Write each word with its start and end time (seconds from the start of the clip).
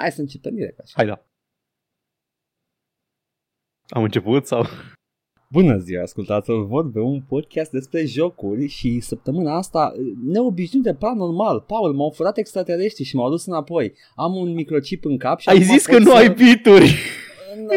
Hai 0.00 0.12
să 0.12 0.20
începem 0.20 0.54
direct 0.54 0.78
așa. 0.78 0.92
Hai 0.96 1.06
da. 1.06 1.24
Am 3.88 4.02
început 4.02 4.46
sau? 4.46 4.64
Bună 5.48 5.76
ziua, 5.78 6.02
ascultați-vă 6.02 6.62
vorbe, 6.62 7.00
un 7.00 7.22
podcast 7.22 7.70
despre 7.70 8.04
jocuri 8.04 8.66
și 8.66 9.00
săptămâna 9.00 9.56
asta 9.56 9.92
neobișnuit 10.24 10.84
de 10.84 10.94
paranormal. 10.94 11.60
Paul, 11.60 11.94
m-au 11.94 12.10
furat 12.10 12.38
extraterestri 12.38 13.04
și 13.04 13.16
m-au 13.16 13.30
dus 13.30 13.46
înapoi. 13.46 13.94
Am 14.14 14.34
un 14.34 14.52
microchip 14.52 15.04
în 15.04 15.18
cap 15.18 15.38
și 15.38 15.48
Ai 15.48 15.54
acum 15.54 15.66
zis 15.66 15.86
pot 15.86 15.94
că 15.94 16.02
nu 16.02 16.10
să... 16.10 16.16
ai 16.16 16.30
bituri. 16.30 16.94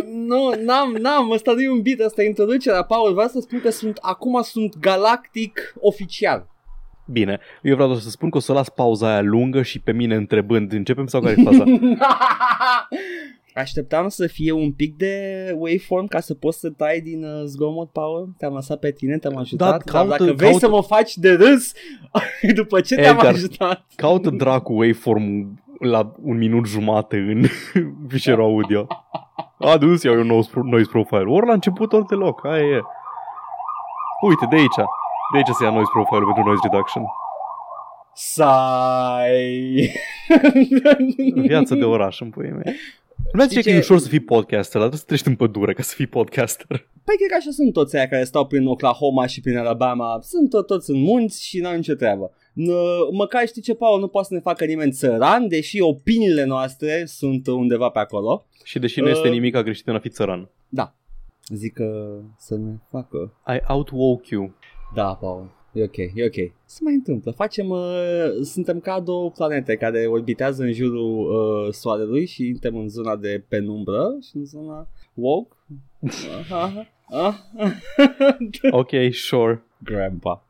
Nu, 0.06 0.54
n-am, 0.64 0.92
n-am, 0.92 1.32
ăsta 1.32 1.54
nu 1.54 1.62
e 1.62 1.70
un 1.70 1.82
bit, 1.82 2.02
asta 2.02 2.24
e 2.24 2.28
introducerea, 2.28 2.84
Paul. 2.84 3.14
Vreau 3.14 3.28
să 3.28 3.40
spun 3.40 3.60
că 3.62 3.70
sunt, 3.70 3.98
acum 4.02 4.42
sunt 4.42 4.80
galactic 4.80 5.74
oficial. 5.80 6.53
Bine, 7.06 7.40
eu 7.62 7.74
vreau 7.74 7.88
doar 7.90 8.02
să 8.02 8.10
spun 8.10 8.30
că 8.30 8.38
o 8.38 8.40
să 8.40 8.54
las 8.54 8.70
pauza 8.70 9.08
aia 9.12 9.22
lungă 9.22 9.62
și 9.62 9.80
pe 9.80 9.92
mine 9.92 10.16
întrebând, 10.16 10.72
începem 10.74 11.06
sau 11.08 11.22
care 11.22 11.36
e 11.38 11.44
faza? 11.44 11.64
Așteptam 13.56 14.08
să 14.08 14.28
fie 14.28 14.52
un 14.52 14.72
pic 14.72 14.98
de 14.98 15.16
waveform 15.58 16.08
ca 16.08 16.20
să 16.20 16.34
poți 16.34 16.60
să 16.60 16.70
tai 16.70 17.00
din 17.00 17.24
uh, 17.24 17.42
zgomot, 17.46 17.90
Paul. 17.92 18.34
Te-am 18.38 18.54
lăsat 18.54 18.80
pe 18.80 18.92
tine, 18.92 19.18
te-am 19.18 19.38
ajutat. 19.38 19.70
Da, 19.70 19.72
dar 19.78 19.82
caută- 19.86 20.10
dacă 20.10 20.24
vrei 20.24 20.50
caută- 20.50 20.66
să 20.66 20.70
mă 20.72 20.82
faci 20.82 21.16
de 21.16 21.32
râs 21.34 21.72
după 22.56 22.82
ce 22.82 22.96
te-am 22.96 23.16
Edgar. 23.16 23.34
ajutat. 23.34 23.86
Caută 23.96 24.30
dracu 24.30 24.74
waveform 24.74 25.58
la 25.80 26.14
un 26.22 26.38
minut 26.38 26.66
jumate 26.68 27.18
în 27.18 27.44
fișierul 28.10 28.44
audio. 28.44 28.88
A, 29.60 29.78
dus 29.78 30.04
iau 30.04 30.16
eu 30.16 30.24
noise, 30.24 30.50
noise 30.64 30.90
profile. 30.90 31.24
Ori 31.28 31.46
la 31.48 31.54
început, 31.54 31.94
ori 31.94 32.06
deloc. 32.06 32.46
Aia 32.46 32.64
e. 32.64 32.82
Uite, 34.28 34.46
de 34.50 34.56
aici. 34.56 34.88
De 35.34 35.38
aici 35.40 35.48
se 35.58 35.64
ia 35.64 35.72
noise 35.72 35.90
profile 35.94 36.20
pentru 36.30 36.44
noise 36.44 36.68
reduction. 36.72 37.04
Sai. 38.16 39.92
Viața 41.36 41.76
de 41.76 41.84
oraș 41.86 42.20
în 42.22 42.30
puii 42.30 42.50
mei. 42.52 42.74
Nu 43.34 43.42
zice 43.44 43.60
Știi 43.60 43.64
că 43.64 43.70
e 43.70 43.72
ce- 43.74 43.80
ușor 43.80 43.98
să 44.00 44.08
fii 44.08 44.20
podcaster, 44.20 44.82
dar 44.82 44.90
trebuie 44.90 45.00
să 45.00 45.06
treci 45.06 45.26
în 45.26 45.36
pădure 45.36 45.74
ca 45.74 45.82
să 45.82 45.94
fii 45.96 46.08
podcaster. 46.08 46.68
Păi 47.04 47.16
cred 47.18 47.30
că 47.30 47.36
așa 47.40 47.50
sunt 47.52 47.74
toți 47.74 47.96
aia 47.96 48.08
care 48.08 48.24
stau 48.24 48.46
prin 48.48 48.68
Oklahoma 48.68 49.26
și 49.26 49.42
prin 49.42 49.58
Alabama. 49.58 50.20
Sunt 50.22 50.50
tot, 50.50 50.68
toți 50.68 50.90
în 50.90 51.02
munți 51.02 51.46
și 51.48 51.60
n-au 51.60 51.76
nicio 51.76 51.94
treabă. 51.94 52.32
N- 52.52 53.12
Măcar 53.12 53.48
știi 53.48 53.62
ce, 53.62 53.74
Paul, 53.76 54.00
nu 54.00 54.08
poate 54.08 54.28
să 54.28 54.34
ne 54.34 54.40
facă 54.40 54.66
nimeni 54.66 54.92
țăran, 54.92 55.48
deși 55.48 55.82
opiniile 55.82 56.44
noastre 56.44 57.04
sunt 57.06 57.48
undeva 57.48 57.90
pe 57.90 58.00
acolo. 58.00 58.46
Și 58.64 58.80
deși 58.80 59.00
nu 59.00 59.08
este 59.10 59.28
Uh. 59.28 59.34
nimic 59.34 59.58
greșit 59.58 59.88
în 59.88 59.96
a 59.96 60.00
fi 60.00 60.10
țăran. 60.10 60.50
Da. 60.70 60.94
Zic 61.48 61.74
că 61.74 62.18
să 62.38 62.56
ne 62.56 62.72
facă. 62.92 63.34
I 63.48 63.60
outwoke 63.68 64.28
you. 64.34 64.52
Da, 64.94 65.16
Paul. 65.16 65.50
E 65.74 65.84
ok, 65.84 65.98
e 65.98 66.26
ok. 66.26 66.52
Se 66.66 66.80
mai 66.82 66.94
întâmplă. 66.94 67.32
Facem, 67.32 67.70
uh, 67.70 67.80
suntem 68.42 68.80
ca 68.80 69.00
două 69.00 69.32
planete 69.32 69.76
care 69.76 70.06
orbitează 70.06 70.64
în 70.64 70.74
jurul 70.74 71.20
uh, 71.20 71.74
soarelui 71.74 72.26
și 72.26 72.52
suntem 72.52 72.76
în 72.76 72.90
zona 72.90 73.16
de 73.16 73.44
penumbră 73.48 74.18
și 74.30 74.36
în 74.36 74.46
zona 74.46 74.88
woke. 75.14 75.56
Aha, 76.40 76.88
aha. 77.10 77.52
Ok, 78.72 78.90
sure. 79.12 79.64
Grandpa. 79.84 80.46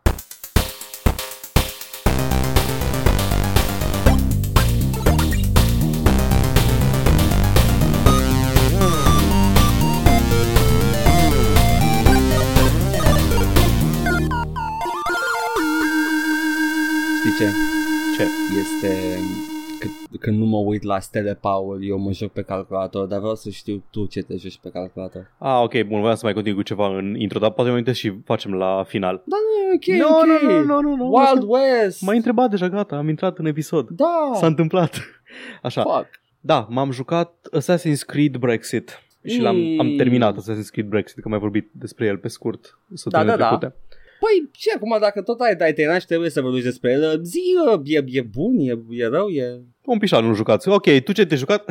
Este 18.84 19.20
că, 19.80 19.88
când 20.20 20.38
nu 20.38 20.46
mă 20.46 20.58
uit 20.58 20.84
la 20.84 21.00
stele 21.00 21.34
Paul, 21.42 21.88
eu 21.88 21.98
mă 21.98 22.12
joc 22.12 22.32
pe 22.32 22.42
calculator, 22.42 23.06
dar 23.08 23.20
vreau 23.20 23.36
să 23.36 23.50
știu 23.50 23.84
tu 23.92 24.06
ce 24.06 24.22
te 24.22 24.36
joci 24.36 24.60
pe 24.62 24.70
calculator. 24.70 25.32
Ah, 25.38 25.62
ok, 25.64 25.84
bun, 25.88 26.00
voiam 26.00 26.16
să 26.16 26.22
mai 26.26 26.34
continui 26.34 26.58
cu 26.58 26.64
ceva 26.64 26.98
în 26.98 27.16
intro, 27.20 27.40
dar 27.40 27.52
poate 27.52 27.70
mă 27.70 27.76
uite 27.76 27.92
și 27.92 28.14
facem 28.26 28.54
la 28.54 28.84
final. 28.88 29.24
Da, 29.26 29.36
nu, 29.36 29.72
e 29.72 29.76
ok, 29.76 30.08
Nu, 30.08 30.18
ok. 30.18 30.42
nu, 30.42 30.52
nu, 30.52 30.64
nu, 30.66 30.82
nu, 30.82 30.96
nu. 30.96 31.12
Wild 31.14 31.44
West. 31.48 32.02
M-ai 32.02 32.16
întrebat 32.16 32.50
deja, 32.50 32.70
gata, 32.70 32.96
am 32.96 33.10
intrat 33.10 33.38
în 33.38 33.46
episod. 33.46 33.88
Da. 33.90 34.32
S-a 34.34 34.46
întâmplat. 34.46 35.00
Așa, 35.62 35.82
Fuck. 35.82 36.08
da, 36.40 36.68
m-am 36.70 36.92
jucat 36.92 37.34
Assassin's 37.60 38.06
Creed 38.06 38.36
Brexit 38.38 39.02
și 39.26 39.40
l-am 39.42 39.56
Mm. 39.56 39.80
am 39.80 39.96
terminat 39.98 40.36
Assassin's 40.38 40.70
Creed 40.72 40.88
Brexit, 40.88 41.16
că 41.16 41.22
am 41.26 41.32
mai 41.32 41.40
vorbit 41.40 41.70
despre 41.72 42.06
el 42.06 42.18
pe 42.18 42.28
scurt 42.28 42.80
săptămâna 42.94 43.36
da, 43.36 43.38
da. 43.38 43.48
trecute. 43.58 43.76
Păi, 44.24 44.50
ce 44.52 44.72
acum, 44.76 44.98
dacă 45.00 45.22
tot 45.22 45.40
ai, 45.40 45.56
ai 45.60 45.74
terminat 45.74 46.02
și 46.02 46.08
trebuie 46.08 46.30
să 46.30 46.42
vorbești 46.42 46.66
despre 46.66 46.92
el, 46.92 47.24
zi, 47.24 47.42
uh, 47.74 47.82
e, 47.84 48.04
e 48.06 48.22
bun, 48.22 48.58
e, 48.60 48.78
e 48.90 49.08
rău, 49.08 49.28
e... 49.28 49.62
Un 49.86 49.98
pișan 49.98 50.26
nu 50.26 50.34
jucați. 50.34 50.68
Ok, 50.68 51.00
tu 51.04 51.12
ce 51.12 51.26
te-ai 51.26 51.40
jucat? 51.40 51.66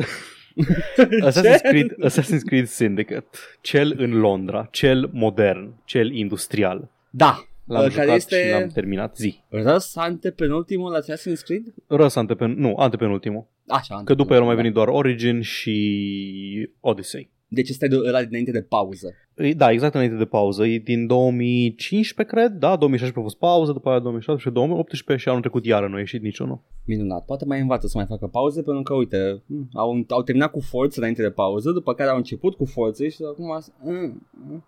Assassin's 1.27 1.61
Creed, 1.61 1.95
Assassin's 2.05 2.43
Creed 2.45 2.67
Syndicate. 2.67 3.27
Cel 3.61 3.93
în 3.97 4.19
Londra, 4.19 4.67
cel 4.71 5.09
modern, 5.13 5.73
cel 5.85 6.11
industrial. 6.11 6.89
Da. 7.09 7.45
L-am 7.65 7.83
Uh, 7.83 7.89
jucat 7.89 8.05
care 8.05 8.15
este 8.17 8.43
și 8.43 8.51
l-am 8.51 8.67
terminat. 8.67 9.15
Zi. 9.17 9.39
răs 9.49 9.95
antepenultimul 9.95 10.91
la 10.91 10.99
Assassin's 10.99 11.43
Creed? 11.43 11.63
Răs 11.87 12.15
antepen... 12.15 12.51
Nu, 12.57 12.75
antepenultimul. 12.75 13.47
Așa, 13.67 14.01
Că 14.05 14.13
după 14.13 14.33
el 14.33 14.39
au 14.39 14.45
mai 14.45 14.55
da. 14.55 14.61
venit 14.61 14.75
doar 14.75 14.87
Origin 14.87 15.41
și 15.41 16.69
Odyssey. 16.79 17.29
Deci 17.47 17.69
ăsta 17.69 17.85
e 17.85 17.87
de 17.87 17.95
ăla 17.95 18.23
dinainte 18.23 18.51
de 18.51 18.61
pauză. 18.61 19.13
E- 19.35 19.53
Da, 19.53 19.71
exact 19.71 19.93
înainte 19.93 20.15
de 20.15 20.25
pauză. 20.25 20.65
E 20.65 20.77
din 20.77 21.07
2015, 21.07 22.35
cred. 22.35 22.51
Da, 22.51 22.75
2016 22.75 23.19
a 23.19 23.21
fost 23.21 23.37
pauză, 23.37 23.71
după 23.71 23.89
aia 23.89 23.99
2017, 23.99 24.61
2018 24.61 25.23
și 25.23 25.29
anul 25.29 25.41
trecut 25.41 25.65
iară 25.65 25.87
nu 25.87 25.95
a 25.95 25.99
ieșit 25.99 26.21
niciunul. 26.21 26.59
Minunat. 26.85 27.25
Poate 27.25 27.45
mai 27.45 27.59
învață 27.59 27.87
să 27.87 27.97
mai 27.97 28.05
facă 28.05 28.27
pauze 28.27 28.61
pentru 28.61 28.83
că, 28.83 28.93
uite, 28.93 29.41
m, 29.45 29.69
au, 29.73 30.05
au 30.07 30.23
terminat 30.23 30.51
cu 30.51 30.59
Forza 30.59 30.95
înainte 30.97 31.21
de 31.21 31.29
pauză, 31.29 31.71
după 31.71 31.93
care 31.93 32.09
au 32.09 32.17
început 32.17 32.55
cu 32.55 32.65
Forza 32.65 33.07
și 33.07 33.17
acum... 33.31 33.63
mm, 33.83 34.27
mm. 34.49 34.63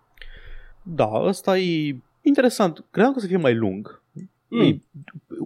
Da, 0.82 1.10
ăsta 1.24 1.58
e 1.58 1.96
interesant. 2.22 2.84
Credeam 2.90 3.12
că 3.12 3.18
o 3.18 3.20
să 3.22 3.26
fie 3.26 3.36
mai 3.36 3.54
lung. 3.54 4.02
Mm. 4.48 4.60
E 4.60 4.78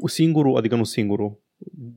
singurul, 0.05 0.57
adică 0.57 0.77
nu 0.77 0.85
singurul. 0.85 1.39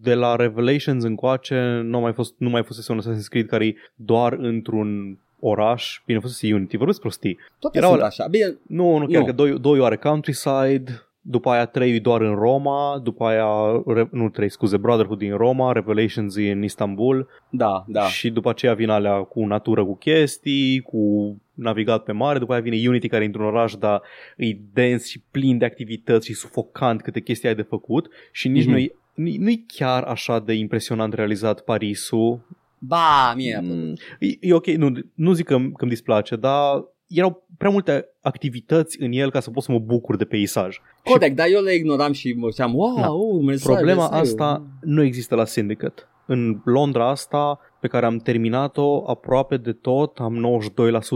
De 0.02 0.14
la 0.14 0.36
Revelations 0.36 1.04
încoace 1.04 1.82
nu 1.84 2.00
mai 2.00 2.14
fost, 2.14 2.34
nu 2.38 2.50
mai 2.50 2.64
fusese 2.64 2.92
un 2.92 3.02
Assassin's 3.02 3.28
Creed 3.30 3.46
care 3.46 3.66
e 3.66 3.76
doar 3.96 4.34
într-un 4.34 5.18
oraș. 5.44 6.02
Bine, 6.06 6.20
fusese 6.20 6.54
Unity, 6.54 6.78
vorbesc 6.78 7.00
prostii. 7.00 7.38
Toate 7.60 7.78
Erau 7.78 7.90
sunt 7.90 8.02
alea- 8.02 8.12
așa. 8.18 8.28
Bine, 8.30 8.58
Nu, 8.68 8.98
nu, 8.98 9.06
chiar 9.08 9.20
Nu. 9.20 9.26
că 9.26 9.32
doi, 9.32 9.60
doi 9.60 9.80
are 9.84 9.96
countryside, 9.98 10.84
după 11.26 11.50
aia 11.50 11.66
trei 11.66 12.00
doar 12.00 12.22
în 12.22 12.36
Roma, 12.36 13.00
după 13.04 13.26
aia, 13.26 13.48
re, 13.88 14.08
nu 14.12 14.30
trei, 14.30 14.50
scuze, 14.50 14.78
Brotherhood 14.78 15.18
din 15.18 15.36
Roma, 15.38 15.72
Revelations 15.72 16.36
e 16.36 16.52
în 16.52 16.64
Istanbul 16.64 17.28
da, 17.50 17.84
da. 17.88 18.02
și 18.08 18.30
după 18.30 18.50
aceea 18.50 18.74
vine 18.74 18.92
alea 18.92 19.18
cu 19.18 19.46
natură, 19.46 19.86
cu 19.86 19.96
chestii, 19.96 20.80
cu 20.82 21.36
navigat 21.54 22.04
pe 22.04 22.12
mare, 22.12 22.40
după 22.40 22.54
aia 22.54 22.62
vine 22.62 22.88
Unity 22.88 23.08
care 23.08 23.24
e 23.24 23.26
într-un 23.26 23.46
oraș, 23.46 23.74
dar 23.76 24.02
e 24.38 24.58
dens 24.74 25.06
și 25.08 25.22
plin 25.32 25.58
de 25.58 25.66
activități 25.66 26.26
și 26.28 26.34
sufocant 26.34 27.02
câte 27.02 27.20
chestii 27.22 27.48
ai 27.48 27.56
de 27.56 27.62
făcut 27.62 28.08
și 28.32 28.48
nici 28.48 28.64
Mhm. 28.64 28.72
nu-i, 28.72 28.92
nu-i, 29.14 29.38
nu-i 29.38 29.66
chiar 29.68 30.04
așa 30.04 30.40
de 30.40 30.54
impresionant 30.54 31.14
realizat 31.14 31.62
Parisul. 31.62 32.40
Ba, 32.88 33.34
mie 33.36 33.50
mi-a 33.50 33.60
plăcut. 33.60 33.84
Mm, 33.90 33.94
E, 34.20 34.28
e 34.40 34.54
ok, 34.54 34.68
nu, 34.68 34.92
nu 35.14 35.34
zic 35.34 35.46
că, 35.46 35.56
că 35.56 35.62
îmi 35.84 35.90
displace, 35.92 36.36
dar 36.36 36.84
erau 37.08 37.48
prea 37.58 37.70
multe 37.72 38.06
activități 38.22 39.02
în 39.02 39.12
el 39.12 39.32
ca 39.32 39.40
să 39.40 39.50
pot 39.52 39.64
să 39.64 39.72
mă 39.72 39.80
bucur 39.80 40.16
de 40.16 40.26
peisaj. 40.26 40.78
Corect, 41.04 41.36
dar 41.36 41.48
eu 41.50 41.62
le 41.62 41.74
ignoram 41.74 42.12
și 42.12 42.34
mă 42.38 42.50
ziceam, 42.50 42.76
wow, 42.76 42.96
Da. 42.96 43.10
uh, 43.10 43.44
mesaj, 43.46 43.76
Problema 43.76 44.02
mesaj. 44.10 44.20
asta 44.20 44.64
nu 44.82 45.04
există 45.04 45.36
la 45.36 45.46
Syndicate. 45.46 46.02
În 46.26 46.62
Londra 46.66 47.10
asta, 47.10 47.60
pe 47.80 47.88
care 47.88 48.06
am 48.06 48.18
terminat-o 48.18 49.10
aproape 49.10 49.58
de 49.58 49.72
tot, 49.72 50.18
am 50.18 50.36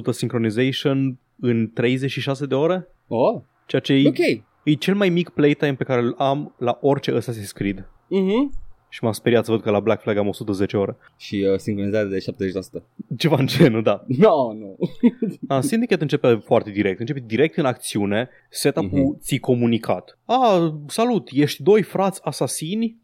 92% 0.09 0.11
synchronization 0.11 1.17
în 1.39 1.72
36 1.73 2.45
de 2.45 2.55
ore, 2.55 2.88
Oh, 3.07 3.41
ceea 3.66 3.81
ce 3.81 3.94
e, 3.94 4.07
ok. 4.07 4.17
e 4.63 4.73
cel 4.73 4.95
mai 4.95 5.09
mic 5.09 5.29
playtime 5.29 5.73
pe 5.75 5.84
care 5.84 6.01
îl 6.01 6.16
am 6.17 6.55
la 6.57 6.78
orice 6.81 7.17
Assassin's 7.19 7.51
Creed. 7.53 7.89
Mhm. 8.07 8.53
Și 8.89 9.03
m-am 9.03 9.11
speriat 9.11 9.45
să 9.45 9.51
văd 9.51 9.61
că 9.61 9.69
la 9.69 9.79
Black 9.79 10.01
Flag 10.01 10.17
am 10.17 10.27
110 10.27 10.77
ore. 10.77 10.95
Și 11.17 11.45
uh, 11.51 11.57
sincronizare 11.59 12.07
de 12.07 12.17
70%. 12.79 12.84
Ceva 13.17 13.35
în 13.39 13.47
genul, 13.47 13.84
da. 13.84 14.05
No, 14.17 14.53
nu. 14.53 14.78
A, 15.47 15.61
Syndicate 15.61 16.01
începe 16.01 16.41
foarte 16.45 16.69
direct. 16.72 16.99
Începe 16.99 17.23
direct 17.25 17.57
în 17.57 17.66
acțiune, 17.66 18.29
setup-ul 18.49 18.99
Mhm. 18.99 19.19
ți 19.19 19.37
comunicat. 19.37 20.17
A, 20.25 20.73
salut, 20.87 21.29
ești 21.31 21.63
doi 21.63 21.81
frați 21.81 22.19
asasini, 22.23 22.97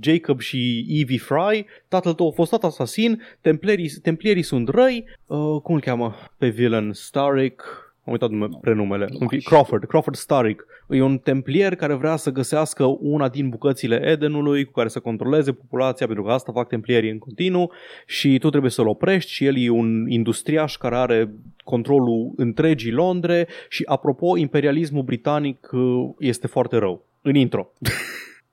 Jacob 0.00 0.40
și 0.40 0.86
Evie 0.88 1.18
Fry, 1.18 1.66
tatăl 1.88 2.12
tău 2.14 2.28
a 2.28 2.30
fost 2.30 2.50
tot 2.50 2.64
asasin, 2.64 3.22
templierii, 3.40 3.90
templierii 4.02 4.42
sunt 4.42 4.68
răi, 4.68 5.04
uh, 5.26 5.60
cum 5.62 5.74
îl 5.74 5.80
cheamă 5.80 6.14
pe 6.38 6.48
villain? 6.48 6.92
Starrick, 6.92 7.62
am 8.06 8.12
uitat 8.12 8.30
nume, 8.30 8.46
Nu. 8.50 8.56
prenumele, 8.56 9.06
Nu 9.10 9.16
Cum 9.18 9.26
mai 9.30 9.38
fi- 9.40 9.44
Crawford, 9.46 9.84
Crawford 9.84 10.16
Starrick. 10.16 10.66
E 10.88 11.02
un 11.02 11.18
templier 11.18 11.74
care 11.74 11.94
vrea 11.94 12.16
să 12.16 12.30
găsească 12.30 12.84
una 13.00 13.28
din 13.28 13.48
bucățile 13.48 14.00
Edenului 14.04 14.64
cu 14.64 14.72
care 14.72 14.88
să 14.88 15.00
controleze 15.00 15.52
populația, 15.52 16.06
pentru 16.06 16.24
că 16.24 16.30
asta 16.30 16.52
fac 16.52 16.68
templierii 16.68 17.10
în 17.10 17.18
continuu 17.18 17.72
și 18.06 18.38
tu 18.38 18.50
trebuie 18.50 18.70
să-l 18.70 18.88
oprești 18.88 19.30
și 19.30 19.44
el 19.44 19.58
e 19.58 19.68
un 19.68 20.04
industriaș 20.08 20.76
care 20.76 20.96
are 20.96 21.30
controlul 21.64 22.32
întregii 22.36 22.92
Londre 22.92 23.48
și 23.68 23.82
apropo, 23.86 24.36
imperialismul 24.36 25.02
britanic 25.02 25.68
uh, 25.72 26.08
este 26.18 26.46
foarte 26.46 26.76
rău. 26.76 27.04
În 27.22 27.34
intro. 27.34 27.70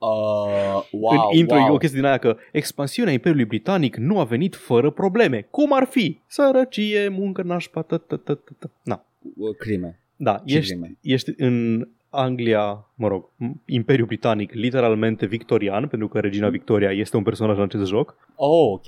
Uh, 0.03 0.83
wow, 0.91 1.29
în 1.31 1.37
intro 1.37 1.55
wow. 1.57 1.67
e 1.67 1.71
o 1.71 1.77
chestie 1.77 1.99
din 1.99 2.07
aia 2.07 2.17
că 2.17 2.37
expansiunea 2.51 3.13
Imperiului 3.13 3.45
Britanic 3.45 3.95
nu 3.95 4.19
a 4.19 4.23
venit 4.23 4.55
fără 4.55 4.89
probleme. 4.89 5.47
Cum 5.49 5.73
ar 5.73 5.83
fi? 5.85 6.21
Sărăcie, 6.27 7.07
muncă, 7.07 7.41
nașpa, 7.41 7.81
tă, 7.81 7.97
tă, 7.97 8.15
tă, 8.15 8.33
tă, 8.33 8.55
tă. 8.59 8.71
Na. 8.83 9.05
Uh, 9.37 9.55
Crime. 9.57 9.99
Da, 10.15 10.41
Ce 10.45 10.57
ești, 10.57 10.71
crime? 10.71 10.97
ești 11.01 11.33
în 11.37 11.87
Anglia, 12.09 12.87
mă 12.95 13.07
rog, 13.07 13.29
Imperiul 13.65 14.07
Britanic, 14.07 14.53
literalmente 14.53 15.25
victorian, 15.25 15.87
pentru 15.87 16.07
că 16.07 16.19
Regina 16.19 16.49
Victoria 16.49 16.91
este 16.91 17.17
un 17.17 17.23
personaj 17.23 17.57
în 17.57 17.63
acest 17.63 17.85
joc. 17.85 18.15
Oh, 18.35 18.71
ok. 18.71 18.85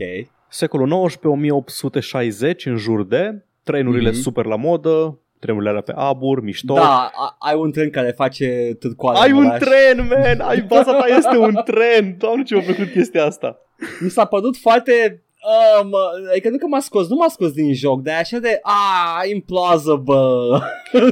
Secolul 0.50 1.06
XIX, 1.08 1.24
1860, 1.24 2.66
în 2.66 2.76
jur 2.78 3.06
de, 3.06 3.46
trenurile 3.64 4.10
Mhm. 4.10 4.20
super 4.20 4.46
la 4.46 4.56
modă, 4.56 5.20
trenurile 5.40 5.70
alea 5.70 5.82
pe 5.82 5.94
abur, 5.96 6.42
mișto. 6.44 6.74
Da, 6.74 7.12
a- 7.14 7.36
ai 7.40 7.56
un 7.56 7.72
tren 7.72 7.90
care 7.90 8.12
face 8.12 8.76
târcoale 8.80 9.20
Ai 9.20 9.30
în 9.30 9.36
un 9.38 9.46
oraș. 9.46 9.60
tren, 9.60 10.08
man! 10.10 10.40
Ai 10.48 10.62
baza 10.70 10.92
ta 11.00 11.06
este 11.18 11.38
un 11.38 11.54
tren! 11.66 12.16
Doamne, 12.18 12.44
ce 12.44 12.56
m-a 12.56 12.62
plăcut 12.62 12.92
chestia 12.92 13.26
asta! 13.26 13.58
Mi 14.00 14.10
s-a 14.10 14.26
părut 14.26 14.58
foarte... 14.58 15.24
Uh, 15.46 15.88
mă, 15.90 15.98
adică 16.32 16.50
nu 16.50 16.58
că 16.58 16.66
m-a 16.68 16.80
scos, 16.80 17.08
nu 17.10 17.16
m-a 17.16 17.28
scos 17.28 17.52
din 17.52 17.74
joc, 17.74 18.02
dar 18.02 18.14
e 18.14 18.18
așa 18.18 18.38
de, 18.40 18.60
ah, 18.62 19.30
implausible. 19.34 20.60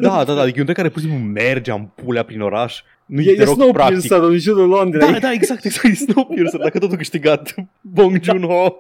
Da, 0.02 0.24
da, 0.24 0.34
da, 0.34 0.42
adică 0.42 0.58
e 0.58 0.60
un 0.60 0.64
tren 0.64 0.74
care 0.74 0.90
pur 0.90 1.02
și 1.02 1.08
simplu 1.08 1.26
merge 1.32 1.72
în 1.72 1.88
pulea 1.96 2.24
prin 2.24 2.42
oraș. 2.42 2.82
Nu 3.06 3.22
E, 3.22 3.30
e 3.30 3.32
e 3.32 3.36
deloc 3.36 3.56
practic. 3.72 4.00
Snowpiercer 4.00 4.30
în 4.30 4.38
jurul 4.38 4.68
Londrei. 4.68 5.12
Da, 5.12 5.20
da, 5.20 5.32
exact, 5.32 5.66
exact, 5.66 5.86
e 5.86 5.94
Snowpiercer, 5.96 6.60
dacă 6.60 6.80
tot 6.80 6.92
a 6.92 6.96
câștigat 6.96 7.56
Bong 7.96 8.22
Joon-ho 8.24 8.76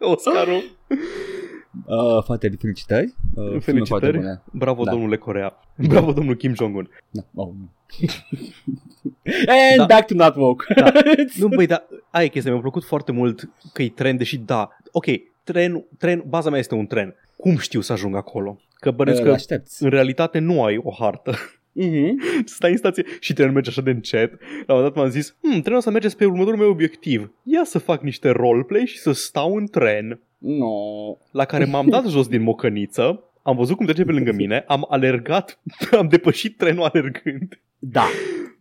Oscarul. 0.00 0.62
Uh, 1.86 2.22
foarte 2.24 2.50
felicitări. 2.60 3.04
Uh, 3.34 3.44
filme 3.44 3.58
Felicitări. 3.58 3.86
foarte 3.86 4.10
bune. 4.10 4.42
Bravo, 4.52 4.82
Da. 4.84 4.90
domnule 4.90 5.16
Corea. 5.16 5.58
Bravo, 5.88 6.12
domnul 6.12 6.34
Kim 6.36 6.54
Jong-un. 6.54 6.88
Da. 7.10 7.22
Oh. 7.34 7.48
Nu. 8.00 8.08
And 9.48 9.76
Da. 9.76 9.84
back 9.86 10.06
to 10.06 10.14
not 10.14 10.34
woke. 10.36 10.64
Da. 10.74 10.92
Nu, 11.38 11.48
băi, 11.48 11.66
dar 11.66 11.86
aia 12.10 12.24
e 12.24 12.28
chestia, 12.28 12.52
mi-a 12.52 12.60
plăcut 12.60 12.84
foarte 12.84 13.12
mult 13.12 13.48
că 13.72 13.82
e 13.82 13.88
tren, 13.88 14.16
deși 14.16 14.36
da, 14.38 14.68
ok, 14.92 15.04
tren, 15.44 15.84
tren, 15.98 16.24
baza 16.28 16.50
mea 16.50 16.58
este 16.58 16.74
un 16.74 16.86
tren. 16.86 17.14
Cum 17.36 17.56
știu 17.56 17.80
să 17.80 17.92
ajung 17.92 18.16
acolo? 18.16 18.60
Că 18.74 18.90
bănesc 18.90 19.20
Îl 19.20 19.26
că 19.26 19.32
aștepți. 19.32 19.82
în 19.82 19.90
realitate 19.90 20.38
nu 20.38 20.62
ai 20.64 20.76
o 20.82 20.90
hartă. 20.98 21.34
Mhm. 21.72 22.20
Stai 22.44 22.70
în 22.70 22.76
stație 22.76 23.04
și 23.20 23.32
trenul 23.32 23.52
merge 23.52 23.70
așa 23.70 23.80
de 23.82 23.90
încet. 23.90 24.30
La 24.30 24.74
un 24.74 24.80
moment 24.80 24.84
dat 24.94 24.94
m-am 25.02 25.10
zis, 25.10 25.36
hm, 25.42 25.60
trenul 25.60 25.78
ăsta 25.78 25.90
merge 25.90 26.08
spre 26.08 26.26
următorul 26.26 26.58
meu 26.58 26.70
obiectiv. 26.70 27.32
Ia 27.42 27.64
să 27.64 27.78
fac 27.78 28.02
niște 28.02 28.28
roleplay 28.30 28.84
și 28.86 28.98
să 28.98 29.12
stau 29.12 29.54
în 29.56 29.66
tren. 29.66 30.20
No. 30.38 30.68
La 31.30 31.44
care 31.44 31.64
m-am 31.64 31.88
dat 31.88 32.06
jos 32.08 32.28
din 32.28 32.42
mocăniță, 32.42 33.22
am 33.46 33.56
văzut 33.56 33.76
cum 33.76 33.86
trece 33.86 34.04
pe 34.04 34.12
lângă 34.12 34.32
mine, 34.42 34.64
am 34.66 34.86
alergat, 34.88 35.60
am 35.98 36.08
depășit 36.08 36.56
trenul 36.56 36.84
alergând. 36.84 37.60
Da. 37.78 38.04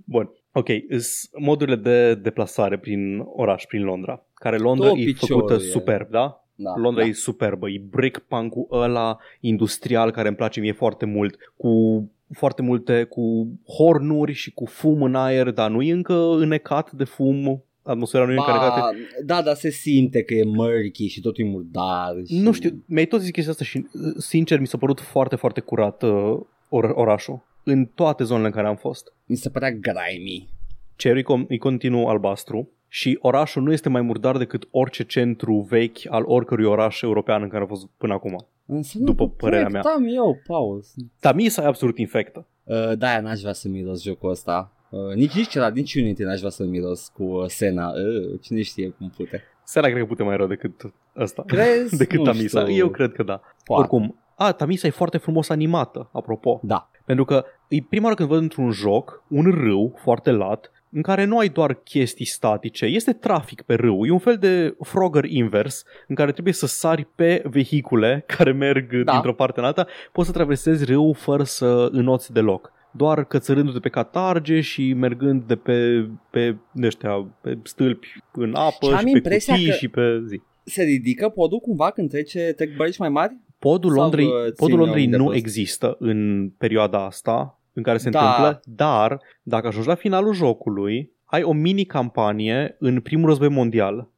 Bun, 0.04 0.30
ok, 0.52 0.68
sunt 0.90 1.44
modurile 1.44 1.76
de 1.76 2.16
deplasare 2.16 2.78
prin 2.78 3.24
oraș, 3.26 3.64
prin 3.66 3.84
Londra, 3.84 4.26
care 4.34 4.58
Londra 4.58 4.86
Două 4.86 4.98
e 4.98 5.04
piciori, 5.04 5.32
făcută 5.32 5.54
e. 5.54 5.58
superb, 5.58 6.10
da? 6.10 6.44
da. 6.56 6.74
Londra 6.76 7.02
da. 7.02 7.08
e 7.08 7.14
superbă, 7.14 7.70
e 7.70 7.82
brick 7.90 8.20
punk-ul 8.20 8.68
ăla 8.72 9.18
industrial 9.40 10.12
care 10.12 10.28
îmi 10.28 10.38
place 10.38 10.60
mie 10.60 10.72
foarte 10.72 11.06
mult, 11.06 11.36
cu 11.58 12.04
foarte 12.31 12.62
multe, 12.62 13.04
cu 13.04 13.48
hornuri 13.78 14.34
și 14.34 14.52
cu 14.52 14.66
fum 14.66 15.02
în 15.02 15.16
aer, 15.16 15.52
dar 15.52 15.70
nu 15.70 15.81
e 15.81 15.94
încă 15.94 16.14
înecat 16.38 16.92
de 16.92 17.04
fum, 17.04 17.64
atmosfera 17.86 18.26
nu 18.26 18.32
e 18.32 18.36
încă 18.36 18.50
înecată. 18.52 18.80
Ba, 18.80 18.92
da, 19.26 19.42
dar 19.42 19.56
se 19.56 19.70
simte 19.70 20.24
că 20.24 20.34
e 20.34 20.44
murky 20.44 21.08
și 21.08 21.22
totul 21.22 21.44
e 21.44 21.48
murdar. 21.48 22.14
Și... 22.28 22.38
Nu 22.38 22.52
știu, 22.52 22.84
mi-ai 22.86 23.06
tot 23.06 23.22
zis 23.22 23.32
chestia 23.32 23.52
asta 23.52 23.64
și 23.64 23.78
uh, 23.78 24.14
sincer 24.18 24.60
mi 24.60 24.68
s-a 24.68 24.78
părut 24.78 25.00
foarte, 25.00 25.36
foarte 25.36 25.60
curat 25.60 26.04
uh, 26.04 26.40
or- 26.70 26.94
orașul. 26.96 27.44
În 27.64 27.86
toate 27.86 28.24
zonele 28.24 28.48
în 28.48 28.54
care 28.54 28.68
am 28.68 28.76
fost. 28.76 29.14
Mi 29.26 29.36
se 29.36 29.50
părea 29.50 29.72
grimy. 29.72 30.50
Cerul 30.96 31.18
e, 31.18 31.22
com- 31.24 31.48
e 31.48 31.58
continuu 31.58 32.08
albastru 32.08 32.70
și 32.88 33.18
orașul 33.22 33.64
nu 33.64 33.72
este 33.72 33.90
mai 33.90 34.02
murdar 34.02 34.38
decât 34.38 34.68
orice 34.72 35.04
centru 35.04 35.66
vechi 35.70 35.98
al 36.10 36.24
oricărui 36.26 36.66
oraș 36.66 37.02
european 37.02 37.42
în 37.42 37.50
care 37.50 37.62
am 37.62 37.68
fost 37.68 37.88
până 37.98 38.14
acum. 38.14 38.48
Înseamnă 38.66 39.10
După 39.10 39.28
că 39.28 39.34
părerea 39.38 39.68
mea. 39.68 39.81
proiectam 39.81 40.16
eu, 40.16 40.38
Paul. 40.48 40.84
Tamisa 41.20 41.64
e 41.64 41.66
absolut 41.66 41.98
infectă. 41.98 42.48
Uh, 42.64 42.98
da, 42.98 43.20
n-aș 43.22 43.40
vrea 43.40 43.54
să 43.54 43.68
miros 43.68 44.04
jocul 44.04 44.30
ăsta. 44.30 44.75
Uh, 44.95 45.13
nici, 45.15 45.33
nici 45.33 45.47
celălalt, 45.47 45.75
nici 45.75 45.95
Unity 45.95 46.24
n-aș 46.24 46.38
vrea 46.38 46.50
să 46.50 46.63
miros 46.63 47.12
cu 47.13 47.24
uh, 47.24 47.45
Sena. 47.47 47.88
Uh, 47.88 48.39
cine 48.42 48.62
știe 48.62 48.89
cum 48.89 49.13
pute. 49.18 49.44
Sena 49.63 49.88
cred 49.88 50.00
că 50.00 50.06
pute 50.06 50.24
mai 50.24 50.36
rău 50.38 50.47
decât 50.47 50.81
ăsta. 51.18 51.44
Crezi? 51.47 51.97
decât 52.03 52.18
Nu 52.18 52.24
Tamisa. 52.24 52.62
știu. 52.62 52.74
Eu 52.75 52.89
cred 52.89 53.12
că 53.13 53.24
da. 53.24 53.42
Poate. 53.63 53.81
Oricum, 53.81 54.19
a, 54.36 54.51
Tamisa 54.51 54.88
e 54.88 54.89
foarte 54.89 55.18
frumos 55.18 55.50
animată, 55.50 56.09
apropo. 56.13 56.59
Da. 56.63 56.89
Pentru 57.06 57.25
că 57.25 57.45
e 57.68 57.77
prima 57.89 58.03
oară 58.03 58.15
când 58.15 58.30
văd 58.30 58.42
într-un 58.42 58.71
joc 58.71 59.24
un 59.30 59.51
râu 59.51 59.95
foarte 60.03 60.31
lat 60.31 60.71
în 60.92 61.01
care 61.01 61.24
nu 61.25 61.38
ai 61.38 61.50
doar 61.50 61.74
chestii 61.74 62.25
statice, 62.25 62.86
este 62.86 63.13
trafic 63.13 63.62
pe 63.62 63.74
râu, 63.74 64.06
e 64.06 64.12
un 64.12 64.19
fel 64.19 64.38
de 64.38 64.75
Frogger 64.80 65.24
invers 65.24 65.83
în 66.07 66.15
care 66.15 66.31
trebuie 66.31 66.53
să 66.53 66.65
sari 66.65 67.07
pe 67.15 67.44
vehicule 67.45 68.24
care 68.38 68.51
merg 68.51 69.03
Da. 69.03 69.12
dintr-o 69.12 69.33
parte 69.33 69.59
în 69.59 69.65
alta, 69.65 69.88
poți 70.12 70.27
să 70.27 70.33
traversezi 70.33 70.86
râul 70.86 71.13
fără 71.13 71.44
să 71.44 71.88
înoți 71.92 72.33
deloc. 72.33 72.71
Doar 72.97 73.24
cățărându-te 73.25 73.80
pe 73.80 73.89
catarge 73.89 74.62
și 74.62 74.94
mergând 74.94 75.44
de 75.44 75.56
pe, 75.56 76.07
pe, 76.30 76.56
de 76.71 76.86
ăștia, 76.86 77.12
pe 77.42 77.57
stâlpi 77.63 78.07
în 78.33 78.53
apă 78.56 78.86
Și 78.86 78.92
am 78.92 78.97
și, 78.97 79.03
pe 79.03 79.09
impresia 79.09 79.53
cutii 79.53 79.69
că- 79.69 79.75
și 79.75 79.88
pe 79.88 80.21
zi. 80.27 80.42
Se 80.63 80.83
ridică 80.83 81.30
podul 81.30 81.59
cumva 81.59 81.92
când 81.92 82.09
trece, 82.09 82.39
trec 82.56 82.75
bărici 82.75 82.97
mai 82.97 83.09
mari? 83.09 83.38
Podul 83.59 83.92
Sau, 83.92 84.01
Londrei, 84.01 84.25
uh, 84.25 84.31
podul 84.31 84.53
ține 84.56 84.77
Londrei 84.77 85.03
un 85.06 85.09
nu 85.12 85.18
depozit? 85.18 85.42
există 85.42 85.95
în 86.00 86.50
perioada 86.57 87.06
asta 87.06 87.59
în 87.74 87.83
care 87.83 87.97
se 87.97 88.09
Da. 88.09 88.19
întâmplă, 88.19 88.59
dar 88.65 89.21
dacă 89.44 89.68
ajungi 89.68 89.88
la 89.88 89.95
finalul 89.95 90.33
jocului, 90.33 91.12
ai 91.24 91.44
o 91.44 91.51
mini-campanie 91.53 92.75
în 92.80 93.01
primul 93.01 93.27
război 93.27 93.50
mondial 93.50 94.09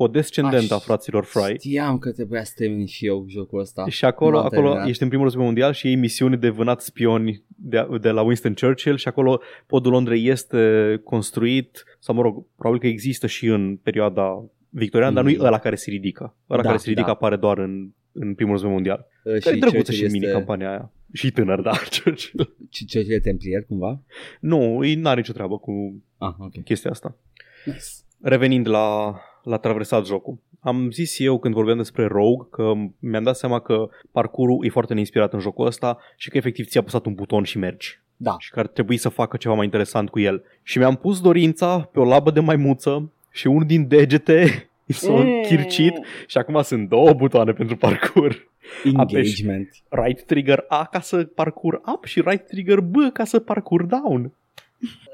cu 0.00 0.06
o 0.06 0.08
descendentă 0.08 0.74
Aș- 0.74 0.80
aș 0.80 0.84
fraților 0.84 1.24
Fry. 1.24 1.54
Știam 1.58 1.98
că 1.98 2.12
trebuia 2.12 2.44
să 2.44 2.52
termin 2.56 2.86
și 2.86 3.06
eu 3.06 3.24
jocul 3.28 3.60
ăsta. 3.60 3.84
Și 3.88 4.04
acolo, 4.04 4.30
Nu 4.30 4.38
am 4.38 4.44
acolo 4.44 4.62
terminat. 4.62 4.88
ești 4.88 5.02
în 5.02 5.08
primul 5.08 5.26
război 5.26 5.44
mondial 5.44 5.72
și 5.72 5.86
iei 5.86 5.96
misiuni 5.96 6.36
de 6.36 6.48
vânat 6.48 6.80
spioni 6.80 7.42
de, 7.56 7.86
de 8.00 8.10
la 8.10 8.22
Winston 8.22 8.54
Churchill 8.54 8.96
și 8.96 9.08
acolo 9.08 9.40
podul 9.66 9.92
Londrei 9.92 10.28
este 10.28 11.00
construit, 11.04 11.84
sau 11.98 12.14
mă 12.14 12.22
rog, 12.22 12.46
probabil 12.56 12.80
că 12.80 12.86
există 12.86 13.26
și 13.26 13.46
în 13.46 13.76
perioada 13.76 14.44
victoriană, 14.68 15.14
dar 15.14 15.24
nu 15.24 15.30
e 15.30 15.36
Mm. 15.38 15.44
ăla 15.44 15.58
care 15.58 15.74
se 15.76 15.90
ridică. 15.90 16.36
Ăla 16.50 16.62
Da, 16.62 16.66
care 16.68 16.80
se 16.80 16.88
ridică 16.88 17.06
da. 17.06 17.12
apare 17.12 17.36
doar 17.36 17.58
în, 17.58 17.88
în 18.12 18.34
primul 18.34 18.52
război 18.52 18.72
mondial. 18.72 19.06
Uh, 19.24 19.38
Care 19.40 19.56
e 19.56 19.58
drăguță 19.58 19.92
și 19.92 20.00
Churchill 20.00 20.20
mini 20.20 20.32
campania 20.32 20.68
aia. 20.68 20.92
Și 21.12 21.30
tânăr, 21.30 21.60
da, 21.60 21.70
Churchill. 22.04 22.56
Ce 22.70 22.84
ce 22.84 22.98
e 23.08 23.20
templier 23.20 23.64
cumva? 23.64 24.00
Nu, 24.40 24.84
ei 24.84 24.94
n-are 24.94 25.20
nicio 25.20 25.32
treabă 25.32 25.58
cu 25.58 26.02
Ah, 26.18 26.34
ok. 26.38 26.62
chestia 26.64 26.90
asta. 26.90 27.16
Nice. 27.64 27.78
Revenind 28.20 28.68
la, 28.68 29.14
la 29.42 29.56
traversat 29.56 30.06
jocul. 30.06 30.38
Am 30.60 30.90
zis 30.90 31.18
eu 31.18 31.38
când 31.38 31.54
vorbeam 31.54 31.76
despre 31.76 32.06
Rogue 32.06 32.46
că 32.50 32.72
mi-am 32.98 33.22
dat 33.22 33.36
seama 33.36 33.58
că 33.60 33.88
parcurul 34.12 34.64
e 34.64 34.68
foarte 34.68 34.92
neinspirat 34.94 35.32
în 35.32 35.38
jocul 35.40 35.66
ăsta 35.66 35.98
și 36.16 36.30
că 36.30 36.36
efectiv 36.36 36.66
ți-a 36.66 36.80
apăsat 36.80 37.06
un 37.06 37.14
buton 37.14 37.42
și 37.42 37.58
mergi. 37.58 38.00
Da. 38.16 38.36
Și 38.38 38.50
că 38.50 38.58
ar 38.58 38.66
trebui 38.66 38.96
să 38.96 39.08
facă 39.08 39.36
ceva 39.36 39.54
mai 39.54 39.64
interesant 39.64 40.08
cu 40.10 40.18
el. 40.20 40.42
Și 40.62 40.78
mi-am 40.78 40.94
pus 40.94 41.20
dorința 41.20 41.78
pe 41.92 42.00
o 42.00 42.04
labă 42.04 42.30
de 42.30 42.40
maimuță 42.40 43.12
și 43.30 43.46
unul 43.46 43.64
din 43.66 43.88
degete 43.88 44.68
i 44.86 44.92
s-a 45.02 45.12
Mm. 45.12 45.42
chircit 45.42 45.92
și 46.26 46.38
acum 46.38 46.62
sunt 46.62 46.88
două 46.88 47.12
butoane 47.12 47.52
pentru 47.52 47.76
parcur. 47.76 48.48
Engagement. 48.84 49.68
Right 49.88 50.22
trigger 50.26 50.64
A 50.68 50.88
ca 50.90 51.00
să 51.00 51.24
parcur 51.24 51.80
up 51.94 52.04
și 52.04 52.20
right 52.24 52.46
trigger 52.46 52.80
B 52.80 52.94
ca 53.12 53.24
să 53.24 53.38
parcur 53.38 53.82
down. 53.82 54.32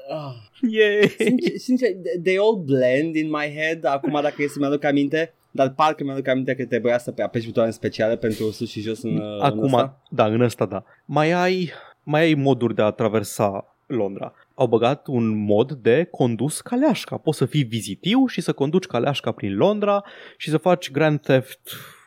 Ah. 0.09 0.33
Yay! 0.61 1.07
Sincer, 1.17 1.57
sincer, 1.57 1.89
they 2.23 2.37
all 2.37 2.55
blend 2.65 3.15
in 3.15 3.29
my 3.29 3.53
head 3.55 3.85
acum 3.85 4.19
dacă 4.21 4.41
e 4.43 4.47
să 4.47 4.59
mi-aduc 4.59 4.83
aminte, 4.83 5.33
dar 5.51 5.73
parcă 5.73 6.03
mi-aduc 6.03 6.27
aminte 6.27 6.55
că 6.55 6.65
trebuia 6.65 6.97
să 6.97 7.13
apeși 7.23 7.45
butoane 7.45 7.71
speciale 7.71 8.17
pentru 8.17 8.51
sus 8.51 8.69
și 8.69 8.81
jos 8.81 9.03
în, 9.03 9.11
în 9.15 9.39
Acum, 9.41 9.63
ăsta. 9.63 10.01
da, 10.09 10.25
în 10.25 10.41
ăsta 10.41 10.65
da. 10.65 10.83
Mai 11.05 11.31
ai, 11.31 11.71
mai 12.03 12.21
ai 12.21 12.33
moduri 12.33 12.75
de 12.75 12.81
a 12.81 12.91
traversa 12.91 13.75
Londra. 13.87 14.33
Au 14.53 14.67
băgat 14.67 15.07
un 15.07 15.37
mod 15.45 15.71
de 15.71 16.07
condus 16.11 16.61
caleașca. 16.61 17.17
Poți 17.17 17.37
să 17.37 17.45
fii 17.45 17.63
vizitiu 17.63 18.25
și 18.25 18.41
să 18.41 18.53
conduci 18.53 18.85
caleașca 18.85 19.31
prin 19.31 19.55
Londra 19.55 20.03
și 20.37 20.49
să 20.49 20.57
faci 20.57 20.91
Grand 20.91 21.19
Theft 21.21 21.59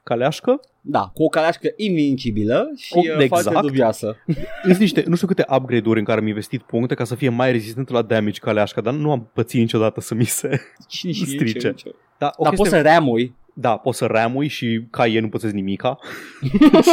caleașcă. 0.05 0.61
Da, 0.83 1.11
cu 1.15 1.23
o 1.23 1.29
caleașcă 1.29 1.69
invincibilă 1.77 2.71
și 2.77 2.93
O- 2.95 2.99
o, 2.99 3.03
exact. 3.03 3.23
exact. 3.23 3.43
foarte 3.51 3.67
dubioasă. 3.71 4.17
Sunt 4.65 4.77
niște, 4.79 5.05
nu 5.07 5.15
știu 5.15 5.27
câte 5.27 5.45
upgrade-uri 5.57 5.99
în 5.99 6.05
care 6.05 6.21
am 6.21 6.27
investit 6.27 6.63
puncte 6.63 6.95
ca 6.95 7.05
să 7.05 7.15
fie 7.15 7.29
mai 7.29 7.53
rezistentă 7.53 7.93
la 7.93 8.03
damage 8.03 8.41
caleașca, 8.41 8.81
dar 8.81 8.95
nu 8.95 9.11
am 9.11 9.31
pățit 9.35 9.61
niciodată 9.61 10.01
să 10.01 10.15
mi 10.15 10.25
se... 10.25 10.61
Cine 10.89 11.13
știe 11.13 11.27
Strice. 11.27 11.59
ce, 11.59 11.73
ce. 11.73 11.95
Da, 12.19 12.33
o 12.37 12.43
Dar 12.43 12.53
chestie... 12.53 12.57
poți 12.57 12.71
să 12.71 12.81
reamui. 12.81 13.35
Da, 13.55 13.77
poți 13.77 13.99
să 13.99 14.05
ramui 14.07 14.49
și 14.49 14.83
caie 14.91 15.21
nu 15.21 15.29
pățesc 15.29 15.53
nimica. 15.53 15.89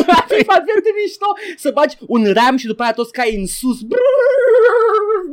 Ar 0.08 0.26
fi 0.28 0.44
foarte 0.44 0.72
mișto 1.02 1.26
să 1.58 1.72
bagi 1.74 1.96
un 2.08 2.32
ram 2.34 2.58
și 2.58 2.66
după 2.66 2.84
aia 2.84 2.92
toți 2.94 3.12
cai 3.12 3.36
în 3.36 3.46
sus. 3.46 3.78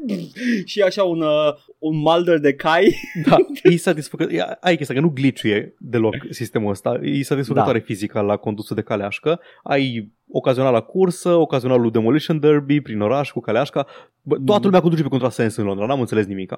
și 0.73 0.81
așa 0.81 1.03
un, 1.03 1.21
uh, 1.21 1.55
un 1.79 2.01
malder 2.01 2.39
de 2.39 2.55
cai. 2.55 2.95
Da, 3.27 3.37
e 3.63 3.77
satisfăcător. 3.77 4.59
Ai 4.61 4.77
chestia 4.77 4.95
că 4.95 5.01
nu 5.01 5.09
glitchuie 5.09 5.75
deloc 5.79 6.15
sistemul 6.31 6.71
ăsta. 6.71 6.99
E 7.03 7.23
satisfăcătoare 7.23 7.79
da. 7.79 7.85
fizica 7.85 8.21
la 8.21 8.37
condusul 8.37 8.77
de 8.77 8.83
caleașcă. 8.83 9.41
Ai 9.63 10.13
ocazionala 10.29 10.81
cursă, 10.81 11.35
ocazionalul 11.35 11.91
Demolition 11.91 12.41
Derby 12.41 12.81
prin 12.81 13.01
oraș 13.01 13.31
cu 13.31 13.41
caleașca. 13.41 13.87
Bă, 14.23 14.35
toată 14.35 14.61
mm. 14.61 14.65
lumea 14.65 14.81
conduce 14.81 15.03
pe 15.03 15.09
contrasens 15.09 15.57
în 15.57 15.65
Londra, 15.65 15.87
n-am 15.87 16.01
înțeles 16.01 16.27
nimic. 16.27 16.53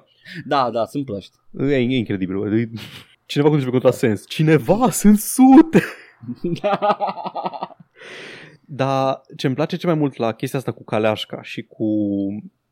Da, 0.45 0.69
da, 0.71 0.85
sunt 0.85 1.05
plăști. 1.05 1.37
E, 1.59 1.75
e 1.75 1.97
incredibil. 1.97 2.37
Bă. 2.37 2.79
Cineva 3.25 3.49
conduce 3.49 3.69
pe 3.69 3.77
contrasens. 3.77 4.27
Cineva? 4.27 4.89
Sunt 4.89 5.17
sute! 5.17 5.83
Dar 8.69 9.21
ce-mi 9.35 9.55
place 9.55 9.75
cel 9.75 9.89
mai 9.89 9.99
mult 9.99 10.15
la 10.15 10.31
chestia 10.31 10.59
asta 10.59 10.71
cu 10.71 10.83
caleașca 10.83 11.41
și 11.41 11.61
cu 11.61 11.85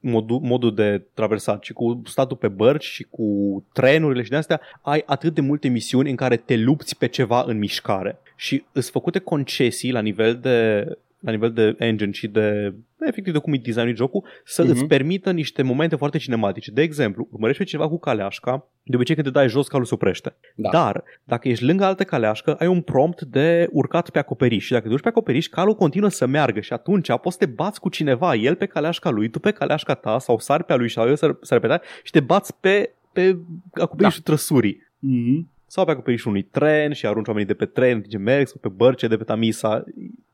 modul, 0.05 0.39
modul 0.39 0.73
de 0.73 1.01
traversat 1.13 1.63
și 1.63 1.73
cu 1.73 2.01
statul 2.05 2.37
pe 2.37 2.47
bărci 2.47 2.83
și 2.83 3.03
cu 3.09 3.63
trenurile 3.73 4.23
și 4.23 4.29
de 4.29 4.35
astea, 4.35 4.61
ai 4.81 5.03
atât 5.05 5.33
de 5.33 5.41
multe 5.41 5.67
misiuni 5.67 6.09
în 6.09 6.15
care 6.15 6.37
te 6.37 6.57
lupți 6.57 6.97
pe 6.97 7.07
ceva 7.07 7.43
în 7.47 7.57
mișcare. 7.57 8.19
Și 8.35 8.65
îți 8.71 8.91
făcute 8.91 9.19
concesii 9.19 9.91
la 9.91 10.01
nivel 10.01 10.35
de 10.35 10.87
la 11.25 11.31
nivel 11.31 11.51
de 11.51 11.75
engine 11.77 12.11
și 12.11 12.27
de 12.27 12.73
efectiv 12.99 13.33
de 13.33 13.39
cum 13.39 13.53
e 13.53 13.57
designul 13.57 13.95
jocul, 13.95 14.23
să 14.43 14.63
uh-huh. 14.63 14.69
îți 14.69 14.85
permită 14.85 15.31
niște 15.31 15.61
momente 15.61 15.95
foarte 15.95 16.17
cinematice. 16.17 16.71
De 16.71 16.81
exemplu, 16.81 17.27
urmărești 17.31 17.61
pe 17.61 17.67
cineva 17.69 17.89
cu 17.89 17.99
caleașca, 17.99 18.67
de 18.83 18.95
obicei 18.95 19.15
când 19.15 19.27
te 19.27 19.33
dai 19.33 19.49
jos, 19.49 19.67
calul 19.67 19.85
se 19.85 19.93
oprește. 19.93 20.35
Da. 20.55 20.69
Dar, 20.69 21.03
dacă 21.23 21.47
ești 21.47 21.65
lângă 21.65 21.83
altă 21.83 22.03
caleașcă, 22.03 22.53
ai 22.53 22.67
un 22.67 22.81
prompt 22.81 23.21
de 23.21 23.67
urcat 23.71 24.09
pe 24.09 24.19
acoperiș 24.19 24.65
și 24.65 24.71
dacă 24.71 24.83
te 24.83 24.89
duci 24.89 25.01
pe 25.01 25.07
acoperiș, 25.07 25.47
calul 25.47 25.75
continuă 25.75 26.09
să 26.09 26.25
meargă 26.25 26.59
și 26.59 26.73
atunci 26.73 27.07
poți 27.21 27.37
să 27.37 27.45
te 27.45 27.51
bați 27.51 27.79
cu 27.79 27.89
cineva, 27.89 28.35
el 28.35 28.55
pe 28.55 28.65
caleașca 28.65 29.09
lui, 29.09 29.29
tu 29.29 29.39
pe 29.39 29.51
caleașca 29.51 29.93
ta 29.93 30.19
sau 30.19 30.39
sari 30.39 30.63
pe 30.63 30.73
a 30.73 30.75
lui 30.75 30.89
și 30.89 30.99
el 30.99 31.15
să, 31.15 31.37
să 31.41 31.53
repeta 31.53 31.81
și 32.03 32.11
te 32.11 32.19
bați 32.19 32.55
pe, 32.59 32.91
pe 33.13 33.37
acoperișul 33.71 34.21
da. 34.23 34.31
trăsurii. 34.31 34.83
Mm-hmm 34.97 35.53
sau 35.67 35.85
pe 35.85 35.91
acoperișul 35.91 36.29
unui 36.31 36.43
tren 36.43 36.93
și 36.93 37.05
arunci 37.05 37.27
oamenii 37.27 37.47
de 37.47 37.53
pe 37.53 37.65
tren, 37.65 38.01
ce 38.01 38.17
merg, 38.17 38.47
sau 38.47 38.57
pe 38.61 38.67
bărce 38.67 39.07
de 39.07 39.17
pe 39.17 39.23
Tamisa. 39.23 39.83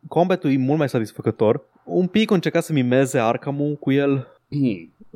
Combatul 0.07 0.51
e 0.51 0.57
mult 0.57 0.77
mai 0.77 0.89
satisfăcător. 0.89 1.65
Un 1.83 2.07
pic 2.07 2.31
încerca 2.31 2.59
să 2.59 2.73
mimeze 2.73 3.19
Arkham 3.19 3.75
cu 3.79 3.91
el. 3.91 4.27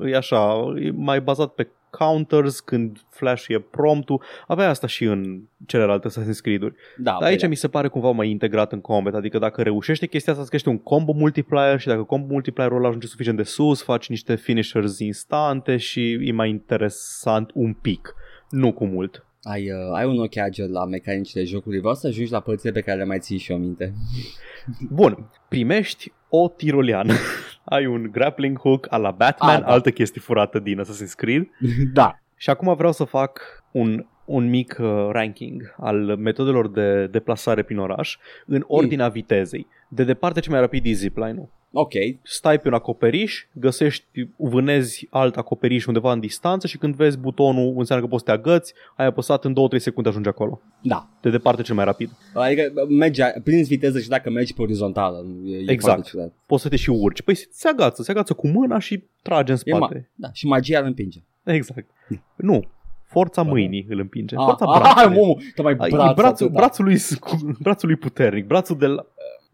e 0.05 0.15
așa, 0.15 0.73
e 0.83 0.91
mai 0.91 1.21
bazat 1.21 1.53
pe 1.53 1.67
counters, 1.97 2.59
când 2.59 2.97
Flash 3.09 3.45
e 3.47 3.59
promptul. 3.59 4.21
Avea 4.47 4.69
asta 4.69 4.87
și 4.87 5.03
în 5.03 5.41
celelalte 5.65 6.07
Assassin's 6.07 6.41
Creed-uri. 6.41 6.75
Da, 6.97 7.17
Dar 7.19 7.29
aici 7.29 7.41
da. 7.41 7.47
mi 7.47 7.55
se 7.55 7.67
pare 7.67 7.87
cumva 7.87 8.11
mai 8.11 8.29
integrat 8.29 8.71
în 8.71 8.81
combat, 8.81 9.13
adică 9.13 9.37
dacă 9.37 9.61
reușește 9.61 10.07
chestia 10.07 10.33
asta, 10.33 10.57
să 10.59 10.69
un 10.69 10.77
combo 10.77 11.11
multiplier 11.11 11.79
și 11.79 11.87
dacă 11.87 12.03
combo 12.03 12.33
multiplier-ul 12.33 12.85
ajunge 12.85 13.07
suficient 13.07 13.37
de 13.37 13.43
sus, 13.43 13.83
faci 13.83 14.09
niște 14.09 14.35
finishers 14.35 14.99
instante 14.99 15.77
și 15.77 16.19
e 16.21 16.31
mai 16.31 16.49
interesant 16.49 17.51
un 17.53 17.73
pic. 17.73 18.13
Nu 18.49 18.73
cu 18.73 18.85
mult 18.85 19.25
ai, 19.47 19.71
uh, 19.71 19.93
ai 19.93 20.05
un 20.05 20.19
ochi 20.19 20.37
agil 20.37 20.71
la 20.71 20.85
mecanicile 20.85 21.43
jocului, 21.43 21.79
vreau 21.79 21.93
să 21.93 22.07
ajungi 22.07 22.31
la 22.31 22.39
părțile 22.39 22.71
pe 22.71 22.81
care 22.81 22.97
le 22.97 23.05
mai 23.05 23.19
ții 23.19 23.37
și 23.37 23.51
o 23.51 23.57
minte. 23.57 23.93
Bun, 24.89 25.29
primești 25.47 26.11
o 26.29 26.47
tiroleană. 26.47 27.13
ai 27.75 27.85
un 27.85 28.09
grappling 28.11 28.59
hook 28.59 28.87
a 28.89 28.97
la 28.97 29.11
Batman, 29.11 29.55
ah, 29.55 29.61
da. 29.61 29.71
altă 29.71 29.91
chestie 29.91 30.21
furată 30.21 30.59
din 30.59 30.81
Assassin's 30.81 31.15
Creed. 31.15 31.47
da. 31.93 32.19
Și 32.35 32.49
acum 32.49 32.75
vreau 32.75 32.91
să 32.91 33.03
fac 33.03 33.63
un, 33.71 34.05
un 34.25 34.49
mic 34.49 34.77
uh, 34.79 35.07
ranking 35.11 35.75
al 35.77 36.15
metodelor 36.17 36.69
de 36.69 37.07
deplasare 37.07 37.63
prin 37.63 37.77
oraș 37.77 38.17
în 38.45 38.63
ordinea 38.67 39.05
mm. 39.05 39.11
vitezei. 39.11 39.67
De 39.87 40.03
departe 40.03 40.39
ce 40.39 40.49
mai 40.49 40.59
rapid 40.59 40.85
e 40.85 40.91
zipline-ul. 40.91 41.49
Ok. 41.77 41.91
Stai 42.23 42.59
pe 42.59 42.67
un 42.67 42.73
acoperiș, 42.73 43.45
găsești, 43.51 44.05
vânezi 44.35 45.07
alt 45.09 45.37
acoperiș 45.37 45.85
undeva 45.85 46.11
în 46.11 46.19
distanță 46.19 46.67
și 46.67 46.77
când 46.77 46.95
vezi 46.95 47.17
butonul 47.17 47.73
înseamnă 47.77 48.05
că 48.05 48.11
poți 48.11 48.23
să 48.25 48.31
te 48.31 48.37
agăți, 48.37 48.73
ai 48.95 49.05
apăsat 49.05 49.45
în 49.45 49.55
2-3 49.75 49.77
secunde 49.77 50.09
ajungi 50.09 50.29
acolo. 50.29 50.61
Da. 50.81 51.07
De 51.21 51.29
departe 51.29 51.61
cel 51.61 51.75
mai 51.75 51.85
rapid. 51.85 52.09
Adică 52.33 52.71
mergi, 52.89 53.21
prinzi 53.43 53.69
viteză 53.69 53.99
și 53.99 54.07
dacă 54.07 54.29
mergi 54.29 54.53
pe 54.53 54.61
orizontală. 54.61 55.25
E 55.45 55.71
exact. 55.71 56.11
Poți 56.45 56.61
să 56.61 56.69
te 56.69 56.75
și 56.75 56.89
urci. 56.89 57.21
Păi 57.21 57.35
se 57.35 57.67
agață, 57.67 58.03
se 58.03 58.11
agață 58.11 58.33
cu 58.33 58.47
mâna 58.47 58.79
și 58.79 59.03
trage 59.21 59.51
în 59.51 59.57
spate. 59.57 59.99
ma- 59.99 60.15
da. 60.15 60.29
Și 60.33 60.47
magia 60.47 60.79
îl 60.79 60.85
împinge. 60.85 61.19
Exact. 61.43 61.89
nu, 62.35 62.63
forța 63.15 63.43
da. 63.43 63.49
mâinii 63.49 63.85
îl 63.89 63.99
împinge. 63.99 64.35
Ah, 64.35 64.43
forța 64.43 64.65
brațului. 64.65 65.37
Ah, 65.55 65.63
mai 65.63 65.75
braț, 65.75 66.13
brațul, 66.15 66.49
brațul, 66.49 66.85
lui, 66.85 66.97
brațul 67.59 67.87
lui 67.87 67.97
puternic. 67.97 68.45
Brațul 68.47 68.77
de 68.77 68.85
la... 68.85 69.05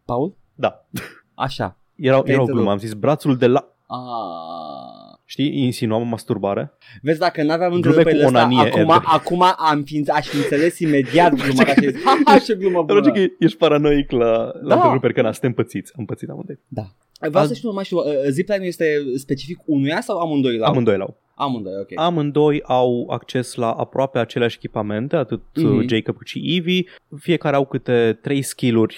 Paul? 0.04 0.34
Da. 0.54 0.86
Așa. 1.34 1.76
Era, 1.94 2.22
era 2.24 2.42
o 2.42 2.44
glumă, 2.44 2.70
am 2.70 2.78
zis 2.78 2.92
brațul 2.92 3.36
de 3.36 3.46
la... 3.46 3.74
Ah. 3.86 5.02
Știi, 5.24 5.64
insinuam 5.64 6.08
masturbare. 6.08 6.72
Vezi, 7.02 7.18
dacă 7.18 7.42
n-aveam 7.42 7.72
înțeles 7.72 8.04
pe 8.04 8.24
ăsta, 8.24 8.48
acum, 8.56 8.90
acum 8.90 9.42
am 9.56 9.82
fi, 9.82 10.04
aș 10.06 10.26
fi 10.26 10.36
înțeles 10.36 10.78
imediat 10.78 11.34
gluma, 11.42 11.62
ca 11.64 11.72
și 11.72 11.94
ha, 12.24 12.38
ce 12.38 12.54
glumă 12.54 12.82
bună. 12.86 13.12
că 13.12 13.24
ești 13.38 13.56
paranoic 13.56 14.10
la, 14.10 14.52
la 14.60 14.74
da. 14.76 14.88
gruperi, 14.90 15.14
că 15.14 15.20
n 15.20 15.32
suntem 15.32 15.52
pățiți, 15.52 15.92
am 15.98 16.04
pățit 16.04 16.28
amândoi. 16.28 16.58
Da. 16.68 16.86
Vreau 17.18 17.42
Al... 17.42 17.46
să 17.46 17.54
știu, 17.54 17.72
mai 17.72 17.84
știu, 17.84 17.96
uh, 17.96 18.04
zipline 18.28 18.66
este 18.66 18.84
specific 19.16 19.58
unuia 19.64 20.00
sau 20.00 20.18
amândoi 20.18 20.56
la 20.56 20.66
Amândoi 20.66 20.96
la 20.96 21.06
Amândoi, 21.34 21.72
ok. 21.80 21.88
Amândoi 21.94 22.62
au 22.62 23.06
acces 23.10 23.54
la 23.54 23.70
aproape 23.70 24.18
aceleași 24.18 24.56
echipamente, 24.56 25.16
atât 25.16 25.42
mm-hmm. 25.42 25.86
Jacob 25.86 26.16
cât 26.16 26.26
și 26.26 26.56
Evie. 26.56 26.84
Fiecare 27.18 27.56
au 27.56 27.66
câte 27.66 28.18
trei 28.22 28.42
skill-uri 28.42 28.96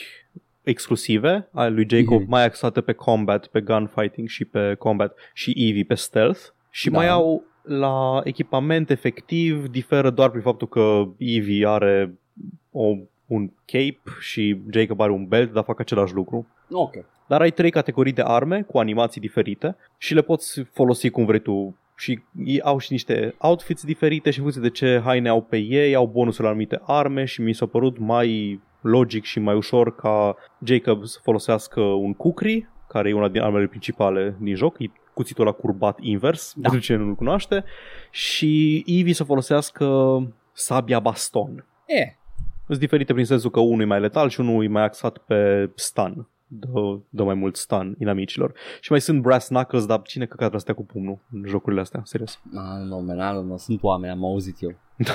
exclusive 0.62 1.48
ale 1.52 1.74
lui 1.74 1.86
Jacob, 1.88 2.22
mm-hmm. 2.22 2.28
mai 2.28 2.44
axate 2.44 2.80
pe 2.80 2.92
combat, 2.92 3.46
pe 3.46 3.60
gunfighting 3.60 4.28
și 4.28 4.44
pe 4.44 4.74
combat 4.78 5.16
și 5.32 5.52
Eevee 5.56 5.84
pe 5.84 5.94
stealth. 5.94 6.40
Și 6.70 6.90
da. 6.90 6.96
mai 6.96 7.08
au 7.08 7.44
la 7.62 8.20
echipament 8.24 8.90
efectiv 8.90 9.68
diferă 9.68 10.10
doar 10.10 10.30
prin 10.30 10.42
faptul 10.42 10.68
că 10.68 11.08
Eevee 11.18 11.68
are 11.68 12.18
o, 12.70 12.94
un 13.26 13.50
cape 13.64 14.00
și 14.20 14.60
Jacob 14.70 15.00
are 15.00 15.12
un 15.12 15.26
belt, 15.26 15.52
dar 15.52 15.64
fac 15.64 15.80
același 15.80 16.14
lucru. 16.14 16.46
Ok. 16.70 16.94
Dar 17.26 17.40
ai 17.40 17.50
trei 17.50 17.70
categorii 17.70 18.12
de 18.12 18.22
arme 18.22 18.62
cu 18.62 18.78
animații 18.78 19.20
diferite 19.20 19.76
și 19.98 20.14
le 20.14 20.22
poți 20.22 20.60
folosi 20.72 21.10
cum 21.10 21.24
vrei 21.24 21.40
tu 21.40 21.76
și 21.96 22.22
ei 22.44 22.60
au 22.60 22.78
și 22.78 22.92
niște 22.92 23.34
outfits 23.38 23.84
diferite 23.84 24.30
și 24.30 24.36
în 24.38 24.42
funcție 24.42 24.62
de 24.62 24.70
ce 24.70 25.00
haine 25.04 25.28
au 25.28 25.42
pe 25.42 25.56
ei, 25.56 25.94
au 25.94 26.06
bonusuri 26.06 26.42
la 26.42 26.48
anumite 26.48 26.80
arme 26.82 27.24
și 27.24 27.40
mi 27.40 27.52
s-a 27.52 27.66
părut 27.66 27.98
mai 27.98 28.60
logic 28.80 29.24
și 29.24 29.38
mai 29.38 29.54
ușor 29.54 29.94
ca 29.94 30.36
Jacob 30.64 31.04
să 31.04 31.18
folosească 31.22 31.80
un 31.80 32.14
kukri, 32.14 32.68
care 32.88 33.08
e 33.08 33.14
una 33.14 33.28
din 33.28 33.40
armele 33.40 33.66
principale 33.66 34.36
din 34.40 34.54
joc, 34.54 34.78
e 34.78 34.90
cuțitul 35.14 35.44
la 35.44 35.52
curbat 35.52 35.98
invers, 36.00 36.52
da. 36.56 36.60
pentru 36.60 36.80
cine 36.80 36.96
nu-l 36.96 37.14
cunoaște, 37.14 37.64
și 38.10 38.82
Eevee 38.86 39.12
să 39.12 39.24
folosească 39.24 39.86
sabia 40.52 41.00
baston. 41.00 41.66
E. 41.86 42.16
Sunt 42.66 42.78
diferite 42.78 43.12
prin 43.12 43.24
sensul 43.24 43.50
că 43.50 43.60
unul 43.60 43.82
e 43.82 43.84
mai 43.84 44.00
letal 44.00 44.28
și 44.28 44.40
unul 44.40 44.64
e 44.64 44.68
mai 44.68 44.82
axat 44.82 45.18
pe 45.18 45.70
stun. 45.74 46.28
Dă, 46.58 46.98
dă 47.08 47.22
mai 47.22 47.34
mult 47.34 47.56
stun 47.56 47.94
inamicilor. 47.98 48.52
Și 48.80 48.90
mai 48.90 49.00
sunt 49.00 49.22
brass 49.22 49.48
knuckles, 49.48 49.86
dar 49.86 50.02
cine 50.02 50.26
căcat 50.26 50.46
vrea 50.46 50.58
să 50.58 50.64
stea 50.64 50.74
cu 50.74 50.84
pumnul 50.84 51.18
în 51.32 51.42
jocurile 51.46 51.80
astea, 51.80 52.00
serios. 52.04 52.40
Nu, 52.50 53.00
nu, 53.00 53.42
nu, 53.42 53.56
sunt 53.56 53.82
oameni, 53.82 54.12
am 54.12 54.24
auzit 54.24 54.62
eu. 54.62 54.74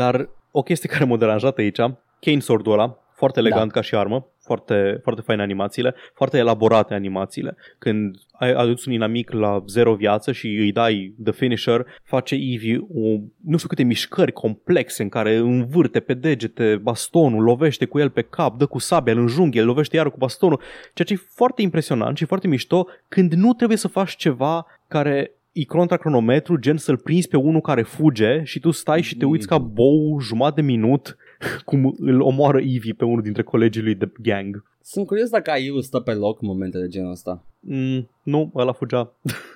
dar 0.00 0.28
o 0.50 0.62
chestie 0.62 0.88
care 0.88 1.04
m-a 1.04 1.16
deranjat 1.16 1.58
aici 1.58 1.78
Kane 2.20 2.40
Sword-ul 2.40 2.72
ăla, 2.72 2.98
foarte 3.12 3.38
elegant 3.38 3.72
da. 3.72 3.72
ca 3.72 3.80
și 3.80 3.94
armă, 3.94 4.26
foarte, 4.50 5.00
foarte 5.02 5.22
faine 5.22 5.42
animațiile, 5.42 5.94
foarte 6.14 6.38
elaborate 6.38 6.94
animațiile. 6.94 7.56
Când 7.78 8.16
ai 8.32 8.52
adus 8.52 8.84
un 8.84 8.92
inamic 8.92 9.30
la 9.30 9.62
zero 9.66 9.94
viață 9.94 10.32
și 10.32 10.46
îi 10.46 10.72
dai 10.72 11.14
the 11.24 11.32
finisher, 11.32 11.86
face 12.02 12.34
Eevee 12.34 12.78
o, 12.78 13.08
nu 13.44 13.56
știu 13.56 13.68
câte 13.68 13.82
mișcări 13.82 14.32
complexe 14.32 15.02
în 15.02 15.08
care 15.08 15.36
învârte 15.36 16.00
pe 16.00 16.14
degete 16.14 16.76
bastonul, 16.82 17.42
lovește 17.42 17.84
cu 17.84 17.98
el 17.98 18.10
pe 18.10 18.22
cap, 18.22 18.58
dă 18.58 18.66
cu 18.66 18.78
sabia, 18.78 19.12
îl 19.12 19.18
înjunghe, 19.18 19.60
îl 19.60 19.66
lovește 19.66 19.96
iar 19.96 20.10
cu 20.10 20.16
bastonul, 20.18 20.60
ceea 20.94 21.08
ce 21.08 21.12
e 21.12 21.28
foarte 21.34 21.62
impresionant 21.62 22.16
și 22.16 22.24
foarte 22.24 22.48
mișto 22.48 22.86
când 23.08 23.32
nu 23.32 23.52
trebuie 23.52 23.78
să 23.78 23.88
faci 23.88 24.16
ceva 24.16 24.66
care 24.88 25.32
e 25.52 25.64
contra 25.64 25.96
cronometru, 25.96 26.56
gen 26.56 26.76
să-l 26.76 26.96
prinzi 26.96 27.28
pe 27.28 27.36
unul 27.36 27.60
care 27.60 27.82
fuge 27.82 28.42
și 28.44 28.58
tu 28.60 28.70
stai 28.70 29.02
și 29.02 29.16
te 29.16 29.24
uiți 29.24 29.46
ca 29.46 29.58
bou 29.58 30.20
jumătate 30.20 30.60
de 30.60 30.66
minut 30.66 31.16
cum 31.64 31.94
îl 31.98 32.20
omoară 32.20 32.58
Ivy 32.58 32.92
pe 32.92 33.04
unul 33.04 33.22
dintre 33.22 33.42
colegii 33.42 33.82
lui 33.82 33.94
de 33.94 34.12
gang. 34.22 34.64
Sunt 34.82 35.06
curios 35.06 35.30
dacă 35.30 35.50
AI 35.50 35.72
stă 35.80 36.00
pe 36.00 36.12
loc 36.12 36.42
în 36.42 36.48
momente 36.48 36.78
de 36.78 36.88
genul 36.88 37.10
ăsta. 37.10 37.44
Mm, 37.60 38.10
nu, 38.22 38.52
ăla 38.54 38.72
fugea. 38.72 39.12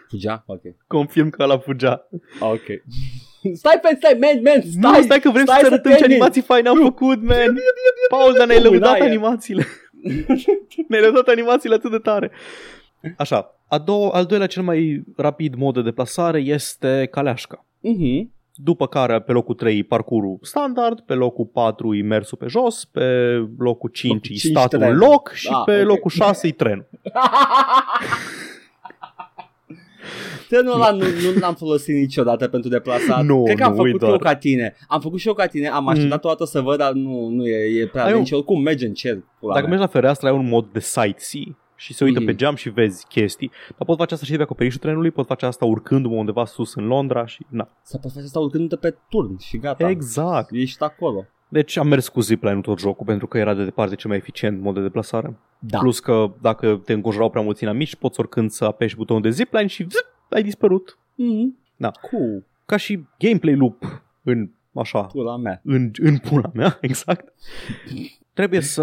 Fugea? 0.08 0.44
Ok. 0.46 0.60
Confirm 0.86 1.30
că 1.30 1.42
ăla 1.42 1.58
fugea. 1.58 2.08
Ok. 2.40 2.66
Stai 3.52 3.78
pe 3.82 3.96
stai, 3.96 4.18
man, 4.20 4.40
man, 4.42 4.70
stai! 4.70 4.98
Nu, 4.98 5.02
stai 5.02 5.20
că 5.20 5.30
vrem 5.30 5.44
stai 5.44 5.58
să 5.60 5.66
arătăm 5.66 5.94
ce 5.94 6.04
animații 6.04 6.42
faine 6.42 6.68
am 6.68 6.80
făcut, 6.82 7.22
man! 7.22 7.58
Paul, 8.08 8.34
dar 8.38 8.46
ne-ai 8.46 8.62
lăudat 8.62 9.00
animațiile. 9.00 9.66
ne-ai 10.88 11.02
lăudat 11.02 11.26
animațiile 11.28 11.74
atât 11.74 11.90
de 11.90 11.98
tare. 11.98 12.30
Așa, 13.16 13.60
a 13.68 13.78
doua, 13.78 14.10
al 14.10 14.24
doilea 14.24 14.46
cel 14.46 14.62
mai 14.62 15.04
rapid 15.16 15.54
mod 15.54 15.74
de 15.74 15.82
deplasare 15.82 16.40
este 16.40 17.08
caleașca. 17.10 17.66
Uh-huh. 17.66 18.26
După 18.56 18.86
care 18.86 19.20
pe 19.20 19.32
locul 19.32 19.54
3 19.54 19.84
parcurul 19.84 20.38
standard, 20.42 21.00
pe 21.00 21.14
locul 21.14 21.44
4 21.44 21.94
e 21.94 22.02
mersul 22.02 22.38
pe 22.38 22.46
jos, 22.46 22.84
pe 22.84 23.34
locul 23.58 23.88
5 23.90 24.12
locul 24.12 24.30
e 24.34 24.38
statul 24.38 24.82
în 24.82 24.96
loc 24.96 25.30
și 25.32 25.50
da, 25.50 25.56
pe 25.64 25.72
okay. 25.72 25.84
locul 25.84 26.10
6 26.10 26.46
e 26.46 26.50
tren. 26.52 26.86
Trenul 30.48 30.72
ăla 30.74 30.90
nu, 30.90 30.98
nu 30.98 31.38
l-am 31.40 31.54
folosit 31.54 31.94
niciodată 31.94 32.48
pentru 32.48 32.70
deplasat. 32.70 33.24
Nu, 33.24 33.42
Cred 33.42 33.56
că 33.56 33.64
am 33.64 33.70
nu, 33.70 33.76
făcut 33.76 33.90
uit 33.90 34.00
doar. 34.00 34.12
eu 34.12 34.18
ca 34.18 34.34
tine. 34.36 34.76
Am 34.88 35.00
făcut 35.00 35.18
și 35.18 35.28
eu 35.28 35.34
ca 35.34 35.46
tine, 35.46 35.68
am 35.68 35.88
așteptat 35.88 36.24
o 36.24 36.28
dată 36.28 36.44
să 36.44 36.60
văd, 36.60 36.78
dar 36.78 36.92
nu, 36.92 37.28
nu 37.28 37.46
e, 37.46 37.80
e 37.80 37.86
prea 37.86 38.02
Ai 38.02 38.08
lent 38.08 38.18
un- 38.20 38.24
și 38.26 38.34
oricum 38.34 38.62
merge 38.62 38.86
în 38.86 38.92
cer. 38.94 39.18
pula 39.40 39.52
Dacă 39.54 39.66
mea. 39.66 39.74
mergi 39.76 39.92
la 39.92 39.98
fereastră, 40.00 40.28
ai 40.28 40.34
un 40.34 40.48
mod 40.48 40.66
de 40.72 40.80
sightsee 40.80 41.56
și 41.76 41.94
se 41.94 42.04
uită 42.04 42.18
Mhm. 42.18 42.28
pe 42.28 42.34
geam 42.34 42.54
și 42.54 42.68
vezi 42.70 43.06
chestii. 43.06 43.50
Dar 43.76 43.86
pot 43.86 43.96
face 43.96 44.14
asta 44.14 44.24
și 44.26 44.30
de 44.32 44.36
pe 44.36 44.42
acoperișul 44.42 44.80
trenului, 44.80 45.10
pot 45.10 45.26
face 45.26 45.46
asta 45.46 45.64
urcându-mă 45.64 46.14
undeva 46.14 46.44
sus 46.44 46.74
în 46.74 46.86
Londra 46.86 47.26
și 47.26 47.46
na. 47.48 47.68
Să 47.82 47.98
poți 47.98 48.14
face 48.14 48.26
asta 48.26 48.38
urcând 48.38 48.74
pe 48.74 48.94
turn 49.08 49.38
și 49.38 49.58
gata. 49.58 49.88
Exact. 49.90 50.48
Ești 50.52 50.82
acolo. 50.82 51.24
Deci 51.48 51.76
am 51.76 51.86
mers 51.88 52.08
cu 52.08 52.20
zipline 52.20 52.60
tot 52.60 52.78
jocul 52.78 53.06
pentru 53.06 53.26
că 53.26 53.38
era 53.38 53.54
de 53.54 53.64
departe 53.64 53.94
cel 53.94 54.08
mai 54.10 54.18
eficient 54.18 54.60
mod 54.60 54.74
de 54.74 54.80
deplasare. 54.80 55.36
Da. 55.58 55.78
Plus 55.78 56.00
că 56.00 56.32
dacă 56.40 56.80
te 56.84 56.92
înconjurau 56.92 57.30
prea 57.30 57.42
mulți 57.42 57.64
amici, 57.64 57.96
poți 57.96 58.20
oricând 58.20 58.50
să 58.50 58.64
apeși 58.64 58.96
butonul 58.96 59.22
de 59.22 59.30
zipline 59.30 59.66
și 59.66 59.82
zip, 59.82 60.06
ai 60.30 60.42
dispărut. 60.42 60.98
Mm-hmm. 60.98 61.62
Da. 61.76 61.90
Cool. 62.10 62.44
Ca 62.66 62.76
și 62.76 63.04
gameplay 63.18 63.54
loop 63.56 64.02
în 64.22 64.50
așa, 64.74 65.00
Pula 65.02 65.36
mea. 65.36 65.60
în, 65.64 65.90
în 66.02 66.18
pula 66.18 66.50
mea, 66.54 66.78
exact. 66.80 67.32
Trebuie 68.34 68.60
să 68.60 68.82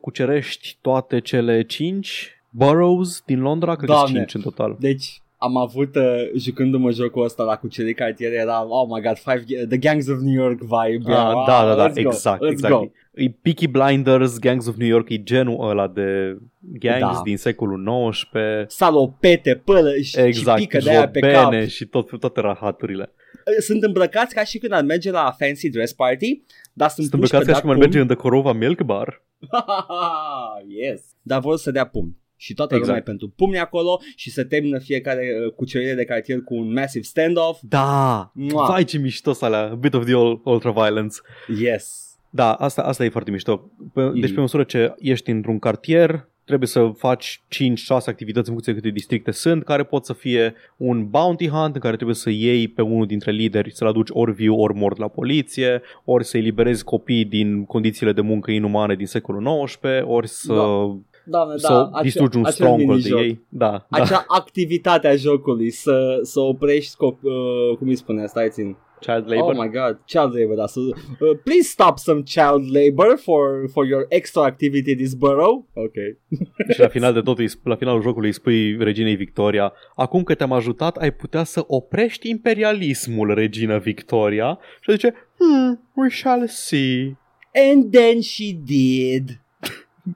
cucerești 0.00 0.78
toate 0.80 1.20
cele 1.20 1.62
5 1.62 2.40
boroughs 2.50 3.22
din 3.26 3.40
Londra, 3.40 3.76
cred 3.76 3.88
că 3.88 3.94
sunt 3.94 4.04
Doamne. 4.04 4.24
5 4.26 4.34
în 4.34 4.40
total. 4.40 4.76
Deci, 4.80 5.22
am 5.36 5.56
avut, 5.56 5.94
uh, 5.96 6.02
jucându-mă 6.36 6.90
jocul 6.90 7.24
ăsta 7.24 7.42
la 7.42 7.56
cucerit 7.56 7.96
cartiere, 7.96 8.34
era, 8.34 8.66
oh 8.68 8.88
my 8.90 9.00
god, 9.00 9.16
five, 9.16 9.66
the 9.66 9.76
Gangs 9.78 10.08
of 10.08 10.18
New 10.18 10.42
York 10.42 10.58
vibe. 10.58 11.12
Ah, 11.12 11.30
Era, 11.30 11.44
da, 11.46 11.64
da, 11.64 11.74
da, 11.74 11.88
let's 11.88 12.02
go, 12.02 12.08
exact, 12.08 12.42
let's 12.42 12.50
exact. 12.50 12.74
Go. 12.74 12.90
E 13.18 13.30
Peaky 13.42 13.66
Blinders, 13.66 14.38
Gangs 14.38 14.66
of 14.66 14.76
New 14.76 14.88
York, 14.88 15.08
e 15.08 15.22
genul 15.22 15.68
ăla 15.68 15.88
de 15.88 16.36
gangs 16.60 17.16
Da. 17.16 17.20
din 17.24 17.36
secolul 17.36 18.10
XIX. 18.10 18.28
Salopete, 18.74 19.54
pălă 19.64 19.96
și, 20.00 20.18
Exact, 20.20 20.60
și 20.60 20.66
pică 20.66 20.82
de 20.84 20.90
aia 20.90 21.08
pe 21.08 21.20
cap. 21.20 21.42
jobene 21.42 21.66
și 21.66 21.84
tot, 21.86 22.18
toate 22.20 22.40
rahaturile. 22.40 23.12
Sunt 23.58 23.82
îmbrăcați 23.82 24.34
ca 24.34 24.44
și 24.44 24.58
când 24.58 24.72
ar 24.72 24.82
merge 24.82 25.10
la 25.10 25.34
fancy 25.38 25.68
dress 25.70 25.92
party, 25.92 26.42
dar 26.72 26.88
sunt, 26.88 27.06
Sunt 27.06 27.20
puși 27.20 27.34
îmbrăcați 27.34 27.44
pe 27.44 27.50
ca 27.50 27.56
și 27.56 27.60
cum 27.60 27.70
ar 27.70 27.76
dat 27.76 27.84
merge 27.84 28.00
în 28.00 28.06
The 28.06 28.16
Corova 28.16 28.52
Milk 28.52 28.82
Bar. 28.82 29.22
yes. 30.82 31.00
Dar 31.22 31.40
vor 31.40 31.56
să 31.56 31.70
dea 31.70 31.86
pumn. 31.86 32.16
Și 32.36 32.54
toată 32.54 32.74
Exact. 32.74 32.88
lumea 32.88 33.02
e 33.06 33.10
pentru 33.10 33.28
pumni 33.36 33.58
acolo 33.58 34.00
și 34.16 34.30
să 34.30 34.44
termină 34.44 34.78
fiecare 34.78 35.26
uh, 35.46 35.52
cucerire 35.52 35.94
de 35.94 36.04
cartier 36.04 36.40
cu 36.42 36.54
un 36.54 36.72
massive 36.72 37.04
standoff. 37.04 37.60
Da! 37.62 38.30
Mua. 38.34 38.66
Vai 38.66 38.84
ce 38.84 38.98
mișto 38.98 39.32
să 39.32 39.44
alea, 39.44 39.62
a 39.62 39.74
bit 39.74 39.94
of 39.94 40.04
the 40.04 40.14
ul- 40.14 40.40
ultra-violence. 40.44 41.16
Yes. 41.60 42.07
Da, 42.30 42.52
asta, 42.52 42.82
asta 42.82 43.04
e 43.04 43.08
foarte 43.08 43.30
mișto. 43.30 43.70
Pe, 43.94 44.02
Deci 44.14 44.22
Mhm. 44.24 44.34
pe 44.34 44.40
măsură 44.40 44.62
ce 44.62 44.94
ești 44.98 45.30
într-un 45.30 45.58
cartier, 45.58 46.28
trebuie 46.44 46.68
să 46.68 46.90
faci 46.96 47.42
5-6 47.48 48.10
activități 48.10 48.46
în 48.46 48.52
funcție 48.52 48.72
de 48.72 48.78
câte 48.78 48.92
districte 48.92 49.30
sunt, 49.30 49.64
care 49.64 49.82
pot 49.84 50.04
să 50.04 50.12
fie 50.12 50.54
un 50.76 51.06
bounty 51.08 51.48
hunt 51.48 51.74
în 51.74 51.80
care 51.80 51.94
trebuie 51.94 52.16
să 52.16 52.30
iei 52.30 52.68
pe 52.68 52.82
unul 52.82 53.06
dintre 53.06 53.30
lideri, 53.30 53.74
să-l 53.74 53.88
aduci 53.88 54.08
ori 54.12 54.32
viu, 54.32 54.54
ori 54.60 54.74
mort 54.74 54.98
la 54.98 55.08
poliție, 55.08 55.82
ori 56.04 56.24
să 56.24 56.36
eliberezi 56.36 56.84
copii 56.84 57.24
din 57.24 57.64
condițiile 57.64 58.12
de 58.12 58.20
muncă 58.20 58.50
inumane 58.50 58.94
din 58.94 59.06
secolul 59.06 59.64
XIX, 59.64 59.78
ori 60.04 60.28
să, 60.28 60.54
Da. 60.54 60.96
Doamne, 61.30 61.56
să 61.56 61.68
da, 61.68 61.82
acea- 61.92 62.02
distrugi 62.02 62.36
un 62.36 62.44
acel 62.44 62.54
stronghold 62.54 63.02
de 63.02 63.08
minijoc. 63.08 63.18
ei. 63.20 63.40
Da, 63.48 63.70
da. 63.70 64.02
Acea 64.02 64.24
activitate 64.28 65.08
a 65.08 65.14
jocului 65.16 65.70
să, 65.70 66.18
să 66.22 66.40
oprești, 66.40 66.94
cop- 66.94 67.22
uh, 67.22 67.76
cum 67.78 67.88
îi 67.88 67.96
spune, 67.96 68.26
stai 68.26 68.48
țin. 68.50 68.76
Child 69.00 69.28
labor. 69.28 69.54
Oh 69.54 69.62
my 69.62 69.68
god, 69.68 70.00
child 70.04 70.34
labor, 70.34 70.56
da. 70.56 70.66
So, 70.66 70.80
uh, 70.80 71.38
please 71.44 71.68
stop 71.68 71.98
some 71.98 72.22
child 72.22 72.74
labor 72.74 73.16
for, 73.16 73.68
for 73.70 73.86
your 73.86 74.06
extra 74.08 74.42
activity 74.42 74.94
this 74.94 75.14
borough. 75.14 75.64
Ok. 75.72 75.94
Și 76.74 76.80
la 76.80 76.88
final 76.88 77.12
de 77.12 77.20
tot, 77.20 77.38
îi 77.38 77.48
sp- 77.48 77.62
la 77.62 77.76
finalul 77.76 78.02
jocului 78.02 78.28
îi 78.28 78.34
spui 78.34 78.76
reginei 78.76 79.16
Victoria, 79.16 79.72
acum 79.94 80.22
că 80.22 80.34
te-am 80.34 80.52
ajutat, 80.52 80.96
ai 80.96 81.12
putea 81.12 81.44
să 81.44 81.64
oprești 81.66 82.28
imperialismul, 82.28 83.34
regina 83.34 83.78
Victoria. 83.78 84.58
Și 84.80 84.90
zice, 84.90 85.14
hmm, 85.38 85.80
we 85.94 86.08
shall 86.08 86.46
see. 86.46 87.16
And 87.70 87.92
then 87.92 88.20
she 88.20 88.52
did. 88.64 89.40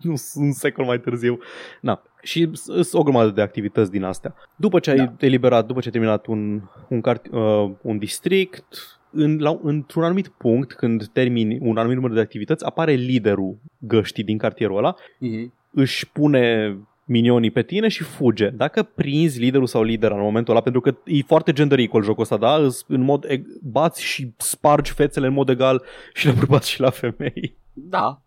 Nu, 0.00 0.14
un 0.44 0.52
secol 0.52 0.84
mai 0.84 1.00
târziu. 1.00 1.38
Na. 1.80 2.02
Și 2.22 2.50
sunt 2.54 2.86
o 2.92 3.02
grămadă 3.02 3.30
de 3.30 3.40
activități 3.42 3.90
din 3.90 4.02
astea. 4.04 4.34
După 4.56 4.78
ce 4.78 4.90
ai 4.90 4.96
Da. 4.96 5.12
eliberat, 5.18 5.66
după 5.66 5.80
ce 5.80 5.86
ai 5.86 5.92
terminat 5.92 6.26
un, 6.26 6.60
un, 6.88 7.00
cart, 7.00 7.26
uh, 7.30 7.70
un 7.82 7.98
district, 7.98 8.64
în, 9.10 9.38
la, 9.40 9.58
într-un 9.62 10.02
anumit 10.04 10.28
punct, 10.28 10.72
când 10.72 11.06
termini 11.06 11.58
un 11.60 11.76
anumit 11.76 11.96
număr 11.96 12.12
de 12.12 12.20
activități, 12.20 12.64
apare 12.64 12.92
liderul 12.92 13.56
găștii 13.78 14.24
din 14.24 14.38
cartierul 14.38 14.76
ăla 14.76 14.94
Mm-hmm. 14.94 15.50
își 15.70 16.10
pune 16.10 16.76
minionii 17.04 17.50
pe 17.50 17.62
tine 17.62 17.88
și 17.88 18.02
fuge. 18.02 18.48
Dacă 18.48 18.82
prinzi 18.82 19.38
liderul 19.40 19.66
sau 19.66 19.82
lidera 19.82 20.14
în 20.14 20.20
momentul 20.20 20.52
ăla, 20.52 20.62
pentru 20.62 20.80
că 20.80 20.94
e 21.04 21.22
foarte 21.26 21.52
gender 21.52 21.78
equal 21.78 22.02
jocul 22.02 22.22
ăsta, 22.22 22.36
da? 22.36 22.54
Îs- 22.56 22.84
În 22.88 23.00
mod 23.00 23.26
eg- 23.26 23.60
bați 23.62 24.02
și 24.04 24.32
spargi 24.36 24.92
fețele 24.92 25.26
în 25.26 25.32
mod 25.32 25.48
egal 25.48 25.82
și 26.14 26.26
la 26.26 26.32
bărbați 26.32 26.70
și 26.70 26.80
la 26.80 26.90
femei. 26.90 27.56
Da, 27.72 27.98
da. 27.98 28.21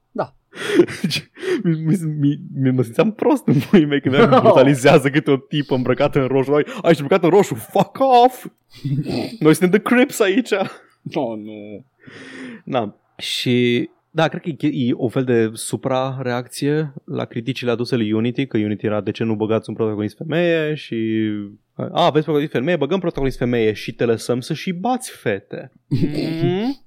Mi, 1.64 1.80
mi, 1.80 1.98
mi, 2.20 2.40
mi, 2.62 2.70
mă 2.70 2.82
simțeam 2.82 3.12
prost 3.12 3.48
în 3.48 3.60
puii 3.70 3.86
mei 3.86 4.02
când 4.02 4.18
mi 4.18 4.28
brutalizează 4.42 5.10
câte 5.10 5.32
o 5.32 5.38
tipă 5.38 5.76
îmbrăcată 5.76 6.22
în 6.22 6.28
roșu. 6.28 6.54
Ai, 6.54 6.66
ai 6.82 6.90
ești 6.90 7.02
îmbrăcat 7.02 7.24
în 7.24 7.30
roșu, 7.30 7.56
fuck 7.56 7.98
off! 8.24 8.46
Noi 9.40 9.56
suntem 9.56 9.80
The 9.80 9.96
Crips 9.96 10.20
aici! 10.20 10.52
Oh, 11.14 11.38
nu. 11.38 11.86
Na. 12.64 12.96
Și 13.18 13.90
da, 14.16 14.28
cred 14.28 14.42
că 14.42 14.66
e, 14.66 14.88
e 14.88 14.94
o 14.94 15.08
fel 15.08 15.24
de 15.24 15.50
supra-reacție 15.54 16.94
la 17.06 17.26
criticile 17.26 17.72
aduse 17.72 17.96
lui 17.96 18.12
Unity, 18.12 18.46
că 18.46 18.58
Unity 18.58 18.86
era 18.86 19.02
de 19.02 19.12
ce 19.12 19.24
nu 19.24 19.36
băgați 19.36 19.70
un 19.70 19.76
protagonist 19.76 20.18
femeie 20.18 20.74
și... 20.74 21.30
A, 21.74 22.06
aveți 22.06 22.24
protagonist 22.24 22.52
femeie, 22.52 22.78
băgăm 22.78 23.00
protagonist 23.00 23.38
femeie 23.38 23.74
și 23.74 23.94
te 23.94 24.06
lăsăm 24.06 24.40
să 24.40 24.54
și 24.54 24.72
bați 24.72 25.12
fete. 25.12 25.72
Mm? 26.42 26.78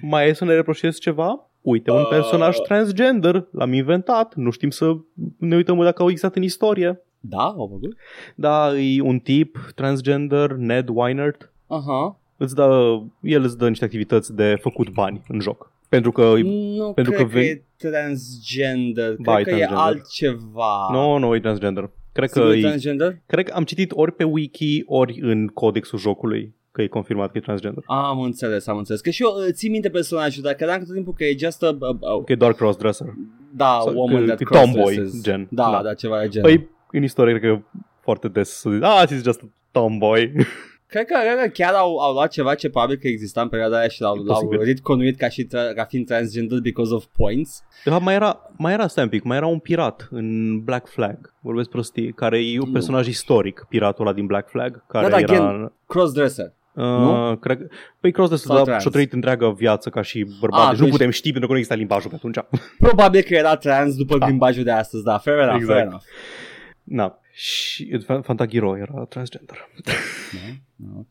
Mai 0.00 0.28
e 0.28 0.32
să 0.32 0.44
ne 0.44 0.54
reproșezi 0.54 1.00
ceva? 1.00 1.50
Uite, 1.66 1.90
un 1.90 1.98
Uh. 2.00 2.06
personaj 2.10 2.56
transgender, 2.56 3.46
l-am 3.52 3.72
inventat, 3.72 4.34
nu 4.34 4.50
știm 4.50 4.70
să 4.70 4.96
ne 5.38 5.56
uităm 5.56 5.82
dacă 5.82 6.02
au 6.02 6.08
existat 6.08 6.36
în 6.36 6.42
istorie. 6.42 7.00
Da, 7.20 7.42
au 7.42 7.68
făcut? 7.72 7.96
Da, 8.34 8.78
e 8.78 9.00
un 9.00 9.18
tip 9.18 9.72
transgender, 9.74 10.50
Ned 10.52 10.88
Weinert, 10.92 11.52
Aha. 11.66 12.20
îți 12.36 12.54
dă, 12.54 12.98
el 13.20 13.42
îți 13.42 13.58
dă 13.58 13.68
niște 13.68 13.84
activități 13.84 14.34
de 14.34 14.56
făcut 14.60 14.90
bani 14.90 15.22
în 15.28 15.40
joc. 15.40 15.72
Pentru 15.88 16.12
că 16.12 16.34
Nu 16.42 16.92
pentru 16.94 17.12
cred 17.12 17.26
că 17.26 17.32
că, 17.32 17.38
ven- 17.38 17.42
e 17.42 17.62
transgender. 17.76 19.14
Ba, 19.18 19.34
Cred 19.34 19.46
e 19.46 19.50
că 19.50 19.56
transgender. 19.56 19.76
e 19.78 19.80
altceva. 19.80 20.88
Nu, 20.92 21.18
nu, 21.18 21.34
e 21.34 21.40
transgender. 21.40 21.90
Cred 22.12 22.30
că, 22.30 22.38
Sigur 22.40 22.54
e 22.54 22.58
e, 22.58 22.60
transgender? 22.60 23.18
cred 23.26 23.44
că 23.44 23.52
am 23.54 23.64
citit 23.64 23.92
ori 23.94 24.12
pe 24.12 24.24
wiki, 24.24 24.82
ori 24.86 25.18
în 25.22 25.46
codexul 25.46 25.98
jocului 25.98 26.54
că 26.76 26.82
e 26.82 26.86
confirmat 26.86 27.30
că 27.30 27.38
e 27.38 27.40
transgender. 27.40 27.82
Am 27.86 28.20
înțeles, 28.20 28.66
am 28.66 28.76
înțeles. 28.76 29.00
Că 29.00 29.10
și 29.10 29.22
eu 29.22 29.28
uh, 29.28 29.52
țin 29.52 29.70
minte 29.70 29.90
personajul, 29.90 30.42
dar 30.42 30.52
credeam 30.52 30.78
tot 30.78 30.94
timpul 30.94 31.12
că 31.12 31.24
e 31.24 31.36
just 31.38 31.62
a, 31.62 31.76
a, 31.80 31.86
a 31.86 32.22
Că 32.24 32.32
e 32.32 32.34
doar 32.34 32.52
crossdresser. 32.52 33.06
da, 33.52 33.78
Sau 33.84 33.94
woman 33.94 34.18
că 34.26 34.26
that 34.26 34.40
e 34.40 34.44
tomboy, 34.44 34.82
crossdresses. 34.82 35.22
gen. 35.22 35.46
Da, 35.50 35.70
Da. 35.70 35.82
da, 35.82 35.94
ceva 35.94 36.20
de 36.20 36.28
genul. 36.28 36.48
Păi, 36.48 36.68
în 36.92 37.02
istorie, 37.02 37.38
cred 37.38 37.50
că 37.52 37.62
foarte 38.00 38.28
des 38.28 38.48
să 38.50 38.70
zic, 38.70 38.82
ah, 38.82 39.02
it's 39.06 39.22
just 39.22 39.40
a 39.42 39.48
tomboy. 39.70 40.32
Cred 40.88 41.06
că, 41.06 41.14
cred 41.20 41.42
că 41.44 41.48
chiar 41.48 41.74
au, 41.74 41.96
au 41.98 42.12
luat 42.12 42.30
ceva 42.30 42.54
ce 42.54 42.70
probabil 42.70 42.96
că 42.96 43.06
exista 43.08 43.40
în 43.40 43.48
perioada 43.48 43.78
aia 43.78 43.88
și 43.88 44.00
l-au, 44.00 44.14
E 44.16 44.18
l-au 44.24 44.34
posibil. 44.40 44.64
retconuit 44.66 45.16
ca, 45.16 45.28
și 45.28 45.46
tra- 45.46 45.74
ca 45.74 45.84
fiind 45.84 46.06
transgender 46.06 46.58
because 46.60 46.94
of 46.94 47.04
points. 47.16 47.62
De 47.84 47.90
fapt, 47.90 48.02
mai 48.04 48.14
era, 48.14 48.50
mai 48.58 48.72
era, 48.72 48.86
stai 48.86 49.04
un 49.04 49.10
pic, 49.10 49.22
mai 49.22 49.36
era 49.36 49.46
un 49.46 49.58
pirat 49.58 50.08
în 50.10 50.60
Black 50.64 50.88
Flag, 50.88 51.34
vorbesc 51.40 51.68
prostii, 51.68 52.12
care 52.12 52.38
e 52.44 52.58
un 52.60 52.66
Nu. 52.66 52.72
personaj 52.72 53.06
istoric, 53.06 53.66
piratul 53.68 54.06
ăla 54.06 54.14
din 54.14 54.26
Black 54.26 54.48
Flag, 54.48 54.86
care 54.86 55.04
Da, 55.08 55.10
da, 55.10 55.18
era... 55.18 55.32
again, 55.48 55.72
Crossdresser. 55.86 56.52
Uh, 56.76 56.82
nu? 56.84 57.36
cred, 57.36 57.68
păi 58.00 58.12
Crossdresser 58.12 58.46
Sau 58.46 58.56
da, 58.56 58.62
trans. 58.62 58.82
și-a 58.82 58.90
trăit 58.90 59.12
întreaga 59.12 59.50
viață 59.50 59.88
ca 59.90 60.02
și 60.02 60.26
bărbat, 60.40 60.60
Ah, 60.60 60.68
deci 60.70 60.78
nu 60.78 60.84
deci- 60.84 60.92
putem 60.92 61.10
ști 61.10 61.28
pentru 61.30 61.46
că 61.46 61.52
nu 61.52 61.58
exista 61.58 61.78
limbajul 61.78 62.10
pe 62.10 62.16
atunci. 62.16 62.36
Probabil 62.86 63.22
că 63.22 63.34
era 63.34 63.56
trans 63.56 63.96
după 63.96 64.18
Da. 64.18 64.26
limbajul 64.26 64.64
de 64.64 64.70
astăzi, 64.70 65.04
da, 65.04 65.18
fair 65.18 65.38
enough, 65.38 65.54
Exact. 65.56 65.76
fair 65.78 65.86
enough. 65.86 66.02
Na. 66.82 67.18
Și 67.32 67.98
Fan- 68.04 68.22
Fantagiro 68.22 68.76
era 68.78 69.04
transgender. 69.08 69.68
Da? 69.84 69.92
Ah, 69.92 70.96
ok. 70.98 71.06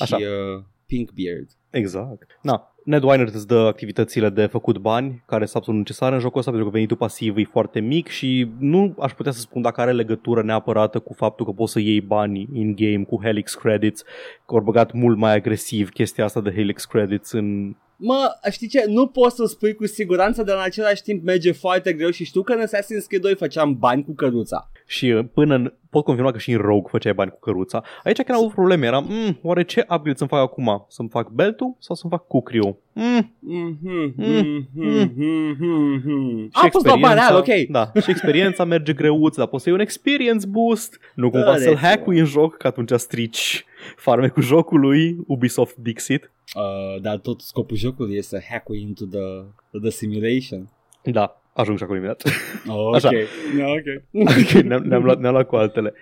Așa. 0.00 0.16
Și 0.16 0.22
uh, 0.22 0.62
Pink 0.86 1.10
Beard. 1.10 1.48
Exact. 1.70 2.38
Na. 2.42 2.73
Ned 2.84 3.02
Weiner 3.02 3.26
îți 3.26 3.46
dă 3.46 3.54
activitățile 3.54 4.28
de 4.28 4.46
făcut 4.46 4.78
bani, 4.78 5.22
care 5.26 5.44
sunt 5.44 5.56
absolut 5.56 5.80
necesare 5.80 6.14
în 6.14 6.20
jocul 6.20 6.38
ăsta, 6.38 6.50
pentru 6.50 6.68
că 6.68 6.74
venitul 6.74 6.96
pasiv 6.96 7.36
e 7.36 7.44
foarte 7.44 7.80
mic 7.80 8.08
și 8.08 8.48
nu 8.58 8.94
aș 8.98 9.12
putea 9.12 9.32
să 9.32 9.40
spun 9.40 9.62
dacă 9.62 9.80
are 9.80 9.92
legătură 9.92 10.42
neapărată 10.42 10.98
cu 10.98 11.12
faptul 11.12 11.46
că 11.46 11.52
poți 11.52 11.72
să 11.72 11.80
iei 11.80 12.00
bani 12.00 12.48
in-game 12.52 13.04
cu 13.04 13.20
Helix 13.22 13.54
Credits, 13.54 14.02
că 14.46 14.54
au 14.54 14.60
băgat 14.60 14.92
mult 14.92 15.18
mai 15.18 15.34
agresiv 15.34 15.88
chestia 15.88 16.24
asta 16.24 16.40
de 16.40 16.52
Helix 16.54 16.84
Credits 16.84 17.32
în... 17.32 17.74
Mă, 17.96 18.30
știi 18.50 18.68
ce? 18.68 18.84
Nu 18.86 19.06
poți 19.06 19.36
să 19.36 19.44
spui 19.44 19.74
cu 19.74 19.86
siguranță, 19.86 20.42
dar 20.42 20.56
în 20.56 20.62
același 20.62 21.02
timp 21.02 21.24
merge 21.24 21.52
foarte 21.52 21.92
greu 21.92 22.10
și 22.10 22.24
știu 22.24 22.42
că 22.42 22.52
în 22.52 22.66
Assassin's 22.66 23.06
Creed 23.06 23.22
2 23.22 23.34
făceam 23.34 23.78
bani 23.78 24.04
cu 24.04 24.14
căruța. 24.14 24.70
Și 24.86 25.10
uh, 25.10 25.24
până 25.34 25.54
în... 25.54 25.72
pot 25.90 26.04
confirma 26.04 26.30
că 26.30 26.38
și 26.38 26.52
în 26.52 26.58
Rogue 26.58 26.90
făceai 26.90 27.14
bani 27.14 27.30
cu 27.30 27.38
căruța. 27.38 27.82
Aici 28.02 28.16
chiar 28.16 28.36
am 28.36 28.42
avut 28.42 28.54
probleme, 28.54 28.86
eram, 28.86 29.06
mm, 29.08 29.38
oare 29.42 29.64
ce 29.64 29.80
upgrade 29.80 30.16
să-mi 30.16 30.30
fac 30.30 30.40
acum? 30.40 30.86
Să-mi 30.88 31.08
fac 31.08 31.28
beltul 31.28 31.76
sau 31.78 31.96
să-mi 31.96 32.12
fac 32.12 32.26
cucriu? 32.26 32.73
Mm, 32.92 33.32
Mhm, 33.40 34.14
Mm, 34.16 34.16
mhm, 34.16 34.66
mhm, 34.74 35.58
mhm. 35.58 36.10
Mm. 36.10 36.48
A 36.52 36.66
fost 36.70 36.86
la 36.86 36.96
bani 36.96 37.14
real, 37.14 37.36
ok. 37.36 37.68
Da, 37.68 37.90
și 38.02 38.10
experiența 38.10 38.64
merge 38.64 38.92
greuț, 38.92 39.36
dar 39.36 39.46
poți 39.46 39.62
să 39.62 39.68
iei 39.68 39.78
un 39.78 39.84
experience 39.84 40.46
boost. 40.46 41.00
Nu 41.14 41.30
cumva 41.30 41.46
Da, 41.50 41.56
să-l 41.56 41.64
deci, 41.72 41.82
hack 41.82 42.06
în 42.06 42.24
joc, 42.24 42.56
că 42.56 42.66
atunci 42.66 42.90
strici 42.92 43.64
farmecul 43.96 44.42
jocului, 44.42 45.16
Ubisoft 45.26 45.76
Dixit. 45.76 46.30
Uh, 46.54 47.00
dar 47.02 47.16
tot 47.18 47.40
scopul 47.40 47.76
jocului 47.76 48.16
este 48.16 48.36
să 48.38 48.44
hack 48.50 48.68
into 48.80 49.04
the, 49.04 49.78
the 49.80 49.90
simulation. 49.90 50.68
Da, 51.02 51.40
ajung 51.52 51.78
și 51.78 51.84
acolo 51.84 51.98
imediat. 51.98 52.22
Oh, 52.68 52.86
ok. 52.86 52.94
Așa. 52.94 53.10
Yeah, 53.12 53.70
ok. 53.70 54.28
Adică 54.28 54.60
ne-am, 54.60 54.82
ne-am, 54.82 55.04
luat, 55.04 55.18
ne-am 55.18 55.32
luat 55.32 55.46
cu 55.46 55.56
altele. 55.56 55.92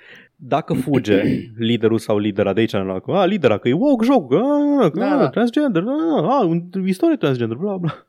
Dacă 0.45 0.73
fuge 0.75 1.23
liderul 1.57 1.99
sau 1.99 2.19
lidera 2.19 2.53
de 2.53 2.61
aici, 2.61 2.73
ne-am 2.73 2.87
luat 2.87 3.01
cu, 3.03 3.11
a, 3.11 3.25
lidera, 3.25 3.59
că 3.59 3.69
e 3.69 3.73
woke 3.73 4.05
joc, 4.05 4.33
a, 4.33 4.91
că, 4.91 4.99
Da. 4.99 5.19
a, 5.19 5.29
transgender, 5.29 5.83
a, 5.87 6.37
a, 6.39 6.45
un, 6.45 6.63
istorie 6.87 7.17
transgender, 7.17 7.57
bla, 7.57 7.77
bla. 7.77 8.07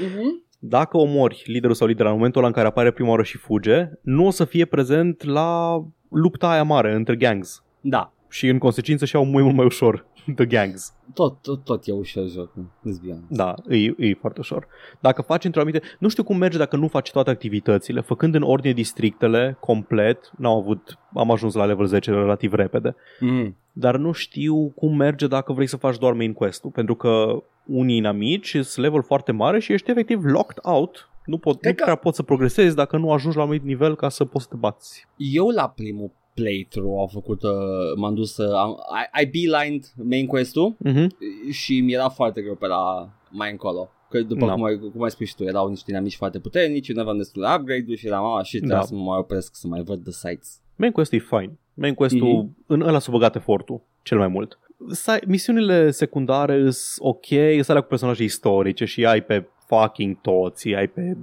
Mhm. 0.00 0.42
Dacă 0.58 0.96
omori 0.96 1.42
liderul 1.46 1.74
sau 1.74 1.86
lidera 1.86 2.08
în 2.08 2.14
momentul 2.14 2.40
ăla 2.40 2.48
în 2.48 2.54
care 2.54 2.66
apare 2.66 2.90
prima 2.90 3.08
oară 3.08 3.22
și 3.22 3.36
fuge, 3.36 3.88
nu 4.00 4.26
o 4.26 4.30
să 4.30 4.44
fie 4.44 4.64
prezent 4.64 5.24
la 5.24 5.82
lupta 6.08 6.50
aia 6.50 6.62
mare 6.62 6.94
între 6.94 7.16
gangs. 7.16 7.62
Da. 7.80 8.12
Și 8.28 8.48
în 8.48 8.58
consecință 8.58 9.04
și-au 9.04 9.24
mult, 9.24 9.44
mult 9.44 9.56
mai 9.56 9.64
ușor 9.64 10.06
The 10.34 10.46
Gangs. 10.46 10.92
Tot, 11.14 11.42
tot, 11.42 11.64
tot 11.64 11.86
e 11.86 11.92
ușor 11.92 12.28
jocul. 12.28 12.62
Let's 12.62 13.00
be 13.04 13.08
honest. 13.10 13.28
Da, 13.28 13.54
e, 13.68 14.08
e 14.08 14.14
foarte 14.20 14.40
ușor. 14.40 14.66
Dacă 15.00 15.22
faci 15.22 15.44
într-o 15.44 15.60
anumită... 15.60 15.86
Nu 15.98 16.08
știu 16.08 16.22
cum 16.24 16.36
merge 16.36 16.58
dacă 16.58 16.76
nu 16.76 16.88
faci 16.88 17.10
toate 17.10 17.30
activitățile. 17.30 18.00
Făcând 18.00 18.34
în 18.34 18.42
ordine 18.42 18.72
districtele, 18.72 19.56
complet, 19.60 20.30
n-am 20.36 20.56
avut... 20.56 20.98
Am 21.14 21.30
ajuns 21.30 21.54
la 21.54 21.64
level 21.64 21.86
10 21.86 22.10
relativ 22.10 22.52
repede. 22.52 22.94
Mm. 23.20 23.56
Dar 23.72 23.96
nu 23.96 24.12
știu 24.12 24.68
cum 24.68 24.96
merge 24.96 25.26
dacă 25.26 25.52
vrei 25.52 25.66
să 25.66 25.76
faci 25.76 25.98
doar 25.98 26.12
main 26.12 26.32
quest-ul. 26.32 26.70
Pentru 26.70 26.94
că 26.94 27.42
unii 27.66 27.96
inamici 27.96 28.48
sunt 28.50 28.76
level 28.84 29.02
foarte 29.02 29.32
mare 29.32 29.58
și 29.60 29.72
ești 29.72 29.90
efectiv 29.90 30.24
locked 30.24 30.58
out. 30.62 31.06
Nu, 31.24 31.38
pot, 31.38 31.54
nu 31.54 31.60
Cred 31.60 31.74
că- 31.74 31.82
prea 31.82 31.94
poți 31.94 32.16
să 32.16 32.22
progresezi 32.22 32.76
dacă 32.76 32.96
nu 32.96 33.12
ajungi 33.12 33.36
la 33.36 33.42
un 33.42 33.48
anumit 33.48 33.66
nivel 33.66 33.96
ca 33.96 34.08
să 34.08 34.24
poți 34.24 34.44
să 34.44 34.50
te 34.50 34.56
bați. 34.56 35.06
Eu 35.16 35.48
la 35.48 35.68
primul 35.68 36.10
playthrough 36.34 37.00
am 37.00 37.06
făcut, 37.06 37.42
uh, 37.42 37.50
m-am 37.96 38.14
dus 38.14 38.34
să, 38.34 38.42
am, 38.56 38.70
I, 39.16 39.22
I 39.22 39.26
beelined 39.26 39.84
main 40.02 40.26
quest-ul 40.26 40.76
Mm-hmm. 40.88 41.06
și 41.50 41.80
mi 41.80 41.92
era 41.92 42.08
foarte 42.08 42.40
greu 42.42 42.54
pe 42.54 42.66
la 42.66 43.08
mai 43.30 43.50
încolo. 43.50 43.90
Că 44.10 44.22
după 44.22 44.46
Da. 44.46 44.52
cum, 44.52 44.64
ai, 44.64 44.78
cum 44.92 45.02
ai 45.02 45.10
spus 45.10 45.26
și 45.26 45.34
tu, 45.34 45.44
erau 45.44 45.68
niște 45.68 45.90
inamici 45.90 46.16
foarte 46.16 46.38
puternici, 46.38 46.88
eu 46.88 46.94
nu 46.94 47.00
aveam 47.00 47.16
destule 47.16 47.46
upgrade-uri 47.58 47.96
și 47.98 48.06
eram, 48.06 48.24
ah, 48.24 48.44
și 48.44 48.56
trebuie 48.56 48.76
Da. 48.78 48.84
să 48.84 48.94
mă 48.94 49.00
mai 49.02 49.18
opresc 49.18 49.56
să 49.56 49.66
mai 49.66 49.82
văd 49.82 50.02
the 50.02 50.12
sites. 50.12 50.60
Main 50.76 50.92
quest 50.92 51.12
e 51.12 51.18
fine. 51.18 51.58
Main 51.74 51.94
quest-ul, 51.94 52.42
Mhm. 52.42 52.64
în 52.66 52.80
ăla 52.80 52.98
s-a 52.98 53.12
băgat 53.12 53.34
efortul 53.36 53.82
cel 54.02 54.18
mai 54.18 54.28
mult. 54.28 54.58
Sa- 54.94 55.26
misiunile 55.26 55.90
secundare 55.90 56.70
sunt 56.70 56.74
ok, 56.98 57.26
sunt 57.54 57.68
alea 57.68 57.80
cu 57.82 57.88
personaje 57.88 58.22
istorice 58.24 58.84
și 58.84 59.04
ai 59.06 59.22
pe 59.22 59.48
fucking 59.66 60.20
toți, 60.20 60.68
ai 60.74 60.86
pe 60.88 61.16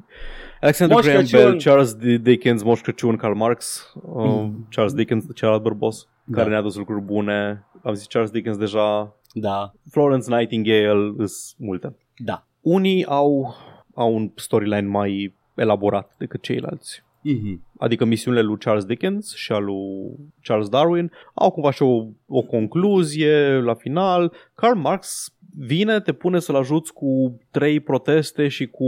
Alexander 0.62 0.95
Moș 0.95 1.06
Graham 1.06 1.22
Crăciun. 1.26 1.39
Bell, 1.50 1.62
Charles 1.62 1.95
D- 1.95 2.22
Dickens, 2.22 2.63
Moș 2.63 2.82
Crăciun, 2.82 3.15
Karl 3.15 3.34
Marx, 3.36 3.91
uh, 3.95 4.24
Mhm. 4.26 4.67
Charles 4.69 4.93
Dickens, 4.93 5.26
celălalt 5.34 5.63
bărbos, 5.63 6.08
care 6.32 6.43
Da. 6.43 6.50
ne-a 6.50 6.62
dus 6.62 6.76
lucruri 6.76 7.02
bune. 7.02 7.65
Am 7.84 7.93
zis 7.93 8.08
Charles 8.08 8.32
Dickens 8.32 8.58
deja, 8.58 9.15
Da, 9.34 9.74
Florence 9.91 10.36
Nightingale, 10.36 11.13
sunt 11.17 11.56
multe. 11.58 11.95
da. 12.17 12.43
Unii 12.62 13.06
au, 13.06 13.56
au 13.95 14.15
un 14.15 14.32
storyline 14.36 14.88
mai 14.88 15.36
elaborat 15.56 16.15
decât 16.17 16.41
ceilalți. 16.41 17.04
Mm-hmm. 17.19 17.60
Adică 17.80 18.06
misiunile 18.06 18.43
lui 18.43 18.58
Charles 18.58 18.86
Dickens 18.86 19.36
și 19.36 19.52
al 19.52 19.63
lui 19.63 20.15
Charles 20.41 20.69
Darwin 20.69 21.12
au 21.34 21.52
cumva 21.52 21.72
și 21.72 21.82
o, 21.84 22.06
o 22.28 22.41
concluzie 22.41 23.60
la 23.60 23.74
final. 23.74 24.34
Karl 24.56 24.78
Marx 24.78 25.34
vine, 25.57 25.99
te 25.99 26.13
pune 26.13 26.39
să-l 26.39 26.55
ajuți 26.55 26.93
cu 26.93 27.39
trei 27.51 27.79
proteste 27.79 28.47
și 28.47 28.67
cu 28.67 28.85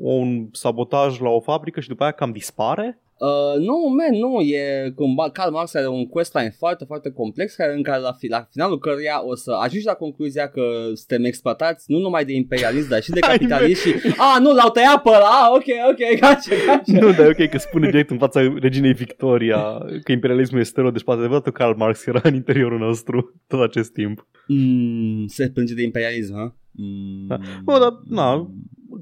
un 0.00 0.48
sabotaj 0.52 1.18
la 1.18 1.28
o 1.28 1.40
fabrică 1.40 1.80
și 1.80 1.88
după 1.88 2.02
aia 2.02 2.12
cam 2.12 2.32
dispare. 2.32 3.00
Uh, 3.28 3.58
nu, 3.58 3.76
man, 3.98 4.18
nu, 4.18 4.40
e 4.40 4.92
cumva, 4.94 5.30
Karl 5.30 5.52
Marx 5.52 5.74
are 5.74 5.88
un 5.88 6.06
questline 6.06 6.54
foarte, 6.58 6.84
foarte 6.84 7.10
complex 7.10 7.54
care 7.54 7.74
în 7.74 7.82
care 7.82 8.00
la, 8.00 8.12
fi, 8.12 8.26
la 8.28 8.46
finalul 8.50 8.78
căruia 8.78 9.26
o 9.26 9.34
să 9.34 9.50
ajungi 9.50 9.86
la 9.86 9.94
concluzia 9.94 10.48
că 10.48 10.62
suntem 10.94 11.24
exploatați 11.24 11.84
nu 11.90 11.98
numai 11.98 12.24
de 12.24 12.32
imperialism, 12.32 12.88
dar 12.88 13.02
și 13.02 13.10
de 13.10 13.18
Hai, 13.26 13.36
capitalism 13.36 13.80
și, 13.80 13.94
a, 14.16 14.38
nu, 14.38 14.54
l-au 14.54 14.70
tăiat 14.70 15.02
pe 15.02 15.08
ăla, 15.08 15.18
ah, 15.18 15.48
ok, 15.50 15.64
ok, 15.90 15.98
gotcha, 16.20 16.54
gotcha. 16.66 17.00
Nu, 17.00 17.12
dar 17.12 17.26
e 17.26 17.28
ok 17.28 17.50
că 17.50 17.58
spune 17.58 17.90
direct 17.90 18.10
în 18.10 18.18
fața 18.18 18.54
reginei 18.60 18.92
Victoria 18.92 19.78
că 20.02 20.12
imperialismul 20.12 20.60
este 20.60 20.80
rău, 20.80 20.90
deci 20.90 21.02
poate 21.02 21.20
adevăratul 21.20 21.52
Karl 21.52 21.76
Marx 21.76 22.06
era 22.06 22.20
în 22.22 22.34
interiorul 22.34 22.78
nostru 22.78 23.40
tot 23.46 23.62
acest 23.62 23.92
timp. 23.92 24.26
Mm, 24.46 25.26
se 25.26 25.50
plânge 25.50 25.74
de 25.74 25.82
imperialism, 25.82 26.34
ha? 26.34 26.54
Mm, 26.70 27.26
Da. 27.26 27.38
Bă, 27.64 27.78
dar, 27.78 27.92
na, 28.08 28.50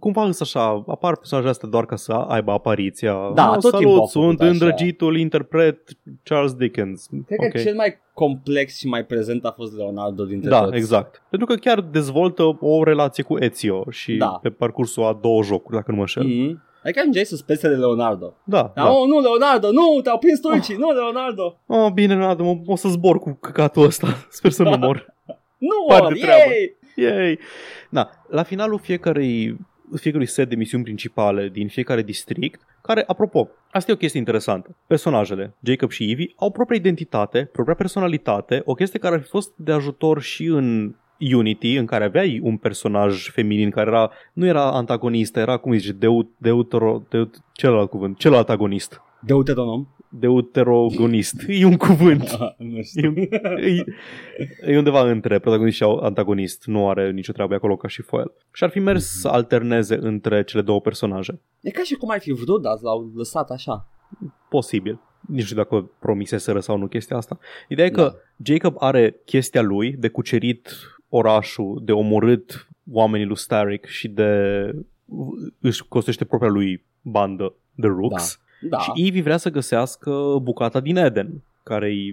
cumva 0.01 0.25
însă 0.25 0.43
așa, 0.43 0.85
apar 0.87 1.17
personajele 1.17 1.53
astea 1.53 1.69
doar 1.69 1.87
ca 1.87 1.97
să 1.97 2.13
aibă 2.13 2.53
apariția. 2.53 3.13
Da, 3.35 3.51
Ah, 3.51 3.59
tot 3.59 3.77
timpul 3.79 3.99
au 3.99 4.07
salut, 4.07 4.11
făcut 4.11 4.11
sunt 4.11 4.41
așa. 4.41 4.51
îndrăgitul 4.51 5.17
interpret 5.19 5.81
Charles 6.23 6.53
Dickens. 6.55 7.07
Cred 7.27 7.39
Ok. 7.43 7.49
că 7.53 7.59
cel 7.59 7.75
mai 7.75 7.95
complex 8.15 8.77
și 8.79 8.87
mai 8.87 9.05
prezent 9.05 9.45
a 9.45 9.53
fost 9.57 9.77
Leonardo 9.77 10.25
dintre 10.25 10.51
Da, 10.51 10.61
toți. 10.63 10.77
exact. 10.77 11.23
Pentru 11.31 11.49
că 11.49 11.55
chiar 11.55 11.81
dezvoltă 11.81 12.43
o 12.61 12.83
relație 12.85 13.23
cu 13.23 13.37
Ezio 13.39 13.85
și 13.91 14.17
Da. 14.17 14.39
pe 14.43 14.49
parcursul 14.51 15.05
a 15.05 15.19
două 15.23 15.43
jocuri, 15.43 15.77
dacă 15.77 15.91
nu 15.91 15.97
mă 15.97 16.03
înșel. 16.03 16.25
Mm-hmm. 16.27 16.69
Adică 16.85 16.99
ajungeai 17.01 17.25
să 17.25 17.37
spese 17.37 17.69
de 17.69 17.75
Leonardo. 17.75 18.35
Da, 18.45 18.73
Da. 18.75 18.83
da. 18.83 18.91
Oh, 18.91 19.07
nu, 19.07 19.21
Leonardo, 19.21 19.71
nu, 19.71 20.01
te-au 20.03 20.19
prins 20.19 20.41
turcii, 20.41 20.77
nu, 20.77 20.91
Leonardo. 20.93 21.59
Oh, 21.67 21.91
bine, 21.93 22.15
Leonardo, 22.15 22.45
mă, 22.45 22.59
o 22.67 22.77
să 22.77 22.89
zbor 22.89 23.19
cu 23.19 23.37
căcatul 23.41 23.85
ăsta. 23.85 24.07
Sper 24.31 24.51
să 24.51 24.63
nu 24.63 24.77
mor. 24.77 25.15
Nu, 25.59 25.85
Par 25.89 26.01
mor, 26.01 26.13
de 26.13 26.19
treabă. 26.21 26.43
yay! 26.97 27.15
Yay! 27.17 27.39
Da, 27.91 28.11
la 28.29 28.43
finalul 28.43 28.79
fiecărui, 28.79 29.57
fiecărui 29.97 30.27
set 30.27 30.49
de 30.49 30.55
misiuni 30.55 30.85
principale 30.85 31.49
din 31.49 31.69
fiecare 31.69 32.03
district, 32.03 32.61
care, 32.83 33.05
apropo, 33.07 33.49
asta 33.71 33.91
e 33.91 33.95
o 33.95 33.97
chestie 33.97 34.19
interesantă. 34.19 34.77
Personajele, 34.87 35.55
Jacob 35.63 35.91
și 35.91 36.11
Ivy, 36.11 36.35
au 36.37 36.51
propria 36.51 36.79
identitate, 36.79 37.49
propria 37.53 37.75
personalitate, 37.75 38.63
o 38.65 38.75
chestie 38.75 38.99
care 38.99 39.15
ar 39.15 39.21
fi 39.21 39.29
fost 39.29 39.53
de 39.57 39.73
ajutor 39.73 40.23
și 40.23 40.45
în 40.45 40.95
Unity, 41.33 41.77
în 41.77 41.87
care 41.87 42.05
aveai 42.05 42.41
un 42.43 42.57
personaj 42.57 43.31
feminin 43.31 43.71
care 43.71 43.91
era, 43.91 44.11
nu 44.33 44.47
era 44.47 44.73
antagonist, 44.73 45.37
era, 45.37 45.57
cum 45.57 45.73
zice, 45.73 45.93
deut, 45.93 46.31
deutero, 46.37 47.03
deut, 47.09 47.37
celălalt 47.53 47.91
cuvânt, 47.91 48.19
celălalt 48.19 48.49
agonist. 48.49 49.01
Deuteronom. 49.21 49.87
Deuterogonist. 50.11 51.35
E 51.49 51.65
un 51.65 51.77
cuvânt. 51.77 52.39
nu 52.59 52.77
E, 52.77 52.83
știu. 52.83 53.15
e, 53.17 53.85
e 54.67 54.79
undeva 54.79 55.11
între 55.11 55.39
protagonist 55.39 55.77
și 55.77 55.83
antagonist. 56.01 56.65
Nu 56.67 56.89
are 56.89 57.11
nicio 57.11 57.33
treabă 57.33 57.55
acolo 57.55 57.77
ca 57.77 57.89
și 57.89 58.03
foil. 58.03 58.33
Și 58.53 58.65
ar 58.65 58.71
fi 58.71 58.79
mers 58.79 59.21
să 59.21 59.29
alterneze 59.29 59.99
între 60.01 60.45
cele 60.45 60.63
două 60.63 60.81
personaje. 60.81 61.41
E 61.61 61.71
ca 61.71 61.83
și 61.83 61.95
cum 61.95 62.11
ai 62.11 62.21
fi 62.21 62.33
vrut, 62.33 62.63
dar 62.63 62.79
l-au 62.81 63.13
lăsat 63.15 63.51
așa. 63.51 63.89
Posibil. 64.49 65.01
Nici 65.21 65.39
nu 65.39 65.45
știu 65.45 65.57
dacă 65.57 65.91
promiseseră 65.99 66.61
sau 66.61 66.77
nu 66.79 66.87
chestia 66.87 67.17
asta. 67.17 67.39
Ideea 67.69 67.87
e 67.87 67.91
că 67.91 68.15
Jacob 68.43 68.75
are 68.79 69.17
chestia 69.25 69.63
lui 69.63 69.93
de 69.93 70.09
cucerit 70.09 70.71
orașul, 71.09 71.81
de 71.85 71.93
omorât 71.93 72.69
oamenii 72.93 73.27
lui 73.27 73.37
Starrick 73.37 73.87
și 73.87 74.09
de 74.09 74.31
își 75.61 75.85
construiește 75.89 76.25
propria 76.25 76.51
lui 76.51 76.85
bandă, 77.03 77.55
The 77.81 77.89
Rooks. 77.89 78.39
Da. 78.39 78.45
Și 78.81 78.91
Ivy 78.95 79.21
vrea 79.21 79.37
să 79.37 79.51
găsească 79.51 80.39
bucata 80.43 80.81
din 80.81 80.97
Eden, 80.97 81.43
care 81.63 81.87
e 81.89 82.13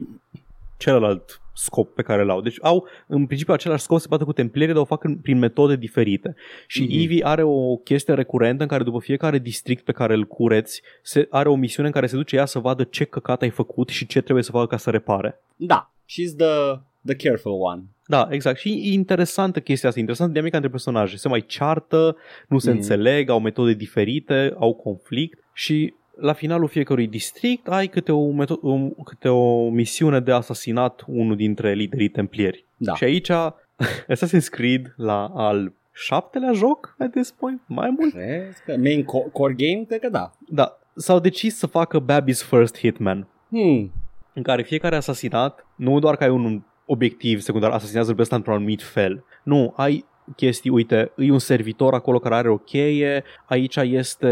celălalt 0.77 1.41
scop 1.53 1.93
pe 1.95 2.01
care 2.01 2.23
l-au. 2.23 2.41
Deci 2.41 2.57
au 2.61 2.85
în 3.07 3.25
principiu 3.25 3.53
același 3.53 3.83
scop, 3.83 3.99
se 3.99 4.05
bată 4.09 4.23
cu 4.23 4.33
templierii, 4.33 4.73
dar 4.73 4.81
o 4.81 4.85
fac 4.85 5.03
în, 5.03 5.15
prin 5.15 5.37
metode 5.37 5.75
diferite. 5.75 6.35
Și 6.67 6.81
Mhm. 6.81 6.89
mm-hmm. 6.91 7.01
Ivy 7.01 7.23
are 7.23 7.43
o 7.43 7.75
chestie 7.75 8.13
recurentă 8.13 8.61
în 8.63 8.69
care 8.69 8.83
după 8.83 8.99
fiecare 8.99 9.37
district 9.39 9.83
pe 9.83 9.91
care 9.91 10.13
îl 10.13 10.23
cureți, 10.25 10.81
se, 11.01 11.27
are 11.29 11.49
o 11.49 11.55
misiune 11.55 11.87
în 11.87 11.93
care 11.93 12.07
se 12.07 12.15
duce 12.15 12.35
ea 12.35 12.45
să 12.45 12.59
vadă 12.59 12.83
ce 12.83 13.03
căcat 13.03 13.41
ai 13.41 13.49
făcut 13.49 13.89
și 13.89 14.05
ce 14.05 14.21
trebuie 14.21 14.43
să 14.43 14.51
facă 14.51 14.65
ca 14.67 14.77
să 14.77 14.89
repare. 14.89 15.41
Da. 15.55 15.91
She's 16.03 16.35
the, 16.37 16.79
the 17.05 17.15
careful 17.15 17.51
one. 17.61 17.83
Da, 18.05 18.27
exact. 18.31 18.57
Și 18.59 18.69
e 18.69 18.91
interesantă 18.91 19.59
chestia 19.59 19.87
asta, 19.87 19.99
interesantă 19.99 20.31
dinamica 20.33 20.57
între 20.57 20.71
personaje. 20.71 21.17
Se 21.17 21.27
mai 21.27 21.45
ceartă, 21.47 22.15
nu 22.47 22.57
se 22.57 22.69
Mhm. 22.69 22.77
mm. 22.77 22.83
înțeleg, 22.83 23.29
au 23.29 23.39
metode 23.39 23.73
diferite, 23.73 24.53
au 24.59 24.73
conflict 24.73 25.43
și 25.53 25.93
la 26.19 26.33
finalul 26.33 26.67
fiecărui 26.67 27.07
district 27.07 27.67
ai 27.67 27.87
câte 27.87 28.11
o, 28.11 28.31
meto- 28.31 28.61
o, 28.61 28.77
câte 29.03 29.27
o 29.29 29.69
misiune 29.69 30.19
de 30.19 30.31
asasinat 30.31 31.03
unul 31.07 31.35
dintre 31.35 31.73
liderii 31.73 32.09
templieri. 32.09 32.65
Da. 32.77 32.95
Și 32.95 33.03
aici 33.03 33.29
Assassin's 34.13 34.49
Creed 34.49 34.93
la 34.97 35.25
al 35.35 35.73
șaptelea 35.93 36.51
joc 36.51 36.95
at 36.99 37.11
this 37.11 37.31
point, 37.31 37.61
mai 37.67 37.95
mult. 37.99 38.13
Crezi 38.13 38.63
că 38.65 38.75
main 38.77 39.01
co- 39.03 39.31
core 39.31 39.53
game? 39.57 39.83
Cred 39.87 39.99
că 39.99 40.09
da. 40.09 40.31
Da, 40.49 40.79
s-au 40.95 41.19
decis 41.19 41.57
să 41.57 41.67
facă 41.67 42.05
Babby's 42.05 42.47
First 42.49 42.77
Hitman, 42.77 43.27
Hmm. 43.49 43.91
în 44.33 44.43
care 44.43 44.63
fiecare 44.63 44.95
asasinat, 44.95 45.65
nu 45.75 45.99
doar 45.99 46.15
că 46.15 46.23
ai 46.23 46.29
un 46.29 46.61
obiectiv 46.85 47.39
secundar, 47.39 47.71
asasinează 47.71 48.13
pe 48.13 48.21
ăsta 48.21 48.35
într-un 48.35 48.53
anumit 48.53 48.81
fel. 48.83 49.23
Nu, 49.43 49.73
ai 49.75 50.05
chestii, 50.35 50.69
uite, 50.69 51.11
e 51.17 51.31
un 51.31 51.39
servitor 51.39 51.93
acolo 51.93 52.19
care 52.19 52.35
are 52.35 52.49
o 52.49 52.57
cheie, 52.57 53.23
aici 53.45 53.75
este 53.75 54.29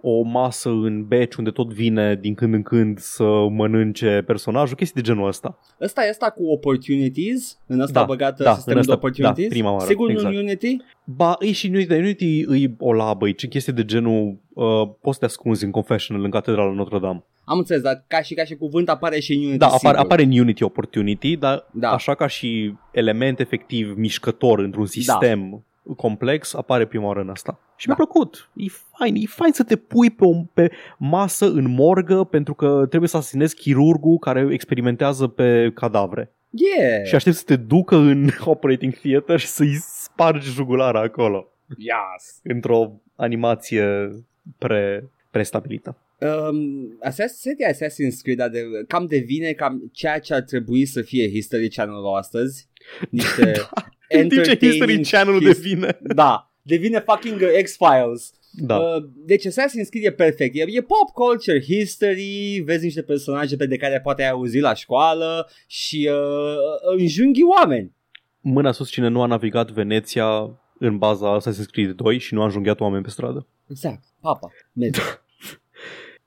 o 0.00 0.22
masă 0.22 0.68
în 0.68 1.04
beci 1.06 1.34
unde 1.34 1.50
tot 1.50 1.72
vine 1.72 2.14
din 2.20 2.34
când 2.34 2.54
în 2.54 2.62
când 2.62 2.98
să 2.98 3.46
mănânce 3.50 4.22
personajul, 4.26 4.76
chestii 4.76 5.02
de 5.02 5.08
genul 5.08 5.26
ăsta. 5.28 5.58
Ăsta 5.80 6.04
e 6.04 6.08
asta 6.08 6.30
cu 6.30 6.42
opportunities? 6.50 7.58
În 7.66 7.80
asta 7.80 8.00
Da, 8.00 8.06
băgată 8.06 8.42
da, 8.42 8.54
sistemul 8.54 8.78
în 8.80 8.86
de 8.86 8.92
asta- 8.92 9.06
opportunities? 9.06 9.48
da, 9.48 9.54
prima 9.54 9.72
oară, 9.72 9.84
Sigur 9.84 10.06
nu 10.06 10.12
exact. 10.12 10.34
în 10.34 10.40
Unity? 10.40 10.76
Ba, 11.04 11.36
e 11.40 11.52
și 11.52 11.66
în 11.66 11.74
Unity, 11.74 11.92
în 11.92 12.02
Unity 12.02 12.40
e 12.64 12.74
o 12.78 12.92
labă, 12.92 13.28
e 13.28 13.32
chestii 13.32 13.72
de 13.72 13.84
genul 13.84 14.38
uh, 14.54 14.64
poți 15.00 15.14
să 15.14 15.18
te 15.18 15.24
ascunzi 15.24 15.64
în 15.64 15.70
confessional 15.70 16.24
în 16.24 16.30
catedrala 16.30 16.72
Notre-Dame. 16.72 17.24
Am 17.50 17.58
înțeles, 17.58 17.82
dar 17.82 18.04
ca 18.06 18.22
și 18.22 18.34
ca 18.34 18.44
și 18.44 18.54
cuvânt 18.54 18.88
apare 18.88 19.20
și 19.20 19.32
în 19.34 19.42
Unity 19.42 19.56
Da, 19.58 19.66
apare, 19.66 19.78
sigur. 19.86 19.96
apare 19.96 20.22
în 20.22 20.38
Unity 20.38 20.62
Opportunity, 20.62 21.36
dar 21.36 21.54
Da. 21.70 21.88
da. 21.88 21.90
așa 21.94 22.14
ca 22.14 22.26
și 22.26 22.74
element 22.92 23.40
efectiv 23.40 23.94
mișcător 23.96 24.58
într-un 24.58 24.86
sistem 24.86 25.64
da. 25.82 25.94
complex, 25.94 26.54
apare 26.54 26.86
prima 26.86 27.06
oară 27.06 27.20
în 27.20 27.28
asta. 27.28 27.58
Și 27.76 27.86
Da. 27.86 27.94
mi-a 27.96 28.06
plăcut. 28.06 28.50
E 28.56 28.64
fain. 28.96 29.14
E 29.14 29.26
fain 29.26 29.52
să 29.52 29.62
te 29.64 29.76
pui 29.76 30.10
pe, 30.10 30.24
o, 30.24 30.32
pe 30.52 30.70
masă 30.98 31.46
în 31.46 31.70
morgă 31.74 32.24
pentru 32.24 32.54
că 32.54 32.84
trebuie 32.88 33.08
să 33.08 33.16
asasinezi 33.16 33.54
chirurgul 33.54 34.18
care 34.18 34.48
experimentează 34.50 35.26
pe 35.26 35.70
cadavre. 35.74 36.32
Yeah! 36.50 37.04
Și 37.06 37.14
aștept 37.14 37.36
să 37.36 37.42
te 37.46 37.56
ducă 37.56 37.96
în 37.96 38.28
operating 38.44 38.94
theater 38.94 39.38
și 39.38 39.46
să-i 39.46 39.74
spargi 39.74 40.50
jugulara 40.50 41.00
acolo. 41.00 41.46
Yes! 41.76 42.40
Într-o 42.42 42.92
animație 43.16 44.10
pre, 44.58 45.10
prestabilită. 45.30 45.96
Um, 46.20 46.98
Assassin's, 47.02 47.72
Assassin's 47.72 48.20
Creed 48.22 48.38
de, 48.52 48.62
cam 48.88 49.06
devine 49.06 49.52
cam 49.52 49.90
ceea 49.92 50.18
ce 50.18 50.34
ar 50.34 50.40
trebui 50.40 50.86
să 50.86 51.02
fie 51.02 51.30
History 51.30 51.68
Channel-ul 51.68 52.14
astăzi. 52.16 52.68
Niște 53.10 53.52
În 54.20 54.28
timp 54.28 54.42
ce 54.42 54.50
History 54.50 54.64
entertaining 54.70 55.06
Channel 55.06 55.34
his- 55.40 55.54
devine. 55.54 55.98
Da, 56.14 56.52
devine 56.62 56.98
fucking 57.06 57.40
uh, 57.40 57.62
X-Files. 57.62 58.32
Da. 58.52 58.76
Uh, 58.78 59.04
deci 59.26 59.46
Assassin's 59.46 59.88
Creed 59.90 60.04
e 60.04 60.12
perfect. 60.12 60.54
E, 60.56 60.64
e 60.66 60.80
pop 60.82 61.10
culture, 61.14 61.60
history, 61.62 62.62
vezi 62.64 62.84
niște 62.84 63.02
personaje 63.02 63.56
pe 63.56 63.66
de 63.66 63.76
care 63.76 64.00
poate 64.00 64.22
ai 64.22 64.28
auzit 64.30 64.60
la 64.60 64.74
școală 64.74 65.48
și 65.66 66.08
uh, 66.12 66.96
înjunghi 66.98 67.42
oameni. 67.42 67.92
mâna 68.40 68.72
sus 68.72 68.90
cine 68.90 69.08
nu 69.08 69.22
a 69.22 69.26
navigat 69.26 69.70
Veneția 69.70 70.60
în 70.78 70.98
baza 70.98 71.40
Assassin's 71.40 71.70
Creed 71.72 71.90
2 71.90 72.18
și 72.18 72.34
nu 72.34 72.40
a 72.40 72.44
înjunghiat 72.44 72.80
oameni 72.80 73.02
pe 73.04 73.10
stradă. 73.10 73.46
Exact, 73.68 74.04
papa, 74.20 74.50
merge. 74.72 75.00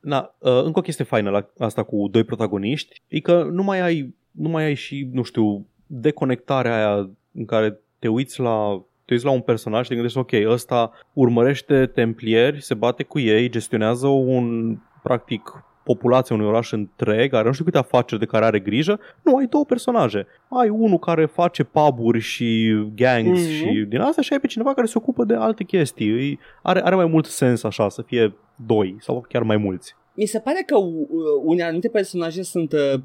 Na, 0.04 0.36
uh, 0.40 0.64
încă 0.64 0.80
o 0.80 0.82
chestie 0.82 1.06
faină 1.06 1.30
la 1.30 1.50
asta 1.58 1.84
cu 1.84 2.08
doi 2.12 2.24
protagoniști 2.24 3.02
e 3.08 3.20
că 3.20 3.48
nu 3.52 3.64
mai 3.64 3.82
ai, 3.82 4.16
nu 4.32 4.50
mai 4.50 4.64
ai 4.64 4.74
și, 4.74 5.10
nu 5.12 5.24
știu, 5.24 5.68
deconectarea 5.86 6.76
aia 6.76 7.10
în 7.34 7.46
care 7.46 7.80
te 8.00 8.08
uiți 8.08 8.40
la 8.40 8.84
te 9.06 9.14
uiți 9.14 9.26
la 9.26 9.32
un 9.32 9.42
personaj 9.42 9.82
și 9.84 9.88
te 9.88 9.94
gândești, 9.94 10.18
ok, 10.18 10.32
ăsta 10.46 10.92
urmărește 11.14 11.86
templieri, 11.86 12.62
se 12.62 12.74
bate 12.74 13.04
cu 13.04 13.20
ei, 13.20 13.50
gestionează 13.50 14.08
un, 14.08 14.78
practic, 15.04 15.64
populația 15.84 16.36
unui 16.36 16.48
oraș 16.48 16.72
întreg, 16.72 17.34
are 17.34 17.48
nu 17.48 17.54
știu 17.54 17.66
câte 17.66 17.78
afaceri 17.78 18.20
de 18.20 18.26
care 18.26 18.46
are 18.46 18.60
grijă, 18.60 19.00
nu, 19.24 19.36
ai 19.36 19.46
două 19.46 19.66
personaje. 19.66 20.28
Ai 20.50 20.70
unul 20.70 20.98
care 21.00 21.26
face 21.26 21.64
puburi 21.64 22.20
și 22.20 22.74
gangs 22.96 23.40
Mhm. 23.42 23.50
și 23.50 23.86
din 23.90 24.00
asta 24.00 24.22
și 24.22 24.34
ai 24.34 24.40
pe 24.40 24.48
cineva 24.48 24.74
care 24.74 24.88
se 24.88 24.94
ocupă 24.98 25.24
de 25.24 25.34
alte 25.34 25.64
chestii. 25.64 26.08
Îi- 26.10 26.40
Are, 26.64 26.82
are 26.84 26.96
mai 26.96 27.06
mult 27.06 27.26
sens 27.26 27.64
așa, 27.64 27.90
să 27.90 28.02
fie 28.02 28.36
doi 28.66 28.96
sau 29.00 29.26
chiar 29.30 29.44
mai 29.44 29.58
mulți. 29.58 29.94
Mi 30.16 30.26
se 30.26 30.40
pare 30.40 30.64
că 30.66 30.78
uh, 30.78 30.96
unele 31.44 31.64
anumite 31.64 31.90
personaje 31.90 32.42
sunt, 32.44 32.74
uh, 32.74 32.94
uh, 32.94 33.02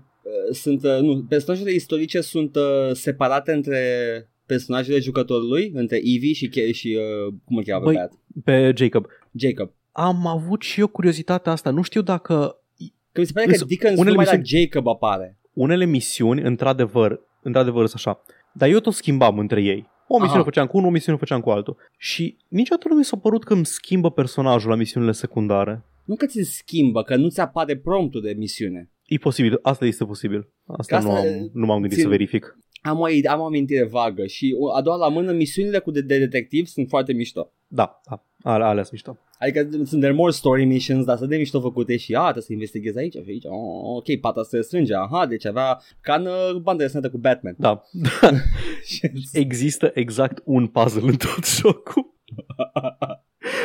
sunt 0.52 0.84
uh, 0.84 0.98
nu, 1.00 1.24
personajele 1.28 1.70
istorice 1.72 2.20
sunt 2.20 2.56
uh, 2.56 2.62
separate 2.92 3.52
între 3.52 3.78
personajele 4.46 4.98
jucătorului, 4.98 5.70
între 5.74 5.96
Evie 5.96 6.32
și, 6.32 6.48
Ke- 6.48 6.72
și 6.72 6.98
uh, 6.98 7.34
cum 7.44 7.56
îl 7.56 7.64
cheamă 7.64 7.84
pe 7.84 7.92
Băi, 7.92 7.94
băiat? 7.94 8.12
Pe 8.44 8.72
Jacob. 8.82 9.06
Jacob. 9.32 9.70
Am 9.92 10.26
avut 10.26 10.62
și 10.62 10.80
eu 10.80 10.86
curiozitatea 10.86 11.52
asta. 11.52 11.70
Nu 11.70 11.82
știu 11.82 12.02
dacă 12.02 12.57
Că 13.18 13.24
mi 13.24 13.30
se 13.30 13.32
pare 13.32 13.46
că 13.46 13.52
Însă, 13.52 13.64
Dickens 13.64 13.98
unele 13.98 14.10
numai 14.10 14.24
la 14.32 14.38
misiuni- 14.38 14.62
Jacob 14.62 14.86
apare. 14.88 15.38
unele 15.52 15.84
misiuni, 15.84 16.42
într-adevăr, 16.42 17.20
într-adevăr 17.42 17.86
sunt 17.86 17.94
așa. 18.06 18.22
Dar 18.52 18.68
eu 18.68 18.78
tot 18.78 18.92
schimbam 18.92 19.38
între 19.38 19.62
ei. 19.62 19.86
O 20.08 20.14
misiune 20.14 20.34
Aha. 20.40 20.42
făceam 20.44 20.66
cu 20.66 20.76
unul, 20.76 20.88
o 20.88 20.92
misiune 20.92 21.18
făceam 21.18 21.40
cu 21.40 21.50
altul. 21.50 21.76
Și 21.98 22.36
niciodată 22.48 22.88
nu 22.88 22.94
mi 22.94 23.04
s-a 23.04 23.16
părut 23.16 23.44
că 23.44 23.52
îmi 23.52 23.66
schimbă 23.66 24.10
personajul 24.10 24.70
la 24.70 24.76
misiunile 24.76 25.12
secundare. 25.12 25.84
Nu 26.04 26.16
că 26.16 26.26
ți 26.26 26.42
schimbă, 26.42 27.02
că 27.02 27.16
nu 27.16 27.28
ți 27.28 27.40
apare 27.40 27.76
promptul 27.76 28.20
de 28.20 28.34
misiune. 28.36 28.90
E 29.06 29.16
posibil, 29.16 29.58
asta 29.62 29.84
este 29.86 30.04
posibil. 30.04 30.48
Asta, 30.66 30.96
Asta 30.96 31.08
nu, 31.08 31.14
am, 31.16 31.50
nu 31.52 31.66
m-am 31.66 31.78
gândit 31.80 31.96
țin- 31.96 32.02
să 32.04 32.08
verific. 32.10 32.58
Am 32.82 32.98
o, 32.98 33.04
am 33.30 33.40
o 33.40 33.44
amintire 33.44 33.84
vagă 33.84 34.26
și 34.26 34.54
o- 34.58 34.74
a 34.74 34.82
doua 34.82 34.96
la 34.96 35.08
mână, 35.08 35.32
misiunile 35.32 35.78
cu 35.78 35.90
de, 35.90 36.00
de 36.00 36.18
detectiv 36.18 36.66
sunt 36.66 36.88
foarte 36.88 37.12
mișto. 37.12 37.52
Da, 37.66 38.00
da, 38.10 38.24
ale, 38.42 38.64
alea 38.64 38.82
sunt 38.82 38.92
mișto. 38.92 39.18
Adică 39.38 39.68
sunt 39.84 40.00
there 40.00 40.12
more 40.12 40.30
story 40.30 40.64
missions, 40.64 41.04
dar 41.04 41.16
sunt 41.16 41.28
de 41.28 41.36
mișto 41.36 41.60
făcute 41.60 41.96
și 41.96 42.14
a, 42.14 42.20
trebuie 42.20 42.42
să 42.42 42.52
investighezi 42.52 42.98
aici 42.98 43.12
și 43.12 43.24
aici. 43.26 43.44
Oh, 43.44 43.96
ok, 43.96 44.20
pata 44.20 44.42
se 44.42 44.60
strânge, 44.60 44.94
aha, 44.94 45.26
deci 45.26 45.46
avea 45.46 45.80
ca 46.00 46.14
în 46.14 46.26
uh, 46.26 46.60
bandă 46.62 46.82
desenată 46.82 47.10
cu 47.10 47.18
Batman. 47.18 47.54
Da, 47.58 47.82
există 49.32 49.90
exact 49.94 50.42
un 50.44 50.66
puzzle 50.66 51.08
în 51.08 51.16
tot 51.16 51.46
jocul. 51.46 52.16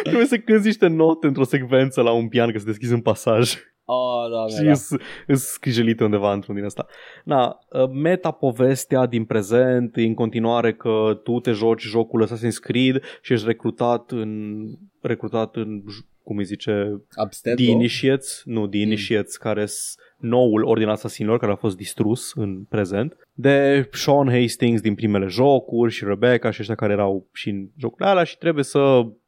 Trebuie 0.03 0.25
să 0.25 0.37
cânti 0.37 0.65
niște 0.65 0.87
note 0.87 1.27
într-o 1.27 1.43
secvență 1.43 2.01
la 2.01 2.11
un 2.11 2.27
pian 2.27 2.51
că 2.51 2.59
să 2.59 2.65
deschizi 2.65 2.93
un 2.93 3.01
pasaj. 3.01 3.53
Oh, 3.85 4.29
doamne, 4.29 4.73
Și 4.73 4.89
da. 4.89 5.03
îs 5.27 5.43
scrijelite 5.43 6.03
undeva 6.03 6.33
într-un 6.33 6.55
din 6.55 6.63
ăsta. 6.63 6.85
Na, 7.23 7.59
uh, 7.69 7.89
meta 7.91 8.31
povestea 8.31 9.05
din 9.05 9.25
prezent 9.25 9.97
e 9.97 10.01
în 10.01 10.13
continuare 10.13 10.73
că 10.73 11.19
tu 11.23 11.39
te 11.39 11.51
joci 11.51 11.81
jocul 11.81 12.27
Assassin's 12.27 12.59
Creed 12.61 13.01
și 13.21 13.33
ești 13.33 13.45
recrutat 13.45 14.11
în 14.11 14.63
recrutat 15.01 15.55
în 15.55 15.81
j- 15.81 16.11
cum 16.23 16.37
îi 16.37 16.43
zice, 16.43 17.01
Abstergo? 17.15 17.61
The 17.61 17.71
Initiates, 17.71 18.41
nu, 18.45 18.67
The 18.67 18.79
Initiates, 18.79 19.37
care 19.37 19.65
sunt 19.65 20.05
noul 20.17 20.63
ordin 20.63 20.87
asasinilor 20.87 21.39
care 21.39 21.51
a 21.51 21.55
fost 21.55 21.77
distrus 21.77 22.33
în 22.33 22.63
prezent, 22.63 23.17
de 23.33 23.87
Sean 23.91 24.29
Hastings 24.29 24.81
din 24.81 24.95
primele 24.95 25.27
jocuri 25.27 25.91
și 25.91 26.05
Rebecca 26.05 26.51
și 26.51 26.59
ăștia 26.59 26.75
care 26.75 26.93
erau 26.93 27.29
și 27.33 27.49
în 27.49 27.69
jocurile 27.77 28.09
alea 28.09 28.23
și 28.23 28.37
trebuie 28.37 28.63
să, 28.63 28.79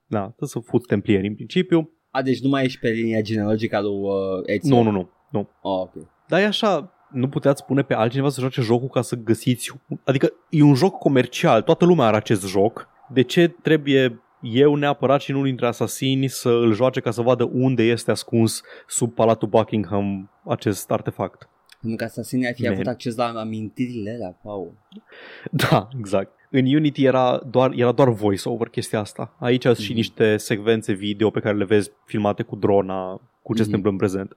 na, 0.05 0.19
trebuie 0.19 0.49
să 0.49 0.59
fuți 0.59 0.87
templieri 0.87 1.27
în 1.27 1.35
principiu. 1.35 1.94
A, 2.15 2.21
deci 2.21 2.41
nu 2.41 2.49
mai 2.49 2.63
ești 2.63 2.79
pe 2.79 2.89
linia 2.89 3.21
genealogică 3.21 3.75
a 3.75 3.81
lui 3.81 3.91
uh, 3.91 4.43
Ezio. 4.45 4.75
Nu, 4.75 4.83
nu, 4.83 4.91
nu, 4.91 5.09
nu. 5.29 5.49
Oh, 5.61 5.81
ok. 5.81 5.93
Dar 6.27 6.39
e 6.39 6.45
așa, 6.45 6.93
nu 7.11 7.29
puteați 7.29 7.65
pune 7.65 7.81
pe 7.81 7.93
altcineva 7.93 8.29
să 8.29 8.39
joace 8.39 8.61
jocul 8.61 8.87
ca 8.87 9.01
să 9.01 9.15
găsiți... 9.15 9.71
Adică 10.03 10.33
e 10.49 10.63
un 10.63 10.73
joc 10.73 10.97
comercial, 10.97 11.61
toată 11.61 11.85
lumea 11.85 12.05
are 12.05 12.15
acest 12.15 12.47
joc. 12.47 12.87
De 13.09 13.21
ce 13.21 13.47
trebuie 13.47 14.21
eu 14.41 14.75
neapărat 14.75 15.21
și 15.21 15.31
unul 15.31 15.43
dintre 15.43 15.67
asasini 15.67 16.27
să 16.27 16.49
îl 16.49 16.73
joace 16.73 16.99
ca 16.99 17.11
să 17.11 17.21
vadă 17.21 17.49
unde 17.53 17.83
este 17.83 18.11
ascuns 18.11 18.61
sub 18.87 19.13
Palatul 19.13 19.47
Buckingham 19.47 20.29
acest 20.45 20.91
artefact? 20.91 21.49
Pentru 21.79 21.97
că 21.97 22.03
asasinii 22.03 22.47
ar 22.47 22.53
fi 22.53 22.63
Man. 22.63 22.71
avut 22.71 22.87
acces 22.87 23.15
la 23.15 23.25
amintirile 23.25 24.11
alea, 24.11 24.39
Paul. 24.43 24.73
Da, 25.51 25.87
exact. 25.99 26.31
În 26.49 26.65
Unity 26.75 27.03
era 27.03 27.41
doar, 27.49 27.71
era 27.75 27.91
doar 27.91 28.09
voice-over 28.09 28.67
chestia 28.67 28.99
asta. 28.99 29.35
Aici 29.39 29.63
sunt 29.63 29.77
și 29.77 29.87
Mhm. 29.87 29.95
niște 29.95 30.37
secvențe 30.37 30.93
video 30.93 31.29
pe 31.29 31.39
care 31.39 31.57
le 31.57 31.65
vezi 31.65 31.91
filmate 32.05 32.43
cu 32.43 32.55
drona, 32.55 33.21
cu 33.41 33.53
ce 33.53 33.61
se 33.63 33.67
Mhm. 33.67 33.75
întâmplă 33.77 33.89
în 33.91 33.97
prezent. 33.97 34.35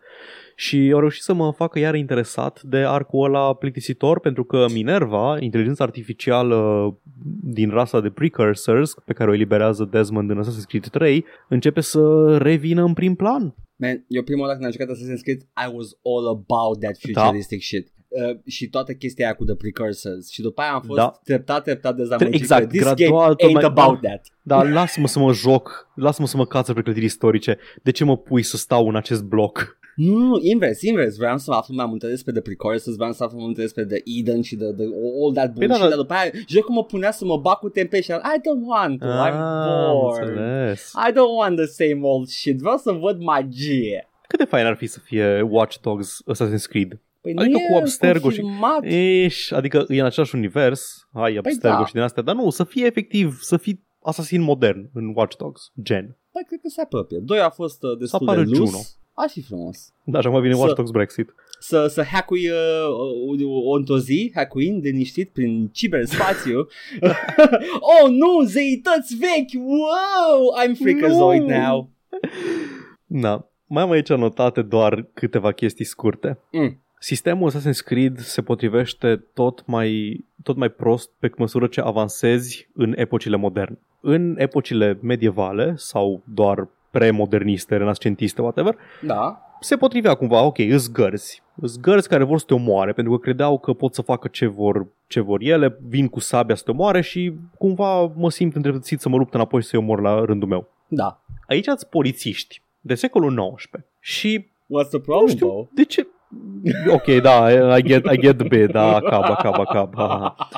Și 0.56 0.90
au 0.92 0.98
reușit 0.98 1.22
să 1.22 1.32
mă 1.34 1.52
facă 1.52 1.78
iar 1.78 1.94
interesat 1.94 2.62
de 2.62 2.76
arcul 2.76 3.24
ăla 3.24 3.54
plictisitor 3.54 4.20
pentru 4.20 4.44
că 4.44 4.66
Minerva, 4.72 5.36
inteligența 5.40 5.84
artificială 5.84 6.98
din 7.42 7.70
rasa 7.70 8.00
de 8.00 8.10
precursors 8.10 8.94
pe 9.04 9.12
care 9.12 9.30
o 9.30 9.34
eliberează 9.34 9.88
Desmond 9.90 10.30
în 10.30 10.42
Assassin's 10.44 10.66
Creed 10.68 10.86
3, 10.88 11.24
începe 11.48 11.80
să 11.80 12.36
revină 12.38 12.82
în 12.84 12.92
prim 12.92 13.14
plan. 13.14 13.54
Man, 13.76 14.04
eu 14.08 14.22
prima 14.22 14.46
dată 14.46 14.52
când 14.58 14.64
am 14.64 14.72
jucat 14.72 14.88
Assassin's 14.88 15.22
Creed, 15.22 15.40
I 15.40 15.74
was 15.76 15.88
all 16.02 16.26
about 16.28 16.80
that 16.80 16.96
Da. 17.12 17.20
futuristic 17.22 17.62
shit. 17.62 17.92
Uh, 18.08 18.36
și 18.46 18.68
toată 18.68 18.92
chestia 18.92 19.24
aia 19.24 19.34
cu 19.34 19.44
the 19.44 19.54
precursors 19.54 20.30
și 20.30 20.40
după 20.42 20.60
aia 20.60 20.72
am 20.72 20.80
fost 20.86 20.98
Da. 20.98 21.12
treptat, 21.24 21.62
treptat 21.62 21.96
dezamăgit 21.96 22.34
Exact, 22.40 22.60
că 22.62 22.66
this 22.68 22.82
gradual, 22.82 23.34
tot 23.34 23.38
game 23.38 23.50
ain't 23.50 23.74
mai- 23.74 23.84
about 23.84 24.00
da. 24.00 24.08
that. 24.08 24.26
Dar 24.42 24.70
lasă-mă 24.70 25.06
să 25.06 25.18
mă 25.18 25.32
joc, 25.32 25.88
lasă-mă 25.94 26.26
să 26.26 26.36
mă 26.36 26.46
cață 26.46 26.72
pe 26.72 26.82
clădiri 26.82 27.04
istorice. 27.04 27.58
De 27.82 27.90
ce 27.90 28.04
mă 28.04 28.16
pui 28.16 28.42
să 28.42 28.56
stau 28.56 28.88
în 28.88 28.96
acest 28.96 29.22
bloc? 29.22 29.76
Nu, 29.96 30.16
nu, 30.16 30.38
invers, 30.42 30.82
invers. 30.82 31.16
Vreau 31.16 31.38
să 31.38 31.50
aflu 31.52 31.74
mai 31.74 31.86
multe 31.86 32.06
despre 32.08 32.32
The 32.32 32.40
Precursors, 32.40 32.96
vreau 32.96 33.12
să 33.12 33.24
aflu 33.24 33.36
mai 33.36 33.46
multe 33.46 33.60
despre 33.60 33.84
The 33.84 34.00
Eden 34.18 34.42
și 34.42 34.56
the, 34.56 34.66
the, 34.72 34.84
all 35.22 35.32
that 35.34 35.52
Păi 35.54 35.66
bullshit, 35.66 35.68
da, 35.68 35.78
da. 35.78 35.88
dar 35.88 35.96
după 35.98 36.12
aia 36.14 36.30
jocul 36.48 36.74
mă 36.74 36.84
punea 36.84 37.10
să 37.10 37.24
mă 37.24 37.36
bag 37.38 37.58
cu 37.58 37.68
tempe 37.68 38.00
și 38.00 38.12
am, 38.12 38.18
I 38.36 38.38
don't 38.40 38.64
want 38.66 38.98
to, 39.00 39.06
I'm 39.06 39.32
Ah, 39.34 39.90
bored. 39.92 40.28
înțeles. 40.28 40.92
I 41.08 41.10
don't 41.12 41.34
want 41.38 41.56
the 41.56 41.66
same 41.66 42.00
old 42.02 42.26
shit, 42.26 42.58
vreau 42.58 42.76
să 42.76 42.92
văd 42.92 43.20
magie. 43.22 44.08
Cât 44.28 44.38
de 44.38 44.44
fain 44.44 44.66
ar 44.66 44.76
fi 44.76 44.86
să 44.86 44.98
fie 45.00 45.40
Watch 45.40 45.76
Dogs 45.80 46.22
Assassin's 46.32 46.68
Creed? 46.68 47.00
Păi 47.34 47.44
Adică 47.44 47.58
nu 47.58 47.66
cu 47.68 47.74
e 47.74 47.76
Abstergo 47.78 48.30
și- 48.30 48.40
confirmat. 48.40 48.78
Ești, 48.84 49.54
adică 49.54 49.84
e 49.88 50.00
în 50.00 50.06
același 50.06 50.34
univers, 50.34 51.08
ai 51.12 51.36
Abstergo 51.36 51.78
da. 51.78 51.86
și 51.86 51.92
din 51.92 52.02
astea, 52.02 52.22
dar 52.22 52.34
nu, 52.34 52.50
să 52.50 52.64
fie 52.64 52.86
efectiv, 52.86 53.38
să 53.40 53.56
fii 53.56 53.84
asasin 54.02 54.40
modern 54.42 54.90
în 54.94 55.12
Watch 55.14 55.36
Dogs, 55.36 55.72
gen. 55.82 56.16
Păi 56.32 56.44
cred 56.46 56.60
că 56.62 56.68
se 56.68 56.80
apropie. 56.80 57.18
Doi 57.22 57.40
a 57.40 57.50
fost 57.50 57.82
uh, 57.82 57.98
destul 57.98 58.18
Apare 58.28 58.42
de 58.42 58.50
loose. 58.56 58.64
Juno. 58.70 58.78
Ar 59.12 59.28
fi 59.28 59.42
frumos. 59.42 59.92
Da, 60.04 60.18
așa 60.18 60.28
mai 60.30 60.40
vine 60.40 60.52
Să- 60.54 60.60
Watch 60.60 60.74
Dogs 60.76 60.90
Brexit. 60.90 61.34
Să, 61.60 61.86
să 61.86 62.02
hackui 62.02 62.48
uh, 62.48 62.56
o, 63.48 63.70
o 63.70 63.76
într-o 63.76 63.98
zi, 63.98 64.30
hackuind 64.34 64.84
liniștit 64.84 65.30
prin 65.32 65.68
ciberspațiu. 65.72 66.58
oh, 68.02 68.10
nu, 68.10 68.42
zeități 68.44 69.16
vechi! 69.16 69.62
Wow! 69.64 70.64
I'm 70.64 70.74
freakazoid 70.82 71.42
Nu! 71.42 71.56
now. 71.56 71.90
Da. 73.06 73.48
Mai 73.66 73.82
am 73.82 73.90
aici 73.90 74.10
anotate 74.10 74.62
doar 74.62 75.06
câteva 75.14 75.52
chestii 75.52 75.84
scurte. 75.84 76.38
Mm. 76.52 76.82
Sistemul 77.00 77.50
Assassin's 77.50 77.84
Creed 77.84 78.18
se 78.18 78.42
potrivește 78.42 79.16
tot 79.34 79.66
mai, 79.66 80.20
tot 80.42 80.56
mai 80.56 80.68
prost 80.68 81.10
pe 81.18 81.30
măsură 81.36 81.66
ce 81.66 81.80
avansezi 81.80 82.68
în 82.74 82.92
epocile 82.96 83.36
moderne. 83.36 83.78
În 84.00 84.34
epocile 84.38 84.98
medievale 85.02 85.72
sau 85.76 86.22
doar 86.34 86.68
premoderniste, 86.90 87.76
renascentiste, 87.76 88.42
whatever, 88.42 88.76
Da. 89.02 89.40
se 89.60 89.76
potrivea 89.76 90.14
cumva, 90.14 90.42
ok, 90.42 90.58
îs 90.58 90.92
gărzi. 90.92 91.42
Îs 91.60 91.80
gărzi 91.80 92.08
care 92.08 92.24
vor 92.24 92.38
să 92.38 92.44
te 92.46 92.54
omoare 92.54 92.92
pentru 92.92 93.12
că 93.12 93.18
credeau 93.18 93.58
că 93.58 93.72
pot 93.72 93.94
să 93.94 94.02
facă 94.02 94.28
ce 94.28 94.46
vor, 94.46 94.86
ce 95.06 95.20
vor 95.20 95.40
ele, 95.42 95.78
vin 95.88 96.08
cu 96.08 96.20
sabia 96.20 96.54
să 96.54 96.62
te 96.64 96.70
omoare 96.70 97.00
și 97.00 97.32
cumva 97.58 98.00
mă 98.16 98.30
simt 98.30 98.54
îndreptățit 98.54 99.00
să 99.00 99.08
mă 99.08 99.16
lupt 99.16 99.34
înapoi 99.34 99.62
și 99.62 99.68
să-i 99.68 99.78
omor 99.78 100.00
la 100.00 100.24
rândul 100.24 100.48
meu. 100.48 100.68
Da. 100.88 101.22
Aici 101.46 101.68
ați 101.68 101.88
polițiști 101.88 102.62
de 102.80 102.94
secolul 102.94 103.54
XIX 103.56 103.84
și 104.00 104.38
What's 104.44 104.88
the 104.88 104.96
nu 104.96 105.00
problem, 105.00 105.28
știu 105.28 105.46
Bo? 105.46 105.68
de 105.74 105.84
ce... 105.84 106.06
Ok, 106.96 107.20
da, 107.22 107.50
I 107.78 107.82
get, 107.82 108.04
I 108.12 108.18
get 108.18 108.36
the 108.38 108.48
bit, 108.48 108.70
da, 108.70 109.00
cab, 109.00 109.36
cab, 109.36 109.64
cab. 109.64 109.94
ha, 109.96 110.06
ha. 110.06 110.48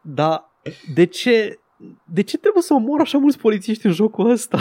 Dar 0.00 0.50
de 0.94 1.04
ce, 1.06 1.58
de 2.12 2.22
ce 2.22 2.38
trebuie 2.38 2.62
să 2.62 2.74
omor 2.74 3.00
așa 3.00 3.18
mulți 3.18 3.38
polițiști 3.38 3.86
în 3.86 3.92
jocul 3.92 4.30
ăsta? 4.30 4.58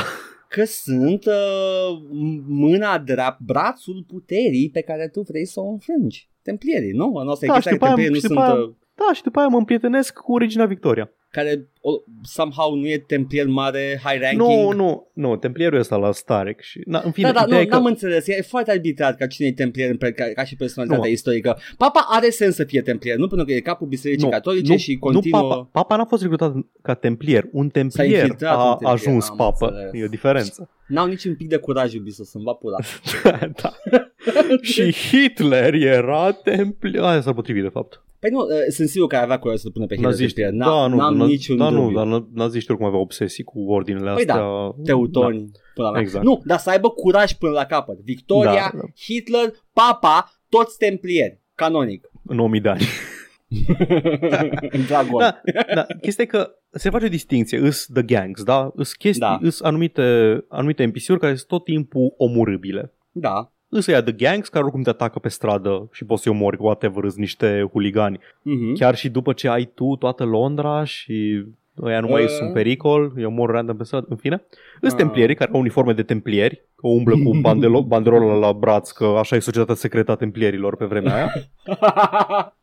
Că 0.49 0.63
sunt 0.65 1.25
uh, 1.25 2.01
mâna 2.47 2.97
drept, 2.97 3.39
brațul 3.39 4.05
puterii 4.07 4.69
pe 4.73 4.81
care 4.81 5.07
tu 5.07 5.21
vrei 5.21 5.45
să 5.45 5.59
o 5.59 5.67
înfrângi. 5.69 6.29
Templierii, 6.41 6.91
nu? 6.91 7.17
A 7.17 7.23
noastră 7.23 7.47
Da, 7.47 7.53
da, 7.53 7.59
și 7.59 7.67
chestia 7.67 7.71
că 7.71 7.77
după 7.77 7.85
aia- 7.85 7.95
templierii 7.95 8.13
nu 8.13 8.19
și 8.19 8.25
sunt... 8.25 8.33
după 8.39 8.51
aia- 8.51 8.67
uh, 8.69 8.75
Da, 9.07 9.13
și 9.13 9.23
după 9.23 9.39
aia 9.39 9.47
mă 9.47 9.57
împrietenesc 9.57 10.13
cu 10.13 10.37
Regina 10.37 10.65
Victoria. 10.65 11.09
care 11.31 11.67
o, 11.81 11.91
somehow 12.23 12.75
nu 12.75 12.87
e 12.87 12.97
templier 12.97 13.47
mare, 13.47 14.01
high 14.03 14.21
ranking. 14.21 14.49
Nu, 14.49 14.71
nu, 14.71 15.07
nu, 15.13 15.35
templierul 15.35 15.79
ăsta 15.79 15.95
la 15.95 16.11
Starek 16.11 16.61
și... 16.61 16.81
Na, 16.85 17.01
în 17.05 17.11
fine, 17.11 17.31
Da, 17.31 17.33
da, 17.33 17.41
ideea 17.43 17.57
nu, 17.57 17.63
e 17.63 17.67
că... 17.67 17.75
n-am 17.75 17.85
înțeles. 17.85 18.27
E 18.27 18.41
foarte 18.41 18.71
arbitrar 18.71 19.13
ca 19.15 19.27
cine 19.27 19.47
e 19.47 19.53
templier 19.53 19.89
în 19.89 19.97
pe- 19.97 20.11
ca, 20.11 20.25
ca 20.35 20.43
și 20.43 20.55
personalitatea 20.55 21.05
Nu. 21.05 21.11
istorică. 21.11 21.57
Papa 21.77 22.05
are 22.09 22.29
sens 22.29 22.55
să 22.55 22.63
fie 22.63 22.81
templier, 22.81 23.17
nu 23.17 23.27
pentru 23.27 23.45
că 23.45 23.53
e 23.53 23.59
capul 23.59 23.87
bisericii 23.87 24.29
catolice 24.29 24.75
și 24.75 24.97
continuă... 24.97 25.41
Nu, 25.41 25.47
papa, 25.47 25.69
papa 25.71 25.95
n-a 25.95 26.05
fost 26.05 26.21
recrutat 26.21 26.53
ca 26.81 26.93
templier. 26.93 27.45
Un 27.51 27.69
templier 27.69 28.07
infiltrat 28.21 28.55
a 28.57 28.63
un 28.63 28.69
templier, 28.69 28.91
ajuns 28.93 29.29
am 29.29 29.35
papă. 29.35 29.65
înțeles. 29.67 29.91
E 29.93 30.03
o 30.05 30.07
diferență. 30.07 30.69
N-au 30.87 31.07
niciun 31.07 31.35
pic 31.35 31.47
de 31.47 31.57
curaj 31.57 31.93
iubiți 31.93 32.21
să-mi 32.23 32.43
va 32.43 32.53
pula. 32.53 32.77
da. 33.61 33.73
și 34.71 34.93
Hitler 34.93 35.73
era 35.73 36.31
templier. 36.31 37.03
Aia 37.03 37.21
s-ar 37.21 37.33
potrivi, 37.33 37.61
de 37.61 37.67
fapt. 37.67 38.03
Păi 38.21 38.29
nu, 38.29 38.39
uh, 38.39 38.47
sunt 38.69 38.87
sigur 38.89 39.07
că 39.07 39.15
avea 39.15 39.39
curaj 39.39 39.57
să 39.59 39.69
pună 39.69 39.85
pe 39.85 39.93
Hitler 39.95 40.11
Naziști. 40.11 40.41
templier. 40.41 40.67
Da, 40.67 40.87
nu, 40.87 40.95
N-am 40.95 41.15
na- 41.23 41.25
niciun 41.27 41.57
da, 41.57 41.69
nu, 41.69 41.81
dubiu. 41.81 41.95
dar 41.95 42.05
na- 42.21 42.27
naziștii 42.33 42.69
oricum 42.69 42.87
aveau 42.87 43.01
obsesii 43.01 43.43
cu 43.43 43.59
ordinele 43.71 44.13
Păi 44.13 44.25
da, 44.25 44.33
astea. 44.33 44.83
Teutoni. 44.83 45.51
Până 45.73 45.89
la 45.89 45.99
Exact. 45.99 46.25
Nu, 46.25 46.41
dar 46.45 46.57
să 46.57 46.69
aibă 46.69 46.89
curaj 46.89 47.31
până 47.33 47.51
la 47.51 47.65
capăt. 47.65 47.99
Victoria, 48.03 48.51
Da, 48.73 48.77
da. 48.77 48.83
Hitler, 49.03 49.53
Papa, 49.73 50.31
toți 50.49 50.77
templieri. 50.77 51.39
Canonic. 51.55 52.01
Da, 52.23 52.33
în 52.33 52.39
1000 52.39 52.59
de 52.59 52.69
ani. 52.69 52.81
Dragon. 54.87 55.19
da, 55.19 55.41
da, 55.75 55.85
chestia 56.01 56.23
e 56.23 56.27
că 56.27 56.49
se 56.71 56.89
face 56.89 57.05
o 57.05 57.09
distinție, 57.09 57.57
îs 57.57 57.85
the 57.93 58.03
gangs, 58.03 58.43
da? 58.43 58.71
Îs 58.75 58.93
chestii, 58.93 59.21
Da. 59.21 59.37
da. 59.41 59.47
îs 59.47 59.61
anumite, 59.61 60.01
anumite 60.49 60.83
NPC-uri 60.85 61.19
care 61.19 61.35
sunt 61.35 61.47
tot 61.47 61.63
timpul 61.63 62.13
omorâbile. 62.17 62.93
Da. 63.11 63.51
Îs 63.73 63.87
ăia 63.87 64.01
the 64.03 64.11
gangs 64.11 64.47
care 64.49 64.63
oricum 64.63 64.81
te 64.81 64.89
atacă 64.89 65.19
pe 65.19 65.29
stradă 65.29 65.87
și 65.91 66.05
poți 66.05 66.21
să-i 66.23 66.31
omori, 66.31 66.57
whatever, 66.59 67.03
îs 67.03 67.15
niște 67.15 67.69
huligani. 67.71 68.19
Mhm. 68.41 68.73
Chiar 68.73 68.95
și 68.95 69.09
după 69.09 69.33
ce 69.33 69.49
ai 69.49 69.65
tu 69.65 69.95
toată 69.95 70.23
Londra 70.25 70.83
și 70.83 71.45
ăia 71.81 71.99
nu 71.99 72.07
mai 72.07 72.23
Uh. 72.23 72.29
sunt 72.29 72.53
pericol, 72.53 73.11
îi 73.15 73.25
omor 73.25 73.49
random 73.49 73.77
pe 73.77 73.83
stradă, 73.83 74.05
în 74.09 74.15
fine. 74.15 74.43
Îs 74.81 74.91
Ah. 74.91 74.97
templierii 74.97 75.35
care 75.35 75.51
au 75.53 75.59
uniforme 75.59 75.93
de 75.93 76.03
templieri, 76.03 76.55
că 76.75 76.87
umblă 76.87 77.13
cu 77.13 77.39
bandelo- 77.47 77.87
banderola 77.87 78.33
la 78.33 78.53
braț, 78.53 78.91
că 78.91 79.05
așa 79.05 79.35
e 79.35 79.39
societatea 79.39 79.75
secretă 79.75 80.11
a 80.11 80.15
templierilor 80.15 80.75
pe 80.75 80.85
vremea 80.85 81.15
aia. 81.15 81.31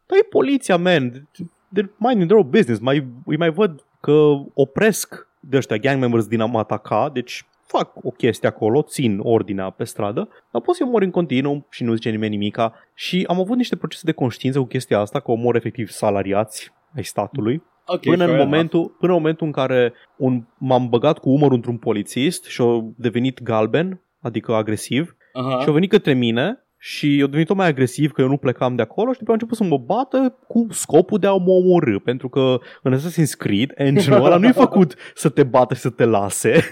Dar 0.06 0.18
e 0.22 0.26
poliția, 0.30 0.76
man. 0.76 1.28
They're 1.76 1.90
minding 1.96 2.28
their 2.30 2.40
own 2.42 2.50
business. 2.50 2.80
Mai, 2.80 3.06
îi 3.26 3.36
mai 3.36 3.50
văd 3.50 3.84
că 4.00 4.32
opresc 4.54 5.28
de 5.40 5.56
ăștia 5.56 5.76
gang 5.76 6.00
members 6.00 6.26
din 6.26 6.40
a 6.40 6.44
mă 6.46 6.58
ataca, 6.58 7.10
deci 7.12 7.46
fac 7.68 7.92
o 8.02 8.10
chestie 8.10 8.48
acolo, 8.48 8.82
țin 8.82 9.18
ordinea 9.22 9.70
pe 9.70 9.84
stradă, 9.84 10.28
dar 10.52 10.62
poți 10.62 10.78
să 10.78 10.84
omori 10.84 11.04
în 11.04 11.10
continuu 11.10 11.66
și 11.70 11.84
nu 11.84 11.94
zice 11.94 12.10
nimeni 12.10 12.36
nimica. 12.36 12.74
Și 12.94 13.24
am 13.28 13.40
avut 13.40 13.56
niște 13.56 13.76
procese 13.76 14.02
de 14.04 14.12
conștiință 14.12 14.58
cu 14.58 14.64
chestia 14.64 14.98
asta, 14.98 15.20
că 15.20 15.30
omor 15.30 15.56
efectiv 15.56 15.88
salariați 15.88 16.72
ai 16.96 17.04
statului, 17.04 17.62
ok, 17.86 18.00
până, 18.00 18.16
fair 18.16 18.28
în 18.28 18.34
enough. 18.34 18.44
momentul, 18.44 18.96
până 18.98 19.12
în 19.12 19.18
momentul 19.18 19.46
în 19.46 19.52
care 19.52 19.92
un, 20.16 20.44
m-am 20.58 20.88
băgat 20.88 21.18
cu 21.18 21.30
umărul 21.30 21.56
într-un 21.56 21.76
polițist 21.76 22.44
și 22.44 22.62
a 22.62 22.84
devenit 22.96 23.42
galben, 23.42 24.00
adică 24.20 24.54
agresiv, 24.54 25.16
Aha. 25.32 25.60
și 25.60 25.66
au 25.66 25.72
venit 25.72 25.90
către 25.90 26.12
mine 26.12 26.62
și 26.80 27.18
eu 27.18 27.24
devenit 27.24 27.46
tot 27.46 27.56
mai 27.56 27.66
agresiv 27.66 28.10
că 28.10 28.20
eu 28.20 28.28
nu 28.28 28.36
plecam 28.36 28.74
de 28.76 28.82
acolo 28.82 29.12
și 29.12 29.18
după 29.18 29.30
a 29.30 29.34
început 29.34 29.56
să 29.56 29.64
mă 29.64 29.78
bată 29.78 30.38
cu 30.46 30.66
scopul 30.70 31.18
de 31.18 31.26
a 31.26 31.32
mă 31.32 31.50
omorâ. 31.50 31.98
Pentru 31.98 32.28
că 32.28 32.58
în 32.82 32.98
Assassin's 32.98 33.36
Creed, 33.38 33.72
engine-ul 33.74 34.24
ăla 34.24 34.36
nu 34.36 34.46
e 34.46 34.52
făcut 34.52 34.94
să 35.14 35.28
te 35.28 35.42
bată 35.42 35.74
și 35.74 35.80
să 35.80 35.90
te 35.90 36.04
lase. 36.04 36.52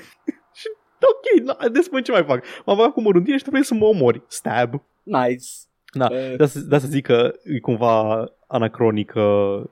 și 0.98 1.06
ok, 1.12 1.44
na, 1.44 1.68
despre 1.68 2.00
ce 2.00 2.10
mai 2.10 2.24
fac? 2.24 2.44
M-am 2.64 2.76
băgat 2.76 2.92
cu 2.92 3.00
măruntie 3.00 3.36
și 3.36 3.42
trebuie 3.42 3.62
să 3.62 3.74
mă 3.74 3.84
omori. 3.84 4.22
Stab. 4.28 4.82
Nice. 5.02 5.46
Da, 5.92 6.08
Uh, 6.10 6.36
de 6.36 6.46
să, 6.46 6.60
de 6.60 6.78
să 6.78 6.86
zic 6.86 7.04
că 7.04 7.32
e 7.44 7.58
cumva 7.58 8.24
anacronică 8.46 9.22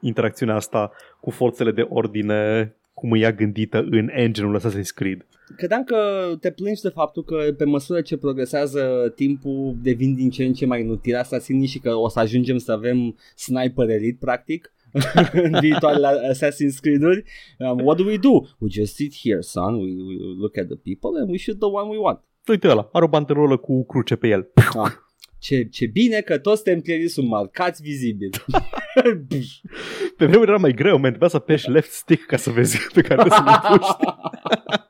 interacțiunea 0.00 0.54
asta 0.54 0.92
cu 1.20 1.30
forțele 1.30 1.70
de 1.72 1.86
ordine 1.88 2.74
cum 2.94 3.14
e 3.14 3.18
ea 3.18 3.32
gândită 3.32 3.86
în 3.90 4.08
engine-ul 4.12 4.58
Assassin's 4.60 4.94
Creed. 4.94 5.26
Credeam 5.56 5.84
că 5.84 5.96
te 6.40 6.50
plângi 6.50 6.80
de 6.80 6.88
faptul 6.88 7.24
că 7.24 7.52
pe 7.56 7.64
măsură 7.64 8.00
ce 8.00 8.16
progresează 8.16 9.12
timpul 9.14 9.76
devin 9.82 10.14
din 10.14 10.30
ce 10.30 10.44
în 10.44 10.52
ce 10.52 10.66
mai 10.66 10.80
inutil 10.80 11.16
asasinii 11.16 11.66
și 11.66 11.78
că 11.78 11.94
o 11.94 12.08
să 12.08 12.18
ajungem 12.18 12.58
să 12.58 12.72
avem 12.72 13.16
sniper 13.36 13.88
elite 13.88 14.16
practic 14.20 14.72
în 15.44 15.56
viitoarele 15.60 16.08
Assassin's 16.32 16.80
Creed-uri. 16.80 17.24
Um, 17.58 17.78
what 17.78 17.96
do 17.96 18.04
we 18.04 18.16
do? 18.16 18.32
We 18.58 18.68
just 18.70 18.94
sit 18.94 19.14
here, 19.22 19.40
son. 19.40 19.74
We, 19.74 19.80
we 19.80 20.14
look 20.38 20.56
at 20.56 20.66
the 20.66 20.76
people 20.76 21.20
and 21.20 21.30
we 21.30 21.36
shoot 21.36 21.58
the 21.58 21.68
one 21.68 21.88
we 21.88 21.98
want. 21.98 22.20
Uite 22.46 22.68
ăla, 22.68 22.88
are 22.92 23.04
o 23.04 23.08
banderolă 23.08 23.56
cu 23.56 23.84
cruce 23.86 24.16
pe 24.16 24.28
el. 24.28 24.50
Ah. 24.54 24.92
Ce, 25.38 25.64
ce 25.68 25.86
bine 25.86 26.20
că 26.20 26.38
toți 26.38 26.62
templierii 26.62 27.08
sunt 27.08 27.28
marcați 27.28 27.82
vizibil. 27.82 28.30
Pe 30.16 30.26
vremuri 30.26 30.48
era 30.48 30.58
mai 30.58 30.72
greu, 30.72 30.98
man, 30.98 31.08
trebuia 31.08 31.28
să 31.28 31.36
apeși 31.36 31.70
left 31.70 31.90
stick 31.90 32.26
ca 32.26 32.36
să 32.36 32.50
vezi 32.50 32.78
pe 32.92 33.00
care 33.00 33.22
trebuie 33.22 33.38
să 33.38 33.42
le 33.44 33.76
puști. 33.76 33.96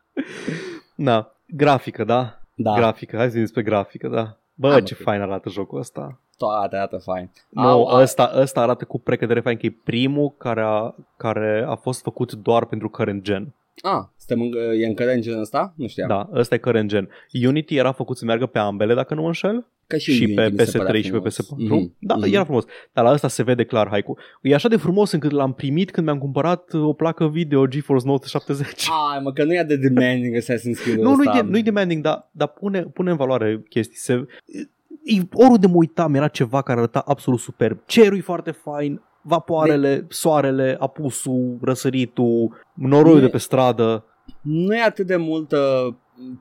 Na, 1.06 1.36
grafică, 1.46 2.04
da? 2.04 2.38
da, 2.54 2.74
Grafică, 2.74 3.16
hai 3.16 3.30
să 3.30 3.38
despre 3.38 3.62
grafică, 3.62 4.08
da. 4.08 4.38
Bă, 4.54 4.72
Am 4.72 4.80
ce 4.80 4.94
ok. 4.98 5.02
fain 5.02 5.20
arată 5.20 5.48
jocul 5.48 5.78
ăsta. 5.78 6.20
Toate 6.38 6.77
arată 6.77 6.97
fain. 6.97 7.31
Nu, 7.49 7.62
Au, 7.62 7.85
au- 7.87 8.01
ăsta, 8.01 8.33
ăsta 8.37 8.61
arată 8.61 8.85
cu 8.85 8.99
precădere 9.01 9.40
fain 9.40 9.57
că 9.57 9.66
e 9.66 9.77
primul 9.85 10.35
care 10.38 10.61
a, 10.64 10.94
care 11.16 11.64
a 11.68 11.75
fost 11.75 12.03
făcut 12.03 12.33
doar 12.33 12.64
pentru 12.66 12.88
current 12.90 13.23
gen. 13.23 13.55
Ah, 13.83 14.03
suntem 14.18 14.44
în, 14.47 14.53
e 14.81 14.87
în 14.87 14.94
current 14.94 15.23
gen 15.23 15.38
ăsta? 15.38 15.73
Nu 15.77 15.87
știam. 15.87 16.09
Da, 16.09 16.29
ăsta 16.33 16.55
e 16.55 16.59
current 16.59 16.88
gen. 16.88 17.09
Unity 17.47 17.77
era 17.77 17.92
făcut 17.92 18.16
să 18.16 18.25
meargă 18.25 18.47
pe 18.47 18.59
ambele, 18.59 18.94
dacă 18.94 19.14
nu 19.14 19.20
mă 19.20 19.27
înșel. 19.27 19.66
Că 19.87 19.97
și, 19.97 20.11
Unity 20.11 20.35
pe 20.35 20.49
mi 20.62 20.66
se 20.66 20.79
părea 20.79 20.92
PS3 20.92 21.05
și 21.05 21.11
pe 21.11 21.16
frumos. 21.16 21.37
PS4. 21.37 21.49
Mhm, 21.57 21.94
Da, 21.99 22.14
mhm. 22.14 22.33
era 22.33 22.44
frumos. 22.44 22.64
Dar 22.92 23.05
la 23.05 23.11
ăsta 23.12 23.29
se 23.29 23.42
vede 23.42 23.64
clar 23.64 23.88
haiku. 23.88 24.16
E 24.42 24.55
așa 24.55 24.68
de 24.68 24.77
frumos 24.77 25.12
încât 25.12 25.31
l-am 25.31 25.53
primit 25.53 25.90
când 25.90 26.07
mi-am 26.07 26.18
cumpărat 26.18 26.73
o 26.73 26.92
placă 26.92 27.29
video 27.29 27.66
GeForce 27.66 28.07
970. 28.07 28.88
Ai, 29.12 29.20
mă, 29.23 29.33
că 29.33 29.44
nu 29.44 29.53
e 29.53 29.59
atât 29.59 29.81
de 29.81 29.88
demanding 29.88 30.37
Assassin's 30.37 30.83
Creed 30.83 30.99
nu, 30.99 31.14
nu-i, 31.14 31.27
ăsta. 31.29 31.42
de, 31.42 31.49
nu-i 31.51 31.62
demanding, 31.62 32.03
dar, 32.03 32.29
dar 32.33 32.49
pune, 32.49 32.83
pune 32.83 33.11
în 33.11 33.16
valoare 33.16 33.62
chestii. 33.68 33.97
Se, 33.97 34.12
e, 34.12 34.59
oriunde 35.32 35.66
mă 35.66 35.76
uitam 35.76 36.14
era 36.14 36.28
ceva 36.28 36.62
care 36.62 36.78
arăta 36.78 37.02
absolut 37.06 37.40
superb. 37.40 37.78
Cerul 37.86 38.18
e 38.18 38.20
foarte 38.20 38.50
fain, 38.50 39.00
vapoarele, 39.22 40.06
soarele, 40.08 40.76
apusul, 40.78 41.58
răsăritul, 41.62 42.64
noroiul 42.74 43.18
E- 43.18 43.20
de 43.20 43.28
pe 43.28 43.38
stradă. 43.38 44.04
Nu 44.40 44.76
e 44.76 44.82
atât 44.82 45.06
de 45.06 45.16
multă 45.16 45.88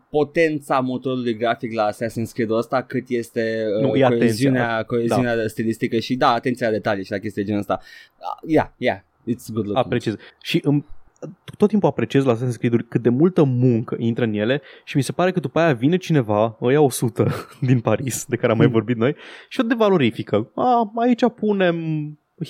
potența 0.10 0.80
motorului 0.80 1.38
grafic 1.38 1.74
la 1.74 1.90
Assassin's 1.92 2.32
Creed 2.34 2.50
ăsta 2.50 2.84
cât 2.84 3.04
este 3.08 3.66
uh, 3.78 3.86
Nu, 3.86 3.96
e 3.96 4.08
coeziunea, 4.18 4.84
coeziunea 4.84 5.48
stilistică 5.48 6.00
și 6.00 6.16
da, 6.16 6.28
atenția 6.28 6.68
la 6.68 6.74
detalii 6.74 7.04
și 7.04 7.12
la 7.12 7.18
chestii 7.18 7.42
de 7.42 7.48
genul 7.48 7.62
ăsta. 7.62 7.80
Uh, 7.82 8.50
yeah, 8.52 8.68
yeah, 8.78 8.98
it's 9.00 9.54
good 9.54 9.66
looking. 9.66 9.86
Apreciez. 9.86 10.16
Și 10.42 10.60
îmi, 10.64 10.86
tot 11.58 11.70
timpul 11.70 11.90
apreciez 11.90 12.24
la 12.26 12.36
Assassin's 12.36 12.58
Creed-uri 12.58 12.88
cât 12.88 13.02
de 13.02 13.10
multă 13.10 13.44
muncă 13.44 13.96
intră 14.00 14.24
în 14.24 14.34
ele 14.34 14.62
și 14.84 14.98
mi 14.98 15.04
se 15.04 15.12
pare 15.12 15.32
că 15.32 15.40
după 15.40 15.60
aia 15.60 15.74
vine 15.74 15.98
cineva, 15.98 16.56
o 16.60 16.70
ia 16.70 16.82
100 16.92 17.32
din 17.62 17.80
Paris, 17.80 18.26
de 18.26 18.36
care 18.36 18.52
am 18.52 18.58
mai 18.58 18.66
Mm. 18.68 18.72
vorbit 18.72 18.98
noi, 18.98 19.16
și 19.50 19.60
o 19.60 19.64
devalorifică. 19.64 20.52
A, 20.56 20.92
aici 20.96 21.24
punem 21.36 21.78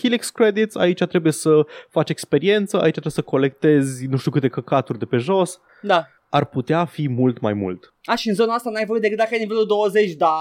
Helix 0.01 0.29
Credits, 0.29 0.75
aici 0.75 1.03
trebuie 1.03 1.31
să 1.31 1.65
faci 1.89 2.09
experiență, 2.09 2.75
aici 2.81 2.91
trebuie 2.91 3.11
să 3.13 3.21
colectezi 3.21 4.05
nu 4.05 4.17
știu 4.17 4.31
câte 4.31 4.47
căcaturi 4.47 4.99
de 4.99 5.05
pe 5.05 5.17
jos. 5.17 5.59
Da, 5.81 6.07
ar 6.29 6.45
putea 6.45 6.85
fi 6.85 7.09
mult 7.09 7.39
mai 7.39 7.53
mult. 7.53 7.93
A, 8.03 8.15
și 8.15 8.27
în 8.29 8.33
zona 8.35 8.53
asta 8.53 8.69
n-ai 8.69 8.85
voie 8.85 8.99
decât 8.99 9.17
dacă 9.17 9.29
ai 9.33 9.39
nivelul 9.39 9.65
20, 9.65 10.13
da? 10.13 10.35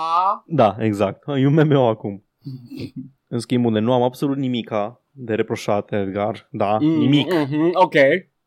Da, 0.47 0.77
exact. 0.79 1.23
E 1.27 1.47
un 1.47 1.55
MMO 1.69 1.89
acum. 1.89 2.25
în 3.29 3.39
schimb, 3.39 3.65
unde 3.65 3.79
nu 3.79 3.93
am 3.93 4.03
absolut 4.03 4.37
nimica 4.37 5.01
de 5.11 5.35
reproșat, 5.35 5.93
Edgar, 5.93 6.47
da, 6.51 6.77
Mm, 6.81 6.99
nimic, 6.99 7.33
mhm, 7.33 7.71
ok. 7.75 7.95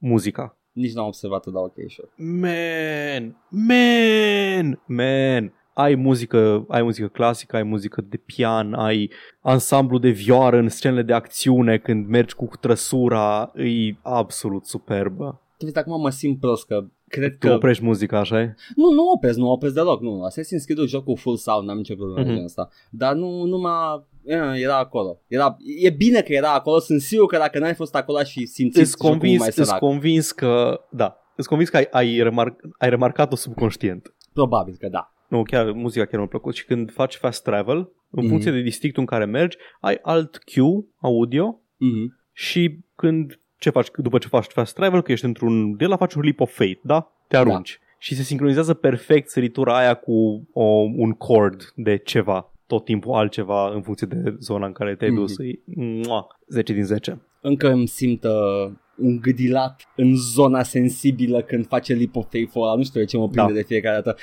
Muzica. 0.05 0.57
Nici 0.71 0.93
n-am 0.93 1.05
observat 1.05 1.45
da, 1.45 1.59
ok, 1.59 1.73
sure. 1.87 2.09
Man, 2.15 3.35
man, 3.49 4.81
man. 4.85 5.53
Ai 5.73 5.95
muzică, 5.95 6.65
ai 6.67 6.81
muzică 6.81 7.07
clasică, 7.07 7.55
ai 7.55 7.63
muzică 7.63 8.01
de 8.01 8.17
pian, 8.17 8.73
ai 8.73 9.11
ansamblu 9.41 9.97
de 9.97 10.09
vioară 10.09 10.57
în 10.57 10.69
scenele 10.69 11.01
de 11.01 11.13
acțiune 11.13 11.77
când 11.77 12.07
mergi 12.07 12.35
cu 12.35 12.47
trăsura, 12.59 13.51
e 13.55 13.95
absolut 14.01 14.65
superbă. 14.65 15.41
Tu 15.57 15.65
vezi, 15.65 15.77
acum 15.77 16.01
mă 16.01 16.09
simt 16.09 16.39
prost 16.39 16.65
că 16.67 16.87
cred 17.17 17.37
Tu 17.37 17.47
că... 17.47 17.53
oprești 17.53 17.83
muzica, 17.83 18.19
așa 18.19 18.41
e? 18.41 18.55
Nu, 18.75 18.91
nu 18.91 19.03
opresc, 19.15 19.37
nu 19.37 19.51
opresc 19.51 19.73
deloc, 19.73 20.01
nu. 20.01 20.21
Assassin's 20.29 20.63
Creed-ul 20.65 20.87
joc 20.87 21.03
cu 21.03 21.15
full 21.15 21.35
sound, 21.37 21.67
n-am 21.67 21.77
nicio 21.77 21.95
problemă 21.95 22.29
Mhm. 22.29 22.39
mm-hmm. 22.39 22.43
asta. 22.43 22.69
Dar 22.89 23.13
nu, 23.15 23.43
nu 23.43 23.57
m-a... 23.57 24.07
eh, 24.25 24.61
Era 24.61 24.77
acolo. 24.77 25.19
Era, 25.27 25.57
e 25.81 25.89
bine 25.89 26.21
că 26.21 26.33
era 26.33 26.53
acolo, 26.53 26.79
sunt 26.79 27.01
sigur 27.01 27.25
că 27.25 27.37
dacă 27.37 27.59
n-ai 27.59 27.73
fost 27.73 27.95
acolo 27.95 28.23
și 28.23 28.45
simțit 28.45 28.81
Îți 28.81 28.91
jocul 28.91 29.09
convins, 29.09 29.39
mai 29.39 29.47
îți 29.47 29.57
sărac. 29.63 29.79
convins 29.79 30.31
că, 30.31 30.81
da, 30.91 31.17
îți 31.35 31.47
convins 31.47 31.69
că 31.69 31.77
ai, 31.77 31.87
ai, 31.91 32.19
remarc, 32.23 32.59
ai 32.77 32.89
remarcat-o 32.89 33.35
subconștient. 33.35 34.13
Probabil 34.33 34.75
că 34.79 34.87
da. 34.91 35.09
Nu, 35.29 35.43
chiar 35.43 35.71
muzica 35.71 36.05
chiar 36.05 36.19
mi-a 36.19 36.27
plăcut 36.27 36.55
și 36.55 36.65
când 36.65 36.91
faci 36.91 37.15
fast 37.15 37.43
travel, 37.43 37.77
în 37.77 38.21
Mhm. 38.21 38.27
funcție 38.27 38.51
de 38.51 38.61
districtul 38.61 39.01
în 39.01 39.07
care 39.07 39.25
mergi, 39.25 39.57
ai 39.79 39.99
alt 40.01 40.37
cue 40.37 40.85
audio 41.01 41.59
Mm-hmm. 41.75 42.23
și 42.31 42.79
când 42.95 43.39
ce 43.65 43.71
faci 43.71 43.87
după 43.97 44.17
ce 44.17 44.27
faci 44.27 44.45
fast 44.45 44.75
travel, 44.75 45.01
că 45.01 45.11
ești 45.11 45.25
într-un 45.25 45.75
de 45.77 45.85
la 45.85 45.95
faci 45.97 46.13
un 46.13 46.21
leap 46.21 46.39
of 46.39 46.53
faith, 46.55 46.79
da? 46.83 47.11
Te 47.27 47.37
arunci. 47.37 47.79
Și 47.97 48.15
se 48.15 48.21
sincronizează 48.23 48.73
perfect 48.73 49.29
săritura 49.29 49.77
aia 49.77 49.93
cu 49.93 50.47
o, 50.53 50.63
un 50.95 51.11
chord 51.11 51.71
de 51.75 51.97
ceva, 51.97 52.51
tot 52.67 52.85
timpul 52.85 53.13
altceva 53.13 53.69
în 53.73 53.81
funcție 53.81 54.07
de 54.07 54.35
zona 54.39 54.65
în 54.65 54.71
care 54.71 54.95
te-ai 54.95 55.09
Mhm. 55.09 55.19
dus. 55.19 55.37
E, 55.39 55.59
mua, 56.07 56.27
10 56.47 56.73
din 56.73 56.83
10. 56.83 57.21
Încă 57.41 57.71
îmi 57.71 57.87
simt 57.87 58.23
uh, 58.23 58.71
un 58.97 59.19
gâdilat 59.21 59.81
în 59.95 60.15
zona 60.15 60.63
sensibilă 60.63 61.41
când 61.41 61.67
face 61.67 61.93
leap 61.93 62.15
of 62.15 62.25
faith 62.31 62.55
ăla. 62.55 62.75
Nu 62.75 62.83
știu 62.83 62.99
de 62.99 63.05
ce 63.05 63.17
mă 63.17 63.27
prinde 63.29 63.51
Da. 63.51 63.57
de 63.57 63.63
fiecare 63.63 63.95
dată. 64.01 64.17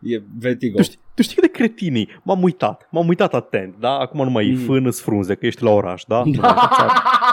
E 0.00 0.22
vertigo. 0.38 0.76
Tu 0.76 0.82
știi, 0.82 0.98
tu 1.14 1.22
știi 1.22 1.34
cât 1.34 1.42
de 1.44 1.50
cretinii? 1.58 2.08
M-am 2.22 2.42
uitat, 2.42 2.88
m-am 2.90 3.08
uitat 3.08 3.34
atent, 3.34 3.74
da? 3.78 3.98
Acum 3.98 4.24
nu 4.24 4.30
mai 4.30 4.46
e 4.48 4.52
Mhm. 4.52 4.64
fân, 4.64 4.86
îți 4.86 5.02
frunze, 5.02 5.34
că 5.34 5.46
ești 5.46 5.62
la 5.62 5.70
oraș, 5.70 6.02
da? 6.08 6.22
Nu 6.24 6.32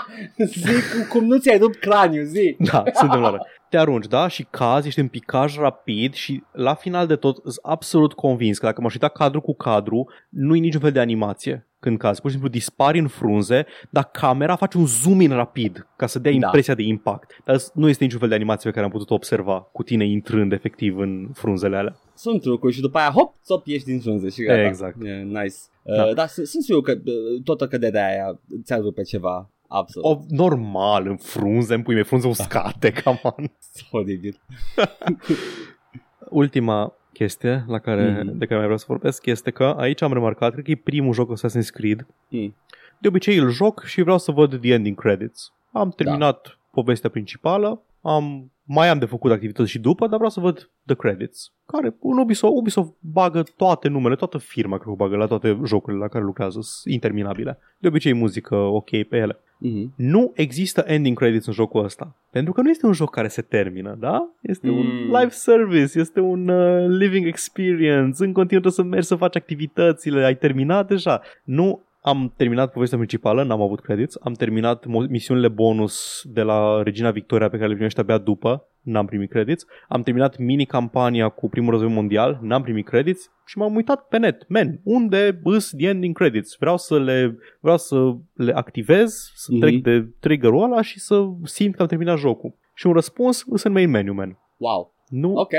mai 0.08 0.32
e 0.38 0.44
la 0.44 0.46
țară. 0.46 0.76
zi 0.76 0.82
cum, 0.94 1.08
cum 1.20 1.28
nu 1.28 1.38
ți-ai 1.40 1.58
rupt 1.58 1.80
craniul, 1.80 2.26
zi. 2.26 2.56
Da, 2.60 2.84
suntem 2.94 3.20
la 3.20 3.28
ora. 3.28 3.40
Te 3.70 3.78
arunci, 3.78 4.08
da? 4.08 4.28
Și 4.28 4.48
cazi, 4.50 4.88
ești 4.88 5.00
în 5.00 5.08
picaj 5.08 5.58
rapid 5.58 6.14
și 6.14 6.44
la 6.52 6.74
final 6.74 7.08
de 7.08 7.16
tot 7.16 7.36
sunt 7.36 7.60
absolut 7.62 8.14
convins 8.14 8.58
că 8.58 8.66
dacă 8.66 8.82
m-aș 8.82 8.94
uita 8.94 9.08
cadru 9.08 9.42
cu 9.42 9.56
cadru, 9.56 10.10
nu-i 10.30 10.60
niciun 10.60 10.82
fel 10.82 10.92
de 10.92 11.00
animație 11.00 11.68
când 11.80 11.98
cazi. 11.98 12.22
Pur 12.22 12.30
și 12.30 12.36
simplu 12.36 12.52
dispari 12.54 13.00
în 13.00 13.08
frunze, 13.08 13.66
dar 13.90 14.10
camera 14.12 14.56
face 14.56 14.78
un 14.78 14.86
zoom 14.86 15.22
in 15.22 15.32
rapid 15.32 15.88
ca 15.96 16.08
să 16.08 16.20
dea 16.20 16.32
Da. 16.32 16.38
impresia 16.38 16.74
de 16.76 16.84
impact. 16.84 17.42
Dar 17.46 17.58
nu 17.74 17.90
este 17.90 18.04
niciun 18.04 18.20
fel 18.20 18.30
de 18.30 18.36
animație 18.36 18.70
pe 18.70 18.76
care 18.76 18.86
am 18.86 18.92
putut 18.92 19.10
observa 19.10 19.62
cu 19.72 19.84
tine 19.84 20.06
intrând 20.06 20.52
efectiv 20.52 20.98
în 20.98 21.28
frunzele 21.34 21.78
alea. 21.78 21.96
Sunt 22.16 22.42
trucuri 22.42 22.74
și 22.74 22.82
după 22.82 22.98
aia, 22.98 23.10
hop, 23.10 23.36
țop, 23.44 23.68
ieși 23.68 23.84
din 23.84 24.00
frunze 24.00 24.30
și 24.30 24.44
gata. 24.44 24.62
Exact. 24.62 24.96
E, 25.04 25.10
nice. 25.12 25.56
Da. 25.84 26.04
Uh, 26.04 26.14
dar 26.14 26.28
sunt 26.28 26.48
sunt 26.48 26.64
sigur 26.64 26.82
că 26.82 26.92
uh, 26.92 27.42
toată 27.44 27.68
căderea 27.68 28.08
aia 28.08 28.40
ți-ar 28.64 28.80
rupe 28.80 29.02
ceva. 29.02 29.50
Absolut. 29.76 30.08
O, 30.08 30.20
normal, 30.30 31.08
în 31.08 31.18
frunze, 31.18 31.74
în 31.74 31.82
pui 31.82 31.94
mei, 31.94 32.04
frunze 32.04 32.28
uscate, 32.28 32.94
come 33.04 33.20
on. 33.24 33.52
Oribil. 33.92 34.40
Ultima 36.30 36.94
chestie 37.14 37.64
la 37.68 37.80
care, 37.80 38.12
Mhm. 38.24 38.38
de 38.38 38.44
care 38.46 38.56
mai 38.56 38.64
vreau 38.64 38.78
să 38.78 38.86
vorbesc 38.88 39.26
este 39.26 39.52
că 39.52 39.64
aici 39.78 40.02
am 40.02 40.14
remarcat, 40.14 40.52
cred 40.52 40.64
că 40.64 40.72
e 40.72 40.76
primul 40.76 41.14
joc 41.14 41.32
Assassin's 41.38 41.70
Creed. 41.74 42.06
Mm. 42.30 42.56
De 43.00 43.08
obicei 43.08 43.38
îl 43.38 43.50
joc 43.50 43.84
și 43.84 44.02
vreau 44.02 44.18
să 44.18 44.32
văd 44.32 44.60
the 44.62 44.74
ending 44.74 45.00
credits. 45.00 45.54
Am 45.72 45.90
terminat 45.90 46.42
da. 46.48 46.54
povestea 46.72 47.10
principală, 47.10 47.82
am 48.02 48.52
mai 48.64 48.90
am 48.90 49.00
de 49.00 49.06
făcut 49.06 49.32
activități 49.32 49.70
și 49.70 49.80
după, 49.80 50.08
dar 50.08 50.16
vreau 50.16 50.30
să 50.30 50.40
văd 50.40 50.70
the 50.86 50.96
credits. 50.96 51.54
Care 51.66 51.96
în 52.02 52.18
Ubisoft, 52.18 52.54
Ubisoft 52.56 52.94
bagă 53.00 53.44
toate 53.58 53.88
numele, 53.88 54.16
toată 54.16 54.38
firma 54.38 54.78
cred 54.78 54.88
că 54.88 55.04
bagă 55.04 55.16
la 55.16 55.26
toate 55.26 55.60
jocurile 55.66 56.02
la 56.02 56.08
care 56.08 56.24
lucrează, 56.24 56.60
sunt 56.62 56.94
interminabile. 56.94 57.60
De 57.78 57.88
obicei 57.88 58.14
muzică 58.14 58.56
ok 58.56 58.90
pe 58.90 59.18
ele. 59.18 59.40
Mm-hmm. 59.66 59.96
Nu 59.96 60.32
există 60.36 60.84
ending 60.88 61.18
credits 61.18 61.46
în 61.46 61.54
jocul 61.54 61.84
ăsta. 61.84 62.16
Pentru 62.32 62.54
că 62.54 62.62
nu 62.62 62.70
este 62.70 62.86
un 62.86 62.94
joc 62.94 63.10
care 63.10 63.28
se 63.28 63.42
termină, 63.42 63.96
da? 64.00 64.30
Este 64.42 64.70
mm. 64.70 64.78
un 64.78 64.86
Mm. 64.86 65.18
live 65.18 65.30
service, 65.30 66.00
este 66.00 66.20
un 66.20 66.48
uh, 66.48 66.86
living 66.88 67.28
experience. 67.28 68.24
În 68.24 68.34
continuu 68.34 68.62
trebuie 68.62 68.72
să 68.72 68.84
mergi 68.84 69.08
să 69.08 69.16
faci 69.16 69.36
activitățile, 69.36 70.26
ai 70.26 70.36
terminat 70.36 70.88
deja. 70.88 71.22
Nu 71.44 71.82
am 72.06 72.34
terminat 72.38 72.72
povestea 72.72 72.98
principală, 72.98 73.44
n-am 73.44 73.62
avut 73.62 73.80
credits. 73.82 74.18
Am 74.22 74.34
terminat 74.34 74.86
mo- 74.86 75.10
misiunile 75.10 75.48
bonus 75.48 76.22
de 76.26 76.42
la 76.42 76.84
Regina 76.84 77.12
Victoria 77.12 77.50
pe 77.50 77.56
care 77.56 77.68
le 77.68 77.74
primești 77.74 78.00
abia 78.00 78.18
după, 78.18 78.68
n-am 78.82 79.06
primit 79.06 79.30
credits. 79.30 79.66
Am 79.88 80.02
terminat 80.04 80.38
mini-campania 80.38 81.30
cu 81.30 81.50
primul 81.50 81.72
război 81.72 81.92
mondial, 81.94 82.40
n-am 82.42 82.62
primit 82.62 82.86
credits 82.86 83.32
și 83.46 83.58
m-am 83.58 83.76
uitat 83.76 84.08
pe 84.08 84.18
net. 84.18 84.46
Man, 84.50 84.80
unde 84.84 85.40
îs 85.44 85.70
the 85.78 85.88
ending 85.88 86.16
credits? 86.16 86.56
Vreau 86.60 86.78
să 86.78 87.00
le, 87.00 87.38
vreau 87.60 87.78
să 87.78 87.96
le 88.34 88.52
activez, 88.54 89.32
să 89.36 89.52
Mhm. 89.52 89.60
trec 89.62 89.82
de 89.84 90.08
trigger-ul 90.20 90.64
ăla 90.64 90.82
și 90.82 91.00
să 91.00 91.24
simt 91.44 91.76
că 91.76 91.82
am 91.82 91.88
terminat 91.88 92.18
jocul. 92.18 92.56
Și 92.76 92.88
un 92.88 92.94
răspuns 92.94 93.44
îs 93.48 93.64
în 93.64 93.72
main 93.72 93.90
menu, 93.90 94.14
man. 94.14 94.38
Wow. 94.58 94.94
Nu, 95.08 95.34
Ok. 95.36 95.52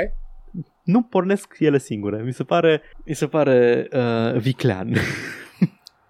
nu 0.83 1.01
pornesc 1.01 1.55
ele 1.59 1.77
singure. 1.77 2.21
Mi 2.23 2.33
se 2.33 2.43
pare, 2.43 2.81
mi 3.05 3.15
se 3.15 3.27
pare 3.27 3.87
uh, 3.93 4.39
viclean. 4.39 4.93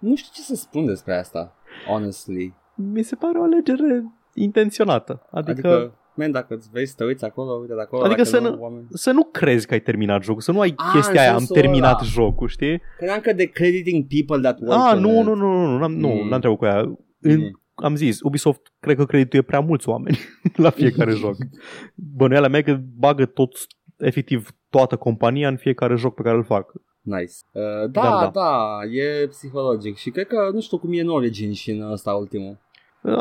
Nu 0.09 0.15
știu 0.15 0.29
ce 0.33 0.41
să 0.41 0.55
spun 0.55 0.85
despre 0.85 1.15
asta. 1.17 1.55
Honestly. 1.87 2.53
mi 2.75 3.03
se 3.03 3.15
pare 3.15 3.37
o 3.39 3.43
alegere 3.43 4.03
intenționată. 4.33 5.27
Adică, 5.31 5.51
Adică, 5.51 5.67
adică 5.67 5.97
man, 6.15 6.31
dacă 6.31 6.53
îți 6.55 6.69
vrei 6.71 6.85
să 6.85 6.93
te 6.97 7.03
uiți 7.03 7.25
acolo, 7.25 7.51
uite 7.51 7.73
de 7.73 7.81
acolo. 7.81 8.03
Adică 8.03 8.21
dacă 8.21 8.29
să 8.35 8.39
nu, 8.39 8.49
nu- 8.55 8.61
Oameni... 8.61 8.85
să 8.89 9.11
nu 9.11 9.23
crezi 9.23 9.67
că 9.67 9.73
ai 9.73 9.79
terminat 9.81 10.23
jocul, 10.23 10.41
să 10.41 10.51
nu 10.51 10.59
ai 10.59 10.73
Ah, 10.77 10.89
chestia 10.93 11.11
în 11.11 11.17
aia, 11.17 11.31
am 11.31 11.37
sensul 11.37 11.55
terminat 11.55 11.99
ăla. 11.99 12.09
jocul, 12.09 12.47
știi? 12.47 12.81
Credeam 12.97 13.19
că 13.19 13.33
de 13.33 13.45
crediting 13.45 14.05
people 14.07 14.39
that 14.49 14.59
work 14.67 14.81
Ah, 14.85 14.93
on 14.95 14.99
nu, 15.01 15.19
it. 15.19 15.25
nu, 15.25 15.33
nu, 15.33 15.51
nu, 15.51 15.65
nu, 15.71 15.77
n-am, 15.77 15.93
nu, 15.93 16.07
Mm. 16.07 16.27
n-am 16.27 16.39
treabă 16.39 16.57
cu 16.57 16.65
aia. 16.65 16.79
În, 17.19 17.39
Mm. 17.39 17.61
am 17.73 17.95
zis, 17.95 18.21
Ubisoft 18.21 18.61
cred 18.79 18.95
că 18.97 19.05
credituie 19.05 19.41
prea 19.41 19.59
mulți 19.59 19.89
oameni 19.89 20.17
la 20.65 20.69
fiecare 20.69 21.11
joc. 21.23 21.35
Bănuiala 21.95 22.47
mea 22.47 22.61
că 22.63 22.79
bagă 22.97 23.25
tot, 23.25 23.51
efectiv, 23.97 24.49
toată 24.69 24.95
compania 24.95 25.47
în 25.47 25.57
fiecare 25.57 25.95
joc 25.95 26.15
pe 26.15 26.21
care 26.21 26.35
îl 26.35 26.43
fac. 26.43 26.71
Nice. 27.05 27.33
Uh, 27.51 27.61
da, 27.63 28.01
Da, 28.01 28.09
da, 28.09 28.19
da. 28.19 28.29
da, 28.33 28.79
e 28.91 29.27
psihologic 29.27 29.95
și 29.97 30.09
cred 30.09 30.27
că, 30.27 30.49
nu 30.53 30.61
știu 30.61 30.77
cum 30.77 30.93
e 30.93 31.01
în 31.01 31.09
Origin 31.09 31.53
și 31.53 31.71
în 31.71 31.91
ăsta 31.91 32.13
ultimul. 32.13 32.57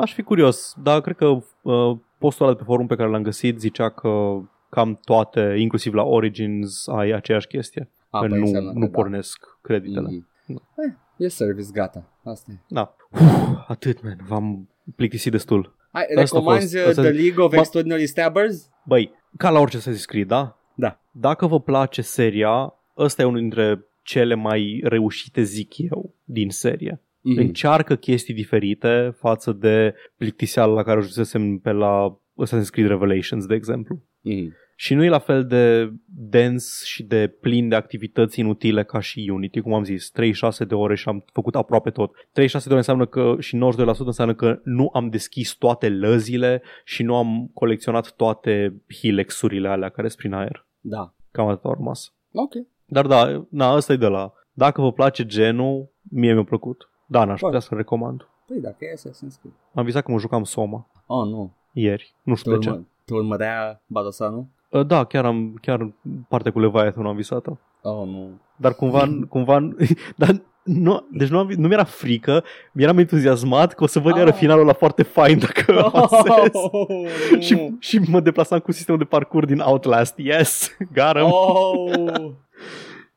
Aș 0.00 0.14
fi 0.14 0.22
curios, 0.22 0.74
dar 0.82 1.00
cred 1.00 1.16
că 1.16 1.26
uh, 1.26 1.96
postul 2.18 2.46
ăla 2.46 2.54
de 2.54 2.58
pe 2.60 2.64
forum 2.66 2.86
pe 2.86 2.96
care 2.96 3.08
l-am 3.10 3.22
găsit 3.22 3.60
zicea 3.60 3.88
că 3.88 4.38
cam 4.70 4.98
toate, 5.04 5.54
inclusiv 5.58 5.94
la 5.94 6.02
Origins, 6.02 6.86
ai 6.88 7.10
aceeași 7.10 7.46
chestie. 7.46 7.90
A, 8.10 8.20
că 8.20 8.26
păi 8.26 8.38
nu, 8.38 8.44
înseamnă 8.44 8.72
că 8.72 8.78
nu 8.78 8.84
da. 8.86 8.90
pornesc 8.90 9.38
creditele. 9.62 10.08
Mhm. 10.46 10.62
Eh, 10.76 10.94
e 11.16 11.28
service, 11.28 11.68
gata. 11.72 12.04
Asta 12.24 12.50
e. 12.52 12.54
Da. 12.68 12.94
Uf, 13.10 13.20
atât, 13.66 14.02
man. 14.02 14.16
V-am 14.28 14.68
plictisit 14.96 15.32
destul. 15.32 15.74
Hai, 15.92 16.02
Asta 16.02 16.20
a 16.20 16.22
recomanzi 16.38 16.76
fost- 16.76 16.88
asta- 16.88 17.02
The 17.02 17.10
League 17.10 17.44
of 17.44 17.52
Ma- 17.52 17.56
Extraordinary 17.58 18.06
Stabbers? 18.06 18.68
Băi, 18.84 19.10
ca 19.36 19.50
la 19.50 19.58
orice 19.58 19.78
Assassin's 19.78 20.04
Creed, 20.06 20.26
da? 20.26 20.56
Da. 20.74 21.00
Dacă 21.10 21.46
vă 21.46 21.60
place 21.60 22.02
seria, 22.02 22.74
ăsta 22.98 23.22
e 23.22 23.24
unul 23.24 23.40
dintre 23.40 23.86
cele 24.02 24.34
mai 24.34 24.80
reușite, 24.84 25.42
zic 25.42 25.78
eu, 25.78 26.14
din 26.24 26.50
serie. 26.50 27.00
Mhm. 27.20 27.38
Încearcă 27.38 27.96
chestii 27.96 28.34
diferite 28.34 29.14
față 29.18 29.52
de 29.52 29.94
plictiseala 30.16 30.72
la 30.72 30.82
care 30.82 30.98
ajunsesem 30.98 31.58
pe 31.58 31.70
la 31.70 32.18
Assassin's 32.44 32.70
Creed 32.70 32.88
Revelations, 32.88 33.46
de 33.46 33.54
exemplu. 33.54 34.02
Mhm. 34.20 34.54
Și 34.76 34.94
nu 34.94 35.04
e 35.04 35.08
la 35.08 35.18
fel 35.18 35.46
de 35.46 35.92
dens 36.06 36.84
și 36.84 37.02
de 37.02 37.26
plin 37.40 37.68
de 37.68 37.74
activități 37.74 38.40
inutile 38.40 38.84
ca 38.84 39.00
și 39.00 39.30
Unity, 39.32 39.60
cum 39.60 39.72
am 39.72 39.84
zis, 39.84 40.10
36 40.10 40.64
de 40.64 40.74
ore 40.74 40.94
și 40.94 41.08
am 41.08 41.24
făcut 41.32 41.54
aproape 41.54 41.90
tot. 41.90 42.10
36 42.32 42.64
de 42.68 42.74
ore 42.74 42.78
înseamnă 42.78 43.06
că 43.06 43.36
și 43.40 43.56
92% 43.56 44.06
înseamnă 44.06 44.34
că 44.34 44.60
nu 44.64 44.90
am 44.92 45.08
deschis 45.08 45.52
toate 45.52 45.88
lăzile 45.88 46.62
și 46.84 47.02
nu 47.02 47.16
am 47.16 47.50
colecționat 47.54 48.12
toate 48.16 48.82
hilexurile 48.94 49.68
alea 49.68 49.88
care 49.88 50.08
sunt 50.08 50.20
prin 50.20 50.32
aer. 50.32 50.66
Da. 50.80 51.14
Cam 51.30 51.48
atât 51.48 51.64
a 51.64 51.74
rămas. 51.76 52.14
Ok. 52.32 52.52
Dar 52.86 53.06
da, 53.06 53.44
na, 53.50 53.74
ăsta 53.76 53.92
e 53.92 53.96
de 53.96 54.06
la. 54.06 54.32
Dacă 54.52 54.80
vă 54.80 54.92
place 54.92 55.26
genul, 55.26 55.88
mie 56.10 56.32
mi-a 56.32 56.44
plăcut. 56.44 56.88
Da, 57.06 57.24
n-aș 57.24 57.40
putea 57.40 57.60
să-l 57.60 57.76
recomand. 57.76 58.28
Păi 58.46 58.60
dacă 58.60 58.76
e 58.80 58.94
Assassin's 58.96 59.40
Creed. 59.40 59.54
Am 59.74 59.84
visat 59.84 60.02
că 60.04 60.12
mă 60.12 60.18
jucam 60.18 60.44
Soma 60.44 60.86
Oh, 61.06 61.26
nu. 61.26 61.52
ieri. 61.72 62.14
Nu 62.22 62.32
Te, 62.32 62.38
știu 62.38 62.52
de 62.52 62.58
ce. 62.58 62.70
urmă, 62.70 62.86
te 63.04 63.14
urmărea 63.14 63.82
Badosanu? 63.86 64.48
Uh, 64.70 64.86
Da, 64.86 65.04
chiar 65.04 65.24
am 65.24 65.58
chiar 65.60 65.92
partea 66.28 66.52
cu 66.52 66.60
Leviathan 66.60 67.06
am 67.06 67.16
visat-o. 67.16 67.56
Oh, 67.82 68.06
nu. 68.06 68.30
Dar 68.56 68.74
cumva, 68.74 69.18
cumva 69.28 69.68
dar 70.16 70.42
nu, 70.62 71.06
deci 71.12 71.28
nu, 71.28 71.38
am, 71.38 71.46
nu 71.56 71.66
mi-era 71.68 71.84
frică, 71.84 72.44
mi-eram 72.72 72.98
entuziasmat 72.98 73.72
că 73.74 73.82
o 73.84 73.86
să 73.86 73.98
văd 73.98 74.12
Ah. 74.12 74.18
iară 74.18 74.30
finalul 74.30 74.66
la 74.66 74.72
foarte 74.72 75.02
fain 75.02 75.38
dacă 75.38 75.84
avansez. 75.84 76.50
Oh, 76.72 77.08
Și, 77.40 77.74
și 77.78 77.98
mă 78.08 78.20
deplasam 78.20 78.58
cu 78.58 78.72
sistemul 78.72 79.00
de 79.00 79.06
parcurs 79.06 79.46
din 79.46 79.60
Outlast. 79.60 80.18
Yes, 80.18 80.76
got 80.94 81.16
him. 81.18 81.30
Oh. 81.32 82.30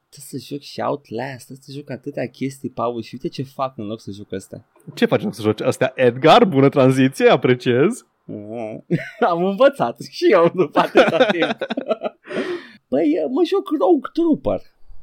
Trebuie 0.10 0.42
să 0.42 0.48
joc 0.54 0.60
și 0.60 0.82
Outlast, 0.82 1.46
trebuie 1.46 1.66
să 1.68 1.72
joc 1.72 1.90
atâtea 1.90 2.28
chestii, 2.28 2.70
Paul, 2.70 3.02
și 3.02 3.14
uite 3.14 3.28
ce 3.28 3.44
fac 3.44 3.78
în 3.78 3.86
loc 3.86 4.02
să 4.02 4.12
joc 4.12 4.34
astea. 4.34 4.66
Ce 4.94 5.06
faci 5.06 5.24
să 5.30 5.42
joci 5.42 5.62
astea? 5.62 5.92
Edgar, 5.96 6.46
bună 6.46 6.70
tranziție, 6.70 7.30
apreciez. 7.30 8.06
Mm. 8.24 8.86
Am 9.32 9.46
învățat 9.46 9.98
și 10.10 10.32
eu 10.32 10.52
după 10.56 10.80
atâta 10.80 11.26
timp. 11.26 11.58
Păi, 12.88 13.14
mă 13.30 13.42
joc 13.46 13.70
Rogue 13.80 14.10
Trooper. 14.14 14.62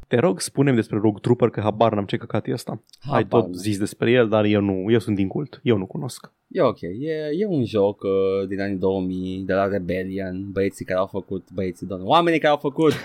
Te 0.08 0.16
rog, 0.18 0.40
spune 0.40 0.72
despre 0.72 0.98
Rogue 0.98 1.20
Trooper 1.20 1.48
că 1.48 1.60
habar 1.60 1.94
n-am 1.94 2.04
ce 2.04 2.16
căcat 2.16 2.46
e 2.46 2.52
ăsta. 2.52 2.70
Ai 2.72 2.80
Habar 3.00 3.24
tot 3.40 3.42
n-am. 3.42 3.52
zis 3.52 3.78
despre 3.78 4.10
el, 4.10 4.28
dar 4.28 4.44
eu 4.44 4.60
nu, 4.60 4.90
eu 4.90 4.98
sunt 4.98 5.16
din 5.16 5.28
cult, 5.28 5.60
eu 5.62 5.76
nu 5.76 5.86
cunosc. 5.86 6.30
E 6.48 6.62
ok, 6.62 6.80
e, 6.80 7.30
e 7.38 7.46
un 7.46 7.64
joc 7.64 8.02
uh, 8.02 8.48
din 8.48 8.60
anii 8.60 8.76
2000 8.76 9.42
de 9.46 9.52
la 9.52 9.66
Rebellion, 9.66 10.50
băieții 10.52 10.84
care 10.84 10.98
au 10.98 11.06
făcut, 11.06 11.46
băieții, 11.54 11.86
doamne, 11.86 12.06
oamenii 12.06 12.38
care 12.38 12.52
au 12.52 12.58
făcut 12.58 12.92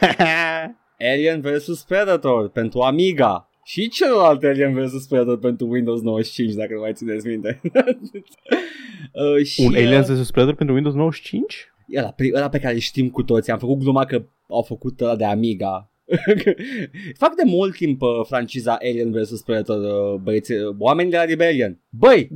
Alien 1.00 1.42
vs 1.42 1.84
Predator 1.84 2.50
pentru 2.50 2.80
Amiga 2.80 3.50
și 3.64 3.90
celălalt 3.90 4.44
Alien 4.44 4.74
vs 4.74 5.08
Predator 5.08 5.40
pentru 5.40 5.68
Windows 5.68 6.02
95, 6.02 6.54
dacă 6.54 6.74
nu 6.74 6.80
mai 6.80 6.94
țineți 6.94 7.28
minte. 7.28 7.62
uh, 9.14 9.46
și, 9.46 9.62
Un 9.62 9.76
Alien 9.76 10.02
uh, 10.02 10.08
vs 10.08 10.32
Predator 10.32 10.56
pentru 10.56 10.76
Windows 10.76 10.96
95? 10.96 11.72
ăla, 11.98 12.14
pri- 12.14 12.36
ăla 12.36 12.50
pe 12.50 12.60
care 12.60 12.74
îl 12.74 12.80
știm 12.80 13.10
cu 13.10 13.24
toții. 13.24 13.52
Am 13.52 13.60
făcut 13.60 13.78
gluma 13.78 14.06
că 14.06 14.26
au 14.48 14.62
făcut 14.62 15.02
ăla 15.02 15.16
de 15.16 15.26
Amiga. 15.26 15.92
Fac 17.22 17.36
de 17.36 17.44
mult 17.46 17.76
timp 17.76 18.02
uh, 18.02 18.10
franciza 18.28 18.78
Alien 18.82 19.12
vs 19.12 19.42
Predator, 19.42 20.14
uh, 20.14 20.20
băieți, 20.22 20.52
uh, 20.52 20.76
oamenii 20.78 21.12
de 21.12 21.18
la 21.18 21.24
Rebellion. 21.24 21.82
Băi! 21.90 22.30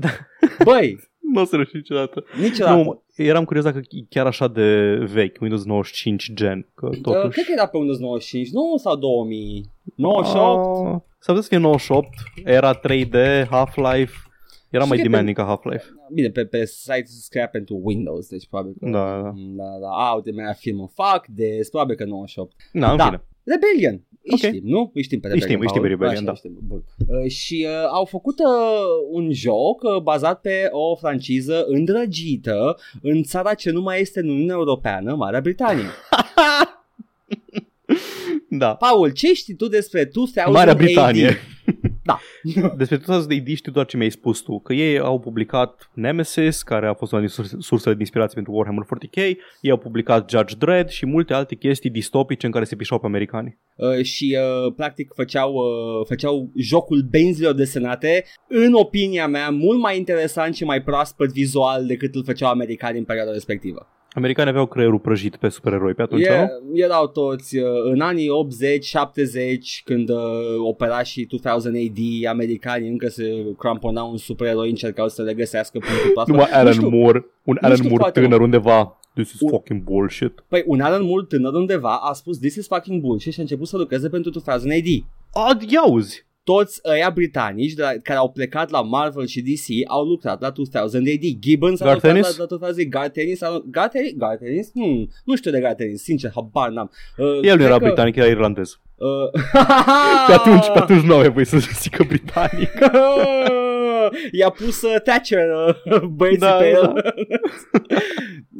Băi! 0.63 0.99
Nu 1.35 1.41
o 1.41 1.43
să 1.45 1.55
reuși 1.55 1.75
niciodată. 1.75 2.23
Niciodată. 2.41 2.75
Nu, 2.75 3.03
eram 3.15 3.45
curios 3.45 3.63
dacă 3.65 3.77
e 3.77 4.05
chiar 4.09 4.25
așa 4.25 4.47
de 4.47 4.93
vechi, 5.13 5.41
Windows 5.41 5.65
95 5.65 6.31
gen, 6.33 6.67
că 6.75 6.85
Uh, 6.91 6.99
totuși... 7.01 7.27
cred 7.33 7.45
că 7.45 7.51
era 7.55 7.67
pe 7.67 7.77
Windows 7.77 7.99
95, 7.99 8.49
nu 8.51 8.77
sau 8.77 8.95
2000. 8.95 9.65
98. 9.95 10.95
Ah, 10.95 10.99
S-ar 11.19 11.35
putea 11.35 11.41
să 11.41 11.47
fie 11.47 11.57
98, 11.57 12.07
era 12.43 12.79
3D, 12.79 13.45
Half-Life, 13.49 14.13
era 14.69 14.83
Și 14.83 14.89
mai 14.89 14.97
cred 14.97 14.99
că- 14.99 15.09
demanding 15.09 15.35
ca 15.35 15.43
Half-Life. 15.43 15.85
Bine, 16.13 16.29
pe, 16.29 16.45
pe 16.45 16.65
site 16.65 17.03
se 17.05 17.19
scria 17.21 17.47
pentru 17.47 17.79
Windows, 17.83 18.27
deci 18.29 18.47
probabil 18.49 18.73
că... 18.79 18.89
Da, 18.89 19.21
da. 19.21 19.31
da, 19.35 19.77
da. 19.81 19.87
A, 19.89 20.13
uite, 20.13 20.31
mi-a 20.31 20.53
film 20.53 20.79
în 20.79 20.87
fac, 20.87 21.27
de 21.27 21.59
probabil 21.69 21.95
că 21.95 22.05
98. 22.05 22.51
Na, 22.71 22.91
în 22.91 22.97
Da. 22.97 23.03
fine. 23.05 23.21
Rebellion. 23.43 24.01
Îi 24.25 24.31
Ok. 24.33 24.37
știm, 24.39 24.61
nu? 24.63 24.91
Îi 24.93 25.03
știm 25.03 25.19
pe 25.19 25.27
Îi 25.31 25.39
știm, 25.41 25.61
Rebellion. 25.61 25.61
îi 25.61 25.67
știm 25.67 25.81
pe 25.81 25.87
Paul. 25.87 26.07
Rebellion, 26.07 26.23
Așa, 26.23 26.25
da. 26.25 26.33
Știm. 26.33 26.57
Bun. 26.67 26.83
Uh, 27.23 27.31
și 27.31 27.65
uh, 27.69 27.87
au 27.91 28.05
făcut 28.05 28.39
uh, 28.39 28.45
un 29.11 29.31
joc 29.33 29.81
uh, 29.83 30.01
bazat 30.01 30.41
pe 30.41 30.67
o 30.71 30.95
franciză 30.95 31.63
îndrăgită 31.67 32.77
în 33.01 33.23
țara 33.23 33.53
ce 33.53 33.71
nu 33.71 33.81
mai 33.81 34.01
este 34.01 34.19
în 34.19 34.29
Uniunea 34.29 34.55
Europeană, 34.55 35.15
Marea 35.15 35.41
Britanie. 35.41 35.85
Da. 38.49 38.75
Paul, 38.75 39.09
ce 39.11 39.33
știi 39.33 39.53
tu 39.55 39.67
despre 39.67 40.03
2000 40.13 40.53
Marea 40.53 40.73
Britanie. 40.73 41.27
AD? 41.27 41.33
Da. 42.03 42.19
Despre 42.77 42.97
tot 42.97 43.25
de 43.25 43.33
idei 43.33 43.55
știu 43.55 43.71
doar 43.71 43.85
ce 43.85 43.97
mi-ai 43.97 44.09
spus 44.09 44.39
tu, 44.39 44.59
că 44.59 44.73
ei 44.73 44.99
au 44.99 45.19
publicat 45.19 45.89
Nemesis, 45.93 46.63
care 46.63 46.87
a 46.87 46.93
fost 46.93 47.11
una 47.11 47.21
din 47.21 47.29
surse- 47.29 47.55
sursele 47.59 47.93
de 47.93 47.99
inspirație 47.99 48.33
pentru 48.35 48.53
Warhammer 48.53 48.85
40k, 48.85 49.37
ei 49.61 49.71
au 49.71 49.77
publicat 49.77 50.29
Judge 50.29 50.55
Dredd 50.55 50.89
și 50.89 51.05
multe 51.05 51.33
alte 51.33 51.55
chestii 51.55 51.89
distopice 51.89 52.45
în 52.45 52.51
care 52.51 52.65
se 52.65 52.75
pișau 52.75 52.99
pe 52.99 53.05
americani. 53.05 53.57
Uh, 53.75 54.03
și 54.03 54.37
uh, 54.39 54.73
practic 54.75 55.13
făceau, 55.13 55.53
uh, 55.53 56.05
făceau 56.07 56.51
jocul 56.55 57.07
benzilor 57.09 57.53
desenate, 57.53 58.23
în 58.47 58.73
opinia 58.73 59.27
mea, 59.27 59.49
mult 59.49 59.79
mai 59.79 59.97
interesant 59.97 60.55
și 60.55 60.63
mai 60.63 60.81
proaspăt 60.81 61.31
vizual 61.31 61.85
decât 61.85 62.15
îl 62.15 62.23
făceau 62.23 62.49
americanii 62.49 62.99
în 62.99 63.05
perioada 63.05 63.31
respectivă. 63.31 63.87
Americanii 64.13 64.51
aveau 64.51 64.65
creierul 64.65 64.99
prăjit 64.99 65.35
pe 65.35 65.49
supereroi 65.49 65.93
pe 65.93 66.01
atunci, 66.01 66.25
E, 66.25 66.47
nu? 66.71 66.77
erau 66.77 67.07
toți 67.07 67.57
uh, 67.57 67.65
în 67.91 67.99
anii 68.01 68.27
80-70 68.87 69.83
când 69.83 70.09
uh, 70.09 70.17
opera 70.67 71.03
și 71.03 71.27
2000 71.41 71.87
AD 72.25 72.29
americanii 72.33 72.89
încă 72.89 73.07
se 73.07 73.45
cramponau 73.57 74.11
în 74.11 74.17
supereroi 74.17 74.69
încercau 74.69 75.07
să 75.09 75.21
le 75.21 75.33
găsească 75.33 75.77
punctul 75.79 76.11
proaspăt. 76.11 76.35
Numai 76.35 76.49
Nu 76.51 76.57
Alan 76.59 76.73
știu, 76.73 76.89
Moore, 76.89 77.25
un 77.43 77.57
Alan 77.61 77.75
știu 77.75 77.87
Moore 77.89 78.01
foarte 78.03 78.19
tânăr 78.21 78.39
mult. 78.39 78.53
undeva. 78.53 78.99
This 79.13 79.31
is 79.33 79.39
Un- 79.39 79.49
fucking 79.49 79.81
bullshit. 79.81 80.43
Păi 80.47 80.63
un 80.65 80.79
Alan 80.81 81.03
Moore 81.03 81.25
tânăr 81.29 81.53
undeva 81.53 81.95
a 81.95 82.13
spus 82.13 82.37
this 82.37 82.55
is 82.55 82.67
fucking 82.67 83.01
bullshit 83.01 83.33
și 83.33 83.39
a 83.39 83.41
început 83.41 83.67
să 83.67 83.77
lucreze 83.77 84.09
pentru 84.09 84.31
2000 84.31 85.05
AD. 85.33 85.47
Ad, 85.49 85.61
iauzi! 85.71 86.25
Toți 86.43 86.79
ăia 86.85 87.09
britanici 87.09 87.73
de 87.73 87.81
la, 87.81 87.89
care 88.03 88.19
au 88.19 88.29
plecat 88.31 88.69
la 88.69 88.81
Marvel 88.81 89.25
și 89.25 89.41
DC 89.41 89.89
au 89.89 90.03
lucrat 90.05 90.41
la 90.41 90.49
2000 90.49 91.13
AD. 91.13 91.39
Gibbons 91.39 91.81
a 91.81 91.85
Garth 91.85 92.03
lucrat 92.03 92.15
Ennis? 92.25 92.37
la, 92.37 92.45
la 92.49 92.57
2000 92.57 92.87
Garth 92.87 93.17
Ennis 93.19 93.41
a 93.41 93.63
Garth 93.65 93.95
Ennis? 93.95 94.13
Garth 94.15 94.41
Ennis? 94.45 94.71
Hmm, 94.73 95.09
nu 95.25 95.35
știu 95.35 95.51
de 95.51 95.59
Garth 95.59 95.81
Ennis, 95.81 96.01
sincer, 96.03 96.31
habar 96.35 96.69
n-am. 96.69 96.91
Uh, 97.17 97.25
El 97.27 97.41
cred 97.41 97.57
nu 97.57 97.63
era 97.63 97.77
că, 97.77 97.83
britanic, 97.85 98.15
era 98.15 98.27
irlandez. 98.27 98.79
Uh, 98.95 99.41
Pe 100.27 100.33
atunci, 100.33 100.65
pe 100.73 100.79
atunci 100.79 101.03
nu 101.03 101.13
aveai 101.13 101.31
voie 101.31 101.45
să 101.45 101.57
zică 101.57 102.03
britanic. 102.07 102.71
I-a 104.31 104.49
pus 104.49 104.81
uh, 104.81 105.01
Thatcher 105.03 105.47
uh, 105.85 106.01
băieții 106.17 106.39
Da, 106.39 106.51
pe 106.51 106.71
da. 106.71 106.79
el. 106.79 107.13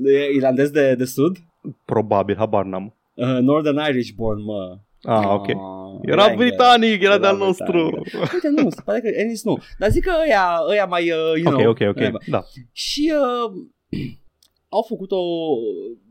E 0.06 0.34
Irlandez 0.34 0.70
de, 0.70 0.96
de 0.96 1.06
sud? 1.06 1.38
Probabil, 1.86 2.36
habar 2.36 2.66
n-am. 2.66 2.96
Uh, 3.14 3.38
Northern 3.42 3.80
Irish 3.90 4.12
born, 4.16 4.44
mă. 4.44 4.78
Ah, 5.04 5.26
ok. 5.34 5.47
Ah, 5.49 5.99
Era 6.12 6.30
englez. 6.30 6.47
britanic, 6.47 7.01
era 7.01 7.14
Era 7.14 7.18
de-al 7.18 7.38
nostru. 7.38 7.89
britanic. 8.01 8.34
Uite, 8.34 8.49
nu, 8.62 8.70
se 8.70 8.82
pare 8.86 8.99
că 9.01 9.08
Ennis 9.08 9.43
nu. 9.43 9.58
Dar 9.80 9.89
zic 9.89 10.04
că 10.04 10.12
ăia, 10.26 10.60
ăia 10.70 10.86
mai, 10.86 11.01
uh, 11.12 11.41
you 11.43 11.54
Ok, 11.54 11.60
know, 11.60 11.70
ok, 11.70 11.80
ok. 11.89 11.97
ăia- 11.99 12.12
Da. 12.30 12.43
Și 12.72 13.12
uh, 13.16 13.62
au 14.70 14.82
făcut 14.88 15.12
o 15.12 15.22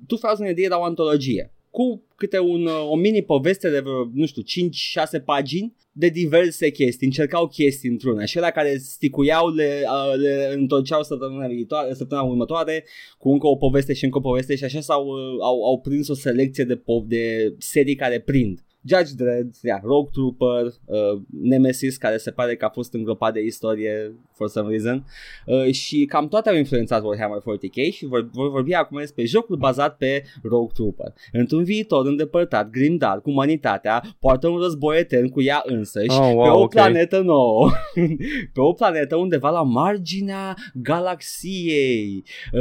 2000 0.06 0.48
AD 0.50 0.58
era 0.58 0.80
o 0.80 0.84
antologie 0.84 1.52
cu 1.70 2.02
câte 2.16 2.38
un, 2.38 2.64
uh, 2.66 2.88
o 2.90 2.96
mini 2.96 3.22
poveste 3.22 3.70
de 3.70 3.80
vreo, 3.80 4.10
nu 4.14 4.26
știu, 4.26 4.42
5-6 4.42 5.20
pagini 5.24 5.74
de 5.92 6.08
diverse 6.08 6.70
chestii, 6.70 7.06
încercau 7.06 7.46
chestii 7.48 7.88
într-una 7.90 8.24
și 8.24 8.38
la 8.38 8.50
care 8.50 8.76
sticuiau, 8.78 9.48
le, 9.54 9.82
uh, 9.84 10.16
le 10.20 10.52
întorceau 10.54 11.02
săptămâna, 11.02 11.46
viitoare, 11.46 11.94
săptămâna 11.94 12.26
următoare 12.28 12.84
cu 13.18 13.30
încă 13.30 13.46
o 13.46 13.56
poveste 13.56 13.92
și 13.92 14.04
încă 14.04 14.18
o 14.18 14.20
poveste 14.20 14.56
și 14.56 14.64
așa 14.64 14.80
s-au, 14.80 15.06
uh, 15.06 15.36
au, 15.42 15.64
au 15.64 15.80
prins 15.80 16.08
o 16.08 16.14
selecție 16.14 16.64
de, 16.64 16.76
po- 16.76 17.06
de 17.06 17.54
serii 17.58 17.94
care 17.94 18.20
prind. 18.20 18.64
Judge 18.84 19.14
Dredd, 19.16 19.54
yeah, 19.62 19.80
Rogue 19.82 20.10
Trooper, 20.12 20.64
uh, 20.84 21.20
Nemesis, 21.42 21.96
care 21.96 22.16
se 22.16 22.30
pare 22.30 22.56
că 22.56 22.64
a 22.64 22.68
fost 22.68 22.94
îngropat 22.94 23.32
de 23.32 23.40
istorie 23.40 24.14
for 24.32 24.48
some 24.48 24.68
reason, 24.68 25.06
uh, 25.46 25.72
și 25.72 26.04
cam 26.04 26.28
toate 26.28 26.48
au 26.48 26.56
influențat 26.56 27.02
Warhammer 27.04 27.38
40k 27.38 27.92
și 27.92 28.06
vor, 28.06 28.30
vor 28.32 28.50
vorbi 28.50 28.74
acum 28.74 28.98
despre 28.98 29.24
jocul 29.24 29.56
bazat 29.56 29.96
pe 29.96 30.22
Rogue 30.42 30.72
Trooper. 30.74 31.12
Într-un 31.32 31.64
viitor 31.64 32.06
îndepărtat, 32.06 32.70
Grimdark, 32.70 33.26
umanitatea 33.26 34.02
poartă 34.20 34.48
un 34.48 34.58
război 34.58 34.98
etern 34.98 35.28
cu 35.28 35.42
ea 35.42 35.62
însăși 35.64 36.10
Oh, 36.10 36.32
wow, 36.34 36.42
pe 36.42 36.48
o 36.48 36.60
ok. 36.60 36.70
planetă 36.70 37.20
nouă, 37.20 37.70
pe 38.54 38.60
o 38.60 38.72
planetă 38.72 39.16
undeva 39.16 39.50
la 39.50 39.62
marginea 39.62 40.56
galaxiei, 40.74 42.24
uh, 42.52 42.60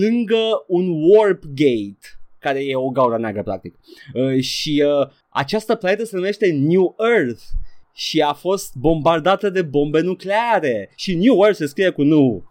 lângă 0.00 0.64
un 0.66 0.88
warp 0.88 1.42
gate 1.44 2.19
care 2.40 2.64
e 2.64 2.76
o 2.76 2.88
gaură 2.90 3.18
neagră 3.18 3.42
practic. 3.42 3.74
Uh, 4.14 4.40
și 4.40 4.84
uh, 5.00 5.08
această 5.28 5.74
planetă 5.74 6.04
se 6.04 6.16
numește 6.16 6.52
New 6.52 6.96
Earth 7.16 7.42
și 7.94 8.20
a 8.20 8.32
fost 8.32 8.74
bombardată 8.76 9.50
de 9.50 9.62
bombe 9.62 10.00
nucleare. 10.00 10.90
Și 10.96 11.14
New 11.14 11.42
Earth 11.42 11.56
se 11.58 11.66
scrie 11.66 11.90
cu 11.90 12.02
nu. 12.02 12.44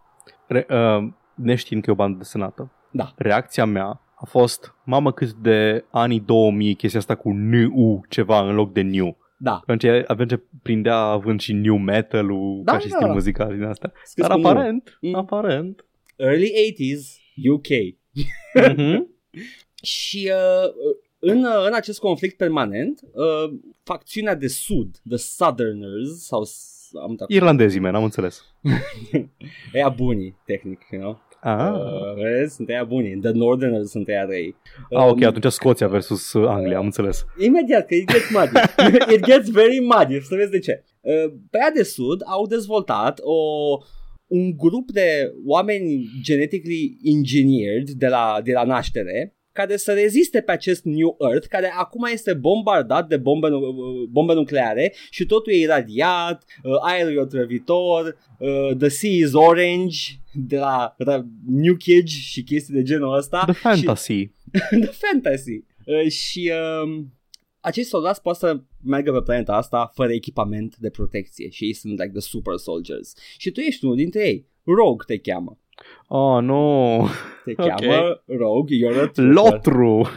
Re, 0.48 0.66
uh, 0.70 1.08
neștiind 1.36 1.84
că 1.84 1.90
e 1.90 1.94
o 1.94 1.96
bandă 1.96 2.18
desenată. 2.18 2.72
Da. 2.92 3.14
Reacția 3.16 3.66
mea 3.66 4.02
a 4.16 4.26
fost, 4.26 4.74
mamă 4.86 5.12
cât 5.12 5.32
de 5.32 5.86
anii 5.92 6.20
2000 6.20 6.76
chestia 6.76 7.00
asta 7.00 7.16
cu 7.16 7.32
new 7.32 8.02
ceva 8.10 8.48
în 8.48 8.56
loc 8.56 8.74
de 8.74 8.82
new. 8.82 9.18
Da. 9.38 9.52
Atunci 9.68 9.86
avem 10.08 10.28
ce 10.28 10.44
prindea 10.62 10.96
având 10.98 11.40
și 11.40 11.54
new 11.54 11.76
metal-ul 11.76 12.62
Da, 12.64 12.72
ca 12.72 12.80
și 12.80 12.88
da. 12.88 12.96
stil 12.98 13.12
muzical 13.12 13.54
din 13.54 13.64
asta. 13.64 13.92
Scris 14.04 14.28
Dar 14.28 14.36
cu 14.36 14.42
nu. 14.42 14.48
aparent, 14.48 14.98
Mm. 15.02 15.16
aparent. 15.16 15.86
Early 16.16 16.52
80s 16.72 17.02
UK. 17.52 17.68
Mhm. 18.78 19.08
Și 19.82 20.32
uh, 20.34 20.70
în, 21.20 21.38
uh, 21.44 21.66
în 21.68 21.74
acest 21.74 22.00
conflict 22.00 22.38
permanent, 22.38 23.00
uh, 23.14 23.60
facțiunea 23.84 24.36
de 24.36 24.48
sud, 24.48 24.96
the 25.08 25.18
Southerners, 25.18 26.26
sau 26.26 26.44
s- 26.44 26.90
am 27.04 27.10
uitat, 27.10 27.30
Irlandezii, 27.30 27.80
man, 27.80 27.96
am 27.96 28.04
înțeles. 28.04 28.42
ăia 29.76 29.90
bunii, 29.90 30.36
tehnic, 30.46 30.80
you 30.92 31.02
know? 31.02 31.22
Ah, 31.42 31.72
Uh, 31.74 32.22
vezi? 32.24 32.56
sunt 32.56 32.70
ăia 32.70 32.84
bunii, 32.84 33.20
the 33.20 33.32
Northerners 33.32 33.90
sunt 33.90 34.08
ăia 34.08 34.26
răi. 34.26 34.56
ah 34.92 35.06
ok, 35.08 35.16
Um, 35.18 35.24
atunci 35.24 35.52
Scoția 35.52 35.88
versus 35.88 36.34
uh, 36.34 36.48
Anglia, 36.48 36.78
am 36.78 36.86
înțeles. 36.86 37.26
Imediat, 37.46 37.86
că 37.88 37.96
it 37.96 38.12
gets 38.12 38.30
muddy. 38.32 38.60
it 39.16 39.26
gets 39.26 39.50
very 39.50 39.80
muddy, 39.80 40.22
să 40.22 40.36
vezi 40.36 40.52
de 40.52 40.60
ce. 40.60 40.84
Uh, 41.02 41.32
Pe 41.50 41.58
aia 41.62 41.72
de 41.76 41.84
sud 41.84 42.22
au 42.26 42.48
dezvoltat 42.48 43.20
o, 43.24 43.34
un 44.28 44.58
grup 44.58 44.92
de 44.92 45.32
oameni 45.46 46.06
genetically 46.22 46.98
engineered 47.04 47.90
de 47.90 48.08
la, 48.08 48.40
de 48.44 48.52
la 48.52 48.64
naștere 48.64 49.34
care 49.60 49.78
să 49.78 49.94
reziste 49.94 50.42
pe 50.42 50.52
acest 50.52 50.84
New 50.84 51.18
Earth, 51.20 51.48
care 51.48 51.72
acum 51.78 52.04
este 52.12 52.34
bombardat 52.34 53.08
de 53.08 53.18
bombe, 53.18 53.48
nu- 53.50 54.08
bombe 54.10 54.34
nucleare 54.34 54.94
și 55.10 55.26
totul 55.26 55.54
e 55.54 55.56
iradiat, 55.56 56.44
uh, 56.64 56.74
aerul 56.82 57.14
e 57.16 57.20
otrăvitor, 57.20 58.18
uh, 58.40 58.76
the 58.78 58.88
sea 58.88 59.10
is 59.10 59.34
orange, 59.34 59.98
de 60.34 60.58
la, 60.58 60.94
de 60.98 61.04
la 61.04 61.26
New 61.48 61.76
Kids 61.76 62.12
și 62.12 62.44
chestii 62.44 62.74
de 62.74 62.84
genul 62.84 63.18
ăsta. 63.18 63.44
The 63.46 63.54
Și, 63.54 63.60
fantasy. 63.60 64.32
the 64.86 64.92
fantasy. 64.92 65.64
Uh, 65.86 66.12
și 66.12 66.52
uh, 66.54 67.04
acești 67.60 67.90
soldați 67.90 68.22
pot 68.22 68.36
să 68.36 68.62
meargă 68.84 69.12
pe 69.12 69.22
planeta 69.22 69.54
asta 69.56 69.92
fără 69.94 70.12
echipament 70.14 70.78
de 70.78 70.90
protecție 70.90 71.50
și 71.50 71.64
ei 71.66 71.74
sunt 71.74 71.92
like 72.00 72.12
the 72.12 72.20
super 72.22 72.56
soldiers. 72.58 73.14
Și 73.38 73.52
tu 73.52 73.60
ești 73.60 73.84
unul 73.86 73.96
dintre 73.96 74.28
ei. 74.28 74.48
Rogue 74.64 75.04
te 75.06 75.18
cheamă. 75.18 75.60
Oh, 76.08 76.42
nu. 76.42 77.08
Te 77.46 77.52
Ok. 77.62 77.68
cheamă 77.68 78.22
Rogue, 78.26 78.78
you're 78.78 79.02
a 79.02 79.08
trooper. 79.08 79.24
Lotru. 79.34 80.10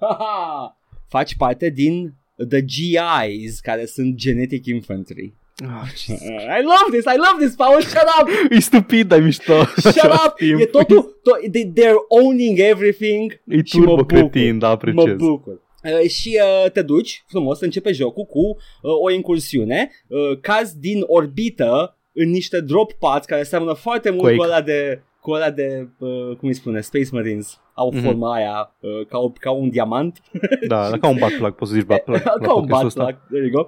Haha! 0.00 0.76
Faci 1.08 1.36
parte 1.36 1.68
din 1.70 2.14
the 2.48 2.64
GIs, 2.64 3.60
care 3.60 3.86
sunt 3.86 4.14
Genetic 4.14 4.66
Infantry. 4.66 5.34
Ah, 5.64 5.88
ce- 6.04 6.12
I 6.58 6.62
love 6.62 6.88
this, 6.90 7.04
I 7.04 7.16
love 7.16 7.44
this, 7.44 7.54
Paul, 7.54 7.80
shut 7.80 8.02
up! 8.20 8.28
E 8.50 8.60
stupid, 8.60 9.06
dar 9.08 9.18
e 9.18 9.22
mișto. 9.22 9.64
Shut 9.76 10.12
up! 10.26 10.34
E 10.60 10.64
totul, 10.66 11.02
to- 11.22 11.50
they, 11.50 11.72
they're 11.72 12.22
owning 12.22 12.58
everything 12.58 13.40
E 13.46 13.62
și 13.64 13.78
mă 13.78 13.84
turbo 13.84 13.94
bucur. 13.96 14.06
cretin, 14.06 14.58
da, 14.58 14.66
Mă 14.66 14.72
apreciez. 14.72 15.16
bucur. 15.16 15.60
Uh, 16.02 16.08
și 16.08 16.38
uh, 16.64 16.70
te 16.70 16.82
duci 16.82 17.24
frumos, 17.28 17.60
începe 17.60 17.92
jocul 17.92 18.24
cu 18.24 18.40
uh, 18.48 18.56
o 19.02 19.10
incursiune, 19.10 19.90
uh, 20.08 20.38
cazi 20.40 20.78
din 20.78 21.02
orbită 21.06 21.96
în 22.12 22.30
niște 22.30 22.60
drop 22.60 22.92
pods 22.92 23.24
care 23.26 23.42
seamănă 23.42 23.72
foarte 23.72 24.10
mult 24.10 24.22
Quake. 24.22 24.36
cu 24.36 24.42
ăla 24.42 24.60
de, 24.60 25.02
cu 25.26 25.32
ăla 25.32 25.50
de 25.50 25.88
uh, 25.98 26.36
cum 26.38 26.48
îi 26.48 26.54
spune, 26.54 26.80
Space 26.80 27.08
Marines. 27.12 27.60
Au 27.74 27.90
Mhm. 27.92 28.02
forma 28.04 28.34
aia 28.34 28.74
uh, 28.80 29.06
ca, 29.08 29.18
o, 29.18 29.30
ca 29.30 29.50
un 29.50 29.68
diamant. 29.70 30.20
Da, 30.66 30.80
da, 30.90 30.98
ca 30.98 31.08
un 31.08 31.16
butt 31.18 31.32
plug, 31.36 31.54
poți 31.54 31.70
să 31.70 31.76
zici 31.76 31.86
butt 31.86 32.04
plug. 32.04 32.22
la 32.24 32.32
ca 32.46 32.54
un 32.54 32.66
podcastul 32.66 32.68
bat 32.76 32.84
ăsta. 32.84 33.04
plug, 33.04 33.16
there 33.30 33.46
you 33.46 33.50
go. 33.62 33.66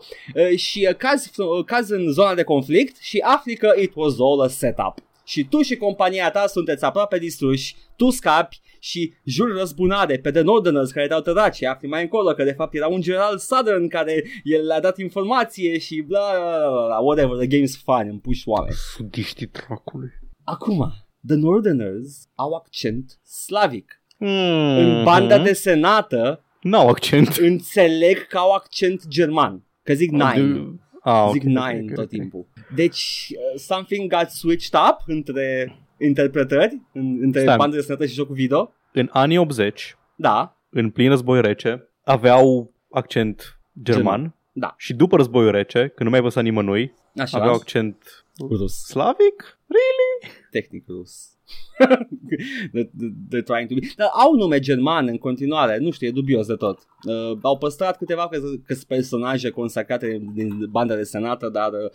Uh, 0.51 0.57
și 0.59 0.87
uh, 0.91 0.95
cazi, 0.97 1.41
uh, 1.41 1.65
cazi 1.65 1.93
în 1.93 2.13
zona 2.13 2.35
de 2.35 2.43
conflict 2.43 2.97
și 3.01 3.19
afli 3.19 3.57
că 3.57 3.73
it 3.81 3.93
was 3.95 4.15
all 4.19 4.41
a 4.41 4.47
setup. 4.49 4.95
Și 5.25 5.45
tu 5.45 5.61
și 5.63 5.77
compania 5.77 6.31
ta 6.31 6.47
sunteți 6.47 6.85
aproape 6.85 7.19
distruși, 7.19 7.77
tu 7.97 8.11
scapi 8.11 8.61
și 8.81 9.15
juri 9.25 9.59
răzbunare 9.59 10.19
pe 10.19 10.31
The 10.31 10.41
Northerners 10.43 10.91
care 10.91 11.07
te-au 11.07 11.21
tărat 11.21 11.55
și 11.55 11.65
afli 11.65 11.89
mai 11.89 12.03
încolo 12.03 12.33
că 12.33 12.45
de 12.45 12.53
fapt 12.53 12.75
era 12.75 12.87
un 12.87 13.01
general 13.01 13.39
Southern 13.39 13.89
care 13.89 14.25
el 14.43 14.67
le-a 14.67 14.81
dat 14.81 14.99
informație 14.99 15.79
și 15.79 16.01
bla 16.07 16.21
bla 16.31 16.69
bla, 16.71 16.87
bla 16.87 16.99
whatever, 16.99 17.37
the 17.37 17.47
game's 17.59 17.83
fun, 17.85 18.09
împuși 18.11 18.49
oameni. 18.49 18.75
Sudiștii 18.97 19.47
dracului. 19.47 20.11
Acum, 20.45 20.93
The 21.27 21.37
Northerners 21.37 22.29
au 22.35 22.53
accent 22.53 23.19
slavic. 23.25 24.03
Mm. 24.19 24.29
În 24.77 25.05
banda 25.05 25.39
desenată 25.39 26.43
N-au 26.63 26.89
accent. 26.89 27.37
înțeleg 27.53 28.27
că 28.27 28.39
au 28.39 28.51
accent 28.53 29.07
german, 29.09 29.63
că 29.83 29.95
zic 29.95 30.11
nine. 30.11 30.65
Ah, 31.03 31.29
Zic 31.33 31.43
ok, 31.43 31.49
ok, 31.49 31.67
nine 31.67 31.81
ok, 31.83 31.95
tot 31.95 32.05
ok. 32.05 32.11
timpul. 32.11 32.47
Deci, 32.75 33.29
uh, 33.31 33.61
something 33.61 34.11
got 34.11 34.29
switched 34.29 34.81
up 34.91 34.97
între 35.07 35.77
interpretări, 36.01 36.83
în, 36.93 37.19
între 37.21 37.41
Stai. 37.41 37.57
bandă 37.57 37.77
de 37.77 37.83
sănătate 37.83 38.09
și 38.09 38.15
jocul 38.15 38.35
video. 38.35 38.73
În 38.93 39.09
anii 39.13 39.39
80, 39.39 39.97
Da, 40.17 40.57
în 40.71 40.91
plin 40.91 41.09
război 41.09 41.41
rece, 41.41 41.89
aveau 42.05 42.73
accent 42.91 43.59
german. 43.83 44.05
German, 44.05 44.35
da. 44.53 44.75
Și 44.77 44.95
după 44.95 45.17
războiul 45.17 45.51
rece, 45.51 45.79
când 45.79 45.95
nu 45.99 46.11
mai 46.11 46.21
văzut 46.21 46.43
nimănui, 46.43 46.95
așa, 47.17 47.39
aveau 47.39 47.55
accent 47.55 48.25
rus, 48.39 48.73
slavic? 48.85 49.59
tehnic 50.51 50.85
rus. 50.89 51.37
the, 52.73 52.85
the, 52.99 53.09
the 53.29 53.43
trying 53.43 53.69
to 53.69 53.75
be. 53.75 53.81
Dar 53.97 54.09
au 54.13 54.35
nume 54.35 54.59
german 54.59 55.07
în 55.09 55.19
continuare, 55.19 55.79
nu 55.79 55.91
știu, 55.91 56.07
e 56.07 56.11
dubios 56.11 56.47
de 56.47 56.55
tot. 56.55 56.79
Uh, 57.07 57.39
au 57.43 57.59
păstrat 57.59 57.97
câteva 57.97 58.29
că 58.29 58.39
că 58.67 58.75
sunt 58.75 58.87
personaje 58.87 59.51
consacrate 59.51 60.23
din 60.35 60.67
banda 60.71 60.95
de 60.97 61.03
senată, 61.03 61.49
dar 61.49 61.73
uh, 61.73 61.91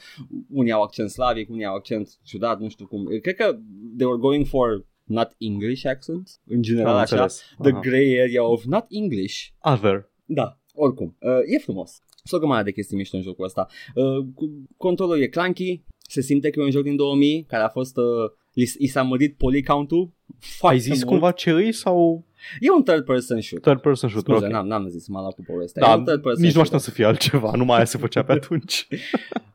unii 0.50 0.72
au 0.72 0.82
accent 0.82 1.10
slavic, 1.10 1.50
unii 1.50 1.66
au 1.66 1.76
accent 1.76 2.20
ciudat, 2.24 2.60
nu 2.60 2.70
știu 2.70 2.88
cum. 2.88 3.06
Cred 3.22 3.36
că 3.36 3.58
they 3.98 4.08
were 4.08 4.20
going 4.20 4.46
for 4.46 4.86
not 5.04 5.36
English 5.38 5.86
accents, 5.86 6.42
în 6.48 6.62
general 6.62 6.94
Am 6.94 7.00
așa. 7.00 7.16
înțeles. 7.16 7.42
The 7.62 7.72
Aha. 7.72 7.80
gray 7.80 8.20
area 8.20 8.44
of 8.44 8.64
not 8.64 8.86
English. 8.90 9.48
Other. 9.62 10.10
Da, 10.26 10.60
oricum, 10.74 11.16
uh, 11.20 11.56
e 11.56 11.58
frumos. 11.58 12.02
Sunt 12.24 12.42
o 12.42 12.46
grămadă 12.46 12.64
de 12.64 12.72
chestii 12.72 12.98
mișto 12.98 13.16
în 13.18 13.22
jocul 13.24 13.46
ăsta. 13.46 13.68
Uh, 13.96 14.26
cu- 14.36 14.68
controlul 14.78 15.22
e 15.22 15.28
clunky, 15.28 15.84
se 16.08 16.22
simte 16.22 16.50
că 16.50 16.60
e 16.60 16.64
un 16.64 16.72
joc 16.72 16.84
din 16.84 16.96
2000, 16.96 17.46
care 17.48 17.64
a 17.64 17.70
fost... 17.70 17.98
Uh, 17.98 18.32
i, 18.54 18.66
i 18.78 18.88
s-a 18.88 19.02
mărit 19.02 19.38
polycount-ul. 19.38 20.10
foarte 20.40 20.76
Ai 20.76 20.82
zis 20.82 20.96
mult. 20.98 21.06
cumva 21.06 21.32
ce 21.32 21.50
îi 21.52 21.72
sau 21.72 22.24
E 22.60 22.72
un 22.72 22.84
third 22.84 23.06
person 23.06 23.42
shooter. 23.42 23.72
third 23.72 23.82
person 23.84 24.10
shooter? 24.10 24.34
Scuze, 24.34 24.46
Ok. 24.48 24.52
n-am, 24.54 24.68
n-am 24.68 24.88
zis, 24.90 25.08
m-a 25.08 25.20
luat 25.20 25.34
cu 25.34 25.44
povestea. 25.48 25.82
e 25.86 25.90
Da, 25.90 25.96
un 25.98 26.04
third 26.06 26.22
person 26.22 26.44
nici 26.44 26.54
nu 26.56 26.64
shooter. 26.64 26.76
așteptam 26.76 26.80
să 26.80 26.92
fie 26.92 27.06
altceva, 27.06 27.52
numai 27.56 27.76
aia 27.76 27.86
se 27.86 27.98
făcea 27.98 28.24
pe 28.24 28.32
atunci. 28.42 28.88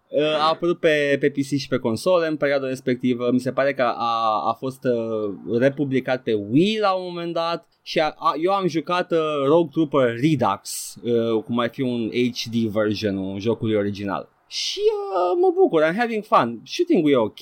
Uh, 0.08 0.22
a 0.40 0.48
apărut 0.48 0.78
pe, 0.80 1.16
pe 1.20 1.30
PC 1.30 1.44
și 1.58 1.68
pe 1.68 1.76
console 1.78 2.26
în 2.26 2.36
perioada 2.36 2.66
respectivă. 2.68 3.30
Mi 3.32 3.40
se 3.40 3.52
pare 3.52 3.74
că 3.74 3.82
a, 3.82 4.42
a 4.48 4.52
fost 4.58 4.84
uh, 4.84 5.58
republicat 5.58 6.22
pe 6.22 6.32
Wii 6.32 6.78
la 6.80 6.92
un 6.92 7.04
moment 7.06 7.32
dat 7.32 7.68
și 7.82 7.98
a, 8.00 8.14
a, 8.18 8.32
eu 8.42 8.52
am 8.52 8.66
jucat 8.66 9.12
uh, 9.12 9.18
Rogue 9.46 9.68
Trooper 9.72 10.14
Redux, 10.20 10.94
uh, 11.02 11.42
cum 11.44 11.58
ar 11.58 11.68
fi 11.72 11.80
un 11.82 12.10
HD 12.32 12.54
version 12.54 13.38
jocului 13.38 13.74
original. 13.74 14.28
Și 14.48 14.80
uh, 14.80 15.38
mă 15.40 15.52
bucur, 15.54 15.82
I'm 15.82 15.96
having 15.96 16.24
fun. 16.24 16.60
Shooting-ul 16.64 17.10
e 17.10 17.16
ok. 17.16 17.40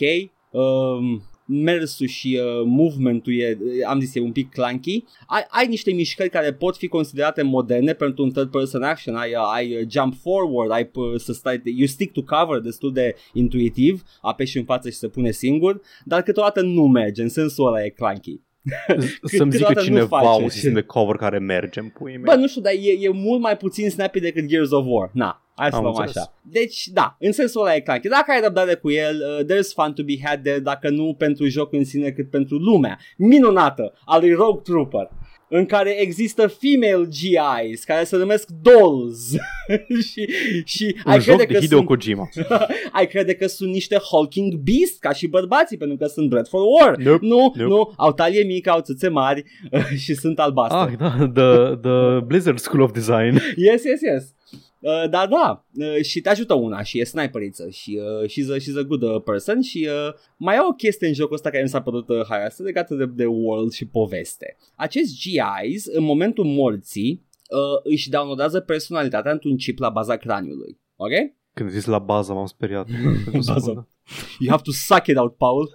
Um, 0.51 1.23
mersul 1.47 2.07
și 2.07 2.41
uh, 2.41 2.65
movementul 2.65 3.33
e, 3.41 3.59
am 3.87 4.01
zis, 4.01 4.15
e 4.15 4.21
un 4.21 4.33
pic 4.33 4.51
clunky. 4.51 5.05
Ai, 5.27 5.47
ai 5.49 5.67
niște 5.67 5.93
mișcări 5.93 6.29
care 6.29 6.53
pot 6.53 6.77
fi 6.77 6.89
considerate 6.89 7.43
moderne 7.43 7.93
pentru 7.93 8.23
un 8.23 8.31
third 8.31 8.51
person 8.51 8.83
action. 8.83 9.17
Ai, 9.17 9.31
uh, 9.31 9.53
ai 9.55 9.77
uh, 9.77 9.87
jump 9.91 10.15
forward, 10.21 10.71
ai 10.71 10.91
uh, 10.95 11.15
să 11.17 11.33
stai, 11.33 11.63
you 11.65 11.87
stick 11.87 12.13
to 12.13 12.23
cover 12.23 12.61
destul 12.61 12.93
de 12.93 13.15
intuitiv, 13.33 14.03
apeși 14.21 14.59
în 14.59 14.65
față 14.65 14.91
și 14.91 14.97
se 14.97 15.09
pune 15.09 15.31
singur, 15.31 15.81
dar 16.05 16.23
câteodată 16.23 16.61
nu 16.63 16.87
merge, 16.87 17.23
în 17.23 17.29
sensul 17.29 17.67
ăla 17.67 17.85
e 17.85 17.89
clunky. 17.89 18.41
Să-mi 19.37 19.51
zică 19.51 19.65
câteodată 19.65 19.81
nu 19.81 19.85
cineva 19.85 20.21
face. 20.21 20.43
un 20.43 20.49
sistem 20.49 20.73
de 20.73 20.83
cover 20.83 21.17
care 21.17 21.39
merge 21.39 21.81
în 21.81 21.89
puii 21.89 22.19
Bă, 22.19 22.31
mei. 22.31 22.41
nu 22.41 22.47
știu, 22.47 22.61
dar 22.61 22.73
e, 22.73 22.97
e 23.01 23.09
mult 23.09 23.41
mai 23.41 23.57
puțin 23.57 23.91
snappy 23.91 24.21
decât 24.21 24.45
Gears 24.45 24.71
of 24.71 24.85
War. 24.89 25.11
Na, 25.13 25.46
hai 25.57 25.71
să 25.71 25.77
Am 25.77 25.83
luăm 25.83 25.95
înțeles. 25.95 26.17
așa. 26.17 26.33
Deci, 26.43 26.87
da, 26.93 27.17
în 27.21 27.33
sensul 27.33 27.61
ăla 27.61 27.75
e 27.75 27.81
clunky. 27.81 28.09
Dacă 28.09 28.25
ai 28.33 28.41
răbdare 28.43 28.75
cu 28.75 28.91
el, 28.91 29.17
uh, 29.39 29.45
there's 29.45 29.73
fun 29.75 29.93
to 29.93 30.03
be 30.03 30.15
had 30.25 30.43
there, 30.43 30.59
dacă 30.59 30.89
nu 30.89 31.15
pentru 31.19 31.47
joc 31.47 31.73
în 31.73 31.85
sine, 31.85 32.11
cât 32.11 32.31
pentru 32.31 32.57
lumea 32.57 32.99
minunată 33.17 33.93
a 34.05 34.19
lui 34.19 34.33
Rogue 34.33 34.61
Trooper 34.65 35.09
în 35.49 35.67
care 35.67 36.01
există 36.01 36.47
female 36.47 37.09
GIs 37.09 37.85
care 37.85 38.05
se 38.05 38.17
numesc 38.17 38.49
dolls 38.63 39.19
și, 40.11 40.31
și 40.65 40.97
Un 41.07 41.13
ai 41.13 41.21
joc 41.21 41.37
crede 41.37 41.45
de 41.47 41.53
că 41.53 41.61
Hideo 41.61 41.77
sunt, 41.77 41.89
Kojima. 41.89 42.29
ai 42.93 43.07
crede 43.07 43.35
că 43.35 43.47
sunt 43.47 43.71
niște 43.73 43.97
hulking 43.97 44.55
beast 44.55 44.99
ca 45.01 45.13
și 45.13 45.27
bărbații 45.27 45.77
pentru 45.77 45.97
că 45.97 46.07
sunt 46.07 46.29
bred 46.29 46.49
for 46.49 46.61
war. 46.81 46.97
Nope, 46.97 47.27
Nu, 47.27 47.37
nope. 47.37 47.63
nu, 47.63 47.93
au 47.97 48.13
talie 48.13 48.43
mică, 48.43 48.71
au 48.71 48.81
țâțe 48.81 49.09
mari 49.09 49.45
și 50.05 50.15
sunt 50.15 50.39
albastre. 50.39 50.79
Ah, 50.79 50.99
da, 50.99 51.31
the, 51.35 51.77
the 51.77 52.21
Blizzard 52.27 52.59
School 52.59 52.83
of 52.83 52.93
Design. 52.93 53.33
Yes, 53.57 53.83
yes, 53.85 54.01
yes. 54.13 54.35
Uh, 54.79 55.09
da, 55.11 55.27
da, 55.27 55.65
uh, 55.75 56.03
și 56.03 56.21
te 56.21 56.29
ajută 56.29 56.55
una 56.55 56.83
și 56.83 57.01
e 57.01 57.05
sniperiță 57.05 57.69
și 57.71 58.01
uh, 58.01 58.31
she's, 58.31 58.55
a, 58.55 58.57
she's 58.57 58.79
a 58.79 58.83
good 58.83 59.03
uh, 59.03 59.23
person 59.23 59.61
și 59.61 59.89
uh, 59.91 60.15
mai 60.37 60.57
e 60.57 60.59
o 60.69 60.73
chestie 60.73 61.07
în 61.07 61.15
jocul 61.15 61.35
ăsta 61.35 61.51
care 61.51 61.63
mi 61.63 61.69
s-a 61.69 61.83
părut 61.83 62.09
uh, 62.09 62.25
haioasă 62.29 62.63
legată 62.63 62.95
de, 62.95 63.07
de 63.07 63.27
world 63.27 63.73
și 63.73 63.87
poveste. 63.87 64.57
Acești 64.75 65.17
GIs, 65.19 65.87
în 65.87 66.05
momentul 66.05 66.45
morții, 66.45 67.27
uh, 67.51 67.93
își 67.93 68.11
downloadează 68.11 68.61
personalitatea 68.61 69.33
într-un 69.33 69.57
chip 69.57 69.79
la 69.79 69.89
baza 69.89 70.17
craniului. 70.17 70.79
Ok? 70.97 71.11
Când 71.55 71.71
zis 71.71 71.85
la 71.85 71.99
bază 71.99 72.33
m-am 72.33 72.47
speriat. 72.47 72.87
Pentru 73.25 73.31
Bază. 73.33 73.53
secundă. 73.53 73.89
You 74.39 74.51
have 74.51 74.63
to 74.63 74.71
suck 74.71 75.07
it 75.07 75.17
out, 75.17 75.37
Paul. 75.37 75.71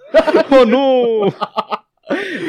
Oh, 0.50 0.66
nu! 0.66 0.96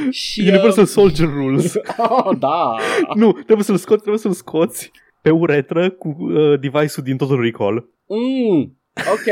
și, 0.09 0.39
Universal 0.39 0.85
Soldier 0.85 1.29
Rules. 1.29 1.73
oh, 2.25 2.37
da. 2.39 2.75
nu, 3.15 3.31
trebuie 3.31 3.63
să-l 3.63 3.77
scoți, 3.77 3.99
trebuie 4.01 4.21
să-l 4.21 4.31
scoți 4.31 4.91
pe 5.23 5.29
uretră 5.29 5.89
cu 5.89 6.15
uh, 6.19 6.59
device-ul 6.59 7.03
din 7.03 7.17
Total 7.17 7.41
Recall. 7.41 7.89
Mm, 8.07 8.77
ok. 8.95 9.27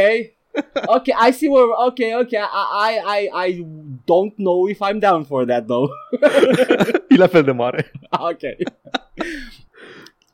Okay, 0.86 1.30
I 1.30 1.32
see 1.32 1.50
where. 1.50 1.68
Okay, 1.88 2.12
okay. 2.22 2.40
I, 2.40 3.00
I, 3.18 3.20
I, 3.20 3.50
I 3.50 3.66
don't 4.12 4.36
know 4.36 4.68
if 4.68 4.78
I'm 4.82 5.00
down 5.00 5.24
for 5.24 5.46
that 5.46 5.66
though. 5.66 5.90
E 7.10 7.16
la 7.16 7.28
fel 7.28 7.44
de 7.44 7.52
mare. 7.52 7.92
ok. 8.10 8.42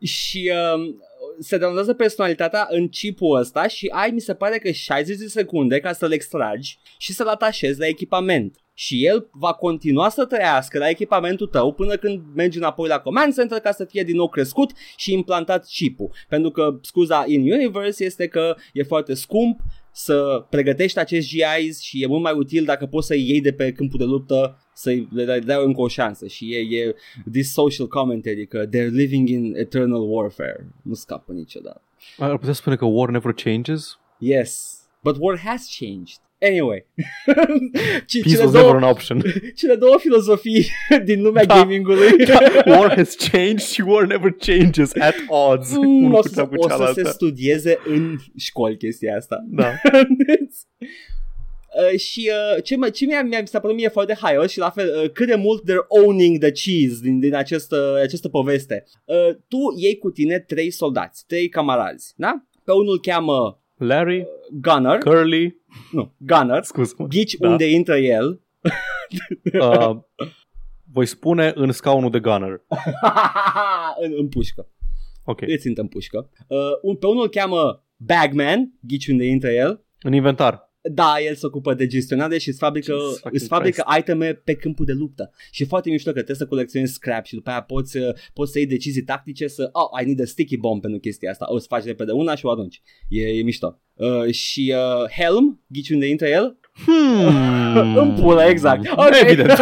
și 0.03 0.51
um, 0.75 1.01
se 1.39 1.57
downloadează 1.57 1.93
personalitatea 1.93 2.67
în 2.69 2.89
chipul 2.89 3.39
ăsta 3.39 3.67
și 3.67 3.87
ai, 3.93 4.11
mi 4.11 4.19
se 4.19 4.33
pare 4.33 4.57
că 4.57 4.71
60 4.71 5.17
de 5.17 5.25
secunde 5.25 5.79
ca 5.79 5.93
să-l 5.93 6.11
extragi 6.11 6.79
și 6.97 7.13
să-l 7.13 7.27
atașezi 7.27 7.79
la 7.79 7.87
echipament. 7.87 8.57
Și 8.79 9.05
el 9.05 9.29
va 9.31 9.53
continua 9.53 10.09
să 10.09 10.25
trăiască 10.25 10.77
la 10.77 10.89
echipamentul 10.89 11.47
tău 11.47 11.73
până 11.73 11.95
când 11.95 12.21
mergi 12.35 12.57
înapoi 12.57 12.87
la 12.87 12.99
Command 12.99 13.33
Center 13.33 13.59
ca 13.59 13.71
să 13.71 13.85
fie 13.85 14.03
din 14.03 14.15
nou 14.15 14.29
crescut 14.29 14.71
și 14.95 15.13
implantat 15.13 15.65
chipul. 15.65 16.11
Pentru 16.29 16.49
că 16.49 16.77
scuza 16.81 17.23
in 17.27 17.51
universe 17.51 18.05
este 18.05 18.27
că 18.27 18.55
e 18.73 18.83
foarte 18.83 19.13
scump 19.13 19.59
să 19.91 20.45
pregătești 20.49 20.99
acești 20.99 21.35
GIs 21.35 21.81
și 21.81 22.03
e 22.03 22.07
mult 22.07 22.21
mai 22.21 22.33
util 22.33 22.65
dacă 22.65 22.85
poți 22.85 23.07
să-i 23.07 23.29
iei 23.29 23.41
de 23.41 23.53
pe 23.53 23.71
câmpul 23.71 23.99
de 23.99 24.05
luptă 24.05 24.57
să-i 24.73 25.07
le 25.11 25.25
dai, 25.25 25.39
dai 25.39 25.63
încă 25.65 25.81
o 25.81 25.87
șansă 25.87 26.27
și 26.27 26.53
e, 26.53 26.77
e 26.79 26.95
this 27.31 27.51
social 27.51 27.87
commentary 27.87 28.47
că 28.47 28.65
they're 28.65 28.91
living 28.91 29.29
in 29.29 29.53
eternal 29.55 30.11
warfare. 30.11 30.67
Nu 30.81 30.93
scapă 30.93 31.31
niciodată. 31.31 31.81
Ar 32.17 32.37
putea 32.37 32.53
spune 32.53 32.75
că 32.75 32.85
war 32.85 33.09
never 33.09 33.33
changes? 33.33 33.99
Yes, 34.17 34.79
but 35.03 35.15
war 35.19 35.37
has 35.37 35.77
changed. 35.79 36.19
Anyway, 36.41 36.85
Ce- 38.05 38.19
Peace 38.19 38.29
cele, 38.29 38.43
was 38.43 38.51
never 38.53 38.61
două, 38.61 38.73
an 38.73 38.83
option. 38.83 39.21
cele 39.59 39.75
două 39.75 39.97
filozofii 39.99 40.65
din 41.03 41.21
lumea 41.21 41.45
Da. 41.45 41.55
gamingului 41.55 42.07
war 42.73 42.93
has 42.95 43.15
changed 43.15 43.59
și 43.59 43.81
war 43.81 44.05
never 44.05 44.31
changes 44.31 44.91
at 44.99 45.15
odds. 45.27 45.75
Mm, 45.77 46.03
unul 46.03 46.13
o 46.17 46.19
cu 46.19 46.27
să, 46.27 46.35
cea 46.35 46.47
cu 46.47 46.53
o 46.55 46.61
să 46.61 46.67
se 46.67 46.77
cealaltă. 46.77 47.09
studieze 47.09 47.79
în 47.85 48.15
școli 48.37 48.77
chestia 48.77 49.15
asta. 49.17 49.37
Da. 49.49 49.71
Uh, 51.91 51.99
și 51.99 52.29
uh, 52.55 52.63
ce, 52.63 52.75
mă- 52.75 52.89
ce 52.89 53.05
mi-a, 53.05 53.21
mi-a, 53.23 53.41
mi 53.41 53.47
s-a 53.47 53.59
părut 53.59 53.75
mie 53.75 53.87
foarte 53.89 54.17
haios 54.21 54.51
și 54.51 54.57
la 54.57 54.69
fel 54.69 54.99
uh, 55.03 55.09
cât 55.11 55.27
de 55.27 55.35
mult 55.35 55.63
they're 55.71 55.87
owning 56.03 56.37
the 56.37 56.51
cheese 56.51 56.99
din, 57.01 57.19
din 57.19 57.35
această, 57.35 57.99
această 58.03 58.29
poveste. 58.29 58.83
Uh, 59.05 59.35
tu 59.47 59.57
iei 59.77 59.97
cu 59.97 60.09
tine 60.09 60.39
trei 60.39 60.71
soldați, 60.71 61.23
trei 61.27 61.49
camarazi, 61.49 62.13
da? 62.15 62.43
Pe 62.63 62.71
unul 62.71 62.91
îl 62.91 62.99
cheamă 62.99 63.61
Larry, 63.77 64.25
Gunner, 64.51 64.97
Curly, 64.97 65.61
nu, 65.91 66.13
Gunner, 66.17 66.63
scuză-mă. 66.63 67.07
ghici 67.07 67.35
Da. 67.37 67.49
unde 67.49 67.69
intră 67.69 67.97
el. 67.97 68.41
Uh, 69.59 69.97
voi 70.91 71.05
spune 71.05 71.51
în 71.55 71.71
scaunul 71.71 72.09
de 72.11 72.19
gunner. 72.19 72.49
în, 74.03 74.13
în 74.17 74.27
pușcă. 74.29 74.67
Ok. 75.23 75.41
Îți 75.41 75.67
intră 75.67 75.81
în 75.81 75.87
pușcă. 75.87 76.29
Uh, 76.47 76.57
un, 76.81 76.95
pe 76.95 77.05
unul 77.07 77.21
îl 77.21 77.29
cheamă 77.29 77.85
Bagman, 77.95 78.73
ghici 78.79 79.07
unde 79.07 79.25
intră 79.25 79.49
el. 79.49 79.85
În 80.01 80.13
inventar. 80.13 80.66
Da, 80.91 81.15
el 81.25 81.35
se 81.35 81.45
ocupă 81.45 81.73
de 81.73 81.87
gestionare 81.87 82.37
și 82.37 82.47
îți 82.47 82.57
fabrică, 82.57 82.91
Jesus 82.91 83.13
fucking 83.13 83.33
îți 83.33 83.47
fabrică 83.47 83.85
iteme 83.97 84.33
pe 84.33 84.55
câmpul 84.55 84.85
de 84.85 84.93
luptă. 84.93 85.31
Și 85.51 85.63
e 85.63 85.65
foarte 85.65 85.89
mișto 85.89 86.09
că 86.09 86.15
trebuie 86.15 86.35
să 86.35 86.47
colecționezi 86.47 86.93
scrap 86.93 87.25
și 87.25 87.33
după 87.33 87.49
aia 87.49 87.61
poți, 87.61 87.97
uh, 87.97 88.13
poți 88.33 88.51
să 88.51 88.57
iei 88.57 88.67
decizii 88.67 89.03
tactice 89.03 89.47
să, 89.47 89.69
oh, 89.71 90.01
I 90.01 90.05
need 90.05 90.21
a 90.21 90.25
sticky 90.25 90.57
bomb 90.57 90.81
pentru 90.81 90.99
chestia 90.99 91.31
asta. 91.31 91.45
O 91.49 91.57
să 91.57 91.65
faci 91.69 91.83
repede 91.83 92.11
una 92.11 92.35
și 92.35 92.45
o 92.45 92.49
arunci. 92.49 92.81
E, 93.09 93.27
e 93.27 93.41
mișto. 93.41 93.79
Uh, 93.93 94.31
și 94.31 94.73
uh, 94.75 95.09
Helm, 95.09 95.61
ghici 95.67 95.89
unde 95.89 96.07
intră 96.07 96.27
el? 96.27 96.57
Hmm. 96.85 97.95
În 98.01 98.15
pulă, 98.19 98.43
exact. 98.43 98.91
Ok. 98.91 99.15
Evident. 99.21 99.51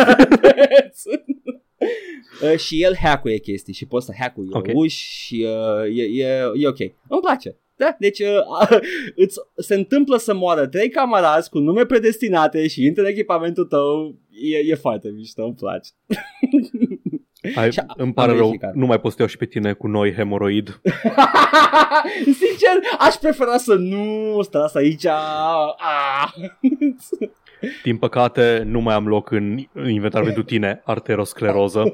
Uh, 2.41 2.57
și 2.57 2.83
el 2.83 2.95
hackuie 2.95 3.37
chestii 3.37 3.73
și 3.73 3.85
poți 3.85 4.05
să 4.05 4.13
hackui 4.19 4.47
Ok. 4.49 4.55
okay. 4.55 4.73
uși 4.77 5.25
și 5.25 5.47
uh, 5.47 5.97
e, 5.97 6.03
e, 6.03 6.51
e 6.55 6.67
ok. 6.67 6.79
Îmi 6.79 7.21
place. 7.21 7.57
Da, 7.77 7.95
deci 7.99 8.19
uh, 8.19 8.79
îți, 9.23 9.39
se 9.55 9.75
întâmplă 9.75 10.17
să 10.17 10.33
moară 10.33 10.67
trei 10.67 10.89
camarazi 10.89 11.49
cu 11.49 11.59
nume 11.59 11.85
predestinate 11.85 12.67
și 12.67 12.85
intră 12.85 13.03
în 13.03 13.09
echipamentul 13.09 13.65
tău. 13.65 14.15
E, 14.29 14.57
e 14.57 14.75
foarte 14.75 15.09
mișto, 15.09 15.43
îmi 15.43 15.55
place. 15.55 15.89
Ai, 17.55 17.71
Și 17.71 17.79
îmi 17.79 18.07
am 18.07 18.13
pare 18.13 18.31
rău, 18.31 18.37
verificat. 18.45 18.73
nu 18.73 18.85
mai 18.85 18.99
pot 18.99 19.09
să 19.11 19.15
te 19.15 19.21
iau 19.21 19.31
și 19.31 19.37
pe 19.37 19.45
tine 19.45 19.73
cu 19.73 19.87
noi 19.87 20.13
hemoroid. 20.13 20.81
Sincer, 22.39 22.79
aș 22.99 23.13
prefera 23.15 23.57
să 23.57 23.73
nu 23.73 24.41
stați 24.41 24.77
aici. 24.77 25.05
Ah. 25.05 26.31
Din 27.83 27.97
păcate, 27.97 28.63
nu 28.65 28.79
mai 28.79 28.95
am 28.95 29.07
loc 29.07 29.31
în 29.31 29.57
inventar 29.87 30.23
pentru 30.23 30.43
tine, 30.43 30.81
arteroscleroză. 30.85 31.93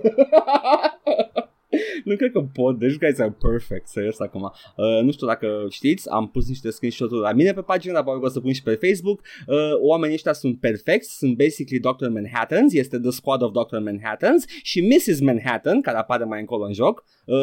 nu 2.05 2.15
cred 2.15 2.31
că 2.31 2.41
pot, 2.53 2.79
deci 2.79 2.97
guys 2.97 3.19
are 3.19 3.35
perfect, 3.39 3.87
serios 3.87 4.19
acum. 4.19 4.41
Uh, 4.41 5.03
nu 5.03 5.11
știu 5.11 5.27
dacă 5.27 5.65
știți, 5.69 6.09
am 6.09 6.29
pus 6.29 6.47
niște 6.47 6.69
screenshot-uri 6.69 7.21
la 7.21 7.33
mine 7.33 7.53
pe 7.53 7.61
pagină, 7.61 7.93
dar 7.93 8.03
probabil 8.03 8.27
o 8.27 8.29
să 8.29 8.39
pun 8.39 8.53
și 8.53 8.63
pe 8.63 8.79
Facebook. 8.87 9.21
Uh, 9.47 9.55
oamenii 9.79 10.15
ăștia 10.15 10.33
sunt 10.33 10.59
perfecți, 10.59 11.17
sunt 11.17 11.37
basically 11.37 11.79
Dr. 11.79 12.07
Manhattans, 12.07 12.73
este 12.73 12.99
The 12.99 13.11
Squad 13.11 13.41
of 13.41 13.51
Dr. 13.51 13.77
Manhattans 13.77 14.45
și 14.61 14.81
Mrs. 14.81 15.19
Manhattan, 15.19 15.81
care 15.81 15.97
apare 15.97 16.23
mai 16.23 16.39
încolo 16.39 16.65
în 16.65 16.73
joc, 16.73 17.03
uh, 17.25 17.37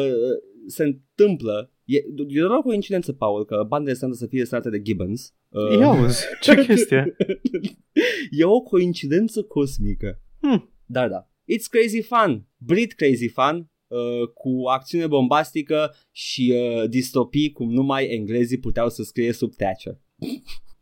se 0.67 0.83
întâmplă 0.83 1.71
E, 1.89 1.97
e 2.27 2.39
doar 2.39 2.57
o 2.57 2.61
coincidență, 2.61 3.13
Paul, 3.13 3.45
că 3.45 3.65
banda 3.67 3.91
este 3.91 4.07
să 4.11 4.27
fie 4.27 4.39
desenată 4.39 4.69
de 4.69 4.81
Gibbons. 4.81 5.33
Uh, 5.49 5.79
Ia 5.79 5.89
uzi, 5.89 6.23
ce 6.41 6.55
chestie. 6.55 7.15
e 8.39 8.43
o 8.43 8.59
coincidență 8.59 9.43
cosmică. 9.43 10.21
Hmm. 10.39 10.73
Da, 10.85 11.07
da. 11.07 11.29
It's 11.53 11.67
crazy 11.69 12.01
fun. 12.01 12.47
Brit 12.57 12.93
crazy 12.93 13.27
fun. 13.27 13.69
Uh, 13.89 14.27
cu 14.33 14.67
acțiune 14.67 15.07
bombastică 15.07 15.95
și 16.11 16.53
uh, 16.55 16.89
distopii 16.89 17.51
cum 17.51 17.71
numai 17.71 18.05
englezii 18.05 18.59
puteau 18.59 18.89
să 18.89 19.03
scrie 19.03 19.31
sub 19.31 19.55
Thatcher. 19.55 19.97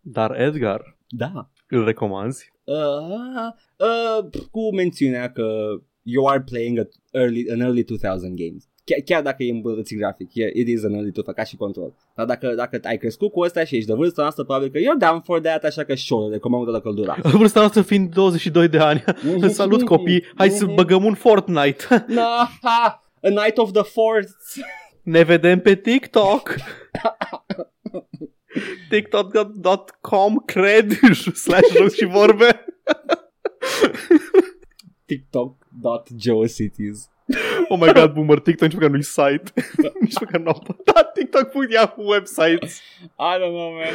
Dar 0.02 0.40
Edgar, 0.40 0.98
Da. 1.08 1.52
îl 1.68 1.84
recomanzi? 1.86 2.52
Uh, 2.64 2.76
uh, 3.78 4.42
cu 4.52 4.76
mențiunea 4.76 5.32
că 5.32 5.68
you 6.02 6.26
are 6.28 6.42
playing 6.42 6.78
a 6.80 6.88
early, 7.12 7.46
an 7.52 7.60
early 7.60 7.84
2000 7.84 8.36
games. 8.36 8.70
Chiar, 8.88 9.00
chiar 9.06 9.22
dacă 9.22 9.44
e 9.44 9.52
îmbunătățit 9.52 9.98
grafic, 9.98 10.36
e- 10.36 10.52
it 10.54 10.68
is 10.68 10.84
an 10.84 10.94
early 10.94 11.12
2000, 11.12 11.34
ca 11.36 11.44
și 11.44 11.56
control. 11.56 11.94
Dar 12.16 12.26
dacă, 12.26 12.54
dacă 12.56 12.80
ai 12.84 12.98
crescut 12.98 13.32
cu 13.32 13.40
ăsta 13.40 13.64
și 13.64 13.76
ești 13.76 13.88
de 13.88 13.94
vârstă 13.94 14.22
noastră, 14.22 14.44
probabil 14.44 14.70
că 14.70 14.80
you're 14.80 14.98
down 15.08 15.22
for 15.22 15.40
that, 15.40 15.64
așa 15.64 15.84
că 15.84 15.96
sure, 15.96 16.34
recomand 16.34 16.76
o 16.76 16.80
căldura. 16.80 17.18
Vârsta 17.42 17.60
noastră 17.60 17.82
fiind 17.82 18.14
22 18.14 18.68
de 18.68 18.78
ani. 18.78 19.04
Salut 19.60 19.84
copii, 19.84 20.24
hai 20.36 20.50
să 20.50 20.66
băgăm 20.66 21.04
un 21.04 21.14
Fortnite. 21.14 21.84
Na, 22.08 22.50
ha, 22.62 23.02
a 23.22 23.30
night 23.30 23.58
of 23.58 23.72
the 23.72 23.84
fourth. 23.84 24.30
Ne 25.04 25.24
vedem 25.24 25.60
pe 25.60 25.76
TikTok. 25.76 26.56
TikTok.com 28.90 30.36
cred 30.46 30.92
slash 31.34 31.76
joc 31.76 31.92
și 31.92 32.06
vorbe. 32.06 32.66
TikTok.geocities. 35.06 37.10
Oh 37.70 37.80
my 37.80 37.92
god, 37.94 38.14
boomer, 38.14 38.40
TikTok 38.40 38.68
nici 38.68 38.74
măcar 38.74 38.90
nu-i 38.90 39.04
site. 39.04 39.44
nici 40.02 40.20
măcar 40.20 40.40
nu 40.40 40.50
au 40.50 40.64
da, 40.86 41.04
TikTok.yahoo 41.04 42.06
websites. 42.06 42.82
I 43.02 43.38
don't 43.40 43.54
know, 43.54 43.72
man. 43.72 43.94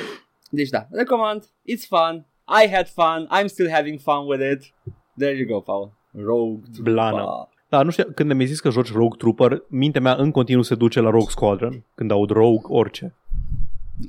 Deci 0.51 0.69
da, 0.69 0.87
recomand. 0.91 1.45
It's 1.45 1.87
fun. 1.89 2.27
I 2.63 2.69
had 2.69 2.89
fun. 2.89 3.29
I'm 3.31 3.47
still 3.47 3.71
having 3.71 3.99
fun 4.01 4.27
with 4.27 4.43
it. 4.53 4.75
There 5.17 5.37
you 5.37 5.47
go, 5.47 5.61
Paul. 5.61 5.93
Rogue. 6.25 6.63
Blană. 6.81 7.49
Da, 7.69 7.83
nu 7.83 7.91
știu, 7.91 8.05
când 8.15 8.33
mi-ai 8.33 8.47
zis 8.47 8.61
că 8.61 8.71
joci 8.71 8.93
Rogue 8.93 9.17
Trooper, 9.19 9.63
mintea 9.69 10.01
mea 10.01 10.15
în 10.15 10.31
continuu 10.31 10.63
se 10.63 10.75
duce 10.75 11.01
la 11.01 11.11
Rogue 11.11 11.31
Squadron. 11.31 11.85
Când 11.95 12.11
aud 12.11 12.31
Rogue, 12.31 12.79
orice. 12.79 13.15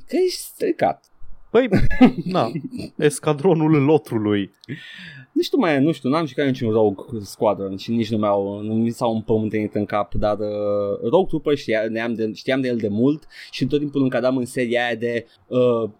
Că 0.06 0.16
ești 0.26 0.40
stricat. 0.40 1.04
Păi, 1.50 1.68
na, 2.24 2.50
escadronul 2.96 3.84
lotrului. 3.84 4.50
Nu 5.34 5.42
știu 5.42 5.58
mai, 5.58 5.82
nu 5.82 5.92
știu, 5.92 6.08
n-am 6.08 6.26
jucat 6.26 6.46
niciun 6.46 6.70
Rogue 6.70 7.04
Squadron 7.20 7.76
și 7.76 7.90
nici 7.90 8.10
nu 8.10 8.16
mi-au, 8.16 8.60
nu 8.60 8.74
mi 8.74 8.90
s-au 8.90 9.14
împământenit 9.14 9.74
în 9.74 9.84
cap, 9.84 10.14
dar 10.14 10.38
uh, 10.38 11.10
Rogue 11.10 11.26
Trooper 11.28 11.56
știa, 11.56 11.88
neam 11.88 12.14
de, 12.14 12.32
știam 12.32 12.60
de 12.60 12.68
el 12.68 12.76
de 12.76 12.88
mult 12.88 13.26
și 13.50 13.66
tot 13.66 13.78
timpul 13.78 14.02
încadam 14.02 14.36
în 14.36 14.44
seria 14.44 14.84
aia 14.84 14.94
de 14.94 15.26
uh, 15.46 15.90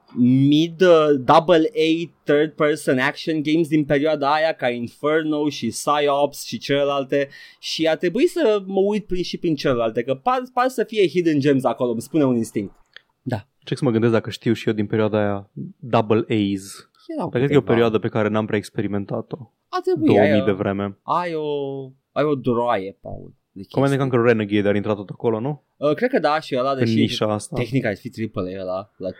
mid 0.48 0.80
uh, 0.80 1.20
double 1.24 1.70
A 1.74 2.10
third 2.24 2.52
person 2.52 2.98
action 2.98 3.42
games 3.42 3.68
din 3.68 3.84
perioada 3.84 4.32
aia 4.32 4.52
ca 4.52 4.68
Inferno 4.68 5.48
și 5.48 5.66
Psyops 5.66 6.44
și 6.44 6.58
celelalte 6.58 7.28
și 7.60 7.86
a 7.86 7.96
trebuit 7.96 8.30
să 8.30 8.62
mă 8.66 8.80
uit 8.80 9.06
prin, 9.06 9.22
și 9.22 9.36
prin 9.36 9.54
celelalte, 9.54 10.02
că 10.02 10.14
par, 10.14 10.42
par 10.52 10.68
să 10.68 10.84
fie 10.84 11.08
hidden 11.08 11.40
gems 11.40 11.64
acolo, 11.64 11.90
îmi 11.90 12.00
spune 12.00 12.24
un 12.24 12.36
instinct. 12.36 12.72
Ce 13.64 13.74
să 13.74 13.84
mă 13.84 13.90
gândesc 13.90 14.12
dacă 14.12 14.30
știu 14.30 14.52
și 14.52 14.68
eu 14.68 14.74
din 14.74 14.86
perioada 14.86 15.18
aia 15.18 15.50
Double 15.78 16.24
A's. 16.28 16.92
Erau 17.06 17.28
Dar 17.28 17.38
cred 17.38 17.46
că 17.46 17.52
e 17.52 17.56
o 17.56 17.60
câteva. 17.60 17.72
perioadă 17.72 17.98
pe 17.98 18.08
care 18.08 18.28
n-am 18.28 18.46
prea 18.46 18.58
experimentat-o. 18.58 19.36
A 19.68 19.78
trebuit, 19.84 20.06
2000 20.14 20.30
ai, 20.32 20.44
de 20.44 20.50
vreme. 20.52 20.98
ai, 21.02 21.34
o, 21.34 21.46
ai 22.12 22.24
o 22.24 22.34
droaie, 22.34 22.98
Paul. 23.00 23.34
de 23.52 23.60
chestii. 23.60 23.80
Command 23.80 23.98
Conquer 23.98 24.20
Renegade 24.20 24.68
ar 24.68 24.74
intra 24.74 24.94
tot 24.94 25.08
acolo, 25.08 25.40
nu? 25.40 25.62
Uh, 25.76 25.94
cred 25.94 26.10
că 26.10 26.18
da 26.18 26.40
și 26.40 26.56
ăla, 26.58 26.70
În 26.70 26.78
deși 26.78 26.94
nișa 26.94 27.32
asta. 27.32 27.56
tehnica 27.56 27.88
ar 27.88 27.96
fi 27.96 28.08
triple 28.10 28.56
A 28.58 28.60
ăla. 28.62 28.90
La... 28.96 29.08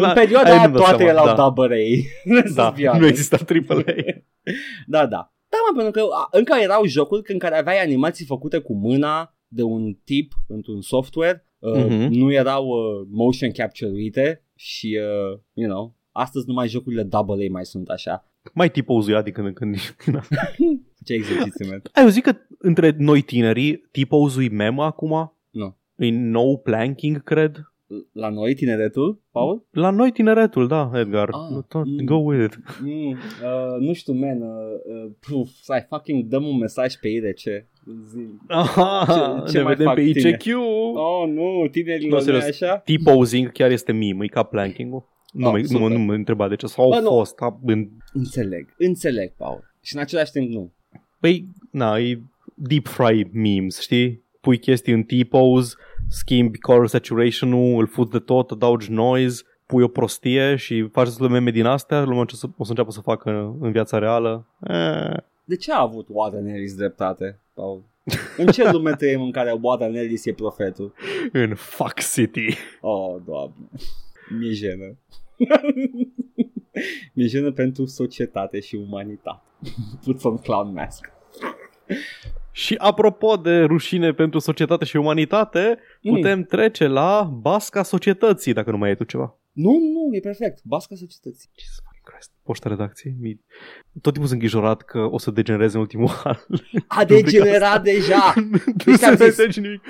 Da, 0.00 0.08
în 0.08 0.14
perioada 0.14 0.48
aia 0.48 0.58
aia 0.58 0.66
nu-mi 0.66 0.74
dau 0.76 0.82
toate 0.82 1.04
seama, 1.04 1.10
erau 1.10 1.26
da. 1.26 1.34
double 1.34 1.74
A. 1.76 1.86
Da, 2.54 2.64
Să 2.64 2.72
fie 2.74 2.90
nu 2.98 3.06
exista 3.06 3.36
AAA. 3.48 3.82
Da, 4.86 5.06
da. 5.06 5.30
Da, 5.48 5.56
mă, 5.72 5.82
pentru 5.82 5.92
că 6.02 6.08
a, 6.14 6.28
încă 6.30 6.54
erau 6.62 6.84
jocuri 6.84 7.32
în 7.32 7.38
care 7.38 7.58
aveai 7.58 7.82
animații 7.82 8.24
făcute 8.26 8.58
cu 8.58 8.74
mâna 8.74 9.35
de 9.56 9.62
un 9.62 9.96
tip 10.04 10.32
într-un 10.46 10.80
software. 10.80 11.46
Uh, 11.58 11.84
Mhm. 11.84 12.12
Nu 12.12 12.32
erau 12.32 12.66
uh, 12.66 13.06
motion 13.10 13.50
capture-uite 13.50 14.42
și, 14.54 14.98
uh, 15.32 15.38
you 15.52 15.68
know, 15.70 15.94
astăzi 16.12 16.44
numai 16.48 16.68
jocurile 16.68 17.02
double 17.02 17.46
A 17.46 17.50
mai 17.50 17.64
sunt 17.64 17.88
așa. 17.88 18.28
Mai 18.54 18.70
tipozuia 18.70 19.22
din 19.22 19.32
când 19.32 19.46
în 19.46 19.52
când. 19.52 19.76
Ce 21.04 21.12
exerciții, 21.12 21.68
man. 21.68 21.82
Ai, 21.92 22.02
eu 22.02 22.08
zic 22.08 22.22
că 22.22 22.36
între 22.58 22.94
noi 22.98 23.22
tinerii, 23.22 23.76
tipozui 23.90 24.48
mem 24.48 24.78
acum? 24.78 25.34
Nu. 25.50 25.76
E 25.96 26.10
no 26.10 26.56
planking, 26.56 27.22
cred. 27.22 27.72
La 28.12 28.28
noi, 28.28 28.54
tineretul, 28.54 29.20
Paul? 29.30 29.66
La 29.70 29.90
noi 29.90 30.10
tineretul, 30.12 30.66
da, 30.66 30.90
Edgar. 30.94 31.28
Ah, 31.32 31.62
Tot- 31.68 31.84
mm. 31.86 32.04
Go 32.04 32.14
with 32.14 32.44
it. 32.44 32.58
Mm, 32.82 33.08
uh, 33.10 33.16
nu 33.80 33.92
știu, 33.92 34.12
man, 34.12 34.40
uh, 34.42 34.48
uh, 34.84 35.10
puf, 35.20 35.48
stai, 35.48 35.86
fucking 35.88 36.24
dăm 36.24 36.44
un 36.46 36.56
mesaj 36.58 36.94
pe 36.94 37.08
IRC. 37.08 37.38
Zi. 38.10 38.26
Aha, 38.46 39.42
Ce- 39.46 39.50
ce 39.52 39.56
ne 39.56 39.62
mai 39.62 39.72
vedem 39.72 39.86
fac 39.86 39.94
pe 39.94 40.02
tine? 40.12 40.28
ICQ. 40.28 40.46
Oh, 40.94 41.28
nu, 41.28 41.68
tinerilor, 41.70 42.08
Nu, 42.10 42.16
nu 42.16 42.22
serios. 42.40 42.44
așa? 42.62 42.76
T-posing 42.84 43.52
chiar 43.52 43.70
este 43.70 43.92
meme, 43.92 44.24
e 44.24 44.26
ca 44.28 44.42
planking-ul. 44.42 45.04
Nu, 45.32 45.46
Ah, 45.46 45.52
mă, 45.52 45.58
nu, 45.58 45.78
mă, 45.78 45.78
super. 45.84 45.96
nu 45.96 46.04
mă 46.04 46.14
întreba 46.14 46.48
de 46.48 46.56
ce. 46.56 46.66
Sau 46.66 46.88
Bă, 46.88 46.94
au 46.94 47.02
nu. 47.02 47.08
fost. 47.08 47.40
A, 47.40 47.60
în, 47.66 47.88
Înțeleg, 48.12 48.74
înțeleg, 48.78 49.32
Paul. 49.36 49.64
Și 49.82 49.94
în 49.94 50.00
același 50.00 50.30
timp 50.32 50.50
nu. 50.50 50.72
păi, 51.20 51.46
na, 51.70 51.98
e 51.98 52.20
deep 52.54 52.86
fry 52.86 53.30
memes, 53.32 53.80
știi? 53.80 54.24
Pui 54.46 54.58
chestii 54.58 54.92
în 54.92 55.02
T-pose, 55.02 55.74
schimbi 56.08 56.58
color 56.58 56.86
saturation-ul, 56.88 57.80
îl 57.80 57.86
fuți 57.86 58.10
de 58.10 58.18
tot, 58.18 58.50
adaugi 58.50 58.92
noise, 58.92 59.42
pui 59.66 59.82
o 59.82 59.88
prostie 59.88 60.56
și 60.56 60.88
faci 60.92 61.04
destul 61.06 61.26
de 61.26 61.32
meme 61.32 61.50
din 61.50 61.64
astea, 61.64 62.02
lumea 62.02 62.20
o 62.20 62.24
să, 62.34 62.46
o 62.56 62.64
să 62.64 62.70
înceapă 62.70 62.90
să 62.90 63.00
facă 63.00 63.56
în 63.60 63.72
viața 63.72 63.98
reală. 63.98 64.46
Eh, 64.60 65.16
De 65.44 65.56
ce 65.56 65.72
a 65.72 65.80
avut 65.80 66.06
Warren 66.10 66.46
Ellis 66.46 66.74
dreptate, 66.74 67.40
Paul? 67.54 67.82
În 68.36 68.46
ce 68.46 68.70
lume 68.70 68.90
trăim 68.92 69.22
în 69.22 69.30
care 69.30 69.58
Warren 69.60 69.94
Ellis 69.94 70.26
e 70.26 70.32
profetul? 70.32 70.92
în 71.32 71.54
Fuck 71.54 72.00
City. 72.12 72.56
Oh, 72.80 73.16
doamne. 73.24 73.68
Mi-e 74.38 74.52
jenă. 74.52 74.96
Mi-e 77.12 77.26
jenă 77.26 77.52
pentru 77.52 77.84
societate 77.84 78.60
și 78.60 78.74
umanitate. 78.74 79.42
Put 80.04 80.20
some 80.20 80.38
clown 80.42 80.72
mask. 80.72 81.12
Și 82.56 82.74
apropo 82.78 83.36
de 83.36 83.60
rușine 83.60 84.12
pentru 84.12 84.38
societate 84.38 84.84
și 84.84 84.96
umanitate, 84.96 85.78
Mm. 86.02 86.14
putem 86.14 86.42
trece 86.42 86.86
la 86.86 87.22
basca 87.40 87.82
societății, 87.82 88.52
dacă 88.52 88.70
nu 88.70 88.76
mai 88.76 88.90
e 88.90 88.94
tu 88.94 89.04
ceva. 89.04 89.38
Nu, 89.52 89.70
nu, 89.70 90.08
e 90.16 90.20
perfect. 90.20 90.58
Basca 90.64 90.94
societății. 90.94 91.50
Jesus 91.58 91.74
fucking 91.84 92.04
Christ. 92.04 92.30
Poșta 92.42 92.68
redacției. 92.68 93.14
Mi... 93.20 93.40
Tot 94.00 94.12
timpul 94.12 94.20
sunt 94.30 94.30
îngrijorat 94.30 94.82
că 94.82 94.98
o 94.98 95.18
să 95.18 95.30
degenereze 95.30 95.74
în 95.74 95.80
ultimul 95.80 96.10
an. 96.24 96.36
A 96.86 97.04
degenerat 97.04 97.82
deja. 97.82 98.34
nu 98.86 98.96
ți-am 98.96 99.16
se 99.16 99.24
zis. 99.28 99.38
înțelege 99.38 99.60
nimic. 99.60 99.80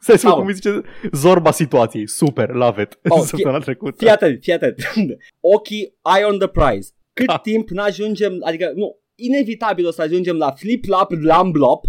Stai 0.00 0.18
să 0.18 0.26
vă 0.26 0.32
Au. 0.32 0.38
cum 0.38 0.46
îi 0.46 0.54
zice 0.54 0.80
zorba 1.12 1.50
situației. 1.50 2.08
Super, 2.08 2.48
love 2.48 2.82
it. 2.82 2.98
Oh, 3.08 3.20
Săptămâna 3.24 3.58
trecută. 3.58 3.96
Fii 3.98 4.08
atent, 4.08 4.38
fii 4.42 4.52
atent. 4.52 4.74
Ochii 5.56 5.94
eye 6.16 6.24
on 6.24 6.38
the 6.38 6.48
prize. 6.48 6.90
Cât 7.12 7.26
Da. 7.26 7.38
timp 7.38 7.68
n-ajungem, 7.68 8.32
adică 8.44 8.72
nu, 8.74 8.98
inevitabil 9.16 9.86
o 9.86 9.90
să 9.90 10.02
ajungem 10.02 10.36
la 10.36 10.50
flip-flop, 10.50 11.10
lamblop 11.10 11.84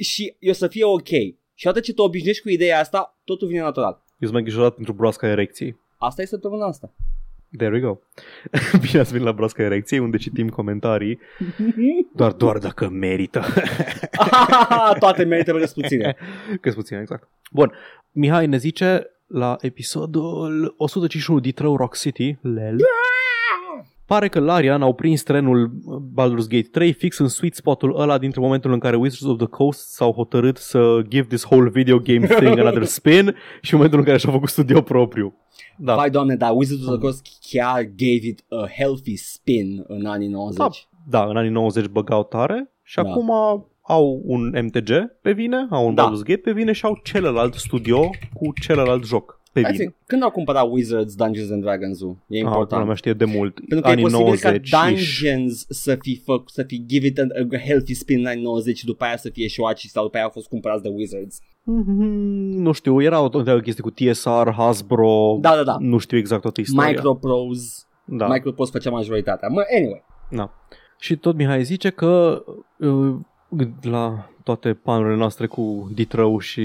și 0.00 0.36
o 0.48 0.52
să 0.52 0.68
fie 0.68 0.84
ok. 0.84 1.08
Și 1.54 1.66
odată 1.66 1.80
ce 1.80 1.94
te 1.94 2.02
obișnuiești 2.02 2.42
cu 2.42 2.48
ideea 2.48 2.78
asta, 2.78 3.18
totul 3.24 3.48
vine 3.48 3.60
natural. 3.60 3.92
Eu 3.92 4.28
sunt 4.28 4.32
mai 4.32 4.40
îngrijorat 4.40 4.74
pentru 4.74 4.92
broasca 4.92 5.26
erecției. 5.26 5.76
Asta 5.98 6.22
e 6.22 6.24
săptămâna 6.24 6.66
asta. 6.66 6.94
There 7.56 7.74
we 7.74 7.80
go. 7.80 7.98
Bine 8.86 9.00
ați 9.00 9.10
venit 9.10 9.26
la 9.26 9.32
broasca 9.32 9.62
erecției, 9.62 10.00
unde 10.00 10.16
citim 10.16 10.48
comentarii. 10.48 11.18
Doar, 12.14 12.32
doar 12.32 12.58
dacă 12.58 12.88
merită. 12.88 13.44
Toate 14.98 15.24
merită 15.24 15.52
pe 15.52 15.70
puține. 15.74 16.16
Că 16.60 16.70
puțin, 16.70 16.96
exact. 16.96 17.28
Bun, 17.50 17.72
Mihai 18.12 18.46
ne 18.46 18.56
zice 18.56 19.10
la 19.26 19.56
episodul 19.60 20.74
151 20.76 21.40
Detroit 21.40 21.76
Rock 21.76 21.96
City, 21.96 22.36
lel. 22.40 22.76
Pare 24.10 24.28
că 24.28 24.40
Larian 24.40 24.82
au 24.82 24.92
prins 24.92 25.22
trenul 25.22 25.70
Baldur's 26.12 26.48
Gate 26.48 26.68
3 26.70 26.92
fix 26.92 27.18
în 27.18 27.28
sweet 27.28 27.54
spotul 27.54 28.00
ăla 28.00 28.18
dintre 28.18 28.40
momentul 28.40 28.72
în 28.72 28.78
care 28.78 28.96
Wizards 28.96 29.24
of 29.32 29.36
the 29.36 29.46
Coast 29.46 29.88
s-au 29.88 30.12
hotărât 30.12 30.56
să 30.56 31.00
give 31.08 31.26
this 31.26 31.44
whole 31.44 31.70
video 31.70 31.98
game 31.98 32.26
thing 32.26 32.58
another 32.64 32.84
spin 32.84 33.34
și 33.60 33.74
momentul 33.74 33.98
în 33.98 34.04
care 34.04 34.18
și-au 34.18 34.32
făcut 34.32 34.48
studio 34.48 34.80
propriu. 34.80 35.34
Da, 35.76 35.94
Vai 35.94 36.10
doamne, 36.10 36.36
dar 36.36 36.50
Wizards 36.54 36.82
of 36.86 36.90
the 36.90 36.98
Coast 37.00 37.26
chiar 37.50 37.82
gave 37.82 38.26
it 38.26 38.44
a 38.48 38.66
healthy 38.76 39.16
spin 39.16 39.84
în 39.86 40.06
anii 40.06 40.28
90. 40.28 40.58
Da. 40.58 41.18
da, 41.18 41.24
în 41.30 41.36
anii 41.36 41.50
90 41.50 41.86
băgau 41.86 42.24
tare 42.24 42.72
și 42.82 42.96
Da. 42.96 43.02
acum 43.10 43.30
au 43.82 44.22
un 44.24 44.52
MTG 44.62 44.90
pe 45.22 45.32
vine, 45.32 45.66
au 45.70 45.86
un 45.86 45.94
Da. 45.94 46.10
Baldur's 46.10 46.24
Gate 46.24 46.40
pe 46.40 46.52
vine 46.52 46.72
și 46.72 46.84
au 46.84 47.00
celălalt 47.04 47.54
studio 47.54 48.00
cu 48.32 48.52
celălalt 48.62 49.04
joc 49.04 49.39
pe 49.52 49.62
Hai 49.62 49.72
vine. 49.72 49.84
să- 49.84 49.92
Când 50.06 50.22
au 50.22 50.30
cumpărat 50.30 50.66
Wizards 50.70 51.14
Dungeons 51.14 51.50
and 51.50 51.62
Dragons-ul? 51.62 52.16
E 52.28 52.36
Ah, 52.36 52.40
important. 52.42 52.68
pula 52.68 52.84
mea 52.84 52.94
știe 52.94 53.12
de 53.12 53.24
mult. 53.24 53.54
Pentru 53.54 53.80
că 53.80 53.88
e 53.88 53.90
anii 53.90 54.02
posibil 54.02 54.24
90 54.24 54.70
ca 54.70 54.86
-ish. 54.90 54.94
Dungeons 54.94 55.66
să 55.68 55.96
fi, 56.00 56.20
fă, 56.24 56.42
să 56.46 56.62
fi 56.62 56.84
give 56.86 57.06
it 57.06 57.18
a, 57.18 57.22
a 57.52 57.58
healthy 57.58 57.94
spin 57.94 58.18
în 58.18 58.26
anii 58.26 58.42
90 58.42 58.78
și 58.78 58.84
după 58.84 59.04
aia 59.04 59.16
să 59.16 59.28
fie 59.28 59.46
șoaci 59.46 59.84
sau 59.84 60.02
după 60.04 60.16
aia 60.16 60.24
au 60.24 60.30
fost 60.30 60.48
cumpărați 60.48 60.82
de 60.82 60.88
Wizards. 60.88 61.38
Mhm, 61.64 62.02
Nu 62.62 62.72
știu, 62.72 63.02
era 63.02 63.20
o 63.20 63.28
întreagă 63.32 63.60
chestie 63.60 63.82
cu 63.82 63.90
TSR, 63.90 64.50
Hasbro, 64.56 65.38
Da, 65.40 65.54
da, 65.54 65.62
da. 65.64 65.76
nu 65.80 65.98
știu 65.98 66.16
exact 66.16 66.42
toată 66.42 66.60
istoria. 66.60 66.88
Microprose. 66.90 67.82
da. 68.04 68.26
Microprose 68.28 68.70
făcea 68.70 68.90
majoritatea. 68.90 69.48
Mă, 69.48 69.62
anyway. 69.76 70.04
da. 70.30 70.54
Și 70.98 71.16
tot 71.16 71.36
Mihai 71.36 71.62
zice 71.64 71.90
că 71.90 72.42
uh, 72.78 73.14
la 73.82 74.30
toate 74.44 74.74
panurile 74.74 75.16
noastre 75.16 75.46
cu 75.46 75.90
Detroit 75.94 76.40
și 76.40 76.62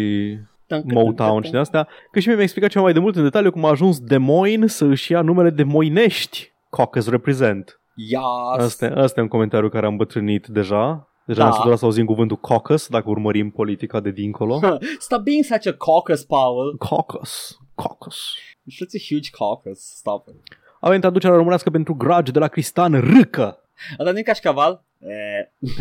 Motown 0.84 1.42
și 1.44 1.52
de 1.52 1.58
astea, 1.58 1.88
că 2.12 2.20
și 2.20 2.26
mie 2.26 2.36
mi-a 2.36 2.44
explicat 2.44 2.70
ceva 2.70 2.84
mai 2.84 2.94
de 2.94 3.00
mult 3.00 3.16
în 3.16 3.24
detaliu 3.24 3.52
cum 3.52 3.66
a 3.66 3.70
ajuns 3.70 4.00
Des 4.00 4.18
Moines 4.20 4.76
să 4.76 4.86
își 4.86 5.12
ia 5.12 5.22
numele 5.22 5.50
de 5.50 5.64
Moinești. 5.64 6.54
Caucus 6.70 7.10
Represent. 7.10 7.80
Yes. 7.96 8.22
Asta, 8.58 8.92
asta 8.96 9.20
e 9.20 9.24
un 9.24 9.30
comentariu 9.30 9.70
care 9.70 9.86
am 9.86 9.96
bătrânit 9.96 10.48
deja. 10.48 11.10
Deja 11.26 11.40
Da. 11.40 11.44
da. 11.46 11.50
am 11.50 11.56
săturat 11.56 11.78
să 11.78 11.86
auzim 11.86 12.06
cuvântul 12.06 12.38
caucus, 12.38 12.88
dacă 12.88 13.10
urmărim 13.10 13.50
politica 13.50 14.00
de 14.00 14.12
dincolo. 14.12 14.60
Stop 15.00 15.22
being 15.24 15.44
such 15.44 15.68
a 15.68 15.72
caucus, 15.72 16.24
Paul. 16.24 16.78
caucus. 16.90 17.58
Caucus. 17.76 18.16
You're 18.38 18.78
such 18.78 18.96
a 18.96 19.06
huge 19.10 19.30
caucus. 19.38 19.80
Stop 19.80 20.28
it. 20.28 20.36
Avem 20.80 21.00
traducerea 21.00 21.36
românească 21.36 21.70
pentru 21.70 21.94
grage 21.94 22.32
de 22.32 22.40
la 22.40 22.48
Cristan 22.48 23.00
Râcă. 23.00 23.60
Dar 23.98 24.12
nu 24.14 24.20
e 24.20 24.22
cașcaval? 24.22 24.84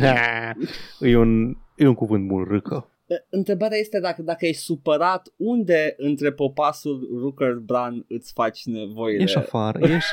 Eh. 0.00 0.50
e, 1.10 1.16
un, 1.16 1.56
e 1.76 1.86
un 1.86 1.94
cuvânt 1.94 2.26
bun, 2.26 2.44
Râcă. 2.48 2.88
Întrebarea 3.28 3.78
este 3.78 4.00
dacă, 4.00 4.22
dacă 4.22 4.46
ești 4.46 4.62
supărat, 4.62 5.32
unde 5.36 5.94
între 5.96 6.32
popasul 6.32 7.08
Rucker 7.20 7.52
Bran 7.52 8.04
îți 8.08 8.32
faci 8.32 8.64
nevoile? 8.64 9.20
Ieși 9.20 9.36
afară, 9.36 9.78
ieși. 9.88 10.06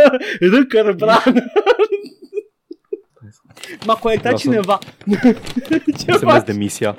Rucker 0.54 0.92
Bran! 0.92 1.52
M-a 3.86 3.94
colectat 3.94 4.22
Vreau 4.22 4.36
să- 4.36 4.42
cineva. 4.42 4.78
Ce 5.98 6.04
Semnez 6.04 6.20
faci? 6.20 6.44
de 6.44 6.52
misia. 6.52 6.96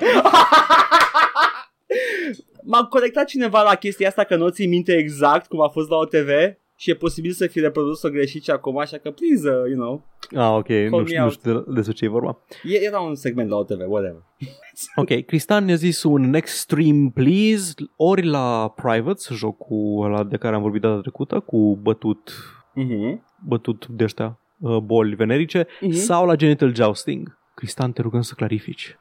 M-a 2.62 2.84
colectat 2.86 3.26
cineva 3.26 3.62
la 3.62 3.74
chestia 3.74 4.08
asta 4.08 4.24
că 4.24 4.36
nu 4.36 4.48
ții 4.48 4.66
minte 4.66 4.96
exact 4.96 5.46
cum 5.46 5.60
a 5.60 5.68
fost 5.68 5.88
la 5.88 5.96
OTV 5.96 6.28
și 6.76 6.90
e 6.90 6.94
posibil 6.94 7.30
să 7.32 7.46
fi 7.46 7.60
reprodus-o 7.60 8.08
greșit 8.10 8.42
și 8.42 8.50
acum, 8.50 8.78
așa 8.78 8.96
că 8.96 9.10
please, 9.10 9.48
uh, 9.48 9.68
you 9.70 9.74
know, 9.76 10.04
Ah, 10.34 10.56
ok, 10.58 10.66
Call 10.66 10.88
nu 10.90 10.96
me 10.96 11.04
știu, 11.04 11.18
nu 11.18 11.22
out. 11.24 11.32
știu 11.32 11.52
de- 11.52 11.64
despre 11.74 11.92
ce 11.92 12.04
e 12.04 12.08
vorba. 12.08 12.38
e, 12.64 12.84
era 12.84 13.00
un 13.00 13.14
segment 13.14 13.48
la 13.48 13.56
OTV, 13.56 13.80
whatever. 13.88 14.22
Ok, 14.96 15.24
Cristan 15.26 15.64
ne-a 15.64 15.74
zis 15.74 16.02
un 16.02 16.30
Next 16.30 16.56
Stream 16.56 17.10
Please, 17.10 17.72
ori 17.96 18.26
la 18.26 18.72
Privates, 18.76 19.28
jocul 19.30 20.04
ăla 20.04 20.24
de 20.24 20.36
care 20.36 20.54
am 20.54 20.62
vorbit 20.62 20.80
data 20.80 21.00
trecută, 21.00 21.40
cu 21.40 21.78
bătut, 21.82 22.30
Uh-huh. 22.76 23.18
bătut 23.46 23.86
de 23.86 24.04
ăștia 24.04 24.38
uh, 24.58 24.76
boli 24.78 25.14
venerice, 25.14 25.66
Mhm. 25.80 25.92
sau 25.92 26.26
la 26.26 26.36
Genital 26.36 26.74
Jousting. 26.74 27.38
Cristan, 27.54 27.92
te 27.92 28.02
rugăm 28.02 28.20
să 28.20 28.34
clarifici. 28.36 28.98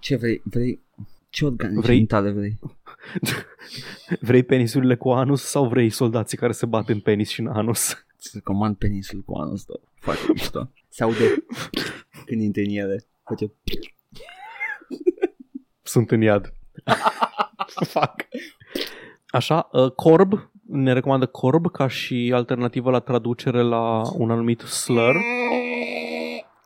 Ce 0.00 0.16
vrei? 0.16 0.40
Vrei? 0.44 0.80
Ce 1.30 1.44
organe 1.44 1.72
Vrei? 1.80 1.94
genitale 1.94 2.30
vrei? 2.30 2.58
Vrei 4.20 4.42
penisurile 4.42 4.96
cu 4.96 5.10
anus 5.10 5.42
sau 5.42 5.68
vrei 5.68 5.90
soldații 5.90 6.38
care 6.38 6.52
se 6.52 6.66
bat 6.66 6.88
în 6.88 7.00
penis 7.00 7.28
și 7.28 7.40
în 7.40 7.46
anus? 7.46 8.06
Îți 8.18 8.30
recomand 8.34 8.76
penisul 8.76 9.22
cu 9.26 9.34
anul 9.34 9.52
ăsta. 9.52 9.72
Foarte 9.98 10.22
mișto. 10.32 10.70
Se 10.88 11.02
aude 11.02 11.44
când 12.26 12.40
intri 12.40 12.64
în 12.64 12.70
ele. 12.70 13.04
Face... 13.24 13.52
Sunt 15.82 16.10
în 16.10 16.20
iad. 16.20 16.52
Fuck. 17.92 18.14
Așa, 19.26 19.68
uh, 19.72 19.90
Corb, 19.90 20.50
ne 20.66 20.92
recomandă 20.92 21.26
Corb 21.26 21.70
ca 21.70 21.88
și 21.88 22.32
alternativă 22.34 22.90
la 22.90 23.00
traducere 23.00 23.62
la 23.62 24.02
un 24.18 24.30
anumit 24.30 24.60
slur. 24.60 25.16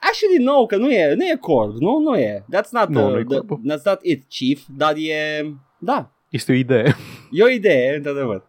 Actually, 0.01 0.45
no, 0.45 0.67
că 0.67 0.77
nu 0.77 0.91
e, 0.91 1.15
nu 1.15 1.25
e 1.25 1.37
corb, 1.41 1.77
nu, 1.77 1.99
nu 1.99 2.17
e. 2.19 2.45
That's 2.55 2.71
not, 2.71 2.89
Nu, 2.89 3.07
uh, 3.07 3.13
nu 3.13 3.19
e 3.19 3.25
the, 3.25 3.39
corb. 3.39 3.61
that's 3.71 3.83
not 3.85 3.99
it, 4.03 4.25
chief, 4.29 4.63
dar 4.77 4.97
e, 4.97 5.45
da, 5.79 6.13
Este 6.31 6.53
o 6.53 6.55
idee. 6.55 6.97
e 7.31 7.43
o 7.43 7.49
idee, 7.49 7.97
într-adevăr. 7.97 8.43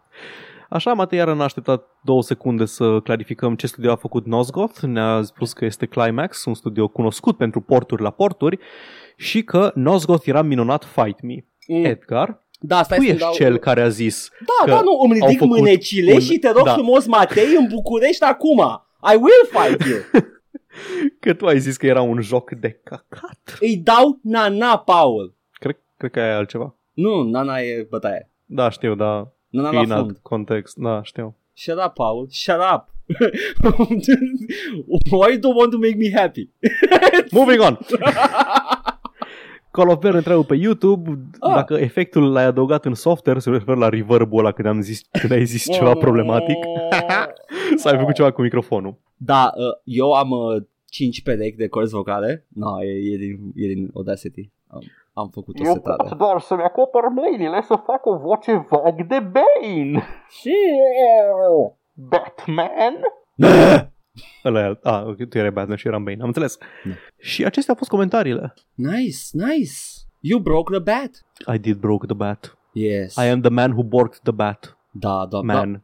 Așa, 0.69 0.93
Matei 0.93 1.17
iar 1.17 1.34
n-a 1.34 1.43
așteptat 1.43 1.88
două 2.03 2.21
secunde 2.23 2.65
să 2.65 2.99
clarificăm 2.99 3.55
ce 3.55 3.67
studio 3.67 3.91
a 3.91 3.95
făcut 3.95 4.25
Nosgoth. 4.25 4.79
Ne-a 4.79 5.21
spus 5.23 5.53
că 5.53 5.65
este 5.65 5.86
Climax, 5.86 6.45
un 6.45 6.53
studio 6.53 6.88
cunoscut 6.88 7.38
pentru 7.38 7.61
porturi 7.61 8.01
la 8.01 8.09
porturi 8.09 8.59
și 9.15 9.43
că 9.43 9.71
Nosgoth 9.75 10.27
era 10.27 10.41
minunat 10.41 10.84
Fight 10.86 11.21
Me. 11.21 11.36
Mm. 11.67 11.86
Edgar, 11.86 12.43
Da, 12.59 12.84
stai 12.84 12.97
tu 12.97 13.03
să 13.03 13.09
ești 13.09 13.21
dau... 13.21 13.34
cel 13.34 13.57
care 13.57 13.82
a 13.82 13.88
zis 13.89 14.29
Da, 14.39 14.65
că 14.65 14.77
da, 14.77 14.82
nu, 14.82 14.99
îmi 15.03 15.21
au 15.21 15.27
ridic 15.27 15.39
făcut 15.39 15.57
mânecile 15.57 16.13
un- 16.13 16.19
și 16.19 16.38
te 16.39 16.49
rog 16.51 16.65
da. 16.65 16.73
frumos, 16.73 17.05
Matei, 17.07 17.55
în 17.57 17.67
București 17.67 18.23
acum. 18.23 18.59
I 19.13 19.15
will 19.15 19.49
fight 19.67 19.86
you. 19.88 19.99
că 21.19 21.34
tu 21.34 21.45
ai 21.45 21.59
zis 21.59 21.77
că 21.77 21.86
era 21.86 22.01
un 22.01 22.21
joc 22.21 22.51
de 22.51 22.79
căcat. 22.84 23.57
Îi 23.59 23.77
dau 23.77 24.19
nana, 24.23 24.77
Paul. 24.77 25.36
Cred, 25.51 25.77
cred 25.97 26.11
că 26.11 26.19
ai 26.19 26.34
altceva. 26.34 26.75
Nu, 26.93 27.23
nana 27.23 27.57
e 27.59 27.87
bătaie. 27.89 28.29
Da, 28.45 28.69
știu, 28.69 28.95
dar 28.95 29.27
Nu 29.49 29.61
n-am 29.61 29.77
în 29.77 29.87
la 29.87 29.95
alt 29.95 30.03
fund. 30.05 30.17
context. 30.21 30.75
Da, 30.77 31.03
știu. 31.03 31.35
Shut 31.53 31.77
up, 31.85 31.93
Paul. 31.93 32.27
Shut 32.29 32.55
up. 32.73 32.85
Why 35.11 35.31
you 35.33 35.39
don't 35.39 35.55
want 35.55 35.71
to 35.71 35.77
make 35.77 35.95
me 35.97 36.11
happy? 36.15 36.49
Moving 37.31 37.61
on! 37.61 37.77
Call 39.71 39.89
of 39.89 39.99
Bear 39.99 40.13
întreabă 40.13 40.43
pe 40.43 40.55
YouTube 40.55 41.19
Ah. 41.39 41.53
dacă 41.53 41.73
efectul 41.73 42.31
l-ai 42.31 42.43
adăugat 42.43 42.85
în 42.85 42.93
software 42.93 43.39
se 43.39 43.49
referă 43.49 43.77
la 43.77 43.89
reverb-ul 43.89 44.39
ăla 44.39 44.51
când, 44.51 44.67
am 44.67 44.81
zis, 44.81 45.01
când 45.19 45.31
ai 45.31 45.45
zis 45.45 45.71
ceva 45.71 45.93
problematic 45.93 46.57
sau 47.79 47.91
ai 47.91 47.99
făcut 47.99 48.13
ceva 48.13 48.31
cu 48.31 48.41
microfonul. 48.41 48.97
Da, 49.17 49.51
uh, 49.55 49.63
eu 49.83 50.11
am 50.13 50.29
uh, 50.31 50.61
5 50.91 51.21
perechi 51.23 51.57
de 51.57 51.67
corzi 51.67 51.93
vocale. 51.93 52.45
No, 52.49 52.83
e, 52.83 53.13
e, 53.13 53.17
din, 53.17 53.51
e 53.55 53.67
din 53.67 53.89
Audacity. 53.93 54.51
Am, 54.67 54.81
am 55.13 55.29
făcut 55.29 55.59
o 55.59 55.63
setare. 55.63 56.15
doar 56.17 56.39
să-mi 56.39 56.61
acopăr 56.61 57.03
mâinile 57.07 57.61
să 57.61 57.75
fac 57.85 58.05
o 58.05 58.17
voce 58.17 58.65
vag 58.69 59.07
de 59.07 59.19
Bane. 59.19 60.03
Batman? 61.93 62.93
Ăla 64.45 64.59
e, 64.67 64.79
a, 64.83 65.03
ok, 65.07 65.27
tu 65.29 65.37
erai 65.37 65.51
Batman 65.51 65.77
și 65.77 65.87
eram 65.87 66.03
Bane, 66.03 66.21
am 66.21 66.27
înțeles. 66.27 66.57
Da. 66.57 66.91
Și 67.17 67.45
acestea 67.45 67.73
au 67.73 67.77
fost 67.79 67.89
comentariile. 67.89 68.53
Nice, 68.73 69.17
nice. 69.31 69.73
You 70.19 70.39
broke 70.39 70.71
the 70.71 70.81
bat. 70.81 71.09
I 71.55 71.59
did 71.59 71.77
broke 71.77 72.05
the 72.05 72.15
bat. 72.15 72.57
Yes. 72.73 73.15
I 73.15 73.27
am 73.29 73.41
the 73.41 73.49
man 73.49 73.71
who 73.71 73.83
borked 73.83 74.19
the 74.23 74.31
bat. 74.31 74.77
Da, 74.91 75.25
da, 75.29 75.41
da. 75.41 75.41
Man. 75.41 75.69
Eu 75.69 75.75
a- 75.75 75.81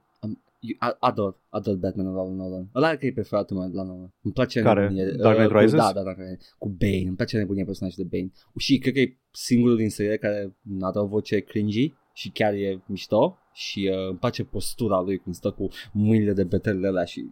ador, 1.00 1.40
ador 1.50 1.76
Batman 1.76 2.06
la 2.14 2.30
Nolan. 2.34 2.70
Ăla 2.76 2.96
că 2.96 3.06
e 3.06 3.12
preferatul 3.12 3.58
meu 3.58 3.70
la 3.74 3.84
Nolan. 3.84 4.14
Îmi 4.22 4.34
place 4.34 4.62
Care? 4.62 4.82
nebunie. 4.82 5.06
Dark 5.06 5.36
Knight 5.36 5.52
cu- 5.52 5.58
Rises? 5.58 5.80
Da, 5.80 5.92
da, 5.94 6.04
Dark 6.04 6.18
Knight. 6.18 6.56
Cu 6.58 6.70
Bane. 6.70 7.08
Îmi 7.08 7.16
place 7.16 7.38
nebunia 7.38 7.66
personajul 7.66 8.04
de 8.10 8.18
Bane. 8.18 8.32
Și 8.58 8.78
cred 8.78 8.94
că 8.94 9.00
e 9.00 9.18
singurul 9.32 9.78
din 9.78 9.90
serie 9.90 10.18
care 10.18 10.56
are 10.82 11.00
o 11.00 11.06
voce 11.06 11.40
cringy 11.40 11.94
și 12.18 12.30
chiar 12.30 12.54
e 12.54 12.82
mișto. 12.86 13.38
Și 13.54 13.90
uh, 13.92 14.08
îmi 14.08 14.18
place 14.18 14.44
postura 14.44 15.00
lui 15.00 15.18
când 15.18 15.36
stă 15.36 15.50
cu 15.50 15.68
mâinile 15.92 16.34
de 16.34 16.44
betelele 16.44 16.88
alea 16.88 17.04
și... 17.04 17.26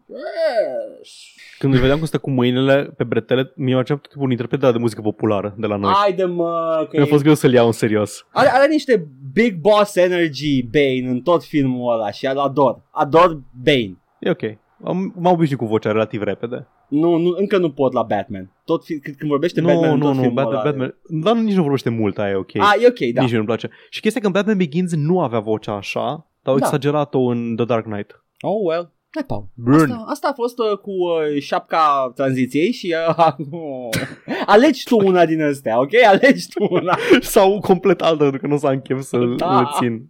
Când 1.59 1.73
îl 1.73 1.79
vedeam 1.79 1.97
cum 1.97 2.07
stă 2.07 2.17
cu 2.17 2.29
mâinile 2.29 2.93
pe 2.97 3.03
bretele, 3.03 3.51
mi-a 3.55 3.77
început 3.77 4.13
un 4.15 4.31
interpret 4.31 4.59
de 4.59 4.77
muzică 4.77 5.01
populară 5.01 5.55
de 5.57 5.67
la 5.67 5.75
noi. 5.75 5.93
Haide 5.95 6.23
mă, 6.23 6.77
că 6.89 6.97
Mi-a 6.97 7.05
e... 7.05 7.09
fost 7.09 7.23
greu 7.23 7.33
să-l 7.33 7.53
iau 7.53 7.65
în 7.65 7.71
serios. 7.71 8.25
are, 8.31 8.49
are 8.51 8.67
niște 8.67 9.07
big 9.33 9.55
boss 9.55 9.95
energy 9.95 10.63
Bane 10.63 11.09
în 11.09 11.21
tot 11.21 11.43
filmul 11.43 11.93
ăla 11.93 12.11
și 12.11 12.25
îl 12.25 12.37
ador. 12.37 12.81
Ador 12.91 13.41
Bane. 13.63 13.97
E 14.19 14.29
ok. 14.29 14.57
Am, 14.83 15.13
m-am 15.17 15.33
obișnuit 15.33 15.59
cu 15.59 15.65
vocea 15.65 15.91
relativ 15.91 16.21
repede. 16.21 16.67
Nu, 16.87 17.15
nu, 17.17 17.33
încă 17.37 17.57
nu 17.57 17.71
pot 17.71 17.93
la 17.93 18.03
Batman. 18.03 18.51
Tot 18.65 18.85
fi, 18.85 18.99
când, 18.99 19.15
când 19.15 19.29
vorbește 19.29 19.61
Nu, 19.61 19.67
Batman 19.67 19.91
în 19.91 19.97
nu, 19.97 20.05
tot 20.05 20.13
nu, 20.13 20.21
filmul 20.21 20.43
Batman, 20.43 20.59
ăla, 20.59 20.63
Batman, 20.63 20.95
dar 21.23 21.35
nici 21.35 21.55
nu 21.55 21.61
vorbește 21.61 21.89
mult, 21.89 22.17
aia 22.17 22.31
e 22.31 22.35
ok. 22.35 22.55
A, 22.57 22.73
e 22.81 22.87
ok, 22.87 23.13
da. 23.13 23.21
Nici 23.21 23.31
nu-mi 23.31 23.45
place. 23.45 23.69
Și 23.89 23.99
chestia 24.01 24.21
că 24.21 24.27
în 24.27 24.33
Batman 24.33 24.57
Begins 24.57 24.93
nu 24.95 25.21
avea 25.21 25.39
vocea 25.39 25.73
așa, 25.73 26.27
dar 26.41 26.53
au 26.53 26.59
Da. 26.59 26.65
exagerat-o 26.65 27.19
în 27.19 27.53
The 27.55 27.65
Dark 27.65 27.83
Knight. 27.83 28.23
Oh, 28.39 28.59
well. 28.63 28.93
Hai, 29.09 29.23
Paul. 29.27 29.47
Burn. 29.53 29.91
Asta, 29.91 30.03
asta 30.07 30.27
a 30.27 30.33
fost 30.33 30.59
uh, 30.59 30.77
cu 30.77 30.91
uh, 30.91 31.41
șapca 31.41 32.11
tranziției 32.15 32.71
și 32.71 32.95
uh, 33.17 33.27
alegi 34.45 34.83
tu 34.83 34.97
una 35.05 35.25
din 35.25 35.41
astea, 35.41 35.79
ok? 35.79 35.93
Alegi 36.07 36.47
tu 36.47 36.67
una. 36.69 36.97
Sau 37.21 37.59
complet 37.59 38.01
altă, 38.01 38.23
pentru 38.23 38.39
că 38.39 38.47
nu 38.47 38.57
s-a 38.57 38.79
chef 38.79 39.01
să-l 39.01 39.35
Da. 39.35 39.57
îl 39.59 39.67
țin. 39.79 40.09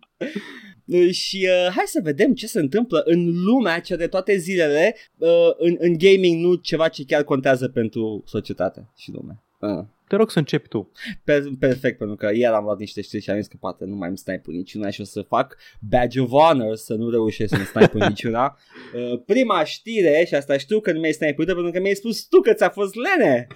Uh, 0.86 1.12
și 1.12 1.48
uh, 1.50 1.72
hai 1.76 1.84
să 1.86 2.00
vedem 2.04 2.34
ce 2.34 2.48
se 2.48 2.60
întâmplă 2.60 3.02
în 3.06 3.44
lumea 3.44 3.80
cea 3.80 3.96
de 3.96 4.08
toate 4.08 4.38
zilele 4.38 4.96
uh, 5.18 5.30
în, 5.58 5.76
în 5.80 5.98
gaming, 5.98 6.46
nu 6.46 6.56
ceva 6.56 6.88
ce 6.88 7.06
chiar 7.06 7.24
contează 7.24 7.68
pentru 7.68 8.24
societate 8.26 8.90
și 8.96 9.12
lume. 9.12 9.44
Uh. 9.60 9.86
Te 10.08 10.16
rog 10.16 10.32
să 10.32 10.40
începi 10.40 10.68
tu. 10.68 10.92
Per- 11.24 11.44
perfect, 11.60 11.98
pentru 11.98 12.16
că 12.16 12.30
ieri 12.34 12.54
am 12.54 12.64
luat 12.64 12.78
niște 12.78 13.02
știri 13.02 13.24
și 13.24 13.30
am 13.30 13.38
zis 13.38 13.48
că 13.48 13.56
poate 13.60 13.86
nu 13.86 13.96
mai 13.96 14.08
îmi 14.08 14.18
snipe 14.18 14.52
niciuna 14.52 14.90
și 14.90 15.02
o 15.02 15.04
să 15.04 15.22
fac 15.22 15.58
badge 15.80 16.22
of 16.22 16.30
honor 16.30 16.76
să 16.76 16.94
nu 16.94 17.10
reușesc 17.10 17.54
să-mi 17.54 17.66
snipe 17.66 18.06
niciuna. 18.08 18.58
Uh, 18.96 19.22
prima 19.26 19.64
știre, 19.64 20.24
și 20.28 20.36
asta 20.36 20.58
știu 20.58 20.80
că 20.80 20.92
nu 20.92 21.00
mi-ai 21.00 21.12
snipe 21.12 21.44
pentru 21.44 21.72
că 21.72 21.80
mi-ai 21.80 21.94
spus 21.94 22.24
tu 22.24 22.40
că 22.42 22.54
ți-a 22.54 22.70
fost 22.70 22.94
lene. 22.96 23.48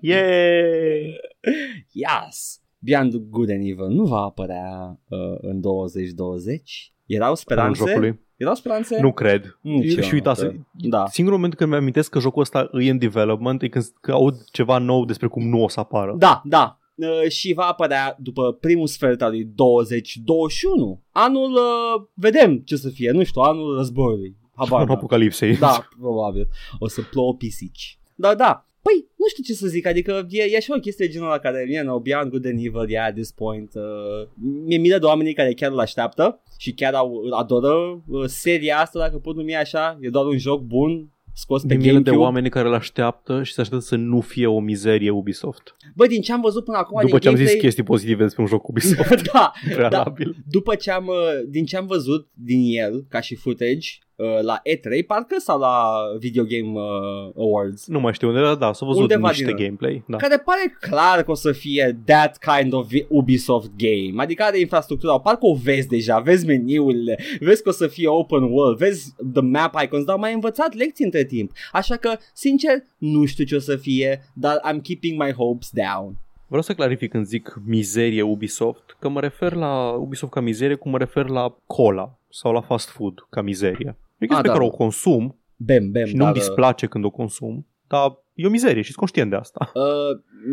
Yay! 0.00 1.20
Yes! 1.92 2.63
Beyond 2.84 3.14
Good 3.16 3.50
and 3.50 3.60
Evil 3.66 3.86
nu 3.88 4.04
va 4.04 4.20
apărea 4.20 5.00
uh, 5.08 5.18
în 5.40 5.60
2020. 5.60 6.92
Erau 7.06 7.24
Anul 7.24 7.36
speranțe? 7.36 7.84
jocului. 7.86 8.20
Erau 8.36 8.54
speranțe? 8.54 9.00
Nu 9.00 9.12
cred. 9.12 9.58
Nici 9.60 9.94
eu 9.94 10.02
și 10.02 10.08
nu 10.08 10.14
uitați, 10.14 10.40
cred. 10.40 10.60
Da. 10.72 11.06
singurul 11.06 11.38
moment 11.38 11.58
când 11.58 11.70
mi-amintesc 11.70 12.10
că 12.10 12.18
jocul 12.18 12.42
ăsta 12.42 12.70
e 12.80 12.90
în 12.90 12.98
development 12.98 13.62
e 13.62 13.68
când, 13.68 13.84
când 14.00 14.16
aud 14.16 14.44
ceva 14.52 14.78
nou 14.78 15.04
despre 15.04 15.26
cum 15.26 15.48
nu 15.48 15.62
o 15.62 15.68
să 15.68 15.80
apară. 15.80 16.14
Da, 16.18 16.42
da. 16.44 16.78
Uh, 16.94 17.28
și 17.30 17.52
va 17.52 17.64
apărea 17.64 18.16
după 18.18 18.52
primul 18.52 18.86
sfert 18.86 19.22
al 19.22 19.30
lui 19.30 19.44
2021. 19.44 21.02
Anul, 21.10 21.52
uh, 21.52 22.06
vedem 22.14 22.58
ce 22.58 22.76
să 22.76 22.88
fie, 22.88 23.10
nu 23.10 23.22
știu, 23.24 23.40
anul 23.40 23.76
războiului. 23.76 24.36
Habar 24.54 24.80
În 24.80 24.86
n-am. 24.86 24.96
apocalipsei. 24.96 25.56
Da, 25.56 25.88
probabil. 26.00 26.48
O 26.78 26.88
să 26.88 27.00
plouă 27.10 27.34
pisici. 27.34 27.98
Da, 28.14 28.34
da. 28.34 28.68
Păi, 28.86 29.06
nu 29.16 29.26
știu 29.28 29.42
ce 29.42 29.52
să 29.52 29.66
zic, 29.66 29.86
adică 29.86 30.26
e, 30.30 30.42
e 30.52 30.56
așa 30.56 30.74
o 30.76 30.78
chestie 30.80 31.08
genul 31.08 31.28
la 31.28 31.38
care, 31.38 31.66
you 31.70 31.84
know, 31.84 31.98
Beyond 31.98 32.30
Good 32.30 32.46
and 32.46 32.58
Evil, 32.58 32.90
yeah, 32.90 33.06
at 33.06 33.14
this 33.14 33.30
point, 33.32 33.70
uh, 33.74 34.28
mi-e 34.66 34.78
milă 34.78 34.98
de 34.98 35.06
oamenii 35.06 35.34
care 35.34 35.52
chiar 35.52 35.70
îl 35.70 35.78
așteaptă 35.78 36.40
și 36.58 36.72
chiar 36.72 36.94
au, 36.94 37.12
adoră 37.38 37.72
uh, 38.06 38.24
seria 38.26 38.78
asta, 38.78 38.98
dacă 38.98 39.16
pot 39.16 39.36
numi 39.36 39.56
așa, 39.56 39.98
e 40.00 40.08
doar 40.08 40.26
un 40.26 40.38
joc 40.38 40.62
bun, 40.62 41.08
scos 41.36 41.62
pe 41.62 41.66
De 41.68 41.74
milă 41.74 41.86
de 41.86 41.92
GameCube. 41.92 42.22
oameni 42.22 42.48
care 42.48 42.68
îl 42.68 42.74
așteaptă 42.74 43.42
și 43.42 43.52
se 43.52 43.60
așteaptă 43.60 43.86
să 43.86 43.96
nu 43.96 44.20
fie 44.20 44.46
o 44.46 44.60
mizerie 44.60 45.10
Ubisoft. 45.10 45.76
Bă, 45.94 46.06
din 46.06 46.20
ce 46.20 46.32
am 46.32 46.40
văzut 46.40 46.64
până 46.64 46.76
acum 46.76 47.00
După 47.00 47.10
din 47.10 47.18
ce 47.20 47.28
am 47.28 47.34
zis 47.34 47.44
gameplay... 47.44 47.64
chestii 47.64 47.82
pozitive 47.82 48.22
despre 48.22 48.42
un 48.42 48.48
joc 48.48 48.68
Ubisoft, 48.68 49.22
da, 49.32 49.52
prealabil. 49.74 50.36
după 50.50 50.74
ce 50.74 50.90
am, 50.90 51.06
uh, 51.06 51.14
din 51.48 51.64
ce 51.64 51.76
am 51.76 51.86
văzut 51.86 52.28
din 52.34 52.78
el, 52.78 53.04
ca 53.08 53.20
și 53.20 53.34
footage, 53.34 53.88
uh, 54.16 54.38
la 54.42 54.62
E3 54.74 55.06
parcă 55.06 55.36
sau 55.38 55.58
la 55.58 55.92
Video 56.18 56.44
Game 56.44 56.80
uh, 56.80 57.32
Awards, 57.36 57.86
Nu 57.86 58.00
mai 58.00 58.12
știu 58.12 58.28
unde, 58.28 58.40
dar 58.40 58.54
da, 58.54 58.72
s-au 58.72 58.86
văzut 58.88 59.02
Undeva 59.02 59.28
niște 59.28 59.44
din- 59.44 59.56
gameplay. 59.56 60.02
Da. 60.06 60.16
care 60.16 60.36
pare 60.38 60.76
clar 60.80 61.22
că 61.22 61.30
o 61.30 61.34
să 61.34 61.52
fie 61.52 61.98
that 62.04 62.38
kind 62.38 62.72
of 62.72 62.92
Ubisoft 63.08 63.70
game. 63.76 64.22
Adică 64.22 64.42
are 64.42 64.58
infrastructura, 64.58 65.18
parcă 65.20 65.46
o 65.46 65.54
vezi 65.54 65.88
deja, 65.88 66.18
vezi 66.18 66.46
meniurile, 66.46 67.18
vezi 67.40 67.62
că 67.62 67.68
o 67.68 67.72
să 67.72 67.86
fie 67.86 68.08
open 68.08 68.42
world, 68.42 68.76
vezi 68.78 69.14
the 69.32 69.42
map 69.42 69.74
icons, 69.82 70.04
dar 70.04 70.14
am 70.14 70.20
mai 70.20 70.34
învățat 70.34 70.74
lecții 70.74 71.04
între 71.04 71.24
timp. 71.24 71.50
Așa 71.72 71.96
că, 71.96 72.16
sincer, 72.32 72.72
nu 72.98 73.24
știu 73.24 73.44
ce 73.44 73.54
o 73.54 73.58
să 73.58 73.76
fie, 73.76 74.22
dar 74.34 74.56
I'm 74.72 74.80
keeping 74.82 75.22
my 75.22 75.32
hopes 75.32 75.70
down. 75.72 76.16
Vreau 76.46 76.62
să 76.62 76.74
clarific 76.74 77.10
când 77.10 77.26
zic 77.26 77.54
mizerie 77.66 78.22
Ubisoft, 78.22 78.96
că 78.98 79.08
mă 79.08 79.20
refer 79.20 79.52
la 79.52 79.90
Ubisoft 79.90 80.32
ca 80.32 80.40
mizerie 80.40 80.74
cum 80.74 80.90
mă 80.90 80.98
refer 80.98 81.28
la 81.28 81.56
cola 81.66 82.18
sau 82.28 82.52
la 82.52 82.60
fast 82.60 82.88
food 82.88 83.26
ca 83.30 83.42
mizerie. 83.42 83.96
E 84.24 84.26
o 84.26 84.36
chestie 84.36 84.36
Ah, 84.36 84.42
pe 84.42 84.46
da, 84.48 84.52
care 84.52 84.64
da. 84.68 84.72
o 84.72 84.76
consum 84.76 85.38
Bem, 85.56 85.90
bem, 85.90 86.06
și 86.06 86.12
nu-mi 86.16 86.24
dar, 86.32 86.38
displace 86.38 86.86
când 86.86 87.04
o 87.04 87.10
consum, 87.10 87.66
dar 87.86 88.12
e 88.34 88.46
o 88.46 88.50
mizerie 88.50 88.82
și 88.82 88.86
sunt 88.86 88.96
conștient 88.98 89.30
de 89.30 89.36
asta. 89.36 89.70
Uh, 89.74 89.82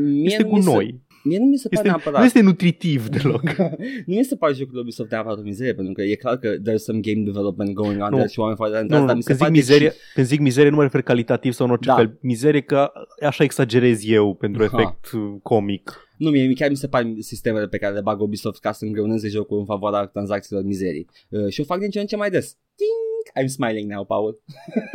mie 0.03 0.23
Este 0.25 0.43
nu 0.43 0.49
cu 0.49 0.55
mi 0.55 0.61
se- 0.61 0.69
noi. 0.73 1.01
Mie 1.23 1.37
nu 1.37 1.45
mi 1.45 1.57
se 1.57 1.67
pare 1.69 1.75
Este, 1.87 1.87
neapărat. 1.87 2.19
nu 2.19 2.25
este 2.25 2.41
nutritiv 2.41 3.07
deloc. 3.07 3.41
nu 4.05 4.15
mi 4.15 4.23
se 4.23 4.35
pare 4.35 4.53
jocul 4.53 4.79
Ubisoft 4.79 5.11
neapărat 5.11 5.37
o 5.37 5.41
mizerie, 5.41 5.73
pentru 5.73 5.93
că 5.93 6.01
e 6.01 6.15
clar 6.15 6.37
că 6.37 6.55
there's 6.55 6.75
some 6.83 6.99
game 6.99 7.23
development 7.25 7.73
going 7.73 8.01
on 8.01 8.07
Nu. 8.09 8.15
there 8.15 8.27
și 8.29 8.39
oameni 8.39 8.57
foarte 8.57 8.81
nu, 8.81 8.87
dar 8.87 8.99
nu, 8.99 9.13
mi 9.13 9.21
se 9.21 9.27
când, 9.27 9.37
zic 9.37 9.37
pare 9.37 9.51
mizerie, 9.51 9.93
când 10.13 10.27
zic 10.27 10.39
mizerie 10.39 10.69
nu 10.69 10.75
mă 10.75 10.81
refer 10.81 11.01
calitativ 11.01 11.51
sau 11.53 11.65
în 11.65 11.71
orice 11.71 11.87
Da. 11.89 11.95
fel. 11.95 12.17
Mizerie 12.21 12.61
că 12.61 12.91
așa 13.25 13.43
exagerez 13.43 14.09
eu 14.09 14.35
pentru 14.35 14.63
Aha. 14.63 14.77
efect 14.81 15.11
uh, 15.11 15.21
comic. 15.43 15.99
Nu, 16.17 16.29
mie 16.29 16.53
chiar 16.53 16.69
mi 16.69 16.75
se 16.75 16.87
par 16.87 17.13
sistemele 17.19 17.67
pe 17.67 17.77
care 17.77 17.93
le 17.93 18.01
bagă 18.01 18.23
Ubisoft 18.23 18.59
ca 18.59 18.71
să 18.71 18.85
îngreuneze 18.85 19.27
jocul 19.27 19.59
în 19.59 19.65
favoarea 19.65 20.05
tranzacțiilor 20.05 20.63
mizerii. 20.63 21.07
Uh, 21.29 21.47
și 21.49 21.61
o 21.61 21.63
fac 21.63 21.79
din 21.79 21.89
ce 21.89 21.99
în 21.99 22.05
ce 22.05 22.15
mai 22.15 22.29
des. 22.29 22.51
Ting! 22.75 23.10
I'm 23.39 23.47
smiling 23.47 23.89
now, 23.91 24.03
Paul. 24.05 24.39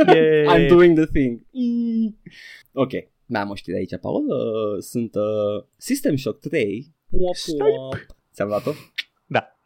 Yay. 0.07 0.45
I'm 0.47 0.69
doing 0.69 0.97
the 0.97 1.07
thing. 1.07 1.41
Mm. 1.51 2.15
Ok, 2.73 2.91
mai 3.27 3.41
am 3.41 3.51
o 3.51 3.55
știre 3.55 3.77
aici, 3.77 3.97
Paul. 4.01 4.25
Uh, 4.29 4.83
sunt 4.83 5.15
uh, 5.15 5.65
System 5.77 6.17
Shock 6.17 6.41
3. 6.41 6.95
Pop, 7.11 7.59
pop. 7.59 8.07
Ți-am 8.35 8.49
dat-o? 8.49 8.71
Da. 9.27 9.57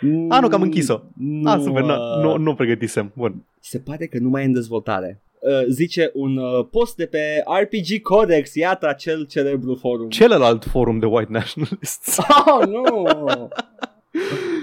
Mm, 0.00 0.30
A, 0.32 0.40
nu, 0.40 0.48
că 0.48 0.54
am 0.54 0.62
închis-o. 0.62 1.00
Nu, 1.16 1.50
Ah, 1.50 1.60
super, 1.62 1.82
uh, 1.82 1.88
nu, 1.88 2.20
nu, 2.22 2.36
nu 2.36 2.54
pregătisem. 2.54 3.12
Bun. 3.16 3.44
Se 3.60 3.78
pare 3.78 4.06
că 4.06 4.18
nu 4.18 4.28
mai 4.28 4.42
e 4.42 4.46
în 4.46 4.52
dezvoltare. 4.52 5.20
Uh, 5.40 5.66
zice 5.68 6.10
un 6.14 6.36
uh, 6.36 6.66
post 6.70 6.96
de 6.96 7.06
pe 7.06 7.42
RPG 7.60 8.02
Codex, 8.02 8.54
iată 8.54 8.88
acel 8.88 9.26
celebru 9.26 9.74
forum. 9.74 10.08
Celălalt 10.08 10.64
forum 10.64 10.98
de 10.98 11.06
white 11.06 11.32
nationalists. 11.32 12.18
Oh, 12.46 12.66
nu! 12.66 13.04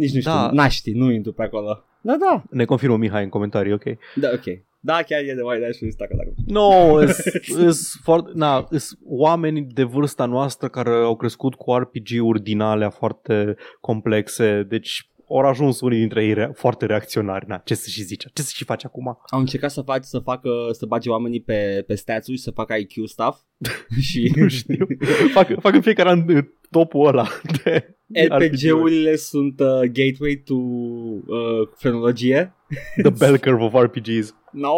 Nici 0.00 0.12
nu 0.12 0.20
știu, 0.20 0.32
Da. 0.32 0.50
n-aș 0.52 0.74
ști, 0.74 0.90
nu 0.92 1.10
intru 1.10 1.32
pe 1.32 1.42
acolo. 1.42 1.84
Da, 2.00 2.16
da, 2.20 2.42
Ne 2.50 2.64
confirmă 2.64 2.96
Mihai 2.96 3.22
în 3.22 3.28
comentarii, 3.28 3.72
ok? 3.72 3.82
da, 4.14 4.28
ok. 4.34 4.44
Da, 4.82 5.02
chiar 5.02 5.20
e 5.20 5.34
de 5.34 5.42
White 5.42 5.64
Dash 5.64 5.76
și 5.76 5.94
dacă 5.96 6.14
dacă. 6.16 6.32
No, 6.46 6.94
îs 7.66 8.00
foarte, 8.02 8.30
na, 8.34 8.66
îs 8.70 8.90
oameni 9.04 9.62
de 9.72 9.82
vârsta 9.82 10.24
noastră 10.26 10.68
care 10.68 10.90
au 10.90 11.16
crescut 11.16 11.54
cu 11.54 11.74
RPG-uri 11.76 12.42
din 12.42 12.60
alea 12.60 12.90
foarte 12.90 13.56
complexe, 13.80 14.62
deci 14.68 15.10
au 15.28 15.38
ajuns 15.38 15.80
unii 15.80 15.98
dintre 15.98 16.24
ei 16.24 16.32
rea- 16.32 16.50
foarte 16.54 16.86
reacționari. 16.86 17.44
Na, 17.48 17.60
ce 17.64 17.74
să 17.74 17.88
și 17.88 18.02
zice? 18.02 18.28
Ce 18.32 18.42
să 18.42 18.50
și 18.54 18.64
faci 18.64 18.84
acum? 18.84 19.18
Au 19.30 19.38
încercat 19.38 19.70
să 19.70 19.80
faci, 19.82 20.04
să 20.04 20.18
facă, 20.18 20.50
să 20.72 20.86
bage 20.86 21.08
oamenii 21.10 21.40
pe, 21.40 21.84
pe 21.86 21.94
stats 21.94 22.28
și 22.28 22.36
să 22.36 22.50
facă 22.50 22.74
IQ 22.74 23.06
stuff. 23.06 23.38
și 24.08 24.32
Nu 24.36 24.48
știu. 24.48 24.86
fac, 25.32 25.60
fac 25.60 25.74
în 25.74 25.80
fiecare 25.80 26.08
an 26.08 26.28
uh, 26.28 26.44
topul 26.70 27.06
ăla 27.06 27.26
de 27.64 27.96
RPG-urile 28.28 29.16
sunt 29.16 29.60
uh, 29.60 29.66
gateway 29.82 30.42
to 30.44 30.54
uh, 30.54 31.68
frenologie. 31.76 32.54
The 33.02 33.10
bell 33.18 33.38
curve 33.38 33.62
of 33.64 33.74
RPGs. 33.82 34.34
No! 34.52 34.74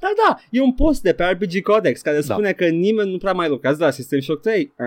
Da, 0.00 0.08
da, 0.28 0.36
e 0.50 0.60
un 0.60 0.72
post 0.74 1.02
de 1.02 1.12
pe 1.12 1.24
RPG 1.24 1.62
Codex 1.62 2.00
care 2.00 2.16
Da. 2.16 2.22
spune 2.22 2.52
că 2.52 2.66
nimeni 2.68 3.10
nu 3.10 3.18
prea 3.18 3.32
mai 3.32 3.48
lucrează 3.48 3.84
la 3.84 3.90
System 3.90 4.20
Shock 4.20 4.40
3. 4.40 4.72
Uh, 4.78 4.86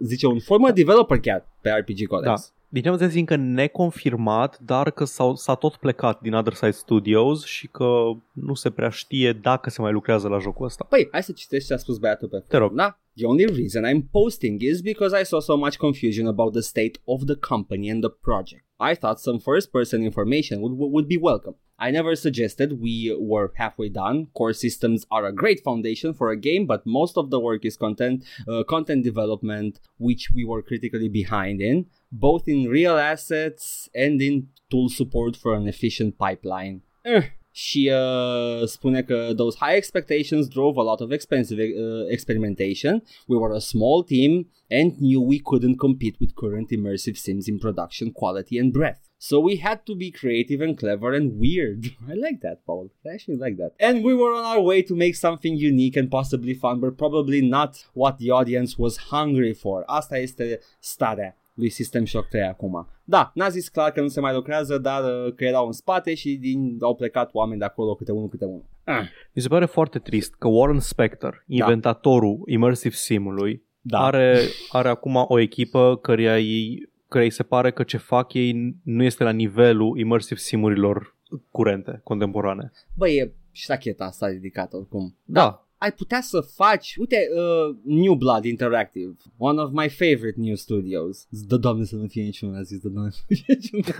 zice 0.00 0.26
un 0.26 0.38
former 0.40 0.72
developer 0.72 1.18
chiar 1.18 1.48
pe 1.60 1.70
RPG 1.70 2.06
Codex. 2.06 2.26
Da. 2.28 2.34
Din 2.68 2.82
ce 2.82 2.88
am 2.88 2.94
înțeles 2.94 3.14
încă 3.14 3.36
neconfirmat, 3.36 4.58
dar 4.58 4.90
că 4.90 5.04
s-au, 5.04 5.34
s-a 5.34 5.54
tot 5.54 5.76
plecat 5.76 6.20
din 6.20 6.34
Other 6.34 6.52
Side 6.52 6.70
Studios 6.70 7.44
și 7.44 7.66
că 7.66 7.86
nu 8.32 8.54
se 8.54 8.70
prea 8.70 8.88
știe 8.88 9.32
dacă 9.32 9.70
se 9.70 9.80
mai 9.82 9.92
lucrează 9.92 10.28
la 10.28 10.38
jocul 10.38 10.66
ăsta. 10.66 10.86
Păi, 10.88 11.08
hai 11.10 11.22
să 11.22 11.32
citești 11.32 11.68
ce 11.68 11.74
a 11.74 11.76
spus 11.76 11.98
băiatul 11.98 12.28
pe 12.28 12.44
Te 12.48 12.56
rog. 12.56 12.72
Da. 12.72 12.98
The 13.16 13.26
only 13.26 13.46
reason 13.46 13.84
I'm 13.84 14.08
posting 14.12 14.60
is 14.60 14.82
because 14.82 15.12
I 15.12 15.22
saw 15.22 15.38
so 15.38 15.56
much 15.56 15.78
confusion 15.78 16.26
about 16.26 16.52
the 16.52 16.64
state 16.64 16.98
of 17.06 17.28
the 17.28 17.36
company 17.36 17.88
and 17.88 18.02
the 18.02 18.10
project. 18.10 18.62
I 18.80 18.96
thought 18.96 19.20
some 19.20 19.38
first 19.38 19.72
person 19.72 20.04
information 20.04 20.60
would, 20.62 20.72
would 20.72 21.08
be 21.08 21.16
welcome. 21.16 21.54
I 21.78 21.92
never 21.92 22.16
suggested 22.16 22.80
we 22.80 23.16
were 23.18 23.52
halfway 23.56 23.88
done. 23.88 24.28
Core 24.34 24.52
systems 24.52 25.06
are 25.12 25.26
a 25.26 25.32
great 25.32 25.62
foundation 25.62 26.12
for 26.12 26.30
a 26.30 26.36
game, 26.36 26.66
but 26.66 26.86
most 26.86 27.16
of 27.16 27.30
the 27.30 27.38
work 27.38 27.64
is 27.64 27.76
content 27.76 28.24
uh, 28.48 28.64
content 28.64 29.04
development, 29.04 29.80
which 29.98 30.30
we 30.34 30.44
were 30.44 30.62
critically 30.62 31.08
behind 31.08 31.60
in, 31.60 31.86
both 32.10 32.48
in 32.48 32.68
real 32.68 32.96
assets 32.96 33.88
and 33.94 34.20
in 34.20 34.48
tool 34.70 34.88
support 34.88 35.36
for 35.36 35.54
an 35.54 35.68
efficient 35.68 36.18
pipeline. 36.18 36.82
Eh, 37.04 37.22
și 37.56 37.90
uh, 37.92 38.66
spune 38.66 39.02
că 39.02 39.32
those 39.36 39.56
high 39.60 39.76
expectations 39.76 40.48
drove 40.48 40.80
a 40.80 40.82
lot 40.82 41.00
of 41.00 41.10
expensive 41.10 41.62
uh, 41.62 42.06
experimentation. 42.08 43.02
We 43.28 43.36
were 43.36 43.54
a 43.54 43.60
small 43.60 44.02
team 44.02 44.50
and 44.68 44.92
knew 44.98 45.20
we 45.22 45.38
couldn't 45.38 45.76
compete 45.76 46.16
with 46.20 46.34
current 46.34 46.70
immersive 46.70 47.16
sims 47.16 47.46
in 47.46 47.58
production 47.58 48.10
quality 48.10 48.58
and 48.58 48.72
breadth. 48.72 49.08
So 49.18 49.38
we 49.38 49.56
had 49.56 49.86
to 49.86 49.94
be 49.94 50.10
creative 50.10 50.60
and 50.60 50.76
clever 50.76 51.12
and 51.12 51.38
weird. 51.38 51.80
I 52.12 52.14
like 52.14 52.40
that, 52.40 52.58
Paul. 52.66 52.90
I 53.06 53.14
actually 53.14 53.38
like 53.44 53.56
that. 53.58 53.72
And 53.78 54.02
we 54.02 54.14
were 54.14 54.34
on 54.34 54.44
our 54.44 54.60
way 54.60 54.82
to 54.82 54.94
make 54.96 55.14
something 55.14 55.54
unique 55.56 55.96
and 55.96 56.10
possibly 56.10 56.54
fun, 56.54 56.80
but 56.80 56.98
probably 56.98 57.40
not 57.40 57.84
what 57.94 58.18
the 58.18 58.30
audience 58.32 58.76
was 58.76 59.10
hungry 59.12 59.54
for. 59.54 59.84
Asta 59.86 60.18
este 60.18 60.58
starea 60.80 61.34
lui 61.54 61.68
System 61.68 62.04
Shock 62.04 62.28
3 62.28 62.42
acum. 62.42 62.88
Da, 63.04 63.30
n-a 63.34 63.48
zis 63.48 63.68
clar 63.68 63.90
că 63.90 64.00
nu 64.00 64.08
se 64.08 64.20
mai 64.20 64.34
lucrează, 64.34 64.78
dar 64.78 65.02
uh, 65.02 65.34
că 65.34 65.44
erau 65.44 65.66
în 65.66 65.72
spate 65.72 66.14
și 66.14 66.36
din, 66.36 66.76
au 66.80 66.94
plecat 66.94 67.30
oameni 67.32 67.58
de 67.58 67.64
acolo 67.64 67.94
câte 67.94 68.12
unul 68.12 68.28
câte 68.28 68.44
unul. 68.44 68.64
Ah, 68.84 69.08
Mi 69.32 69.42
se 69.42 69.48
pare 69.48 69.64
foarte 69.64 69.98
trist 69.98 70.34
că 70.34 70.48
Warren 70.48 70.80
Spector, 70.80 71.44
inventatorul 71.46 72.42
Immersive 72.46 72.94
Sim-ului, 72.94 73.62
da. 73.80 73.98
are, 73.98 74.40
are 74.70 74.88
acum 74.88 75.24
o 75.28 75.38
echipă 75.38 75.98
căreia 76.02 76.38
ei, 76.38 76.88
căreia 77.08 77.28
îi 77.28 77.34
se 77.34 77.42
pare 77.42 77.70
că 77.70 77.82
ce 77.82 77.96
fac 77.96 78.32
ei 78.32 78.76
nu 78.82 79.02
este 79.02 79.24
la 79.24 79.30
nivelul 79.30 79.98
Immersive 79.98 80.40
Simurilor 80.40 81.16
curente, 81.50 82.00
contemporane. 82.04 82.72
Bă, 82.96 83.08
e 83.08 83.32
ștacheta 83.50 84.04
asta 84.04 84.28
ridicată 84.28 84.76
oricum. 84.76 85.16
Da, 85.24 85.63
Ai 85.78 85.92
putea 85.92 86.20
să 86.20 86.40
faci, 86.40 86.94
uite, 86.98 87.26
uh, 87.36 87.76
New 87.84 88.14
Blood 88.14 88.44
Interactive, 88.44 89.16
one 89.38 89.60
of 89.60 89.70
my 89.72 89.88
favorite 89.88 90.34
new 90.36 90.54
studios. 90.54 91.26
Dă 91.30 91.56
doamne 91.56 91.84
să 91.84 91.96
nu 91.96 92.06
fie 92.06 92.22
niciunul, 92.22 92.56
a 92.56 92.62
zis, 92.62 92.78
dă 92.78 92.88
doamne 92.88 93.10
să 93.10 93.20
nu 93.28 93.36
fie 93.36 93.54
niciunul. 93.54 93.84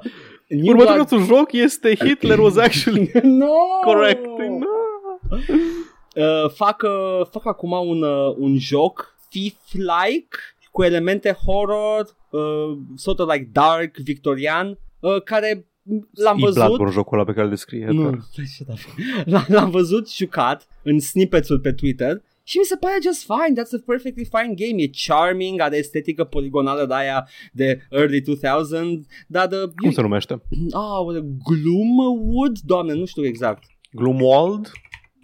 New 0.48 0.72
Următorul 0.72 0.96
nostru 0.96 1.18
joc 1.18 1.52
este 1.52 1.94
Hitler 1.94 2.38
was 2.38 2.56
actually 2.56 3.10
no! 3.22 3.54
correct. 3.84 4.24
No. 4.24 4.66
Uh, 6.16 6.50
fac, 6.50 6.82
uh, 6.82 7.26
fac 7.30 7.46
acum 7.46 7.72
un, 7.72 8.02
uh, 8.02 8.34
un 8.36 8.58
joc 8.58 9.18
thief-like 9.28 10.36
cu 10.70 10.82
elemente 10.82 11.38
horror, 11.44 12.16
uh, 12.30 12.78
sort 12.94 13.18
of 13.18 13.32
like 13.32 13.48
dark, 13.52 13.96
victorian, 13.96 14.78
uh, 15.00 15.22
care 15.22 15.66
l-am 16.14 16.36
E 16.36 16.40
văzut 16.40 16.54
Bloodborne 16.62 16.92
jocul 16.92 17.16
ăla 17.16 17.26
pe 17.26 17.32
care 17.32 17.44
îl 17.44 17.50
descrie. 17.50 17.86
nu, 17.86 18.06
Edgar. 18.06 18.20
stai, 18.32 18.44
shut 18.46 18.68
up. 18.68 18.78
L- 19.24 19.52
L-am 19.54 19.70
văzut 19.70 20.10
jucat 20.12 20.66
în 20.82 20.98
snippets-uri 21.00 21.60
pe 21.60 21.72
Twitter 21.72 22.22
și 22.42 22.58
mi 22.58 22.64
se 22.64 22.76
pare 22.76 22.98
just 23.02 23.22
fine, 23.24 23.60
that's 23.62 23.72
a 23.80 23.82
perfectly 23.86 24.24
fine 24.24 24.54
game. 24.54 24.82
E 24.82 24.90
charming, 25.06 25.60
are 25.60 25.76
estetică 25.76 26.24
poligonală 26.24 26.86
de 26.86 26.94
aia 26.94 27.28
de 27.52 27.80
early 27.90 28.20
2000, 28.20 29.06
dar 29.28 29.46
de... 29.46 29.56
Cum 29.76 29.90
se 29.90 30.00
numește? 30.00 30.32
Ah, 30.72 31.22
Gloomwood? 31.44 32.58
Doamne, 32.64 32.92
nu 32.94 33.04
știu 33.04 33.24
exact. 33.26 33.62
Gloomwald? 33.92 34.70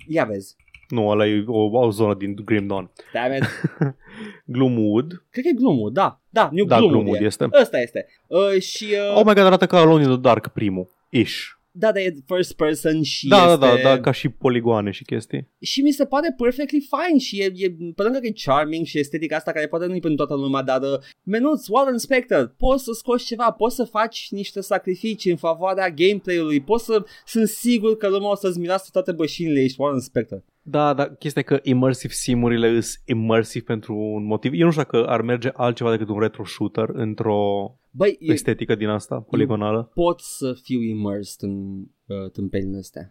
Ia 0.09 0.25
vezi. 0.25 0.57
Nu, 0.89 1.09
ăla 1.09 1.27
e 1.27 1.45
o, 1.47 1.79
o 1.79 1.91
zonă 1.91 2.15
din 2.15 2.35
Grim 2.45 2.67
Dawn. 2.67 2.91
Damn 3.13 3.35
it. 3.37 3.43
Gloomwood. 4.55 5.25
Cred 5.31 5.45
că 5.45 5.51
e 5.51 5.57
Gloomwood, 5.57 5.93
da. 5.93 6.21
Da, 6.39 6.49
New 6.53 6.67
Da, 6.67 6.77
Gloomwood, 6.77 7.05
Gloomwood 7.05 7.23
e. 7.23 7.25
este. 7.25 7.49
Ăsta 7.61 7.81
este. 7.81 8.07
Uh, 8.27 8.61
și... 8.61 8.85
Uh, 8.85 9.17
Oh 9.17 9.25
my 9.25 9.35
god, 9.35 9.45
arată 9.45 9.67
ca 9.67 9.79
Alone 9.79 10.03
in 10.03 10.09
the 10.09 10.19
Dark 10.19 10.49
primul. 10.49 10.87
Ish. 11.11 11.37
Da, 11.71 11.93
dar 11.93 12.03
e 12.03 12.15
first 12.27 12.53
person 12.53 13.03
și 13.03 13.29
Da, 13.29 13.37
este... 13.37 13.57
da, 13.57 13.67
da, 13.67 13.83
da, 13.83 14.01
ca 14.01 14.11
și 14.11 14.29
poligoane 14.29 14.91
și 14.91 15.05
chestii. 15.05 15.49
și 15.61 15.81
mi 15.83 15.91
se 15.91 16.05
pare 16.05 16.35
perfectly 16.37 16.81
fine 16.81 17.19
și 17.19 17.41
e, 17.41 17.53
e 17.55 17.71
pe 17.95 18.03
lângă 18.03 18.19
că 18.19 18.27
e 18.27 18.33
charming 18.45 18.87
și 18.87 18.99
estetica 18.99 19.37
asta 19.37 19.53
care 19.53 19.67
poate 19.67 19.87
nu 19.87 19.95
e 19.95 19.99
pentru 19.99 20.27
toată 20.27 20.43
lumea, 20.43 20.63
dar 20.63 20.81
uh, 20.81 20.99
menuț, 21.23 21.67
Warren 21.69 21.99
Spector, 21.99 22.55
poți 22.59 22.85
să 22.85 22.91
scoți 22.93 23.25
ceva, 23.25 23.51
poți 23.51 23.75
să 23.75 23.85
faci 23.85 24.27
niște 24.31 24.61
sacrificii 24.61 25.31
în 25.31 25.37
favoarea 25.37 25.91
gameplay-ului, 25.91 26.61
poți 26.61 26.85
să, 26.85 27.05
sunt 27.27 27.49
sigur 27.49 27.97
că 27.97 28.09
lumea 28.09 28.31
o 28.31 28.35
să-ți 28.35 28.59
mireasă 28.59 28.89
toate 28.93 29.13
bășinile, 29.13 29.61
ești 29.61 29.81
Warren 29.81 30.01
Spector. 30.01 30.43
Da, 30.69 30.95
da, 30.95 31.09
chestia 31.09 31.43
e 31.45 31.55
că 31.55 31.61
immersive 31.63 32.13
simurile 32.13 32.81
sunt 32.81 33.03
immersive 33.05 33.65
pentru 33.65 33.95
un 33.97 34.25
motiv. 34.25 34.53
Eu 34.55 34.65
nu 34.65 34.71
știu 34.71 34.83
dacă 34.83 35.07
ar 35.07 35.21
merge 35.23 35.51
altceva 35.53 35.91
decât 35.91 36.09
un 36.09 36.19
retro 36.19 36.45
shooter 36.45 36.89
într-o 36.93 37.75
Băi, 37.91 38.17
e, 38.21 38.33
estetică 38.33 38.75
din 38.75 38.89
asta, 38.89 39.21
poligonală. 39.21 39.91
pot 39.95 40.21
să 40.21 40.53
fiu 40.63 40.81
immersed 40.81 41.49
în 41.51 41.77
uh, 42.07 42.31
tâmpenile 42.33 42.79
astea. 42.79 43.11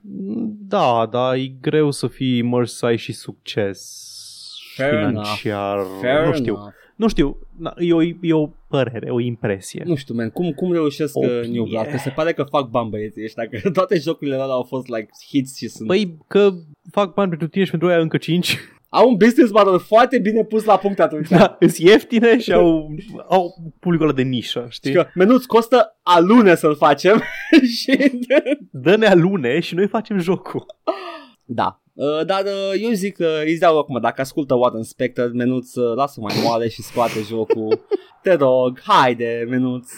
Da, 0.68 1.08
da, 1.12 1.36
e 1.36 1.48
greu 1.48 1.92
să 1.92 2.08
fii 2.08 2.38
immers 2.38 2.78
să 2.78 2.86
ai 2.86 2.98
și 2.98 3.12
succes 3.14 4.10
Fair 4.76 4.90
financiar. 4.90 5.80
Fair 6.02 6.26
nu 6.26 6.34
știu. 6.34 6.54
enough. 6.54 6.74
Nu 6.96 7.08
știu, 7.08 7.38
na, 7.58 7.74
e, 7.78 7.94
o, 7.94 8.02
e 8.02 8.34
o 8.34 8.50
părere, 8.68 9.10
o 9.12 9.20
impresie. 9.20 9.84
Nu 9.86 9.96
știu, 9.96 10.16
man, 10.16 10.30
cum, 10.30 10.52
cum 10.52 10.72
reușesc 10.72 11.18
Oh, 11.18 11.24
uh, 11.26 11.48
New 11.48 11.64
Blood? 11.64 11.70
yeah. 11.86 11.92
Că 11.92 11.98
se 11.98 12.10
pare 12.10 12.34
că 12.34 12.44
fac 12.44 12.70
bani 12.70 12.90
băieții 12.90 13.24
ăștia, 13.24 13.48
că 13.48 13.70
toate 13.80 14.00
jocurile 14.00 14.36
alea 14.36 14.54
au 14.54 14.64
fost 14.64 14.88
like 14.88 15.10
hits 15.28 15.58
și 15.58 15.68
sunt... 15.68 15.88
Păi 15.88 16.18
că 16.28 16.52
fac 16.92 17.14
bani 17.14 17.30
pentru 17.30 17.48
tine 17.48 17.64
și 17.64 17.70
pentru 17.70 17.88
aia 17.88 18.00
încă 18.00 18.18
5. 18.18 18.58
Au 18.90 19.10
un 19.10 19.16
business 19.16 19.52
model 19.52 19.80
foarte 19.80 20.20
bine 20.20 20.44
pus 20.44 20.64
la 20.64 20.78
punct 20.78 21.00
atunci. 21.00 21.28
Da, 21.30 21.58
sunt 21.60 21.78
ieftine 21.78 22.40
și 22.40 22.54
au, 22.54 22.96
au 23.30 23.56
publicul 23.80 24.08
ăla 24.08 24.16
de 24.16 24.22
nișă, 24.22 24.66
știi? 24.70 24.92
Și 24.92 24.98
că 24.98 25.08
menuț 25.16 25.46
costă 25.46 26.00
alune 26.04 26.56
să-l 26.56 26.76
facem 26.76 27.22
și... 27.78 28.12
Dă-ne 28.72 29.06
alune 29.08 29.60
și 29.60 29.76
noi 29.76 29.88
facem 29.88 30.18
jocul. 30.20 30.66
da. 31.46 31.80
Uh, 31.96 32.26
dar 32.26 32.44
uh, 32.44 32.82
eu 32.82 32.92
zic 32.92 33.16
că 33.16 33.42
îți 33.46 33.60
dau 33.60 33.78
acum, 33.78 34.00
dacă 34.02 34.22
ascultă 34.22 34.54
Warren 34.54 34.84
Spector, 34.84 35.32
menuț, 35.34 35.76
uh, 35.76 35.96
lasă 35.96 36.20
mai 36.20 36.36
moale 36.44 36.68
și 36.68 36.82
scoate 36.82 37.20
jocul. 37.28 37.86
Te 38.24 38.34
rog, 38.34 38.82
haide, 38.82 39.46
menuț. 39.50 39.90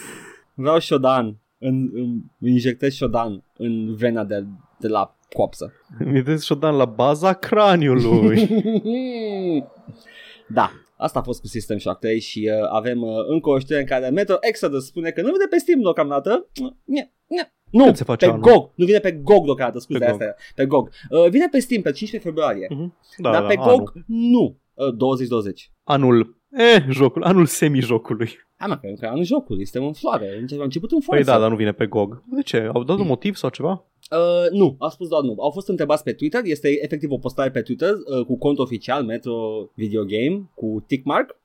Vreau 0.54 0.78
șodan. 0.78 1.36
În, 1.58 1.90
în, 1.92 2.20
injectez 2.48 2.92
șodan 2.92 3.44
în 3.56 3.94
vena 3.94 4.24
de, 4.24 4.44
de 4.78 4.88
la 4.88 5.16
coapsă. 5.30 5.72
Mi 6.04 6.22
dai 6.22 6.38
șodan 6.38 6.76
la 6.76 6.84
baza 6.84 7.32
craniului. 7.32 8.48
da, 10.58 10.72
asta 10.98 11.18
a 11.18 11.22
fost 11.22 11.40
cu 11.40 11.46
System 11.46 11.78
Shock 11.78 11.98
3 11.98 12.20
și 12.20 12.50
uh, 12.52 12.68
avem 12.70 13.02
uh, 13.02 13.14
încă 13.28 13.50
o 13.50 13.58
știre 13.58 13.78
în 13.80 13.86
care 13.86 14.08
Metro 14.08 14.36
Exodus 14.40 14.86
spune 14.86 15.10
că 15.10 15.20
nu 15.20 15.32
vine 15.32 15.46
pe 15.50 15.58
Steam 15.58 15.80
deocamdată. 15.80 16.48
Nie, 16.84 17.12
nie. 17.26 17.52
Nu, 17.70 17.84
Când 17.84 17.96
se 17.96 18.04
face 18.04 18.24
pe 18.24 18.30
anul? 18.30 18.42
GOG. 18.42 18.72
Nu 18.74 18.84
vine 18.84 18.98
pe 18.98 19.12
GOG 19.12 19.44
deocamdată, 19.44 19.78
scuze, 19.78 19.98
Pe 19.98 20.04
asta 20.10 20.24
e. 20.24 20.34
Pe 20.54 20.66
GOG. 20.66 20.90
Uh, 21.10 21.28
vine 21.30 21.48
pe 21.50 21.58
Steam 21.58 21.82
pe 21.82 21.90
15 21.90 22.30
februarie. 22.30 22.66
Mhm. 22.70 22.96
da, 23.16 23.30
dar 23.30 23.40
da, 23.40 23.46
pe 23.46 23.54
anul. 23.58 23.76
GOG 23.76 23.92
nu. 24.06 24.58
Uh, 24.74 24.94
2020. 24.94 25.72
Anul, 25.84 26.40
eh, 26.50 26.84
jocul, 26.90 27.22
anul 27.22 27.46
semi-jocului. 27.46 28.30
Hai 28.56 28.68
mă, 28.68 28.76
că 28.76 28.86
încă 28.86 29.08
anul 29.08 29.24
jocului, 29.24 29.66
suntem 29.66 29.88
în 29.88 29.94
floare, 29.94 30.46
a 30.58 30.62
început 30.62 30.92
în 30.92 30.98
Păi 30.98 31.06
forță. 31.06 31.30
da, 31.30 31.38
dar 31.38 31.50
nu 31.50 31.56
vine 31.56 31.72
pe 31.72 31.86
GOG. 31.86 32.22
De 32.26 32.42
ce? 32.42 32.70
Au 32.74 32.84
dat 32.84 32.98
un 32.98 33.06
motiv 33.06 33.34
sau 33.36 33.50
ceva? 33.50 33.86
Uh, 34.10 34.50
nu, 34.58 34.76
a 34.78 34.88
spus 34.88 35.08
doar 35.08 35.22
nu. 35.22 35.34
Au 35.38 35.50
fost 35.50 35.68
întrebați 35.68 36.02
pe 36.02 36.12
Twitter, 36.12 36.40
este 36.44 36.84
efectiv 36.84 37.10
o 37.10 37.18
postare 37.18 37.50
pe 37.50 37.60
Twitter 37.62 37.92
uh, 37.92 38.24
cu 38.26 38.38
cont 38.38 38.58
oficial 38.58 39.04
Metro 39.04 39.34
Video 39.74 40.04
Game 40.04 40.50
cu 40.54 40.84
tickmark. 40.86 41.36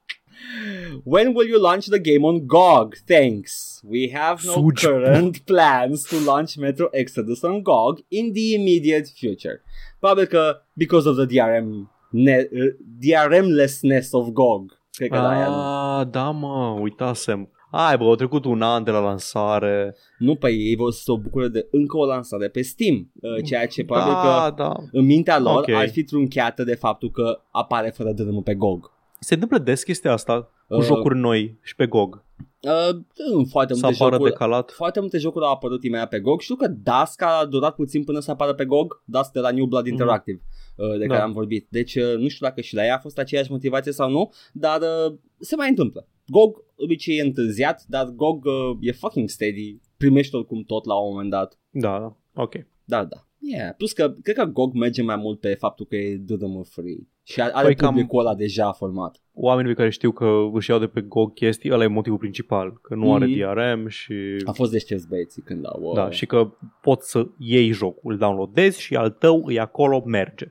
When 1.04 1.34
will 1.36 1.48
you 1.50 1.62
launch 1.62 1.86
the 1.90 2.00
game 2.00 2.26
on 2.26 2.46
GOG? 2.48 2.96
Thanks. 3.06 3.82
We 3.90 4.10
have 4.14 4.42
no 4.46 4.52
Sugi. 4.54 4.86
current 4.86 5.38
plans 5.40 6.02
to 6.02 6.16
launch 6.26 6.56
Metro 6.56 6.88
Exodus 6.92 7.42
on 7.42 7.62
GOG 7.62 8.00
in 8.08 8.32
the 8.34 8.54
immediate 8.56 9.08
future. 9.16 9.62
Probabil 10.00 10.26
că 10.26 10.62
because 10.74 11.08
of 11.10 11.16
the 11.16 11.26
DRM 11.26 11.92
ne- 12.10 12.50
uh, 12.52 12.74
DRM-lessness 13.00 14.12
of 14.12 14.28
GOG. 14.28 14.80
Cred 14.92 15.10
că 15.10 15.16
da, 15.16 16.00
Ah, 16.00 16.08
da, 16.12 16.30
mă, 16.32 16.78
uitasem. 16.82 17.50
Ai, 17.76 17.98
bă, 17.98 18.04
au 18.04 18.16
trecut 18.16 18.46
un 18.46 18.62
an 18.62 18.84
de 18.84 18.92
la 18.92 19.00
lansare. 19.00 19.96
nu 20.18 20.36
pe 20.36 20.50
ei 20.52 20.76
vor 20.76 20.92
să 20.92 21.02
se 21.04 21.12
bucure 21.22 21.48
de 21.48 21.68
încă 21.72 21.98
o 21.98 22.06
lansare 22.06 22.48
pe 22.48 22.62
Steam, 22.62 23.12
uh, 23.22 23.44
ceea 23.46 23.68
ce 23.68 23.84
probabil 23.86 24.14
că 24.14 24.20
Da, 24.28 24.52
da. 24.56 24.74
în 24.92 25.06
mintea 25.06 25.40
lor 25.40 25.58
Ok. 25.58 25.70
ar 25.70 25.90
fi 25.90 26.04
trunchiată 26.04 26.64
de 26.64 26.76
faptul 26.76 27.12
că 27.12 27.42
apare 27.52 27.90
fără 27.90 28.12
dărâmul 28.12 28.42
pe 28.42 28.56
GOG. 28.56 28.92
Se 29.20 29.34
întâmplă 29.34 29.58
des 29.58 29.84
chestia 29.84 30.12
asta 30.12 30.50
cu 30.68 30.76
Uh, 30.76 30.84
jocuri 30.84 31.18
noi 31.18 31.58
și 31.62 31.76
pe 31.76 31.88
GOG. 31.88 32.24
Uh, 32.62 32.96
în 33.36 33.46
foarte 33.46 33.74
Să 33.74 33.80
multe 33.84 33.96
apară 33.98 34.16
jocuri, 34.16 34.32
decalat. 34.32 34.72
foarte 34.72 35.00
multe 35.00 35.18
jocuri 35.18 35.46
au 35.46 35.52
apărut 35.52 35.84
imediat 35.84 36.10
pe 36.10 36.20
GOG. 36.20 36.42
Știu 36.42 36.56
că 36.56 36.68
Dusk 36.68 37.22
a 37.22 37.46
durat 37.50 37.76
puțin 37.76 38.04
până 38.04 38.20
să 38.20 38.32
apară 38.32 38.54
pe 38.54 38.66
GOG, 38.66 39.02
Dusk 39.06 39.32
de 39.32 39.40
la 39.40 39.52
New 39.52 39.66
Blood 39.66 39.88
Interactive, 39.88 40.42
uh, 40.76 40.98
de 40.98 41.06
Da. 41.06 41.14
care 41.14 41.22
am 41.26 41.32
vorbit. 41.32 41.68
Deci 41.70 41.96
uh, 41.96 42.16
nu 42.18 42.28
știu 42.28 42.46
dacă 42.48 42.62
și 42.62 42.76
la 42.76 42.86
ea 42.86 42.96
a 42.96 43.00
fost 43.00 43.18
aceeași 43.20 43.52
motivație 43.52 43.92
sau 43.92 44.10
nu, 44.10 44.32
dar 44.54 44.80
uh, 44.82 45.14
se 45.40 45.56
mai 45.56 45.70
întâmplă. 45.70 46.08
GOG 46.38 46.64
obicei 46.76 47.18
e 47.18 47.22
întârziat, 47.22 47.84
dar 47.88 48.06
GOG 48.06 48.46
uh, 48.46 48.78
e 48.80 48.92
fucking 48.92 49.30
steady, 49.30 49.80
primești 49.98 50.36
oricum 50.36 50.64
tot 50.64 50.86
la 50.86 50.94
un 50.96 51.10
moment 51.12 51.30
dat. 51.30 51.58
Da, 51.70 52.00
da. 52.00 52.42
Ok. 52.44 52.54
Da, 52.86 53.04
da. 53.06 53.18
Yeah. 53.40 53.74
Plus 53.78 53.92
că 53.92 54.14
cred 54.24 54.36
că 54.36 54.46
GOG 54.46 54.74
merge 54.74 55.02
mai 55.02 55.16
mult 55.16 55.40
pe 55.40 55.54
faptul 55.54 55.86
că 55.86 55.96
e 55.96 56.16
DDM 56.18 56.64
free 56.64 56.98
și 57.24 57.42
are, 57.42 57.52
are 57.54 57.66
Păi 57.66 57.76
cam- 57.76 57.88
publicul 57.90 58.20
ăla 58.20 58.36
deja 58.36 58.72
format. 58.72 59.22
Oamenii 59.34 59.72
pe 59.72 59.78
care 59.78 59.90
știu 59.90 60.12
că 60.12 60.50
își 60.54 60.70
iau 60.70 60.80
de 60.80 60.88
pe 60.88 61.02
GOG 61.02 61.34
chestii, 61.34 61.72
ăla 61.72 61.84
e 61.84 61.88
motivul 61.88 62.18
principal, 62.18 62.80
că 62.82 62.96
nu 62.96 63.14
are 63.14 63.26
Mhm. 63.26 63.38
DRM 63.38 63.88
și... 63.88 64.14
A 64.46 64.52
fost 64.52 64.72
deștepți 64.72 65.08
băieții 65.08 65.42
când 65.42 65.66
au... 65.66 65.82
uh, 65.82 65.94
Da, 65.96 66.10
și 66.10 66.26
că 66.26 66.52
poți 66.82 67.10
să 67.10 67.28
iei 67.38 67.72
jocul, 67.72 68.12
îl 68.12 68.18
downloadezi 68.18 68.82
și 68.82 68.96
al 68.96 69.10
tău 69.10 69.50
e 69.50 69.60
acolo, 69.60 70.04
merge. 70.06 70.46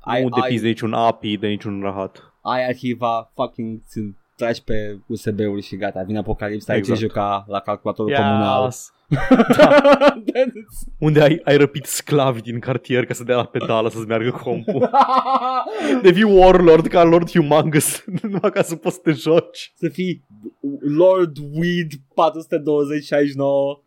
ai, 0.00 0.22
nu 0.22 0.28
ai, 0.30 0.40
depinzi 0.40 0.62
de 0.62 0.68
niciun 0.68 0.92
API, 0.92 1.36
de 1.36 1.48
niciun 1.48 1.80
rahat. 1.80 2.32
ai 2.42 2.66
arhiva, 2.66 3.30
fucking 3.34 3.80
ți 3.86 4.00
tragi 4.36 4.62
pe 4.62 4.98
USB-uri 5.06 5.62
și 5.62 5.76
gata, 5.76 6.02
vine 6.02 6.18
apocalipsa, 6.18 6.74
Exact. 6.74 6.90
ai 6.90 6.96
ce 6.96 7.06
juca 7.06 7.44
la 7.48 7.60
calculatorul 7.60 8.12
comunal. 8.14 8.62
Yes. 8.64 8.92
Unde 10.98 11.20
ai, 11.22 11.40
ai 11.44 11.56
răpit 11.56 11.84
sclavi 11.84 12.40
din 12.40 12.58
cartier 12.58 13.04
ca 13.06 13.14
să 13.14 13.24
dea 13.24 13.36
la 13.36 13.44
pedală 13.44 13.88
să-ți 13.88 14.06
meargă 14.06 14.30
compul. 14.30 14.90
Devii 16.02 16.22
warlord 16.22 16.86
ca 16.86 17.02
Lord 17.02 17.30
Humongous 17.30 18.04
numai 18.22 18.50
ca 18.50 18.62
să 18.62 18.76
poți 18.76 18.94
să 18.94 19.00
te 19.02 19.12
joci. 19.12 19.72
să 19.74 19.88
fii 19.88 20.24
Lord 20.80 21.36
Weed 21.52 21.90
42069 22.14 23.82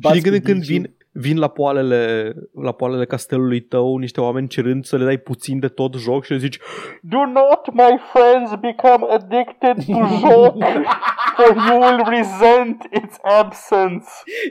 Și 0.00 0.10
din 0.12 0.22
când 0.22 0.34
în 0.34 0.40
când 0.40 0.64
vin, 0.64 0.96
vin 1.12 1.38
la 1.38 1.48
poalele, 1.48 2.34
la 2.62 2.72
poalele 2.72 3.04
castelului 3.04 3.60
tău 3.60 3.96
niște 3.96 4.20
oameni 4.20 4.48
cerând 4.48 4.84
să 4.84 4.96
le 4.96 5.04
dai 5.04 5.18
puțin 5.18 5.58
de 5.58 5.68
tot 5.68 5.94
joc 5.94 6.24
și 6.24 6.32
le 6.32 6.38
zici 6.38 6.58
Do 7.00 7.24
not, 7.26 7.72
my 7.72 7.98
friends, 8.12 8.54
become 8.54 9.06
addicted 9.08 9.76
to 9.86 10.06
joc, 10.06 10.64
for 11.36 11.56
you 11.68 11.78
will 11.80 12.04
resent 12.04 12.88
its 12.92 13.18
absence. 13.22 14.06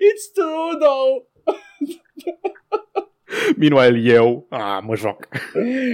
It's 0.09 0.31
true 0.33 0.77
though 0.79 1.25
Meanwhile, 3.57 4.13
eu, 4.13 4.45
a, 4.49 4.79
mă 4.79 4.95
joc. 4.95 5.27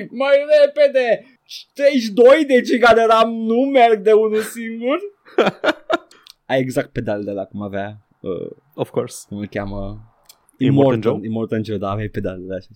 Mai 0.10 0.35
repede 0.65 1.26
32 1.73 2.45
de 2.45 2.61
giga 2.61 2.94
de 2.94 3.06
RAM 3.10 3.34
nu 3.34 3.60
merg 3.60 4.02
de 4.02 4.11
unul 4.11 4.41
singur 4.41 4.99
Ai 6.45 6.60
exact 6.60 6.91
pedalele 6.91 7.23
de 7.23 7.31
la 7.31 7.45
cum 7.45 7.61
avea 7.61 7.98
uh, 8.22 8.52
Of 8.73 8.90
course. 8.90 9.26
Cum 9.27 9.38
îl 9.38 9.48
cheamă 9.48 10.12
Immortan 10.58 11.02
Immortan 11.02 11.02
Joe? 11.02 11.20
Immortan 11.26 11.64
Joe, 11.64 11.78
da, 11.78 11.90
aveai 11.90 12.10
pedalele 12.10 12.56
așa 12.56 12.68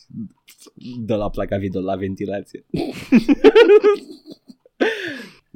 De 0.99 1.14
la 1.14 1.30
placa 1.30 1.58
video 1.58 1.82
la 1.82 1.95
ventilație 1.95 2.66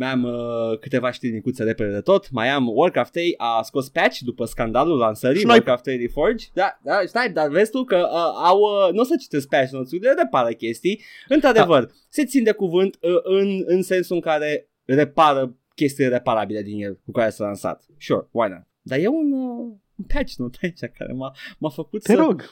Mai 0.02 0.10
am 0.10 0.24
uh, 0.24 0.80
câteva 0.80 1.12
știri 1.12 1.34
micuțe 1.34 1.64
repede 1.64 1.92
de 1.92 2.02
tot. 2.02 2.32
Mai 2.32 2.50
am 2.50 2.68
Warcraft 2.68 3.12
3 3.12 3.34
a 3.38 3.62
scos 3.62 3.90
patch 3.90 4.20
după 4.20 4.46
scandalul 4.46 4.98
lansării 4.98 5.40
Snipe. 5.40 5.54
Warcraft 5.54 5.84
3 5.84 5.98
Reforged. 5.98 6.50
Da, 6.54 6.80
da, 6.84 7.02
stai, 7.06 7.32
dar 7.32 7.50
vezi 7.50 7.72
tu 7.72 7.84
că 7.84 7.98
uh, 7.98 8.46
au, 8.46 8.60
uh, 8.60 8.94
nu 8.94 9.00
o 9.00 9.04
să 9.04 9.16
citesc 9.20 9.48
patch 9.48 9.72
notes-urile, 9.72 10.14
repară 10.18 10.50
chestii. 10.50 11.02
Într-adevăr, 11.28 11.92
se 12.10 12.26
țin 12.26 12.44
de 12.44 12.52
cuvânt 12.52 12.98
uh, 13.02 13.12
în, 13.24 13.64
în 13.66 13.82
sensul 13.82 14.16
în 14.16 14.22
care 14.22 14.70
repară 14.86 15.56
chestii 15.76 16.08
reparabile 16.08 16.62
din 16.62 16.84
el 16.84 17.00
cu 17.06 17.12
care 17.12 17.30
s-a 17.30 17.46
lansat. 17.46 17.86
Sure, 17.98 18.28
why 18.32 18.50
not? 18.50 18.68
Dar 18.82 19.00
e 19.00 19.08
un, 19.08 19.32
uh, 19.32 19.76
un 20.02 20.08
patch 20.14 20.34
note 20.38 20.58
aici 20.62 20.80
care 20.98 21.14
m-a, 21.14 21.36
m-a 21.58 21.70
făcut 21.70 22.04
Te 22.04 22.14
să 22.14 22.22
rog. 22.22 22.44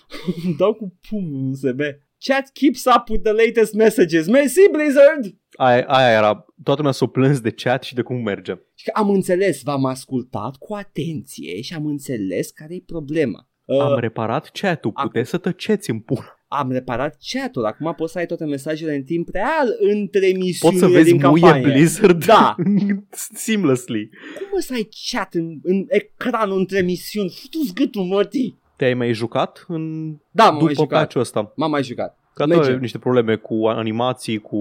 îmi 0.45 0.55
dau 0.61 0.73
cu 0.73 0.97
pumnul 1.09 1.39
în 1.41 1.49
USB. 1.49 1.79
Chat 2.25 2.49
keeps 2.53 2.85
up 2.85 3.09
with 3.09 3.23
the 3.23 3.31
latest 3.31 3.73
messages. 3.73 4.27
Mersi, 4.27 4.59
Blizzard! 4.71 5.35
Aia, 5.55 5.85
aia 5.87 6.11
era, 6.17 6.45
toată 6.63 6.79
lumea 6.79 6.91
s-o 6.91 7.07
plâns 7.07 7.39
de 7.41 7.51
chat 7.51 7.83
și 7.83 7.93
de 7.95 8.01
cum 8.01 8.15
merge. 8.23 8.53
Și 8.75 8.85
că 8.85 8.91
am 8.93 9.09
înțeles, 9.09 9.61
v-am 9.61 9.85
ascultat 9.85 10.55
cu 10.55 10.73
atenție 10.73 11.61
și 11.61 11.73
am 11.73 11.85
înțeles 11.85 12.49
care 12.51 12.75
e 12.75 12.83
problema. 12.85 13.47
Uh, 13.65 13.79
Am 13.81 13.99
reparat 13.99 14.49
chat-ul, 14.49 14.91
acum- 14.95 15.07
puteți 15.11 15.29
să 15.29 15.37
tăceți 15.37 15.89
în 15.89 15.99
pun. 15.99 16.23
Am 16.51 16.71
reparat 16.71 17.17
chat-ul, 17.33 17.65
acum 17.65 17.93
poți 17.97 18.11
să 18.11 18.17
ai 18.17 18.25
toate 18.25 18.45
mesajele 18.45 18.95
în 18.95 19.03
timp 19.03 19.29
real 19.31 19.67
între 19.79 20.19
Poți 20.27 20.37
misiunile 20.37 20.79
să 20.79 20.87
vezi 20.87 21.11
din 21.11 21.27
muie 21.27 21.41
campanie. 21.41 21.61
Blizzard 21.73 22.25
Da. 22.25 22.55
seamlessly. 23.43 24.09
Cum 24.37 24.47
o 24.57 24.59
să 24.59 24.73
ai 24.73 24.89
chat 25.11 25.33
în, 25.33 25.59
în 25.63 25.85
ecranul 25.87 26.57
între 26.57 26.81
misiuni? 26.81 27.29
Futu-ți 27.29 27.73
gâtul, 27.73 28.03
mătii! 28.03 28.57
Te-ai 28.75 28.93
mai 28.93 29.13
jucat 29.13 29.65
în... 29.67 30.13
Da, 30.31 30.43
m-am 30.43 30.53
mai 30.53 30.59
după 30.73 30.73
jucat. 30.81 30.99
patch-ul 30.99 31.21
ăsta? 31.21 31.51
M-am 31.55 31.69
mai 31.69 31.83
jucat. 31.83 32.17
Că 32.33 32.45
Merge. 32.45 32.71
ai 32.71 32.77
niște 32.79 32.97
probleme 32.97 33.35
cu 33.35 33.65
animații, 33.67 34.37
cu 34.37 34.57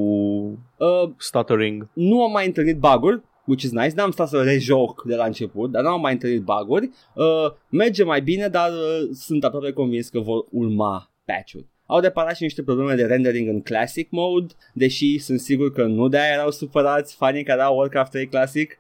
Uh, 0.77 1.10
stuttering. 1.16 1.89
nu 1.93 2.23
am 2.23 2.31
mai 2.32 2.47
întâlnit 2.47 2.78
bug-uri, 2.78 3.23
which 3.44 3.62
is 3.62 3.70
nice, 3.70 3.93
n-am 3.94 4.10
stat 4.10 4.28
să 4.28 4.43
rejoc 4.43 5.02
de 5.05 5.15
la 5.15 5.24
început, 5.24 5.70
dar 5.70 5.82
n-am 5.82 6.01
mai 6.01 6.12
întâlnit 6.12 6.43
bug-uri. 6.43 6.90
Uh, 7.15 7.24
merge 7.70 8.05
mai 8.05 8.23
bine, 8.23 8.48
dar 8.48 8.70
uh, 8.70 9.09
sunt 9.12 9.44
aproape 9.44 9.73
convins 9.73 10.09
că 10.09 10.19
vor 10.20 10.44
urma 10.51 11.10
patch-uri. 11.24 11.66
Au 11.90 12.01
reparat 12.01 12.36
și 12.36 12.43
niște 12.43 12.62
probleme 12.62 12.94
de 12.94 13.05
rendering 13.05 13.48
în 13.48 13.60
Classic 13.62 14.10
Mode, 14.10 14.52
deși 14.73 15.19
sunt 15.19 15.40
sigur 15.40 15.73
că 15.73 15.85
nu 15.85 16.09
de-aia 16.09 16.32
erau 16.32 16.51
supărați 16.51 17.15
fanii 17.15 17.44
care 17.44 17.60
au 17.62 17.77
Warcraft 17.77 18.10
3 18.10 18.27
Classic. 18.27 18.78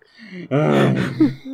Uh. 0.50 0.92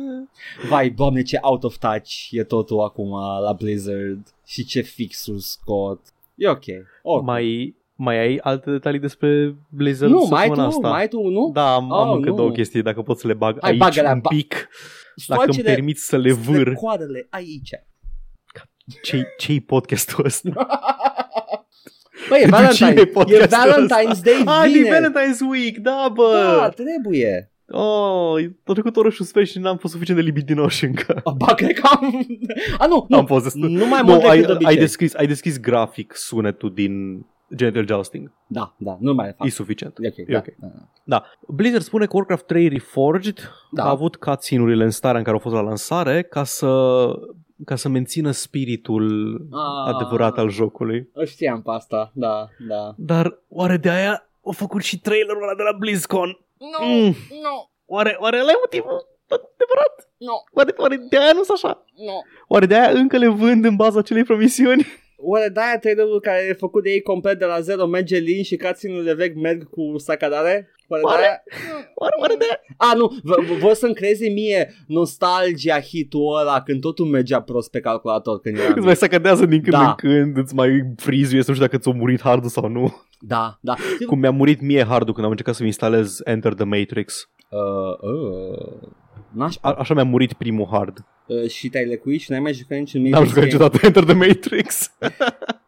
Vai, 0.69 0.89
doamne, 0.89 1.21
ce 1.21 1.37
out 1.41 1.63
of 1.63 1.77
touch 1.77 2.27
e 2.31 2.43
totul 2.43 2.79
acum 2.83 3.09
la 3.43 3.53
Blizzard 3.53 4.27
și 4.45 4.65
ce 4.65 4.81
fixuri 4.81 5.41
scot. 5.41 5.99
E 6.35 6.47
ok. 6.49 6.63
ok. 7.01 7.23
Mai, 7.23 7.75
mai 7.95 8.17
ai 8.17 8.37
alte 8.41 8.71
detalii 8.71 8.99
despre 8.99 9.55
Blizzard 9.69 10.11
nu, 10.11 10.17
mai 10.29 10.47
tu, 10.47 10.53
săptămâna 10.53 10.65
asta? 10.67 10.89
mai 10.89 11.07
tu, 11.07 11.27
nu? 11.27 11.49
Da, 11.53 11.73
am, 11.73 11.91
am 11.91 12.09
Oh, 12.09 12.15
încă 12.15 12.29
nu. 12.29 12.35
două 12.35 12.51
chestii, 12.51 12.81
dacă 12.81 13.01
pot 13.01 13.19
să 13.19 13.27
le 13.27 13.33
bag 13.33 13.57
Hai, 13.61 13.69
aici 13.69 13.79
bagă-le, 13.79 14.09
un 14.11 14.19
ba- 14.19 14.29
pic, 14.29 14.49
dacă 14.49 14.67
îmi 15.43 15.53
Stoacele- 15.53 15.73
permiți 15.75 16.05
să 16.05 16.17
le 16.17 16.31
vâr. 16.31 16.59
Strecoarele 16.61 17.27
aici. 17.29 17.69
Ce-i, 19.03 19.23
ce-i 19.37 19.59
podcastul 19.61 20.25
ăsta? 20.25 20.49
Băi, 22.29 22.41
e 22.43 22.47
Pentru 22.49 22.73
cine 22.73 22.89
e 22.89 22.93
Valentine's, 22.93 22.99
e 23.01 23.05
podcastul 23.05 23.57
Valentine's 23.87 24.21
Day 24.23 24.41
Ah, 24.45 24.65
e 24.65 24.71
vine. 24.71 24.89
Valentine's 24.99 25.39
Week, 25.49 25.77
da, 25.77 26.11
bă! 26.13 26.57
Da, 26.59 26.69
trebuie. 26.69 27.49
Oh, 27.67 28.35
a 28.65 28.71
trecut 28.73 28.95
oră 28.95 29.09
și 29.09 29.17
un 29.19 29.27
sfert 29.27 29.47
și 29.47 29.59
n-am 29.59 29.77
fost 29.77 29.93
suficient 29.93 30.19
de 30.19 30.25
libidinoși 30.25 30.85
încă. 30.85 31.21
A, 31.23 31.31
Ba, 31.31 31.53
cred 31.53 31.73
că 31.79 31.87
am... 31.99 32.27
A, 32.77 32.85
nu, 32.85 33.05
nu. 33.09 33.17
Am 33.17 33.25
fost 33.25 33.43
destul. 33.43 33.69
Nu 33.69 33.87
mai 33.87 34.01
Nu, 34.05 34.11
mult 34.11 34.23
ai, 34.23 34.39
decât 34.39 34.45
de 34.47 34.51
ai, 34.51 34.57
obicei. 34.65 34.77
deschis, 34.79 35.15
ai 35.15 35.27
deschis 35.27 35.59
grafic 35.59 36.13
sunetul 36.15 36.73
din 36.73 37.25
Genital 37.55 37.87
Jousting. 37.87 38.31
Da, 38.47 38.75
da, 38.77 38.97
nu 38.99 39.13
mai 39.13 39.33
fac. 39.37 39.47
E 39.47 39.49
suficient. 39.49 39.93
E 39.99 40.07
ok, 40.07 40.17
E 40.17 40.23
da, 40.31 40.37
ok. 40.37 40.45
da, 40.59 40.67
da. 40.67 40.81
Da. 41.03 41.23
Blizzard 41.47 41.83
spune 41.83 42.05
că 42.05 42.11
Warcraft 42.15 42.45
3 42.45 42.67
Reforged 42.67 43.51
Da. 43.71 43.83
a 43.83 43.89
avut 43.89 44.15
cutscene-urile 44.15 44.83
în 44.83 44.89
starea 44.89 45.17
în 45.17 45.23
care 45.23 45.35
au 45.35 45.41
fost 45.41 45.55
la 45.55 45.61
lansare 45.61 46.21
ca 46.23 46.43
să, 46.43 46.67
ca 47.65 47.75
să 47.75 47.89
mențină 47.89 48.31
spiritul 48.31 49.35
Ah. 49.51 49.93
adevărat 49.93 50.37
al 50.37 50.49
jocului. 50.49 51.09
O 51.13 51.23
Știam 51.25 51.61
pe 51.61 51.69
asta, 51.71 52.11
da, 52.13 52.47
da. 52.67 52.93
Dar 52.97 53.39
oare 53.49 53.77
de 53.77 53.89
aia 53.89 54.29
au 54.45 54.51
făcut 54.51 54.81
și 54.83 54.99
trailerul 54.99 55.43
ăla 55.43 55.55
de 55.55 55.63
la 55.63 55.77
BlizzCon? 55.79 56.39
Nu, 56.57 56.85
Mm. 56.87 57.03
nu, 57.43 57.69
Oare, 57.85 58.17
oare 58.19 58.37
ăla 58.39 58.51
e 58.51 58.55
motivul 58.63 59.07
adevărat? 59.27 60.09
nu, 60.17 60.33
Oare, 60.53 60.73
oare 60.77 60.95
de 61.09 61.17
aia 61.17 61.31
nu 61.33 61.43
s 61.43 61.49
așa? 61.49 61.85
nu. 61.95 62.21
Oare 62.47 62.65
de 62.65 62.75
aia 62.75 62.89
încă 62.99 63.17
le 63.17 63.27
vând 63.27 63.65
în 63.65 63.75
baza 63.75 63.99
acelei 63.99 64.23
promisiuni? 64.23 64.85
Oare 65.17 65.49
de-aia 65.49 65.79
trailerul 65.79 66.19
care 66.19 66.45
e 66.49 66.53
făcut 66.53 66.83
de 66.83 66.89
ei 66.89 67.01
complet 67.01 67.39
de 67.39 67.45
la 67.45 67.59
zero 67.59 67.85
merge 67.85 68.17
lin 68.17 68.43
și 68.43 68.57
cutscene-urile 68.57 69.13
vechi 69.13 69.35
merg 69.35 69.69
cu 69.69 69.97
sacadare? 69.97 70.74
Oare, 70.87 71.03
Oare? 71.03 71.21
de-aia? 71.21 71.43
Oare, 71.95 72.13
oare 72.19 72.35
de 72.35 72.45
aia? 72.49 72.59
A, 72.91 72.95
nu, 72.95 73.07
v- 73.23 73.45
v- 73.45 73.59
vor 73.59 73.73
să-mi 73.73 73.93
creeze 73.93 74.29
mie 74.29 74.73
nostalgia 74.87 75.79
hitul 75.79 76.37
ăla 76.39 76.61
când 76.61 76.81
totul 76.81 77.05
mergea 77.05 77.41
prost 77.41 77.69
pe 77.71 77.79
calculator 77.79 78.39
când 78.39 78.55
eram 78.57 78.67
Îți 78.67 78.77
mic. 78.77 78.85
mai 78.85 78.95
sacadează 78.95 79.45
din 79.45 79.61
când 79.61 79.73
Da. 79.75 79.87
în 79.87 79.93
când, 79.95 80.37
îți 80.37 80.55
mai 80.55 80.93
frizuie 80.95 81.41
să 81.41 81.49
nu 81.49 81.55
știu 81.55 81.67
dacă 81.67 81.77
ți-a 81.81 81.91
murit 81.91 82.21
hardul 82.21 82.49
sau 82.49 82.67
nu. 82.67 82.95
Da, 83.19 83.57
da. 83.61 83.73
Cum 84.07 84.19
mi-a 84.19 84.31
murit 84.31 84.61
mie 84.61 84.83
hardul 84.85 85.13
când 85.13 85.25
am 85.25 85.31
încercat 85.31 85.55
să-mi 85.55 85.67
instalez 85.67 86.19
Enter 86.23 86.53
the 86.53 86.63
Matrix. 86.65 87.29
Uh, 87.49 88.09
uh, 88.11 88.89
n-aș 89.33 89.55
A- 89.61 89.71
așa 89.77 89.93
mi-a 89.93 90.03
murit 90.03 90.33
primul 90.33 90.67
hard. 90.71 90.97
uh, 91.27 91.49
și 91.49 91.69
te-ai 91.69 91.85
lecuit 91.85 92.21
și 92.21 92.31
n-ai 92.31 92.39
mai 92.39 92.53
jucat 92.53 92.77
niciun 92.77 93.01
N-am 93.01 93.11
Matrix 93.11 93.29
jucat 93.29 93.43
game. 93.43 93.53
niciodată 93.53 93.85
Enter 93.85 94.03
the 94.03 94.13
Matrix. 94.27 94.91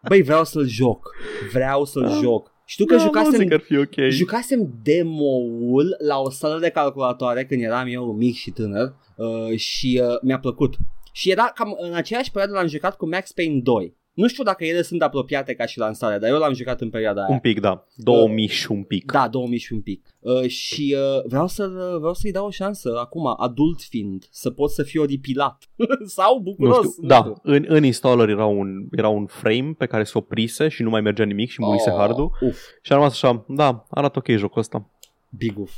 Băi, 0.07 0.21
vreau 0.21 0.43
să-l 0.43 0.67
joc. 0.67 1.09
Vreau 1.51 1.85
să-l 1.85 2.01
Da. 2.03 2.09
joc. 2.21 2.55
Știu 2.69 2.85
că 2.85 2.95
Da, 2.95 2.99
nu 2.99 3.05
jucasem, 3.05 3.39
zic 3.39 3.47
că 3.47 3.53
ar 3.53 3.59
fi 3.59 3.77
ok. 3.77 4.09
jucasem 4.09 4.73
demo-ul 4.83 5.95
la 6.07 6.19
o 6.19 6.29
sală 6.29 6.59
de 6.59 6.69
calculatoare 6.69 7.45
când 7.45 7.61
eram 7.61 7.87
eu 7.87 8.13
mic 8.13 8.35
și 8.35 8.51
tânăr 8.51 8.95
uh, 9.15 9.57
și 9.57 10.01
uh, 10.03 10.19
mi-a 10.21 10.39
plăcut. 10.39 10.75
Și 11.11 11.31
era 11.31 11.43
cam 11.55 11.75
în 11.79 11.93
aceeași 11.93 12.31
perioadă 12.31 12.57
l-am 12.57 12.67
jucat 12.67 12.97
cu 12.97 13.07
Max 13.07 13.31
Payne 13.31 13.59
2. 13.59 13.96
Nu 14.17 14.27
știu 14.27 14.43
dacă 14.43 14.65
ele 14.65 14.81
sunt 14.81 15.01
apropiate 15.01 15.53
ca 15.53 15.65
și 15.65 15.77
lansarea, 15.77 16.19
dar 16.19 16.29
eu 16.29 16.37
l-am 16.37 16.53
jucat 16.53 16.81
în 16.81 16.89
perioada 16.89 17.21
aia. 17.21 17.33
Un 17.33 17.39
pic, 17.39 17.59
da. 17.59 17.87
2000 17.95 18.47
și 18.47 18.71
un 18.71 18.83
pic. 18.83 19.11
Da, 19.11 19.27
2000 19.27 19.57
și 19.57 19.73
un 19.73 19.81
pic. 19.81 20.15
Uh, 20.19 20.47
și 20.47 20.95
uh, 20.97 21.23
vreau, 21.25 21.47
să 21.47 21.67
vreau 21.99 22.13
să-i 22.13 22.31
dau 22.31 22.45
o 22.45 22.49
șansă 22.49 22.97
acum, 22.99 23.33
adult 23.37 23.81
fiind, 23.81 24.27
să 24.31 24.49
pot 24.49 24.71
să 24.71 24.83
fiu 24.83 25.01
odipilat. 25.01 25.69
Sau 26.05 26.35
Nu 26.35 26.41
bucuros. 26.41 26.77
știu, 26.91 27.07
da, 27.07 27.33
în, 27.43 27.65
în 27.67 27.83
installer 27.83 28.29
era 28.29 28.45
un, 28.45 28.87
era 28.91 29.07
un 29.07 29.25
frame 29.25 29.73
pe 29.77 29.85
care 29.85 30.03
se 30.03 30.17
oprise 30.17 30.67
și 30.67 30.83
nu 30.83 30.89
mai 30.89 31.01
mergea 31.01 31.23
nimic 31.25 31.49
și 31.49 31.61
murise 31.61 31.89
Oh, 31.89 31.95
hardul 31.97 32.31
Uf, 32.41 32.57
și 32.81 32.91
am 32.91 32.97
rămas 32.97 33.11
așa, 33.13 33.45
da, 33.47 33.85
arată 33.89 34.17
ok 34.19 34.37
jocul 34.37 34.59
ăsta. 34.59 34.89
big 35.29 35.59
uf. 35.59 35.71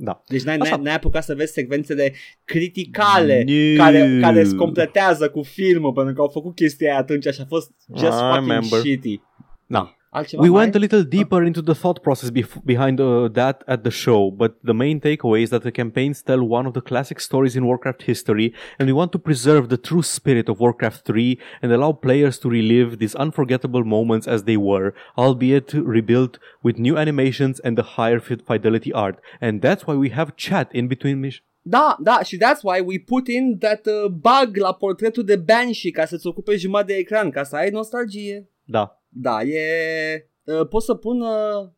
Da. 0.00 0.22
Deci 0.26 0.42
n-ai, 0.42 0.56
Așa. 0.56 0.74
n-ai, 0.74 0.84
n-ai 0.84 0.94
apucat 0.94 1.24
să 1.24 1.34
vezi 1.34 1.52
secvențele 1.52 2.12
criticale 2.44 3.44
Nu. 3.46 3.76
care, 3.76 4.18
care 4.20 4.40
îți 4.40 4.54
completează 4.54 5.30
cu 5.30 5.42
filmul 5.42 5.92
pentru 5.92 6.14
că 6.14 6.20
au 6.20 6.28
făcut 6.28 6.54
chestia 6.54 6.90
aia 6.90 6.98
atunci 7.00 7.26
și 7.26 7.40
a 7.40 7.44
fost 7.48 7.70
just 7.96 8.18
I 8.18 8.20
fucking 8.20 8.34
remember. 8.48 8.78
shitty. 8.78 9.20
Da. 9.66 9.96
Altceva 10.18 10.40
We 10.46 10.50
mai? 10.50 10.58
went 10.60 10.74
a 10.78 10.78
little 10.86 11.04
deeper 11.16 11.40
into 11.48 11.62
the 11.70 11.76
thought 11.82 12.00
process 12.06 12.30
bef- 12.30 12.64
behind 12.72 12.96
uh, 13.00 13.08
that 13.40 13.56
at 13.74 13.80
the 13.86 13.94
show, 14.04 14.20
but 14.42 14.52
the 14.70 14.76
main 14.84 14.98
takeaway 15.08 15.40
is 15.42 15.50
that 15.50 15.64
the 15.68 15.74
campaigns 15.80 16.18
tell 16.28 16.42
one 16.58 16.66
of 16.68 16.72
the 16.78 16.84
classic 16.90 17.18
stories 17.28 17.54
in 17.58 17.62
Warcraft 17.70 18.02
history, 18.02 18.48
and 18.78 18.84
we 18.90 18.94
want 19.00 19.10
to 19.12 19.18
preserve 19.28 19.64
the 19.68 19.80
true 19.88 20.04
spirit 20.16 20.46
of 20.48 20.60
Warcraft 20.64 21.00
3 21.04 21.38
and 21.62 21.68
allow 21.72 21.92
players 22.06 22.38
to 22.40 22.48
relive 22.58 22.90
these 22.98 23.14
unforgettable 23.24 23.84
moments 23.96 24.26
as 24.34 24.40
they 24.44 24.56
were, 24.70 24.88
albeit 25.16 25.72
rebuilt 25.96 26.34
with 26.62 26.78
new 26.78 26.96
animations 27.04 27.60
and 27.64 27.76
the 27.76 27.86
higher 27.96 28.20
fidelity 28.20 28.92
art. 28.92 29.16
And 29.40 29.62
that's 29.62 29.86
why 29.86 29.94
we 29.94 30.10
have 30.10 30.36
chat 30.36 30.68
in 30.74 30.86
between 30.88 31.20
missions. 31.20 31.46
Da, 31.62 31.96
da, 32.00 32.20
și 32.22 32.36
that's 32.36 32.62
why 32.62 32.80
we 32.80 32.98
put 32.98 33.28
in 33.28 33.58
that 33.58 33.86
uh, 33.86 34.08
bug 34.10 34.56
la 34.56 34.72
portretul 34.72 35.24
de 35.24 35.36
Banshee 35.36 35.90
ca 35.90 36.04
să-ți 36.04 36.26
ocupe 36.26 36.56
jumătate 36.56 36.92
de 36.92 36.98
ecran, 36.98 37.30
ca 37.30 37.42
să 37.42 37.56
ai 37.56 37.70
nostalgie. 37.70 38.48
Da. 38.64 38.97
Da, 39.08 39.42
e... 39.42 40.28
Uh, 40.44 40.66
pot 40.68 40.82
să 40.82 40.94
pun 40.94 41.20
uh, 41.20 41.68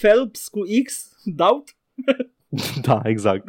Phelps 0.00 0.48
cu 0.48 0.60
X, 0.84 1.08
doubt? 1.24 1.76
da, 2.86 3.00
exact. 3.04 3.44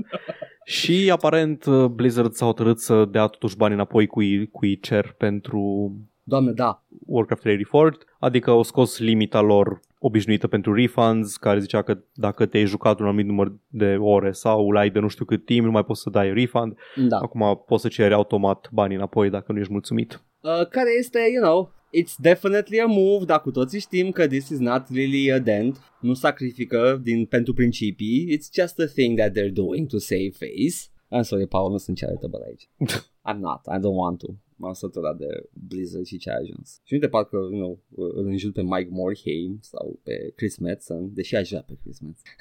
și 0.65 1.09
aparent 1.11 1.65
uh, 1.65 1.85
Blizzard 1.85 2.33
s-a 2.33 2.45
hotărât 2.45 2.79
să 2.79 3.05
dea 3.05 3.27
totuși 3.27 3.57
bani 3.57 3.73
înapoi 3.73 4.07
cu 4.07 4.21
cu 4.51 4.65
cer 4.81 5.15
pentru 5.17 5.91
Doamne, 6.23 6.51
da. 6.51 6.83
Warcraft 7.05 7.41
3 7.41 7.55
Reforged, 7.55 8.01
adică 8.19 8.49
au 8.49 8.63
scos 8.63 8.99
limita 8.99 9.41
lor 9.41 9.79
obișnuită 9.99 10.47
pentru 10.47 10.73
refunds, 10.73 11.37
care 11.37 11.59
zicea 11.59 11.81
că 11.81 11.97
dacă 12.13 12.45
te-ai 12.45 12.65
jucat 12.65 12.99
un 12.99 13.05
anumit 13.05 13.25
număr 13.25 13.53
de 13.67 13.95
ore 13.99 14.31
sau 14.31 14.71
l-ai 14.71 14.89
de 14.89 14.99
nu 14.99 15.07
știu 15.07 15.25
cât 15.25 15.45
timp, 15.45 15.65
nu 15.65 15.71
mai 15.71 15.83
poți 15.83 16.01
să 16.01 16.09
dai 16.09 16.33
refund. 16.33 16.77
Da. 16.95 17.17
Acum 17.17 17.63
poți 17.65 17.81
să 17.81 17.87
ceri 17.87 18.13
automat 18.13 18.69
banii 18.71 18.95
înapoi 18.95 19.29
dacă 19.29 19.51
nu 19.51 19.59
ești 19.59 19.71
mulțumit. 19.71 20.21
Uh, 20.41 20.67
care 20.69 20.89
este, 20.97 21.19
you 21.33 21.43
know, 21.43 21.73
it's 21.91 22.15
definitely 22.17 22.79
a 22.79 22.85
move, 22.85 23.25
dar 23.25 23.41
cu 23.41 23.51
toții 23.51 23.79
știm 23.79 24.11
că 24.11 24.27
this 24.27 24.49
is 24.49 24.59
not 24.59 24.89
really 24.89 25.31
a 25.31 25.39
dent. 25.39 25.77
Nu 26.01 26.13
sacrifică 26.13 26.99
din, 27.03 27.25
pentru 27.25 27.53
principii. 27.53 28.37
It's 28.37 28.53
just 28.53 28.79
a 28.79 28.85
thing 28.85 29.17
that 29.17 29.31
they're 29.31 29.53
doing 29.53 29.87
to 29.87 29.97
save 29.97 30.29
face. 30.29 30.91
I'm 31.15 31.21
sorry, 31.21 31.47
Paul, 31.47 31.71
nu 31.71 31.77
sunt 31.77 31.97
charitable 31.99 32.45
aici. 32.45 32.69
I'm 33.29 33.39
not, 33.39 33.61
I 33.75 33.79
don't 33.79 33.97
want 34.03 34.17
to. 34.19 34.27
M-am 34.55 34.73
săturat 34.73 35.17
de 35.17 35.27
Blizzard 35.67 36.05
și 36.05 36.17
ce 36.17 36.29
a 36.29 36.35
ajuns. 36.35 36.81
Și 36.83 36.93
uite, 36.93 37.07
parcă, 37.07 37.35
you 37.35 37.49
know, 37.49 37.83
îl 37.95 38.25
înjur 38.25 38.51
pe 38.51 38.61
Mike 38.61 38.89
Morhaime 38.89 39.57
sau 39.61 39.99
pe 40.03 40.31
Chris 40.35 40.57
Metzen, 40.57 41.13
deși 41.13 41.35
aș 41.35 41.49
vrea 41.49 41.61
pe 41.61 41.77
Chris 41.83 41.99
Metzen. 41.99 42.31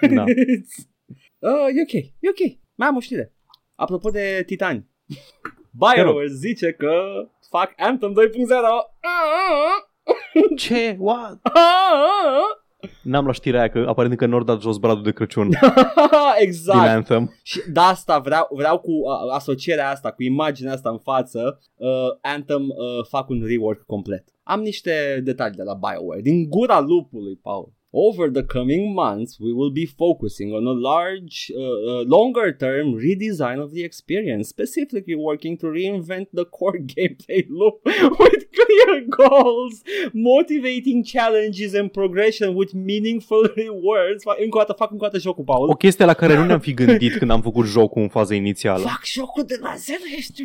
Da. 0.14 0.22
uh, 0.22 1.68
e 1.76 1.82
ok, 1.82 1.92
e 1.92 2.28
ok. 2.28 2.58
Mai 2.74 2.88
am 2.88 2.96
o 2.96 3.00
știre. 3.00 3.34
Apropo 3.74 4.10
de 4.10 4.42
Titani. 4.46 4.86
BioWare 5.70 6.28
zice 6.28 6.72
că 6.72 6.92
fac 7.50 7.72
Anthem 7.76 8.12
2.0. 8.12 8.16
Ce? 10.56 10.96
What? 10.98 11.40
N-am 13.02 13.26
la 13.26 13.32
știrea 13.32 13.60
aia 13.60 13.68
că 13.68 13.84
aparent 13.88 14.16
că 14.16 14.26
Nord 14.26 14.48
a 14.48 14.58
jos 14.60 14.76
bradul 14.76 15.02
de 15.02 15.12
Crăciun 15.12 15.48
din 15.50 15.58
exact. 16.38 16.88
Anthem. 16.88 17.34
Și 17.42 17.60
de 17.72 17.80
asta 17.80 18.18
vreau, 18.18 18.48
vreau 18.50 18.78
cu 18.78 18.90
uh, 18.90 19.34
asocierea 19.34 19.90
asta, 19.90 20.12
cu 20.12 20.22
imaginea 20.22 20.72
asta 20.72 20.90
în 20.90 20.98
față, 20.98 21.58
uh, 21.76 21.88
Anthem 22.20 22.62
uh, 22.62 23.06
fac 23.08 23.28
un 23.28 23.42
rework 23.46 23.82
complet. 23.86 24.24
Am 24.42 24.60
niște 24.60 25.20
detalii 25.24 25.56
de 25.56 25.62
la 25.62 25.74
BioWare, 25.74 26.20
din 26.20 26.48
gura 26.48 26.80
lupului, 26.80 27.36
Paul. 27.42 27.72
Over 27.92 28.30
the 28.30 28.42
coming 28.42 28.94
months, 28.94 29.38
we 29.40 29.52
will 29.52 29.70
be 29.70 29.86
focusing 29.86 30.52
on 30.52 30.66
a 30.66 30.72
large, 30.72 31.50
uh, 31.56 31.60
uh, 31.60 32.02
longer 32.02 32.52
term 32.52 32.94
redesign 32.94 33.62
of 33.62 33.72
the 33.72 33.84
experience, 33.84 34.48
specifically 34.48 35.14
working 35.14 35.56
to 35.58 35.66
reinvent 35.66 36.26
the 36.32 36.44
core 36.44 36.78
gameplay 36.94 37.46
loop 37.48 37.80
with 38.20 38.44
clear 38.58 39.06
goals, 39.08 39.82
motivating 40.12 41.04
challenges 41.04 41.74
and 41.74 41.92
progression 41.92 42.54
with 42.54 42.74
meaningful 42.74 43.48
rewards. 43.56 44.22
Fac 44.22 44.40
încă 44.40 44.56
o 44.56 44.60
dată, 44.60 44.72
fac 44.72 44.90
încă 44.90 45.04
o 45.04 45.06
dată 45.06 45.18
jocul, 45.18 45.44
Paul. 45.44 45.68
O 45.70 45.74
chestie 45.74 46.04
la 46.04 46.14
care 46.14 46.36
nu 46.36 46.44
ne-am 46.44 46.60
fi 46.60 46.74
gândit 46.74 47.16
când 47.16 47.30
am 47.30 47.42
făcut 47.42 47.66
jocul 47.66 48.02
în 48.02 48.08
faza 48.08 48.34
inițială. 48.34 48.84
Fac 48.84 49.04
jocul 49.04 49.42
de 49.42 49.58
la 49.60 49.74
zero 49.76 50.02
ești... 50.16 50.42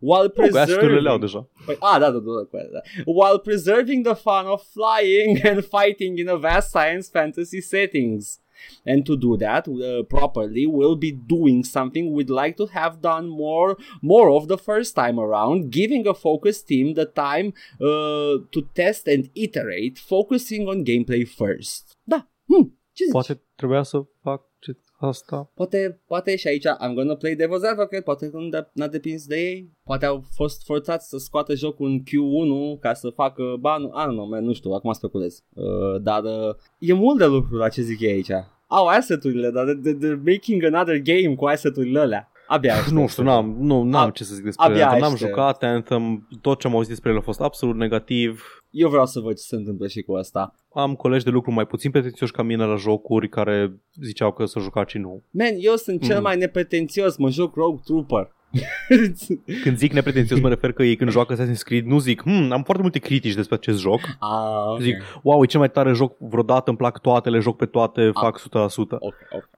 While 0.00 0.30
Nu, 0.36 0.42
le 0.42 0.48
au 0.48 0.64
preserving... 0.64 1.20
deja. 1.20 1.48
Păi, 1.66 1.76
da, 1.80 1.98
da, 1.98 2.10
da, 2.10 2.58
da. 2.72 2.80
While 3.04 3.38
preserving 3.38 4.04
the 4.04 4.14
fun 4.14 4.46
of 4.46 4.62
flying 4.62 5.40
and 5.48 5.64
fighting 5.64 6.18
in 6.18 6.28
a 6.28 6.36
vast 6.36 6.70
science 6.70 7.08
fantasy 7.10 7.60
settings. 7.60 8.40
And 8.84 9.04
to 9.04 9.16
do 9.16 9.36
that 9.36 9.68
uh, 9.68 10.02
properly, 10.04 10.66
we'll 10.66 10.96
be 10.96 11.12
doing 11.12 11.64
something 11.64 12.12
we'd 12.12 12.30
like 12.30 12.56
to 12.56 12.66
have 12.66 13.00
done 13.00 13.28
more, 13.28 13.76
more 14.00 14.30
of 14.30 14.48
the 14.48 14.56
first 14.56 14.94
time 14.94 15.18
around, 15.18 15.70
giving 15.70 16.06
a 16.06 16.14
focus 16.14 16.62
team 16.62 16.94
the 16.94 17.04
time 17.04 17.52
uh, 17.80 18.38
to 18.52 18.62
test 18.74 19.08
and 19.08 19.28
iterate, 19.34 19.98
focusing 19.98 20.68
on 20.68 20.84
gameplay 20.84 21.24
first. 21.28 21.96
Da, 22.04 22.28
hm, 22.46 22.78
ce 22.92 23.04
zici? 23.04 23.12
Poate 23.12 23.42
trebuia 23.54 23.82
să 23.82 24.04
fac 24.22 24.42
ce- 24.58 24.78
asta. 24.98 25.50
Poate, 25.54 26.00
poate 26.06 26.36
și 26.36 26.48
aici 26.48 26.64
I'm 26.66 26.94
gonna 26.94 27.14
play 27.14 27.34
devil's 27.34 27.70
advocate, 27.70 28.00
poate 28.04 28.30
că 28.30 28.36
nu 28.36 28.48
de- 28.48 28.68
n-a 28.72 28.86
depins 28.86 29.26
de 29.26 29.36
ei, 29.36 29.70
poate 29.84 30.06
au 30.06 30.24
fost 30.34 30.64
forțați 30.64 31.08
să 31.08 31.16
scoată 31.18 31.54
jocul 31.54 31.86
în 31.88 32.00
Q1 32.00 32.80
ca 32.80 32.94
să 32.94 33.08
facă 33.10 33.42
banul, 33.60 33.90
ah, 33.94 34.06
nu, 34.14 34.26
man, 34.26 34.44
nu 34.44 34.52
știu, 34.52 34.70
acum 34.70 34.92
speculez. 34.92 35.42
Uh, 35.54 36.00
dar 36.02 36.22
uh, 36.24 36.54
e 36.78 36.92
mult 36.92 37.18
de 37.18 37.24
lucru 37.26 37.56
la 37.56 37.68
ce 37.68 37.82
zic 37.82 38.00
ei 38.00 38.10
aici. 38.12 38.30
Au 38.66 38.86
asset-urile, 38.86 39.50
dar 39.50 39.64
de- 39.64 39.92
de- 39.92 39.94
they're 40.06 40.22
making 40.24 40.64
another 40.64 40.98
game 40.98 41.34
cu 41.34 41.44
asset-urile 41.44 42.00
alea. 42.00 42.30
Abia 42.46 42.72
aștept. 42.76 42.90
Nu 42.90 43.06
știu, 43.06 43.22
n-am, 43.22 43.56
nu, 43.60 43.82
n-am 43.82 44.08
Ab- 44.10 44.14
ce 44.14 44.24
să 44.24 44.34
zic 44.34 44.44
despre 44.44 44.64
abia 44.66 44.84
Anthem. 44.84 45.00
N-am 45.00 45.12
aștept. 45.12 45.30
jucat 45.30 45.62
Anthem, 45.62 46.28
tot 46.40 46.58
ce 46.60 46.66
am 46.66 46.74
auzit 46.74 46.88
despre 46.88 47.10
el 47.10 47.16
a 47.16 47.20
fost 47.20 47.40
absolut 47.40 47.76
negativ. 47.76 48.42
Eu 48.78 48.88
vreau 48.88 49.06
să 49.06 49.20
văd 49.20 49.36
ce 49.36 49.42
se 49.42 49.56
întâmplă 49.56 49.86
și 49.88 50.02
cu 50.02 50.12
asta. 50.14 50.54
Am 50.74 50.94
colegi 50.94 51.24
de 51.24 51.30
lucru 51.30 51.50
mai 51.52 51.66
puțin 51.66 51.90
pretențioși 51.90 52.32
ca 52.32 52.42
mine 52.42 52.64
la 52.64 52.76
jocuri 52.76 53.28
care 53.28 53.72
ziceau 54.02 54.32
că 54.32 54.44
să 54.44 54.58
jucat 54.60 54.88
și 54.88 54.98
nu. 54.98 55.22
Man, 55.30 55.54
eu 55.58 55.74
sunt 55.74 56.02
cel 56.04 56.14
Mhm. 56.14 56.22
mai 56.22 56.36
nepretențios, 56.36 57.16
mă 57.16 57.30
joc 57.30 57.54
Rogue 57.54 57.80
Trooper. 57.84 58.34
Când 59.62 59.76
zic 59.76 59.92
nepretențios 59.92 60.40
mă 60.40 60.48
refer 60.48 60.72
că 60.72 60.82
ei 60.82 60.96
când 60.96 61.10
joacă 61.10 61.34
Assassin's 61.34 61.62
Creed 61.64 61.84
nu 61.84 61.98
zic 61.98 62.22
hmm, 62.22 62.52
am 62.52 62.62
foarte 62.62 62.82
multe 62.82 62.98
critici 62.98 63.34
despre 63.34 63.54
acest 63.54 63.78
joc. 63.78 64.00
ah, 64.20 64.70
ok. 64.72 64.80
Zic, 64.80 64.96
wow, 65.22 65.42
e 65.42 65.46
cel 65.46 65.58
mai 65.60 65.70
tare 65.70 65.92
joc 65.92 66.16
vreodată, 66.18 66.68
îmi 66.68 66.78
plac 66.78 67.00
toate, 67.00 67.30
le 67.30 67.38
joc 67.38 67.56
pe 67.56 67.66
toate, 67.66 68.10
fac 68.14 68.38
100%. 68.38 68.98
ok, 68.98 69.14
ok. 69.30 69.48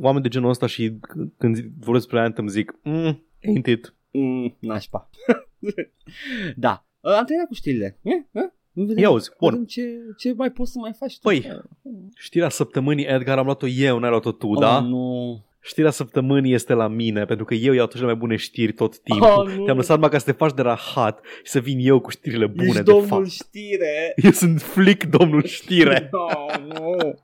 Oameni 0.00 0.22
de 0.22 0.28
genul 0.28 0.48
ăsta 0.50 0.66
și 0.66 0.90
c- 0.90 1.36
când 1.38 1.54
zi- 1.54 1.62
vorbesc 1.80 2.04
despre 2.06 2.20
Anthem 2.20 2.46
zic, 2.48 2.74
mm, 2.82 3.24
ain't 3.48 3.66
it. 3.66 3.94
Mm, 4.10 4.56
nașpa. 4.58 5.10
da. 6.56 6.84
Uh, 7.00 7.12
am 7.12 7.24
terminat 7.24 7.46
cu 7.48 7.54
știrile. 7.54 7.98
Eh? 8.02 8.12
Eh? 8.32 8.42
Vedem, 8.72 8.98
Ia 8.98 9.06
auzi, 9.08 9.30
bun. 9.40 9.50
vedem 9.50 9.64
ce, 9.66 9.82
ce 10.18 10.32
mai 10.36 10.50
poți 10.50 10.72
să 10.72 10.78
mai 10.78 10.92
faci 10.98 11.12
tu. 11.14 11.20
Păi, 11.22 11.62
Știrea 12.16 12.48
săptămânii, 12.48 13.04
Edgar, 13.04 13.38
am 13.38 13.44
luat-o 13.44 13.66
eu, 13.66 13.98
n-ai 13.98 14.10
luat-o 14.10 14.32
tu, 14.32 14.46
oh, 14.48 14.60
da? 14.60 14.80
nu. 14.80 15.38
Știrea 15.62 15.90
săptămânii 15.90 16.52
este 16.54 16.72
la 16.72 16.88
mine, 16.88 17.24
pentru 17.24 17.44
că 17.44 17.54
eu 17.54 17.72
iau 17.72 17.86
cele 17.86 18.04
mai 18.04 18.14
bune 18.14 18.36
știri 18.36 18.72
tot 18.72 18.98
timpul. 18.98 19.28
Oh, 19.28 19.54
nu. 19.56 19.64
Te-am 19.64 19.76
lăsat 19.76 19.94
numai 19.94 20.10
ca 20.10 20.18
să 20.18 20.24
te 20.24 20.32
faci 20.32 20.54
de 20.54 20.62
rahat 20.62 21.20
și 21.42 21.50
să 21.50 21.60
vin 21.60 21.78
eu 21.80 22.00
cu 22.00 22.10
știrile 22.10 22.46
bune, 22.46 22.62
Ești 22.68 22.76
de 22.76 22.82
domnul 22.82 23.06
fapt. 23.06 23.26
știre. 23.30 24.12
Eu 24.16 24.30
sunt 24.30 24.60
flick, 24.62 25.04
domnul 25.04 25.42
știre. 25.44 26.08
Oh, 26.12 26.54
nu. 26.78 27.14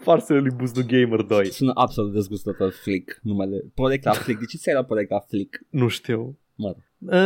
Farsele 0.00 0.38
lui 0.38 0.50
Buzdu 0.56 0.80
Gamer 0.86 1.22
2. 1.22 1.46
Sună 1.50 1.72
absolut 1.74 2.12
dezgustător 2.12 2.70
Flick 2.72 3.18
numele. 3.22 3.64
Proiect 3.74 4.04
la 4.04 4.12
Flick. 4.12 4.38
De 4.38 4.44
ce 4.44 4.56
ți-ai 4.56 4.74
luat 4.74 4.86
proiect 4.86 5.10
la 5.10 5.18
Flick? 5.18 5.60
Nu 5.70 5.88
știu. 5.88 6.38
Mă 6.58 6.66
rog. 6.66 6.76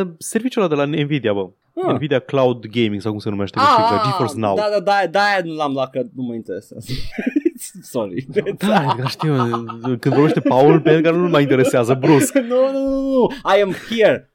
Uh, 0.07 0.15
serviciul 0.19 0.63
ăla 0.63 0.71
de 0.75 0.81
la 0.95 1.03
Nvidia, 1.03 1.33
bă. 1.33 1.49
Ah. 1.87 1.95
Nvidia 1.95 2.19
Cloud 2.19 2.67
Gaming 2.67 3.01
sau 3.01 3.11
cum 3.11 3.21
se 3.21 3.29
numește, 3.31 3.59
nu 3.59 3.65
știu 3.65 3.83
exact, 3.85 4.05
GeForce 4.05 4.35
Now. 4.37 4.55
Da, 4.57 4.67
da, 4.73 4.81
da, 4.81 5.07
da, 5.11 5.21
aia 5.23 5.41
nu 5.45 5.55
l-am 5.55 5.73
luat 5.73 5.91
că 5.91 6.03
nu 6.15 6.23
mă 6.23 6.35
interesează. 6.35 6.93
Sorry. 7.83 8.27
Da, 8.29 8.41
Edgar, 8.45 9.09
știu, 9.09 9.35
când 10.01 10.15
vorbește 10.15 10.41
Paul, 10.41 10.81
pe 10.81 10.91
Edgar 10.91 11.15
nu 11.15 11.29
mai 11.29 11.43
interesează 11.43 11.95
brusc. 11.95 12.35
nu, 12.53 12.71
nu, 12.73 12.89
nu, 12.89 13.01
nu. 13.01 13.27
I 13.57 13.61
am 13.63 13.73
here. 13.89 14.35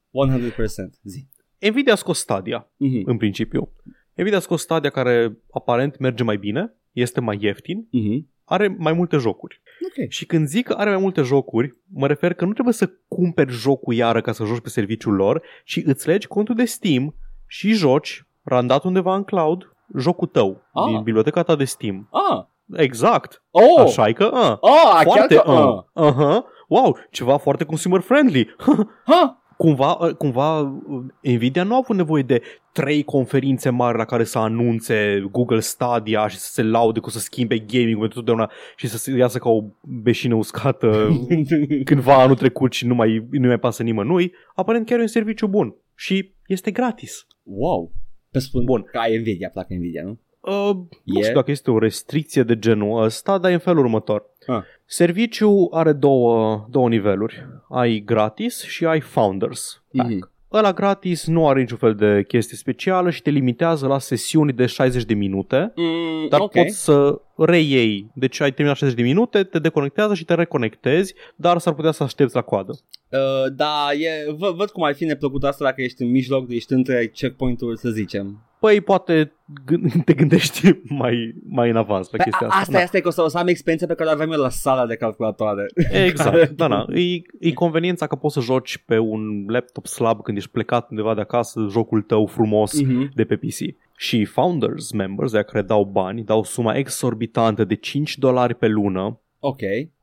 100%. 0.51 0.55
Zi. 1.03 1.27
Nvidia 1.69 1.93
a 1.93 1.95
scos 1.95 2.19
Stadia, 2.19 2.67
Mhm. 2.77 3.01
în 3.05 3.17
principiu. 3.17 3.71
Nvidia 4.15 4.37
a 4.37 4.41
scos 4.41 4.61
Stadia 4.61 4.89
care 4.89 5.37
aparent 5.51 5.97
merge 5.99 6.23
mai 6.23 6.37
bine, 6.37 6.73
este 6.91 7.21
mai 7.21 7.37
ieftin, 7.41 7.87
Mhm. 7.91 8.27
are 8.43 8.75
mai 8.77 8.93
multe 8.93 9.17
jocuri. 9.17 9.61
Ok. 9.85 10.09
Și 10.09 10.25
când 10.25 10.47
zic 10.47 10.65
că 10.67 10.73
are 10.73 10.89
mai 10.89 10.99
multe 10.99 11.21
jocuri, 11.21 11.73
mă 11.93 12.07
refer 12.07 12.33
că 12.33 12.45
nu 12.45 12.53
trebuie 12.53 12.73
să 12.73 12.89
cumperi 13.07 13.51
jocul 13.51 13.93
iară 13.93 14.21
ca 14.21 14.31
să 14.31 14.43
joci 14.43 14.59
pe 14.61 14.69
serviciul 14.69 15.13
lor, 15.13 15.41
ci 15.65 15.81
îți 15.85 16.07
legi 16.07 16.27
contul 16.27 16.55
de 16.55 16.65
Steam 16.65 17.15
și 17.47 17.71
joci, 17.73 18.25
randat 18.43 18.83
undeva 18.83 19.15
în 19.15 19.23
cloud, 19.23 19.71
jocul 19.97 20.27
tău 20.27 20.61
Ah. 20.73 20.85
din 20.85 21.01
biblioteca 21.03 21.43
ta 21.43 21.55
de 21.55 21.63
Steam. 21.65 22.09
Ah, 22.11 22.43
Exact. 22.81 23.43
oh, 23.51 23.83
Așa 23.85 24.07
e 24.07 24.13
că, 24.13 24.29
uh, 24.33 24.69
ah, 24.69 25.01
foarte, 25.03 25.35
chiar 25.35 25.43
că, 25.43 25.51
uh, 25.51 25.83
ah. 25.93 26.13
uh-huh. 26.13 26.39
Wow, 26.67 26.97
ceva 27.11 27.37
foarte 27.37 27.63
consumer 27.65 27.99
friendly. 28.01 28.55
Ha, 29.05 29.41
cumva, 29.57 29.91
uh, 29.93 30.13
cumva 30.13 30.59
uh, 30.59 31.03
Nvidia 31.21 31.63
nu 31.63 31.73
a 31.73 31.77
avut 31.77 31.95
nevoie 31.95 32.23
de 32.23 32.41
trei 32.71 33.03
conferințe 33.03 33.69
mari 33.69 33.97
la 33.97 34.05
care 34.05 34.23
să 34.23 34.37
anunțe 34.37 35.27
Google 35.31 35.59
Stadia 35.59 36.27
și 36.27 36.37
să 36.37 36.51
se 36.51 36.63
laude 36.63 36.99
cu 36.99 37.09
să 37.09 37.19
schimbe 37.19 37.59
gaming 37.59 37.99
pentru 37.99 38.17
totdeauna 38.17 38.51
și 38.75 38.87
să 38.87 38.97
se 38.97 39.11
iasă 39.11 39.37
ca 39.37 39.49
o 39.49 39.63
beșină 39.81 40.35
uscată 40.35 41.09
cândva 41.85 42.21
anul 42.21 42.35
trecut 42.35 42.73
și 42.73 42.87
nu 42.87 42.95
mai, 42.95 43.27
nu 43.31 43.47
mai 43.47 43.59
pasă 43.59 43.83
nimănui. 43.83 44.31
Aparent 44.55 44.85
chiar 44.85 44.97
e 44.99 45.01
un 45.01 45.07
serviciu 45.07 45.47
bun 45.47 45.75
și 45.95 46.31
este 46.47 46.71
gratis. 46.71 47.27
wow. 47.43 47.91
Pe 48.31 48.39
spun 48.39 48.63
Bun. 48.63 48.83
că 48.91 48.97
ai 48.97 49.17
Nvidia, 49.17 49.49
plac 49.49 49.69
Nvidia, 49.69 50.03
nu? 50.03 50.19
Uh, 50.39 50.75
nu 51.03 51.19
E? 51.19 51.21
știu 51.21 51.33
dacă 51.33 51.51
este 51.51 51.71
o 51.71 51.79
restricție 51.79 52.43
de 52.43 52.59
genul 52.59 53.03
ăsta, 53.03 53.37
dar 53.37 53.51
e 53.51 53.53
în 53.53 53.59
felul 53.59 53.83
următor. 53.83 54.23
Ah. 54.47 54.61
Serviciul 54.89 55.67
are 55.71 55.93
două, 55.93 56.65
două 56.69 56.89
niveluri. 56.89 57.45
Ai 57.69 58.01
gratis 58.05 58.63
și 58.63 58.85
ai 58.85 58.99
Founders. 58.99 59.81
Pack. 59.97 60.09
Mhm. 60.09 60.31
Ăla 60.51 60.73
gratis 60.73 61.25
nu 61.27 61.47
are 61.47 61.59
niciun 61.59 61.77
fel 61.77 61.95
de 61.95 62.23
chestie 62.27 62.57
specială 62.57 63.09
și 63.09 63.21
te 63.21 63.29
limitează 63.29 63.87
la 63.87 63.99
sesiuni 63.99 64.53
de 64.53 64.65
60 64.65 65.03
de 65.03 65.13
minute, 65.13 65.71
Mm, 65.75 66.27
dar 66.29 66.39
ok. 66.39 66.51
poți 66.51 66.83
să 66.83 67.21
reiei. 67.37 68.11
Deci 68.13 68.39
ai 68.41 68.51
terminat 68.51 68.77
60 68.77 68.97
de 68.97 69.03
minute, 69.03 69.43
te 69.43 69.59
deconectează 69.59 70.13
și 70.13 70.25
te 70.25 70.33
reconectezi, 70.33 71.13
dar 71.35 71.57
s-ar 71.57 71.73
putea 71.73 71.91
să 71.91 72.03
aștepți 72.03 72.35
la 72.35 72.41
coadă. 72.41 72.71
Uh, 73.11 73.19
da, 73.55 73.87
e, 73.99 74.31
vă, 74.37 74.53
văd 74.57 74.69
cum 74.69 74.83
ar 74.83 74.95
fi 74.95 75.05
neplăcut 75.05 75.43
asta 75.43 75.63
dacă 75.63 75.81
ești 75.81 76.01
în 76.01 76.09
mijloc, 76.11 76.51
ești 76.51 76.73
între 76.73 77.07
checkpoint-uri, 77.13 77.77
să 77.77 77.89
zicem. 77.89 78.41
Păi 78.59 78.81
poate 78.81 79.31
g- 79.71 80.03
te 80.05 80.13
gândești 80.13 80.69
mai, 80.83 81.33
mai 81.49 81.69
în 81.69 81.75
avans 81.75 82.09
la 82.11 82.17
Pe, 82.17 82.23
chestia 82.23 82.47
a, 82.47 82.49
asta. 82.49 82.61
asta 82.61 82.81
este 82.81 82.99
că 83.01 83.07
o 83.07 83.11
să, 83.11 83.21
o 83.21 83.27
să 83.27 83.37
am 83.37 83.47
experiența 83.47 83.87
pe 83.87 83.93
care 83.93 84.09
o 84.09 84.11
aveam 84.13 84.31
eu 84.31 84.39
la 84.39 84.49
sala 84.49 84.85
de 84.85 84.95
calculatoare. 84.95 85.65
Exact, 85.91 86.49
da, 86.61 86.67
da. 86.67 86.85
E, 86.93 87.21
e 87.39 87.51
conveniența 87.53 88.07
că 88.07 88.15
poți 88.15 88.33
să 88.33 88.39
joci 88.39 88.77
pe 88.85 88.97
un 88.97 89.43
laptop 89.47 89.85
slab 89.85 90.21
când 90.21 90.37
ești 90.37 90.49
plecat 90.49 90.89
undeva 90.89 91.13
de 91.13 91.21
acasă 91.21 91.67
jocul 91.69 92.01
tău 92.01 92.25
frumos 92.25 92.81
Mhm. 92.81 93.11
de 93.15 93.23
pe 93.23 93.35
PC. 93.35 93.75
Și 93.99 94.25
Founders 94.25 94.91
members, 94.91 95.31
de 95.31 95.41
care 95.41 95.61
dau 95.61 95.83
bani, 95.85 96.23
dau 96.23 96.43
suma 96.43 96.73
exorbitantă 96.75 97.63
de 97.63 97.75
5 97.75 98.17
dolari 98.17 98.55
pe 98.55 98.67
lună, 98.67 99.19
Ok. 99.39 99.59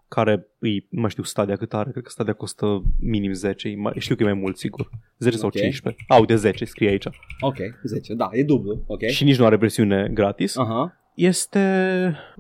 care 0.09 0.47
îi, 0.59 0.87
nu 0.91 1.01
mai 1.01 1.11
știu 1.11 1.23
Stadia 1.23 1.57
cât 1.57 1.75
are, 1.75 1.91
cred 1.91 2.03
că 2.03 2.11
Stadia 2.11 2.33
costă 2.33 2.83
minim 3.01 3.33
10, 3.33 3.69
e 3.69 3.77
mai, 3.77 3.93
știu 3.99 4.15
că 4.15 4.23
e 4.23 4.25
mai 4.25 4.35
mult 4.35 4.57
sigur, 4.57 4.91
10 5.19 5.37
sau 5.37 5.47
Ok. 5.49 5.55
15. 5.55 6.05
Au, 6.09 6.25
de 6.25 6.37
10 6.37 6.65
scrie 6.65 6.89
aici. 6.89 7.07
Ok, 7.41 7.57
10, 7.83 8.15
da, 8.15 8.29
e 8.33 8.43
dublu, 8.45 8.85
ok. 8.87 9.03
Și 9.07 9.25
nici 9.25 9.39
nu 9.39 9.45
are 9.45 9.57
versiune 9.57 10.11
gratis. 10.15 10.57
Aha, 10.57 10.97
Este 11.15 11.59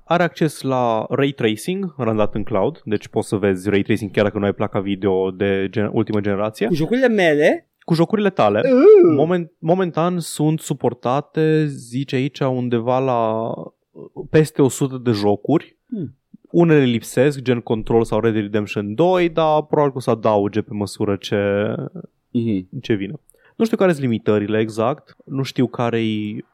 are 0.04 0.22
acces 0.22 0.60
la 0.60 1.06
ray 1.08 1.30
tracing 1.32 1.94
randat 1.96 2.34
în 2.34 2.42
cloud, 2.42 2.80
deci 2.84 3.08
poți 3.08 3.28
să 3.28 3.36
vezi 3.36 3.68
ray 3.70 3.82
tracing 3.82 4.10
chiar 4.10 4.24
dacă 4.24 4.38
nu 4.38 4.44
ai 4.44 4.52
placa 4.52 4.80
video 4.80 5.30
de 5.30 5.66
gen, 5.70 5.90
ultimă 5.92 6.20
generație. 6.20 6.66
cu 6.66 6.74
jocurile 6.74 7.08
mele, 7.08 7.68
Cu 7.84 7.94
jocurile 7.94 8.30
tale, 8.30 8.60
uh, 8.64 9.14
moment, 9.16 9.52
momentan 9.58 10.18
sunt 10.18 10.60
suportate, 10.60 11.66
zice 11.66 12.16
aici, 12.16 12.40
undeva 12.40 12.98
la 12.98 13.50
uh, 13.90 14.24
peste 14.30 14.62
100 14.62 14.96
de 14.98 15.10
jocuri. 15.10 15.76
Hmm. 15.88 16.16
Unele 16.50 16.84
lipsesc, 16.84 17.38
gen 17.38 17.60
Control 17.60 18.04
sau 18.04 18.20
Red 18.20 18.32
Dead 18.32 18.44
Redemption 18.44 18.94
2, 18.94 19.28
dar 19.28 19.62
probabil 19.62 19.92
că 19.92 19.98
o 19.98 20.00
să 20.00 20.10
adauge 20.10 20.62
pe 20.62 20.72
măsură 20.72 21.16
ce, 21.16 21.74
mhm. 22.30 22.68
ce 22.80 22.94
vine. 22.94 23.14
Nu 23.56 23.64
știu 23.64 23.76
care 23.76 23.90
sunt 23.90 24.02
limitările 24.02 24.58
exact, 24.58 25.16
nu 25.24 25.42
știu 25.42 25.66
care 25.66 26.02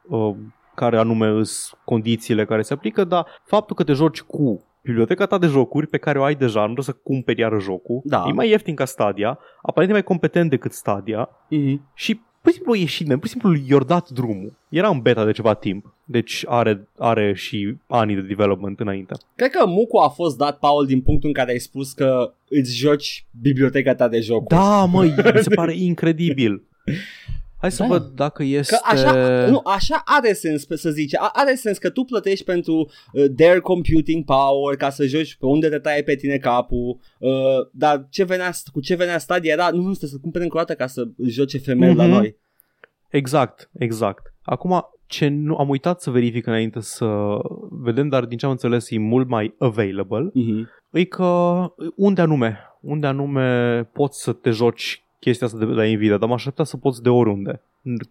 uh, 0.09 0.35
care 0.75 0.99
anume 0.99 1.43
sunt 1.43 1.81
condițiile 1.85 2.45
care 2.45 2.63
se 2.63 2.73
aplică, 2.73 3.05
dar 3.05 3.27
faptul 3.45 3.77
că 3.77 3.85
te 3.85 3.93
joci 3.93 4.21
cu 4.21 4.65
biblioteca 4.83 5.27
ta 5.27 5.39
de 5.39 5.47
jocuri 5.47 5.87
pe 5.87 5.99
care 5.99 6.19
o 6.19 6.23
ai 6.23 6.35
deja, 6.35 6.59
nu 6.61 6.65
trebuie 6.65 6.85
să 6.85 6.97
cumperi 7.03 7.41
iară 7.41 7.59
jocul, 7.61 8.01
Da. 8.05 8.25
e 8.29 8.33
mai 8.33 8.49
ieftin 8.49 8.75
ca 8.75 8.85
Stadia, 8.85 9.39
aparent 9.63 9.91
e 9.91 9.95
mai 9.95 10.03
competent 10.03 10.51
decât 10.51 10.73
Stadia 10.73 11.29
Mhm. 11.49 11.83
și 11.95 12.15
pur 12.41 12.51
și 12.51 12.57
simplu 12.57 12.73
a 12.73 12.77
ieșit, 12.77 13.07
man. 13.09 13.19
pur 13.19 13.27
și 13.29 13.33
simplu 13.33 13.57
i-a 13.69 13.79
dat 13.79 14.09
drumul. 14.09 14.53
Era 14.69 14.89
în 14.89 15.01
beta 15.01 15.25
de 15.25 15.33
ceva 15.33 15.55
timp, 15.55 15.95
deci 16.05 16.45
are, 16.49 16.89
are 16.99 17.33
și 17.35 17.77
ani 17.87 18.15
de 18.15 18.21
development 18.21 18.81
înainte. 18.81 19.15
Cred 19.37 19.51
că 19.51 19.67
Mucu 19.67 19.97
a 19.99 20.09
fost 20.09 20.37
dat, 20.37 20.59
Paul, 20.59 20.87
din 20.87 21.01
punctul 21.01 21.29
în 21.29 21.35
care 21.35 21.51
ai 21.51 21.59
spus 21.59 21.93
că 21.93 22.33
îți 22.49 22.77
joci 22.77 23.27
biblioteca 23.43 23.95
ta 23.95 24.09
de 24.09 24.21
jocuri. 24.21 24.61
Da, 24.61 24.85
măi, 24.85 25.09
mi 25.35 25.43
se 25.43 25.55
pare 25.61 25.75
incredibil. 25.77 26.63
Hai 27.61 27.71
să 27.73 27.83
Da. 27.83 27.89
văd 27.89 28.03
dacă 28.15 28.43
este... 28.43 28.75
Că 28.75 28.81
așa, 28.97 29.47
nu, 29.51 29.61
așa 29.65 30.03
are 30.05 30.33
sens 30.33 30.65
pe- 30.65 30.77
să 30.77 30.91
zice, 30.91 31.17
A- 31.17 31.31
are 31.33 31.55
sens 31.55 31.79
că 31.79 31.91
tu 31.91 32.03
plătești 32.05 32.45
pentru 32.45 32.91
uh, 33.13 33.25
their 33.37 33.61
computing 33.61 34.25
power 34.25 34.77
ca 34.77 34.91
să 34.91 35.07
joci 35.07 35.35
pe 35.37 35.47
unde 35.47 35.69
te 35.69 35.79
taie 35.79 36.03
pe 36.03 36.15
tine 36.15 36.37
capul, 36.37 36.99
uh, 37.19 37.31
dar 37.73 38.07
ce 38.11 38.25
venea, 38.25 38.51
cu 38.73 38.81
ce 38.81 38.95
venea 38.95 39.19
Stadia 39.19 39.53
era, 39.53 39.71
nu, 39.71 39.83
nu, 39.83 39.93
stai 39.93 40.09
să 40.09 40.19
cumperi 40.23 40.45
încă 40.45 40.57
o 40.57 40.61
dată 40.61 40.75
ca 40.75 40.87
să 40.87 41.09
joci 41.27 41.61
FML 41.61 41.97
la 41.97 42.05
Mhm. 42.07 42.13
noi. 42.13 42.37
Exact, 43.09 43.71
exact. 43.79 44.35
Acum, 44.43 44.85
ce 45.07 45.29
nu 45.29 45.57
am 45.57 45.69
uitat 45.69 46.01
să 46.01 46.11
verific 46.11 46.47
înainte 46.47 46.81
să 46.81 47.07
vedem, 47.71 48.09
dar 48.09 48.25
din 48.25 48.39
ce 48.39 48.45
am 48.45 48.51
înțeles 48.51 48.91
e 48.91 48.99
mult 48.99 49.29
mai 49.29 49.55
available, 49.59 50.31
Mhm. 50.35 50.69
e 50.91 51.05
că 51.05 51.25
unde 51.97 52.21
anume, 52.21 52.59
unde 52.81 53.07
anume 53.07 53.83
poți 53.93 54.23
să 54.23 54.33
te 54.33 54.51
joci 54.51 55.05
chestia 55.21 55.47
asta 55.47 55.59
de 55.59 55.65
la 55.65 55.85
Nvidia, 55.85 56.17
dar 56.17 56.29
m-aș 56.29 56.39
aștepta 56.39 56.65
să 56.65 56.77
poți 56.77 57.03
de 57.03 57.09
oriunde, 57.09 57.63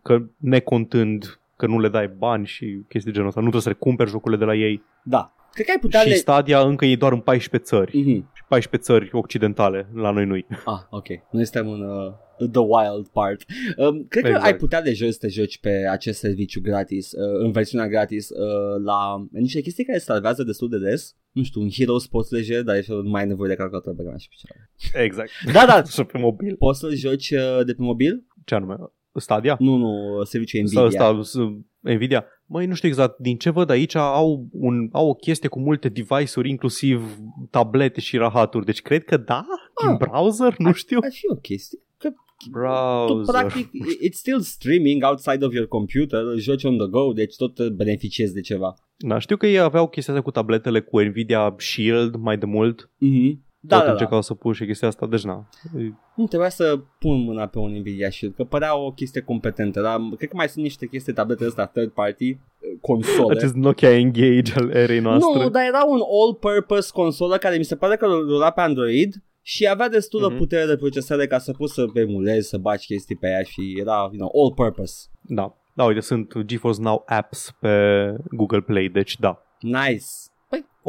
că 0.02 0.22
necontând 0.38 1.40
că 1.56 1.68
nu 1.68 1.80
le 1.80 1.90
dai 1.90 2.07
bani 2.07 2.45
și 2.45 2.65
chestii 2.88 3.11
de 3.11 3.11
genul 3.11 3.27
ăsta, 3.27 3.40
nu 3.41 3.49
trebuie 3.49 3.61
să 3.61 3.69
le 3.69 3.86
cumperi 3.86 4.10
jocurile 4.10 4.40
de 4.40 4.45
la 4.45 4.56
ei. 4.56 4.84
Da. 5.03 5.34
Cred 5.64 5.65
că 5.65 5.72
ai 5.72 5.80
putea 5.81 5.99
și 6.02 6.07
le... 6.10 6.15
Stadia 6.15 6.60
încă 6.60 6.86
e 6.86 6.95
doar 6.95 7.11
în 7.11 7.19
14 7.19 7.69
țări, 7.69 7.98
Mhm. 7.98 8.31
și 8.34 8.44
14 8.48 8.91
țări 8.91 9.10
occidentale, 9.11 9.90
la 9.94 10.11
noi 10.11 10.26
nu 10.26 10.36
Ah, 10.65 10.81
ok. 10.90 11.07
Noi 11.31 11.45
suntem 11.45 11.69
în 11.72 11.81
uh, 11.81 12.49
the 12.52 12.60
wild 12.61 13.07
part. 13.07 13.41
Um, 13.77 14.06
cred 14.10 14.23
că 14.23 14.30
Exact. 14.30 14.45
ai 14.45 14.56
putea 14.56 14.81
de 14.81 14.94
jos 14.94 15.11
să 15.11 15.18
te 15.19 15.27
joci 15.27 15.60
pe 15.60 15.88
acest 15.91 16.19
serviciu 16.19 16.61
gratis, 16.61 17.11
uh, 17.11 17.40
în 17.44 17.52
versiunea 17.52 17.88
gratis, 17.88 18.30
uh, 18.30 18.84
la 18.84 19.27
niște 19.31 19.61
chestii 19.61 19.84
care 19.86 19.98
salvează 19.98 20.44
destul 20.44 20.69
de 20.69 20.77
des. 20.80 21.15
Nu 21.31 21.44
știu, 21.44 21.61
un 21.61 21.69
Heroes 21.69 22.07
poți 22.07 22.34
lejer, 22.34 22.64
dar 22.64 22.76
ești 22.76 22.91
nu 22.91 23.10
mai 23.10 23.22
ai 23.22 23.27
nevoie 23.27 23.49
de 23.49 23.56
calculator 23.56 23.95
pe 23.95 24.03
și 24.18 24.27
pe 24.30 24.36
celălalt. 24.38 25.06
Exact. 25.06 25.30
Da, 25.53 25.65
da. 25.65 25.84
Și 25.95 26.03
pe 26.03 26.18
mobil. 26.18 26.56
Poți 26.56 26.80
să 26.80 26.90
joci 26.90 27.30
uh, 27.31 27.65
de 27.65 27.73
pe 27.73 27.81
mobil? 27.81 28.26
Ce 28.45 28.56
anume? 28.56 28.76
Stadia? 29.14 29.56
Nu, 29.60 29.76
nu, 29.76 30.23
serviciul 30.23 30.68
Sau 30.68 30.86
Nvidia. 30.86 31.10
ăsta, 31.10 31.40
s- 31.40 31.44
Nvidia. 31.81 32.26
Măi, 32.45 32.65
nu 32.65 32.73
știu 32.73 32.88
exact, 32.88 33.18
din 33.19 33.38
ce 33.38 33.49
văd 33.49 33.69
aici 33.69 33.95
au, 33.95 34.47
un, 34.51 34.89
au 34.91 35.10
o 35.10 35.14
chestie 35.14 35.49
cu 35.49 35.60
multe 35.60 35.89
device-uri, 35.89 36.49
inclusiv 36.49 37.18
tablete 37.49 37.99
și 38.01 38.18
rahaturi, 38.18 38.65
deci 38.65 38.81
cred 38.81 39.03
că 39.03 39.18
da, 39.18 39.45
din 39.84 39.89
Ah. 39.91 39.97
browser, 39.97 40.56
nu 40.57 40.72
știu. 40.72 40.99
Ar 41.01 41.11
fi 41.11 41.26
o 41.31 41.35
chestie. 41.35 41.80
Că 41.97 42.10
tu, 42.10 42.49
Browser. 42.49 43.34
practic, 43.35 43.69
it's 44.07 44.14
still 44.18 44.39
streaming 44.39 45.03
outside 45.03 45.45
of 45.45 45.53
your 45.53 45.68
computer, 45.68 46.19
îl 46.19 46.38
joci 46.39 46.64
on 46.64 46.77
the 46.77 46.88
go, 46.88 47.14
deci 47.14 47.35
tot 47.35 47.57
uh, 47.57 47.68
beneficiezi 47.68 48.34
de 48.34 48.41
ceva. 48.41 48.73
Da, 48.97 49.19
știu 49.19 49.38
că 49.38 49.47
ei 49.47 49.60
aveau 49.60 49.88
chestia 49.89 50.14
asta 50.14 50.26
cu 50.26 50.31
tabletele 50.31 50.80
cu 50.81 50.99
Nvidia 50.99 51.56
Shield 51.57 52.15
mai 52.15 52.38
de 52.38 52.45
mult. 52.45 52.89
Mhm. 52.97 53.47
Da, 53.61 53.68
Da, 53.68 53.76
Tot 53.76 53.80
da, 53.80 53.86
da. 53.86 53.91
încercau 53.91 54.22
să 54.22 54.34
pușe 54.34 54.65
chestia 54.65 54.88
asta, 54.88 55.07
deci 55.07 55.23
na. 55.23 55.49
Nu 56.15 56.26
trebuia 56.27 56.49
să 56.49 56.80
pun 56.99 57.22
mâna 57.23 57.45
pe 57.48 57.60
un 57.60 57.72
Nvidia 57.72 58.10
Shield, 58.10 58.36
că 58.36 58.44
părea 58.44 58.77
o 58.77 58.91
chestie 58.91 59.22
competentă, 59.22 59.81
dar 59.81 59.99
cred 60.18 60.30
că 60.30 60.36
mai 60.36 60.49
sunt 60.49 60.64
niște 60.64 60.86
chestii 60.88 61.14
tablete 61.14 61.45
ăsta 61.45 61.65
third 61.65 61.90
party, 61.91 62.30
uh, 62.31 62.38
console. 62.81 63.36
Acest 63.38 63.53
Nokia 63.53 63.98
Engage 63.98 64.53
al 64.56 64.69
erei 64.69 64.99
noastre. 64.99 65.44
Nu, 65.44 65.49
dar 65.49 65.64
era 65.68 65.84
un 65.88 65.99
all-purpose 66.22 66.90
consolă 66.94 67.38
care 67.38 67.57
mi 67.57 67.64
se 67.65 67.76
pare 67.76 67.95
că 67.95 68.06
rula 68.06 68.49
pe 68.52 68.61
Android 68.61 69.14
și 69.41 69.68
avea 69.68 69.90
destulă 69.90 70.27
Mhm. 70.27 70.38
putere 70.38 70.65
de 70.65 70.76
procesare 70.76 71.27
ca 71.27 71.38
să 71.38 71.52
poți 71.52 71.73
să 71.73 71.86
emulezi, 71.94 72.49
să 72.49 72.57
bagi 72.57 72.86
chestii 72.86 73.15
pe 73.15 73.27
ea 73.27 73.41
și 73.44 73.76
era, 73.80 73.98
you 74.11 74.27
know, 74.27 74.31
all-purpose. 74.44 75.07
Da. 75.22 75.53
Da, 75.73 75.84
uite, 75.84 75.99
sunt 75.99 76.38
GeForce 76.45 76.81
Now 76.81 77.03
apps 77.06 77.56
pe 77.60 77.69
Google 78.31 78.61
Play, 78.61 78.88
deci 78.90 79.18
da. 79.19 79.41
Nice. 79.60 80.06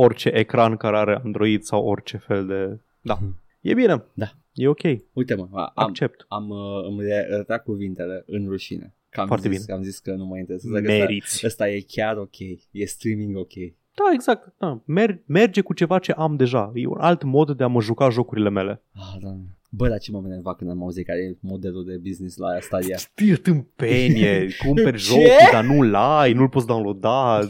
Păi, 0.01 0.05
Orice 0.09 0.29
ecran 0.29 0.77
care 0.77 0.97
are 0.97 1.21
Android 1.25 1.63
sau 1.63 1.85
orice 1.85 2.17
fel 2.17 2.47
de... 2.47 2.79
Da. 3.01 3.19
Mhm. 3.21 3.41
E 3.61 3.75
bine. 3.75 4.05
Da. 4.15 4.27
E 4.53 4.69
ok. 4.69 4.81
uite 5.13 5.35
mă, 5.35 5.49
am, 5.53 5.71
Accept. 5.75 6.25
am 6.29 6.49
uh, 6.49 6.85
îmi 6.89 7.01
re- 7.03 7.27
retrag 7.37 7.63
cuvintele 7.63 8.23
în 8.27 8.47
rușine. 8.49 8.95
Că 9.11 9.21
am 9.21 9.27
Foarte 9.27 9.49
zis, 9.49 9.57
bine. 9.57 9.65
că 9.69 9.73
am 9.79 9.83
zis 9.83 9.99
că 9.99 10.15
nu 10.15 10.25
mă 10.25 10.39
interesează. 10.39 10.81
că 10.81 10.91
ăsta- 10.93 10.99
Meriți. 11.05 11.47
Ăsta 11.47 11.69
e 11.69 11.81
chiar 11.89 12.17
ok. 12.17 12.39
E 12.71 12.85
streaming 12.85 13.37
ok. 13.37 13.53
Da, 13.95 14.05
exact. 14.13 14.53
Da. 14.59 14.81
Mer- 14.85 15.23
merge 15.27 15.61
cu 15.61 15.75
ceva 15.75 15.99
ce 15.99 16.13
am 16.13 16.37
deja. 16.37 16.71
E 16.75 16.87
un 16.87 16.99
alt 17.01 17.23
mod 17.23 17.51
de 17.57 17.63
a 17.65 17.67
mă 17.67 17.81
juca 17.81 18.09
jocurile 18.09 18.51
mele. 18.51 18.83
Ah, 18.95 19.21
da. 19.23 19.37
Bă, 19.71 19.89
dar 19.89 19.99
ce 19.99 20.11
mă 20.11 20.23
enerva 20.25 20.55
când 20.55 20.71
am 20.71 20.83
auzit 20.83 21.07
care 21.07 21.19
e 21.19 21.37
modelul 21.41 21.85
de 21.85 21.97
business 22.09 22.37
la 22.37 22.49
Stadia. 22.61 22.97
Știi, 22.97 23.37
tâmpenie, 23.37 24.49
cumperi 24.67 24.99
Ce? 24.99 25.05
jocul, 25.05 25.49
dar 25.53 25.65
nu-l 25.65 25.95
ai, 25.95 26.33
nu-l 26.33 26.49
poți 26.49 26.67
downloada. 26.67 27.41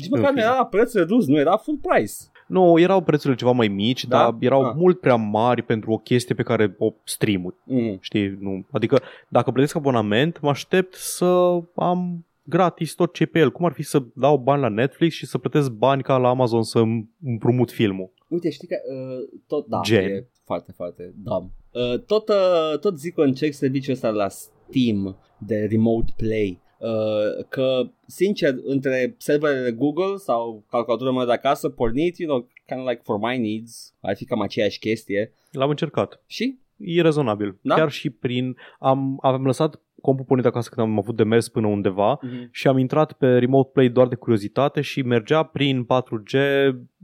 Nici 0.00 0.10
măcar 0.10 0.28
Ok. 0.28 0.34
nu 0.34 0.40
era 0.40 0.54
la 0.54 0.66
preț 0.66 0.92
redus, 0.94 1.26
nu 1.26 1.38
era 1.38 1.56
full 1.56 1.78
price. 1.82 2.12
Nu, 2.46 2.78
erau 2.78 3.00
prețurile 3.00 3.38
ceva 3.38 3.50
mai 3.50 3.68
mici, 3.68 4.04
Da? 4.04 4.16
dar 4.18 4.36
erau 4.40 4.64
Ah. 4.64 4.72
mult 4.76 5.00
prea 5.00 5.14
mari 5.14 5.62
pentru 5.62 5.90
o 5.92 5.96
chestie 5.98 6.34
pe 6.34 6.42
care 6.42 6.74
o 6.78 6.92
streamui. 7.04 7.54
Mm. 7.64 7.96
Știi? 8.00 8.36
Nu. 8.40 8.66
Adică 8.70 9.00
dacă 9.28 9.50
plătesc 9.50 9.76
abonament, 9.76 10.40
mă 10.40 10.48
aștept 10.48 10.94
să 10.94 11.58
am 11.74 12.26
gratis 12.42 12.94
tot 12.94 13.12
ce 13.12 13.22
e 13.22 13.26
pe 13.26 13.38
el. 13.38 13.50
Cum 13.50 13.64
ar 13.64 13.72
fi 13.72 13.82
să 13.82 14.02
dau 14.14 14.36
bani 14.36 14.60
la 14.60 14.68
Netflix 14.68 15.14
și 15.14 15.26
să 15.26 15.38
plătesc 15.38 15.70
bani 15.70 16.02
ca 16.02 16.16
la 16.16 16.28
Amazon 16.28 16.62
să 16.62 16.78
îmi 16.78 17.08
împrumut 17.24 17.70
filmul? 17.70 18.12
Uite, 18.28 18.50
știi 18.50 18.68
că 18.68 18.76
uh, 18.94 19.40
tot, 19.46 19.66
da, 19.66 19.80
Gen. 19.84 20.04
e 20.10 20.26
foarte, 20.44 20.72
foarte 20.72 21.14
dumb. 21.22 21.50
Uh, 21.72 21.98
tot, 22.06 22.28
uh, 22.28 22.78
tot 22.80 22.98
zic 22.98 23.14
că 23.14 23.20
încerc 23.22 23.52
serviciul 23.52 23.92
ăsta 23.92 24.08
la 24.10 24.28
Steam 24.28 25.16
de 25.38 25.66
Remote 25.70 26.12
Play. 26.16 26.60
Uh, 26.80 27.44
că, 27.48 27.82
sincer, 28.06 28.54
între 28.64 29.14
serverele 29.18 29.70
Google 29.70 30.16
sau 30.16 30.64
calculatura 30.70 31.10
mea 31.10 31.24
de 31.24 31.32
acasă, 31.32 31.68
pornit, 31.68 32.18
you 32.18 32.28
know, 32.28 32.48
kind 32.66 32.80
of 32.80 32.88
like 32.88 33.00
for 33.04 33.18
my 33.18 33.38
needs, 33.38 33.94
ar 34.00 34.16
fi 34.16 34.24
cam 34.24 34.40
aceeași 34.40 34.78
chestie. 34.78 35.32
L-am 35.50 35.70
încercat. 35.70 36.22
Și? 36.26 36.58
E 36.76 37.02
rezonabil. 37.02 37.58
Da? 37.62 37.74
Chiar 37.74 37.90
și 37.90 38.10
prin... 38.10 38.56
Am, 38.78 39.18
am 39.22 39.44
lăsat 39.44 39.80
compul 40.00 40.24
pornit 40.24 40.46
acasă 40.46 40.70
când 40.74 40.86
am 40.86 40.98
avut 40.98 41.16
de 41.16 41.22
mers 41.24 41.48
până 41.48 41.66
undeva 41.66 42.18
Mm-hmm. 42.18 42.50
și 42.50 42.68
am 42.68 42.78
intrat 42.78 43.12
pe 43.12 43.38
Remote 43.38 43.70
Play 43.72 43.88
doar 43.88 44.08
de 44.08 44.14
curiozitate 44.14 44.80
și 44.80 45.02
mergea 45.02 45.42
prin 45.42 45.84
4G 45.84 46.38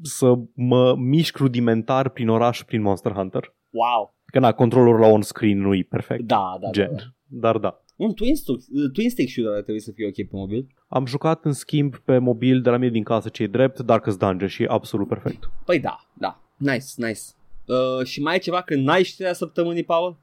să 0.03 0.35
mă 0.55 0.95
mișc 0.99 1.37
rudimentar 1.37 2.09
prin 2.09 2.29
oraș 2.29 2.63
prin 2.63 2.83
Monster 2.83 3.13
Hunter. 3.13 3.55
Wow! 3.71 4.15
Că 4.25 4.39
na, 4.39 4.53
controlul 4.53 4.99
la 4.99 5.07
on-screen 5.07 5.61
nu 5.61 5.75
e 5.75 5.87
perfect. 5.89 6.23
Da, 6.23 6.57
da, 6.61 6.71
gen. 6.71 6.91
da. 6.91 6.97
da. 6.97 7.05
Dar 7.27 7.59
da. 7.59 7.81
Un 7.97 8.13
twin 8.13 8.37
stick, 8.37 8.59
uh, 8.59 8.91
twin 8.93 9.11
stick 9.11 9.31
shooter 9.31 9.55
ar 9.55 9.63
trebui 9.63 9.81
să 9.81 9.91
fie 9.95 10.07
ok 10.07 10.15
pe 10.15 10.29
mobil. 10.31 10.67
Am 10.89 11.07
jucat 11.07 11.45
în 11.45 11.53
schimb 11.53 11.97
pe 11.97 12.19
mobil 12.19 12.61
de 12.63 12.71
la 12.71 12.77
mine 12.77 12.91
din 12.91 13.03
casă 13.03 13.29
ce 13.29 13.47
drept 13.47 13.81
Darkest 13.81 14.19
Dungeon 14.19 14.49
și 14.49 14.63
e 14.63 14.67
absolut 14.71 15.09
perfect. 15.09 15.51
Păi 15.65 15.81
da, 15.81 15.97
da. 16.13 16.41
Nice, 16.57 16.87
nice. 16.97 17.21
Uh, 17.67 18.05
și 18.07 18.23
mai 18.23 18.35
e 18.35 18.39
ceva 18.39 18.63
când 18.63 18.85
n-ai 18.87 19.03
știrea 19.03 19.33
săptămânii, 19.33 19.85
Paul? 19.85 20.17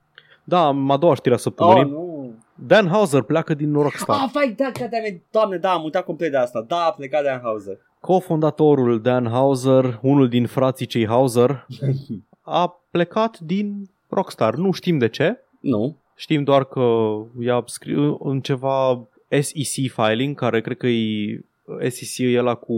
Da, 0.44 0.66
am 0.66 0.91
a 0.91 0.98
doua 0.98 1.16
știre 1.16 1.36
a 1.36 1.38
săptămânii. 1.38 1.84
Oh, 1.84 1.90
nu. 1.90 2.34
Dan 2.56 2.88
Hauser 2.88 3.22
pleacă 3.22 3.54
din 3.54 3.74
Rockstar. 3.74 4.20
Ah, 4.22 4.30
vai, 4.34 4.54
da, 4.58 4.72
goddammit, 4.80 5.24
doamne, 5.32 5.58
da, 5.58 5.72
am 5.72 5.84
uitat 5.84 6.04
complet 6.06 6.32
de 6.32 6.38
asta. 6.38 6.62
Da, 6.68 6.86
a 6.86 6.91
plecat 6.91 7.24
de 7.24 7.30
Anhauser. 7.30 7.78
Co-fondatorul 8.00 9.02
Dan 9.02 9.28
Hauser, 9.28 10.00
unul 10.02 10.30
din 10.30 10.45
frații 10.45 10.86
cei 10.86 11.08
Hauser, 11.08 11.66
a 12.41 12.82
plecat 12.91 13.40
din 13.40 13.90
Rockstar. 14.10 14.56
Nu 14.56 14.72
știm 14.72 14.98
de 14.98 15.10
ce. 15.10 15.38
nu. 15.60 15.98
Știm 16.15 16.44
doar 16.44 16.64
că 16.64 17.15
i-a 17.40 17.64
scris 17.65 17.98
în 18.19 18.41
ceva 18.41 19.07
SEC 19.41 19.91
filing, 19.91 20.35
care 20.35 20.61
cred 20.61 20.77
că 20.77 20.88
e 20.88 21.40
SEC 21.88 22.18
e 22.18 22.40
ăla 22.40 22.56
cu 22.56 22.76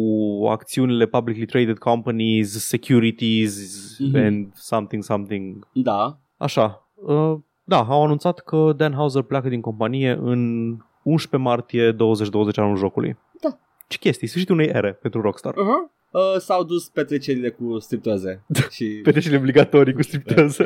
acțiunile 0.50 1.06
publicly 1.06 1.46
traded 1.46 1.78
companies, 1.78 2.68
securities 2.68 3.56
Mhm. 4.00 4.16
and 4.16 4.52
something 4.54 5.04
something. 5.04 5.68
Da. 5.74 6.18
Așa. 6.38 6.88
Uh, 6.96 7.36
da, 7.64 7.78
au 7.90 8.04
anunțat 8.04 8.40
că 8.40 8.74
Dan 8.78 8.94
Hauser 8.94 9.22
pleacă 9.22 9.50
din 9.50 9.62
companie 9.62 10.12
în 10.12 10.70
11 11.04 11.50
martie 11.50 11.92
2020 11.92 12.58
anul 12.58 12.76
jocului. 12.78 13.18
Da. 13.42 13.58
Ce 13.88 13.98
chestii? 13.98 14.28
Sfârșitul 14.28 14.56
unei 14.56 14.68
ere 14.68 14.92
pentru 14.94 15.22
Rockstar. 15.22 15.54
Uh-huh. 15.54 15.92
Uh, 16.16 16.40
s-au 16.40 16.64
dus 16.64 16.90
petrecerile 16.90 17.50
cu 17.50 17.80
striptoze. 17.80 18.46
și... 18.76 18.86
Petrecerile 19.04 19.40
obligatorii 19.40 19.94
cu 19.94 20.02
striptează. 20.02 20.66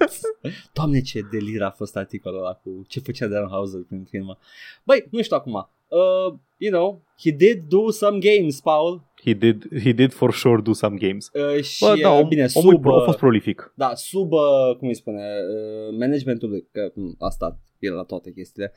Doamne, 0.74 1.00
ce 1.00 1.20
delir 1.30 1.62
a 1.62 1.70
fost 1.70 1.96
articolul 1.96 2.38
ăla 2.38 2.52
cu 2.52 2.84
ce 2.88 3.00
făcea 3.00 3.26
Dan 3.26 3.48
Hauser 3.48 3.80
prin 3.88 4.06
filmă. 4.10 4.38
Băi, 4.84 5.06
nu 5.10 5.22
știu 5.22 5.36
acum. 5.36 5.68
Uh, 5.88 6.38
you 6.56 6.72
know, 6.72 7.02
he 7.22 7.30
did 7.30 7.62
do 7.68 7.90
some 7.90 8.18
games, 8.18 8.60
Paul. 8.60 9.02
he, 9.24 9.32
did, 9.32 9.82
he 9.82 9.92
did 9.92 10.12
for 10.12 10.32
sure 10.32 10.60
do 10.60 10.72
some 10.72 10.96
games. 10.96 11.30
Uh, 11.32 11.62
și 11.62 11.84
Bă, 11.84 11.98
da, 12.02 12.10
uh, 12.10 12.20
om, 12.22 12.28
bine, 12.28 12.46
omul 12.52 12.72
sub, 12.72 12.80
pro- 12.80 12.94
a 12.94 12.98
uh, 12.98 13.04
fost 13.04 13.18
prolific. 13.18 13.72
Da, 13.76 13.94
sub, 13.94 14.32
uh, 14.32 14.76
cum 14.78 14.88
îi 14.88 14.94
spune, 14.94 15.18
uh, 15.18 15.96
managementul 15.98 16.48
lui, 16.48 16.68
că 16.72 16.92
mm, 16.94 17.14
asta 17.18 17.58
e 17.78 17.90
la 17.90 18.02
toate 18.02 18.32
chestiile. 18.32 18.72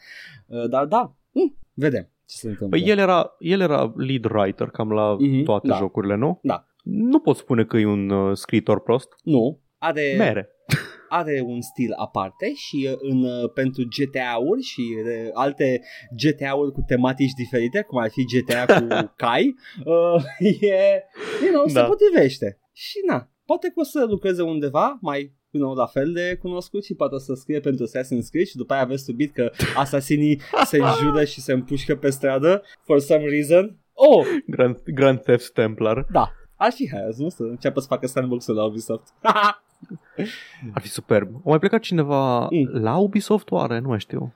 Uh, 0.47 0.69
dar 0.69 0.85
da, 0.85 1.15
mm, 1.33 1.57
vedem 1.73 2.09
ce 2.25 2.35
se 2.37 2.47
întâmplă. 2.47 2.77
Păi 2.77 2.87
el 2.89 2.97
era, 2.97 3.35
el 3.39 3.59
era 3.59 3.93
lead 3.95 4.25
writer 4.33 4.67
cam 4.67 4.91
la 4.91 5.15
Mhm, 5.19 5.43
toate 5.43 5.67
da. 5.67 5.75
jocurile, 5.75 6.15
nu? 6.15 6.39
Da. 6.43 6.67
Nu 6.83 7.19
pot 7.19 7.35
spune 7.37 7.65
că 7.65 7.77
e 7.77 7.85
un 7.85 8.09
uh, 8.09 8.37
scriitor 8.37 8.81
prost. 8.81 9.07
Nu, 9.23 9.61
are, 9.77 10.15
Mere. 10.17 10.49
are 11.09 11.43
un 11.45 11.61
stil 11.61 11.91
aparte 11.97 12.53
și 12.53 12.87
uh, 12.91 12.97
în, 12.99 13.23
uh, 13.23 13.51
pentru 13.53 13.83
GTA-uri 13.97 14.61
și 14.61 14.81
uh, 15.05 15.29
alte 15.33 15.81
GTA-uri 16.23 16.71
cu 16.71 16.83
tematici 16.87 17.31
diferite, 17.31 17.81
cum 17.81 17.97
ar 17.97 18.09
fi 18.09 18.23
GTA 18.23 18.65
cu 18.79 18.87
cai, 19.23 19.55
uh, 19.85 20.23
e, 20.61 21.03
you 21.43 21.51
know, 21.51 21.65
se 21.67 21.73
Da. 21.73 21.83
potrivește. 21.85 22.59
Și 22.71 22.97
na, 23.07 23.29
poate 23.45 23.67
că 23.67 23.73
o 23.79 23.83
să 23.83 24.05
lucreze 24.09 24.41
undeva 24.41 24.97
mai 25.01 25.33
you 25.53 25.63
know, 25.63 25.75
la 25.75 25.85
fel 25.85 26.11
de 26.13 26.37
cunoscut 26.41 26.83
și 26.85 26.93
poate 26.93 27.15
o 27.15 27.17
să 27.17 27.33
scrie 27.33 27.59
pentru 27.59 27.85
Assassin's 27.85 28.29
Creed 28.31 28.45
și 28.45 28.55
după 28.55 28.73
aia 28.73 28.81
aveți 28.81 29.03
subit 29.03 29.33
că 29.33 29.51
asasinii 29.75 30.41
se 30.71 30.77
înjură 30.77 31.23
și 31.23 31.41
se 31.41 31.53
împușcă 31.53 31.95
pe 31.95 32.09
stradă 32.09 32.61
for 32.83 32.99
some 32.99 33.25
reason. 33.29 33.77
Oh, 33.93 34.25
Grand, 34.47 34.81
Grand 34.85 35.21
Theft 35.21 35.53
Templar. 35.53 36.05
da, 36.11 36.31
ar 36.55 36.71
fi 36.71 36.89
hai, 36.91 37.01
nu? 37.17 37.29
Să 37.29 37.43
înceapă 37.43 37.79
să 37.79 37.87
facă 37.89 38.07
sandbox-ul 38.07 38.55
la 38.55 38.63
Ubisoft. 38.63 39.13
Ar 40.73 40.81
fi 40.81 40.87
superb. 40.87 41.35
A 41.35 41.39
mai 41.49 41.59
plecat 41.59 41.79
cineva 41.81 42.47
Mm. 42.51 42.69
la 42.81 42.97
Ubisoft 42.97 43.51
oare? 43.51 43.79
Nu 43.79 43.87
mai 43.87 43.99
știu. 43.99 44.33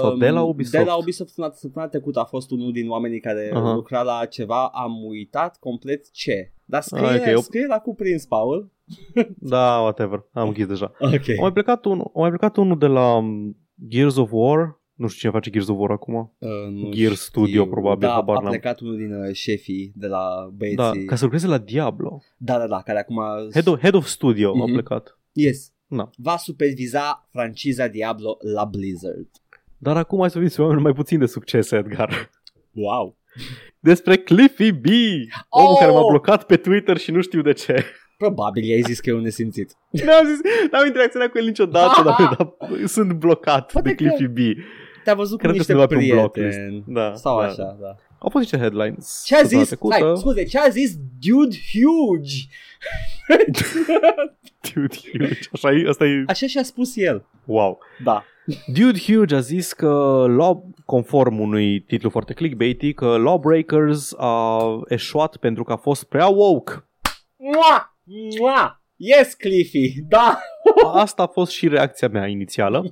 Sau 0.00 0.16
de 0.16 0.28
la 0.30 0.42
Um, 0.42 0.48
Ubisoft? 0.48 0.84
De 0.84 0.90
la 0.90 0.96
Ubisoft 0.96 1.28
săptămâna, 1.28 1.54
săptămâna 1.54 1.90
trecută 1.90 2.20
a 2.20 2.24
fost 2.24 2.50
unul 2.50 2.72
din 2.72 2.88
oamenii 2.88 3.20
care 3.20 3.50
Aha. 3.54 3.74
lucra 3.74 4.02
la 4.02 4.24
ceva, 4.24 4.66
am 4.68 5.04
uitat 5.04 5.56
complet 5.58 6.10
ce. 6.12 6.52
Dar 6.64 6.82
scrie, 6.82 7.06
Ah, 7.06 7.18
ok, 7.20 7.26
eu- 7.26 7.40
scrie 7.40 7.66
la 7.66 7.78
cuprins, 7.78 8.26
Paul. 8.26 8.70
Da, 9.38 9.78
whatever. 9.80 10.24
Am 10.32 10.46
închis 10.48 10.66
deja. 10.66 10.92
Ok. 11.00 11.28
A 11.38 11.40
mai 11.40 11.52
plecat 11.52 11.84
unul, 11.84 12.10
a 12.14 12.18
mai 12.18 12.28
plecat 12.28 12.56
unul 12.56 12.78
de 12.78 12.86
la 12.86 13.14
um, 13.16 13.56
Gears 13.88 14.16
of 14.16 14.28
War. 14.32 14.78
Nu 14.94 15.06
știu 15.06 15.18
cine 15.20 15.32
face 15.32 15.50
Gears 15.50 15.68
of 15.68 15.76
War 15.78 15.90
acum. 15.90 16.14
Uh, 16.38 16.48
nu 16.70 16.88
Gear 16.88 17.12
Studio, 17.12 17.66
probabil, 17.66 18.08
Da, 18.08 18.14
habar 18.14 18.36
a 18.36 18.40
n-am. 18.40 18.50
plecat 18.50 18.80
unul 18.80 18.96
din 18.96 19.12
uh, 19.14 19.32
șefii 19.34 19.92
de 19.96 20.06
la 20.06 20.18
Da, 20.40 20.50
băieții. 20.56 21.04
ca 21.04 21.14
să 21.16 21.22
lucreze 21.24 21.46
la 21.46 21.58
Diablo. 21.58 22.22
Da, 22.36 22.58
da, 22.58 22.66
da, 22.66 22.82
care 22.82 22.98
acum... 22.98 23.16
Head 23.52 23.66
of, 23.66 23.80
head 23.80 23.94
of 23.94 24.06
Studio 24.06 24.52
Mhm. 24.54 24.62
a 24.62 24.64
plecat. 24.64 25.18
Yes. 25.32 25.72
Da. 25.86 26.10
Va 26.16 26.36
superviza 26.36 27.28
franciza 27.30 27.86
Diablo 27.88 28.36
la 28.54 28.64
Blizzard. 28.64 29.28
Dar 29.82 29.96
acum 29.96 30.18
hai 30.18 30.30
să 30.30 30.38
vorbim 30.38 30.46
despre 30.48 30.62
oameni 30.62 30.82
mai 30.82 30.92
puțin 30.92 31.18
de 31.18 31.26
succes, 31.26 31.70
Edgar. 31.70 32.30
Wow. 32.72 33.16
Despre 33.78 34.16
Cliffy 34.16 34.72
B, 34.72 34.84
omul 35.48 35.70
Oh! 35.72 35.78
care 35.78 35.90
m-a 35.90 36.04
blocat 36.10 36.44
pe 36.44 36.56
Twitter 36.56 36.96
și 36.96 37.10
nu 37.10 37.20
știu 37.20 37.42
de 37.42 37.52
ce. 37.52 37.84
Probabil 38.16 38.64
i-ai 38.64 38.80
zis 38.82 39.00
că 39.00 39.10
e 39.10 39.12
un 39.12 39.20
nesimțit. 39.20 39.72
N-am 39.90 40.26
zis, 40.26 40.38
n-am 40.70 40.86
interacționat 40.86 41.28
cu 41.30 41.38
el 41.38 41.44
niciodată, 41.44 42.02
dar, 42.02 42.16
dar 42.36 42.54
sunt 42.86 43.12
blocat 43.12 43.72
Poate 43.72 43.88
de 43.88 43.94
că- 43.94 44.10
Cliffy 44.14 44.26
B. 44.26 44.62
Te-a 45.04 45.14
văzut 45.14 45.38
Cred 45.38 45.50
cu 45.50 45.56
că 45.56 45.62
niște 45.62 45.72
sunt 45.72 45.76
luat 45.76 45.88
pe 45.88 45.94
un 45.96 46.18
blocklist. 46.18 46.56
prieteni. 46.58 46.84
Da, 46.86 47.14
Sau 47.14 47.38
da. 47.40 47.44
așa, 47.46 47.76
da. 47.80 47.96
Au 48.18 48.28
fost 48.30 48.42
niște 48.42 48.56
headlines. 48.58 49.22
Ce 49.26 49.34
a 49.34 49.38
săptămâna 49.38 49.64
zis? 49.64 49.78
Stai, 49.78 50.16
scuze, 50.16 50.44
ce 50.44 50.58
a 50.58 50.68
zis 50.68 50.94
Dude 51.20 51.56
Huge? 51.72 52.34
Dude 54.74 54.96
Huge. 55.12 55.38
Așa 55.52 55.70
e, 55.72 55.88
asta 55.88 56.04
e, 56.04 56.24
Așa 56.26 56.46
și-a 56.46 56.62
spus 56.62 56.96
el. 56.96 57.26
wow. 57.44 57.78
Da. 58.04 58.24
Dude 58.66 58.98
Huge 59.06 59.34
a 59.34 59.40
zis 59.40 59.72
că, 59.72 60.24
law, 60.28 60.70
conform 60.84 61.38
unui 61.40 61.80
titlu 61.80 62.10
foarte 62.10 62.32
clickbaity, 62.32 62.92
că 62.92 63.06
Lawbreakers 63.16 64.14
a 64.16 64.58
eșuat 64.88 65.36
pentru 65.36 65.64
că 65.64 65.72
a 65.72 65.76
fost 65.76 66.04
prea 66.04 66.26
woke. 66.26 66.72
Mua! 67.36 67.98
Mua! 68.40 68.82
Yes, 68.96 69.34
Cliffy! 69.34 70.00
Da! 70.08 70.38
Asta 70.92 71.22
a 71.22 71.26
fost 71.26 71.52
și 71.52 71.68
reacția 71.68 72.08
mea 72.08 72.26
inițială. 72.26 72.82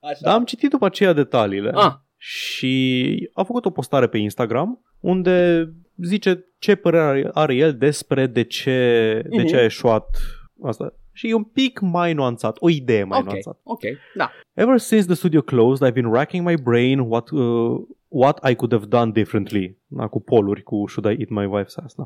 Așa. 0.00 0.18
Dar 0.20 0.34
am 0.34 0.44
citit 0.44 0.70
după 0.70 0.84
aceea 0.86 1.12
detaliile. 1.12 1.70
Ah, 1.74 1.92
și 2.16 3.30
a 3.32 3.42
făcut 3.42 3.64
o 3.64 3.70
postare 3.70 4.06
pe 4.06 4.18
Instagram 4.18 4.80
unde 5.00 5.68
zice 6.02 6.44
ce 6.58 6.74
părere 6.74 7.02
are, 7.04 7.30
are 7.32 7.54
el 7.54 7.76
despre 7.76 8.26
de 8.26 8.42
ce, 8.44 8.72
de 9.36 9.44
ce 9.44 9.54
a 9.54 9.56
Mhm. 9.56 9.64
eșuat 9.66 10.06
asta. 10.62 10.94
Și 11.16 11.28
e 11.28 11.34
un 11.34 11.44
pic 11.44 11.80
mai 11.80 12.12
nuanțat, 12.12 12.56
o 12.60 12.68
idee 12.70 13.04
mai 13.04 13.18
ok, 13.18 13.24
nuanțată. 13.24 13.60
ok, 13.62 13.80
da. 14.14 14.30
Ever 14.54 14.78
since 14.78 15.06
the 15.06 15.14
studio 15.14 15.40
closed, 15.40 15.88
I've 15.88 15.94
been 15.94 16.12
racking 16.12 16.46
my 16.46 16.56
brain 16.62 16.98
what, 16.98 17.30
uh, 17.30 17.86
what 18.08 18.50
I 18.50 18.54
could 18.54 18.72
have 18.72 18.86
done 18.86 19.10
differently. 19.12 19.78
Da, 19.86 20.06
cu 20.06 20.20
poluri, 20.20 20.62
cu 20.62 20.86
should 20.86 21.12
I 21.12 21.22
eat 21.22 21.30
my 21.30 21.46
wife's 21.46 21.76
ass. 21.76 21.94
Da. 21.94 22.04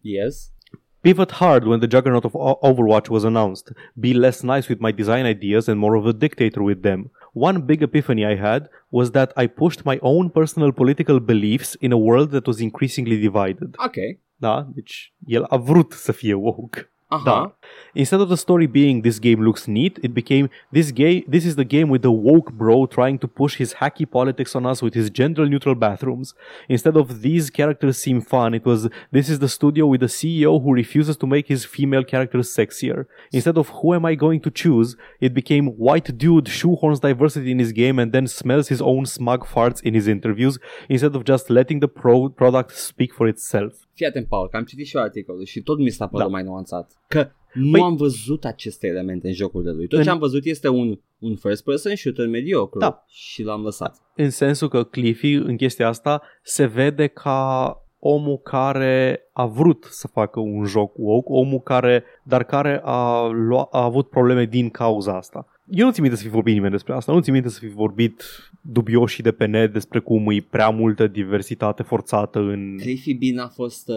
Yes. 0.00 0.52
Pivot 1.00 1.30
hard 1.30 1.64
when 1.66 1.80
the 1.80 1.88
juggernaut 1.88 2.24
of 2.24 2.34
Overwatch 2.68 3.08
was 3.08 3.24
announced. 3.24 3.72
Be 3.94 4.12
less 4.12 4.42
nice 4.42 4.68
with 4.68 4.80
my 4.80 4.92
design 4.92 5.24
ideas 5.26 5.66
and 5.66 5.78
more 5.78 5.96
of 5.96 6.06
a 6.06 6.12
dictator 6.12 6.62
with 6.62 6.82
them. 6.82 7.10
One 7.32 7.62
big 7.62 7.82
epiphany 7.82 8.24
I 8.24 8.36
had 8.36 8.68
was 8.90 9.10
that 9.10 9.32
I 9.36 9.46
pushed 9.48 9.84
my 9.84 9.98
own 10.00 10.30
personal 10.30 10.70
political 10.72 11.18
beliefs 11.18 11.74
in 11.80 11.92
a 11.92 11.96
world 11.96 12.30
that 12.30 12.46
was 12.46 12.60
increasingly 12.60 13.18
divided. 13.18 13.74
Ok. 13.86 13.96
Da? 14.36 14.68
Deci 14.74 15.14
el 15.26 15.42
a 15.42 15.56
vrut 15.56 15.92
să 15.92 16.12
fie 16.12 16.34
woke. 16.34 16.91
Uh-huh. 17.12 17.24
Da. 17.24 17.50
Instead 17.94 18.20
of 18.20 18.28
the 18.30 18.36
story 18.38 18.66
being 18.66 19.02
this 19.02 19.18
game 19.18 19.42
looks 19.42 19.68
neat, 19.68 19.98
it 20.02 20.14
became 20.14 20.48
this 20.70 20.90
game 20.92 21.24
this 21.28 21.44
is 21.44 21.56
the 21.56 21.64
game 21.64 21.88
with 21.90 22.02
the 22.02 22.10
woke 22.10 22.52
bro 22.52 22.86
trying 22.86 23.18
to 23.18 23.28
push 23.28 23.56
his 23.56 23.74
hacky 23.74 24.10
politics 24.10 24.56
on 24.56 24.64
us 24.64 24.80
with 24.80 24.94
his 24.94 25.10
gender 25.10 25.46
neutral 25.46 25.74
bathrooms. 25.74 26.32
Instead 26.68 26.96
of 26.96 27.20
these 27.20 27.50
characters 27.50 27.98
seem 27.98 28.22
fun, 28.22 28.54
it 28.54 28.64
was 28.64 28.88
this 29.10 29.28
is 29.28 29.40
the 29.40 29.48
studio 29.48 29.86
with 29.86 30.00
the 30.00 30.06
CEO 30.06 30.62
who 30.62 30.72
refuses 30.72 31.16
to 31.18 31.26
make 31.26 31.48
his 31.48 31.66
female 31.66 32.04
characters 32.04 32.54
sexier. 32.56 33.04
Instead 33.30 33.58
of 33.58 33.68
who 33.68 33.92
am 33.94 34.06
I 34.06 34.14
going 34.14 34.40
to 34.40 34.50
choose, 34.50 34.96
it 35.20 35.34
became 35.34 35.66
white 35.66 36.16
dude 36.16 36.46
shoehorns 36.46 37.00
diversity 37.00 37.50
in 37.50 37.58
his 37.58 37.72
game 37.72 37.98
and 37.98 38.12
then 38.12 38.26
smells 38.26 38.68
his 38.68 38.80
own 38.80 39.04
smug 39.04 39.46
farts 39.46 39.82
in 39.82 39.92
his 39.92 40.08
interviews 40.08 40.58
instead 40.88 41.14
of 41.14 41.24
just 41.24 41.50
letting 41.50 41.80
the 41.80 41.88
pro- 41.88 42.30
product 42.30 42.76
speak 42.76 43.12
for 43.12 43.28
itself. 43.28 43.86
Fii 43.94 44.06
atent, 44.06 44.26
Paul, 44.26 44.48
că 44.48 44.56
am 44.56 44.64
citit 44.64 44.86
și 44.86 44.96
eu 44.96 45.02
articolul 45.02 45.44
și 45.44 45.62
tot 45.62 45.78
mi 45.78 45.90
s-a 45.90 46.06
părut 46.06 46.26
Da. 46.26 46.32
mai 46.32 46.42
nuanțat. 46.42 46.92
Că 47.08 47.28
nu 47.52 47.78
Păi- 47.78 47.82
am 47.82 47.96
văzut 47.96 48.44
aceste 48.44 48.86
elemente 48.86 49.26
în 49.26 49.32
jocurile 49.32 49.72
lui. 49.72 49.86
Tot 49.86 49.98
În- 49.98 50.04
ce 50.04 50.10
am 50.10 50.18
văzut 50.18 50.44
este 50.44 50.68
un, 50.68 50.98
un 51.18 51.36
first 51.36 51.64
person 51.64 51.94
shooter 51.96 52.26
mediocru 52.28 52.78
Da. 52.78 53.04
și 53.08 53.42
l-am 53.42 53.62
lăsat. 53.62 53.96
în 54.16 54.30
sensul 54.30 54.68
că 54.68 54.84
Cliffy 54.84 55.32
în 55.32 55.56
chestia 55.56 55.88
asta 55.88 56.22
se 56.42 56.66
vede 56.66 57.06
ca 57.06 57.76
omul 57.98 58.38
care 58.38 59.20
a 59.32 59.46
vrut 59.46 59.84
să 59.90 60.08
facă 60.08 60.40
un 60.40 60.64
joc 60.64 60.92
woke, 60.96 61.28
omul 61.30 61.60
care, 61.60 62.04
dar 62.24 62.44
care 62.44 62.80
a, 62.84 63.26
lua, 63.26 63.68
a 63.70 63.82
avut 63.84 64.08
probleme 64.08 64.44
din 64.44 64.70
cauza 64.70 65.16
asta. 65.16 65.46
Eu 65.70 65.86
nu 65.86 65.92
țin 65.92 66.02
minte 66.02 66.16
să 66.18 66.24
fi 66.24 66.28
vorbit 66.30 66.54
nimeni 66.54 66.72
despre 66.72 66.92
asta, 66.92 67.12
nu 67.12 67.20
țin 67.20 67.32
minte 67.32 67.48
să 67.48 67.58
fi 67.58 67.68
vorbit 67.68 68.22
dubioși 68.60 69.22
de 69.22 69.32
pe 69.32 69.46
net 69.46 69.72
despre 69.72 69.98
cum 69.98 70.30
e 70.30 70.46
prea 70.50 70.68
multă 70.68 71.06
diversitate 71.06 71.82
forțată 71.82 72.38
în... 72.38 72.78
Cliffy 72.80 73.14
Bean 73.14 73.46
a 73.46 73.48
fost 73.48 73.88
uh, 73.88 73.96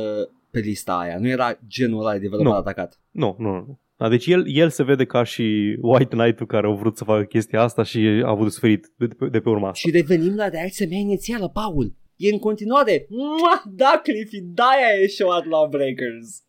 pe 0.50 0.60
lista 0.60 0.98
aia. 0.98 1.18
Nu 1.20 1.28
era 1.28 1.60
genul 1.68 2.00
ăla 2.00 2.12
de 2.12 2.20
developer 2.20 2.52
Nu. 2.52 2.58
atacat. 2.58 3.00
Nu, 3.12 3.36
nu, 3.40 3.52
nu. 3.52 3.80
Da, 3.98 4.10
deci 4.10 4.28
el, 4.28 4.44
el 4.48 4.70
se 4.70 4.84
vede 4.84 5.06
ca 5.06 5.24
și 5.24 5.78
White 5.82 6.16
Knight-ul 6.16 6.46
care 6.46 6.68
a 6.68 6.70
vrut 6.70 6.98
să 6.98 7.04
facă 7.04 7.24
chestia 7.24 7.62
asta 7.62 7.84
și 7.84 7.98
a 8.24 8.30
avut 8.30 8.44
de 8.44 8.50
suferit 8.50 8.92
de, 8.98 9.08
de, 9.08 9.14
pe, 9.14 9.26
de 9.26 9.40
pe 9.40 9.50
urma 9.50 9.70
asta. 9.70 9.90
Și 9.90 9.96
revenim 9.96 10.36
la 10.36 10.48
reacția 10.48 10.88
mea 10.90 10.98
inițială, 10.98 11.50
Paul. 11.50 11.94
E 12.16 12.32
în 12.32 12.40
continuare. 12.40 13.06
Mua, 13.10 13.64
da, 13.72 14.00
Cliffy, 14.04 14.42
de-aia 14.42 15.02
e 15.04 15.08
showat 15.08 15.46
Lawbreakers. 15.46 16.45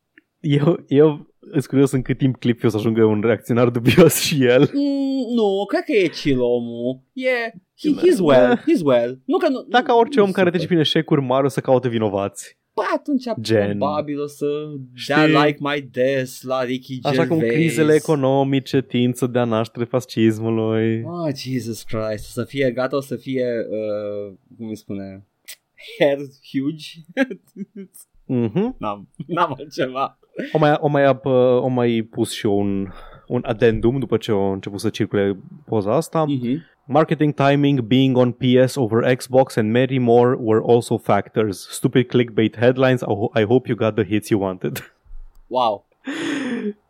Eu, 0.48 0.84
eu 0.88 1.34
sunt 1.50 1.66
curios 1.66 1.90
în 1.90 2.02
cât 2.02 2.18
timp 2.18 2.36
Cliffy 2.36 2.66
o 2.66 2.68
să 2.68 2.76
ajungă 2.76 3.04
un 3.04 3.20
reacționar 3.20 3.68
dubios 3.70 4.14
și 4.20 4.44
el. 4.44 4.70
Mm, 4.74 5.34
nu, 5.34 5.64
cred 5.68 5.82
că 5.82 5.92
e 5.92 6.08
chill 6.08 6.40
omul. 6.40 7.00
E, 7.12 7.50
he, 7.78 7.88
he's 7.90 8.18
well, 8.20 8.56
he's 8.56 8.82
well. 8.84 9.20
Nu 9.24 9.38
că 9.38 9.48
nu, 9.48 9.62
Dacă 9.68 9.92
nu- 9.92 9.98
orice 9.98 10.18
nu 10.18 10.24
om 10.24 10.30
care 10.30 10.44
super. 10.46 10.50
trece 10.52 10.66
prin 10.66 10.78
eșecuri 10.78 11.20
mari 11.20 11.44
o 11.44 11.48
să 11.48 11.60
caute 11.60 11.88
vinovați. 11.88 12.58
Bă, 12.74 12.82
atunci 12.94 13.24
Gen. 13.40 13.78
probabil 13.78 14.20
o 14.20 14.26
să 14.26 14.46
Știi? 14.94 15.14
dea 15.14 15.24
like 15.44 15.58
my 15.60 15.88
death 15.90 16.30
la 16.42 16.62
Ricky 16.62 16.92
Gervais. 17.00 17.18
Așa 17.18 17.28
cum 17.28 17.38
crizele 17.38 17.94
economice 17.94 18.82
tind 18.82 19.14
să 19.14 19.26
dea 19.26 19.44
naștere 19.44 19.84
fascismului. 19.84 21.02
Oh, 21.04 21.34
Jesus 21.34 21.82
Christ, 21.82 22.24
o 22.26 22.40
să 22.40 22.44
fie 22.44 22.70
gata, 22.70 22.96
o 22.96 23.00
să 23.00 23.16
fie, 23.16 23.46
uh, 23.70 24.34
cum 24.56 24.68
îi 24.68 24.76
spune, 24.76 25.26
hair 25.98 26.18
huge. 26.52 26.86
Mhm. 28.26 28.74
n-am, 28.78 29.08
n-am 29.26 29.54
altceva. 29.58 30.18
O 30.52 30.58
mai, 30.58 30.76
o, 30.80 30.88
mai, 30.88 31.04
ap- 31.04 31.24
o 31.60 31.66
mai 31.68 32.08
pus 32.10 32.32
și 32.32 32.46
eu 32.46 32.58
un, 32.58 32.88
un 33.26 33.42
addendum 33.46 33.98
după 33.98 34.16
ce 34.16 34.30
a 34.32 34.52
început 34.52 34.80
să 34.80 34.88
circule 34.88 35.38
poza 35.66 35.94
asta. 35.94 36.24
Mm-hmm. 36.28 36.74
Marketing 36.88 37.34
timing 37.34 37.80
being 37.80 38.16
on 38.16 38.32
PS 38.32 38.74
over 38.76 39.16
Xbox 39.16 39.56
and 39.56 39.70
many 39.72 39.98
more 39.98 40.36
were 40.40 40.62
also 40.66 40.96
factors. 40.96 41.68
Stupid 41.70 42.06
clickbait 42.06 42.56
headlines. 42.56 43.00
I 43.00 43.04
ho- 43.04 43.40
I 43.40 43.44
hope 43.44 43.68
you 43.68 43.76
got 43.76 43.94
the 43.94 44.04
hits 44.04 44.28
you 44.28 44.40
wanted. 44.42 44.94
Wow. 45.46 45.86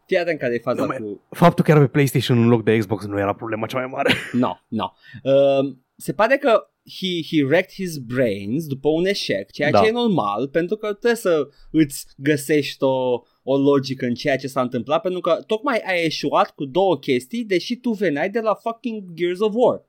Fii 0.07 0.19
atent 0.19 0.39
care 0.39 0.55
e 0.55 0.59
faza 0.59 0.81
Nu, 0.81 0.87
man. 0.87 0.97
cu... 1.03 1.21
Faptul 1.31 1.65
că 1.65 1.71
era 1.71 1.81
pe 1.81 1.87
PlayStation 1.87 2.39
în 2.43 2.49
loc 2.49 2.63
de 2.65 2.79
Xbox 2.79 3.07
nu 3.07 3.19
era 3.19 3.33
problema 3.33 3.67
cea 3.67 3.79
mai 3.79 3.87
mare. 3.93 4.11
No, 4.33 4.57
no. 4.69 4.93
Uh, 5.23 5.75
se 5.97 6.13
pare 6.13 6.37
că 6.37 6.71
he, 6.99 7.23
he 7.37 7.45
wrecked 7.45 7.73
his 7.73 7.97
brains 7.99 8.67
după 8.67 8.89
un 8.89 9.05
eșec, 9.07 9.51
ceea 9.51 9.71
Da. 9.71 9.81
ce 9.81 9.87
e 9.87 9.91
normal, 9.91 10.49
pentru 10.49 10.77
că 10.77 10.87
trebuie 10.87 11.15
să 11.15 11.49
îți 11.71 12.07
găsești 12.17 12.83
o, 12.83 13.21
o 13.43 13.57
logică 13.57 14.07
în 14.07 14.15
ceea 14.15 14.37
ce 14.37 14.47
s-a 14.47 14.61
întâmplat, 14.61 15.01
pentru 15.03 15.21
că 15.21 15.43
tocmai 15.47 15.83
ai 15.87 16.05
eșuat 16.05 16.51
cu 16.51 16.65
două 16.65 16.99
chestii, 16.99 17.45
deși 17.45 17.77
tu 17.77 17.91
veneai 17.91 18.31
de 18.31 18.41
la 18.41 18.55
fucking 18.55 19.03
Gears 19.15 19.41
of 19.41 19.53
War. 19.55 19.83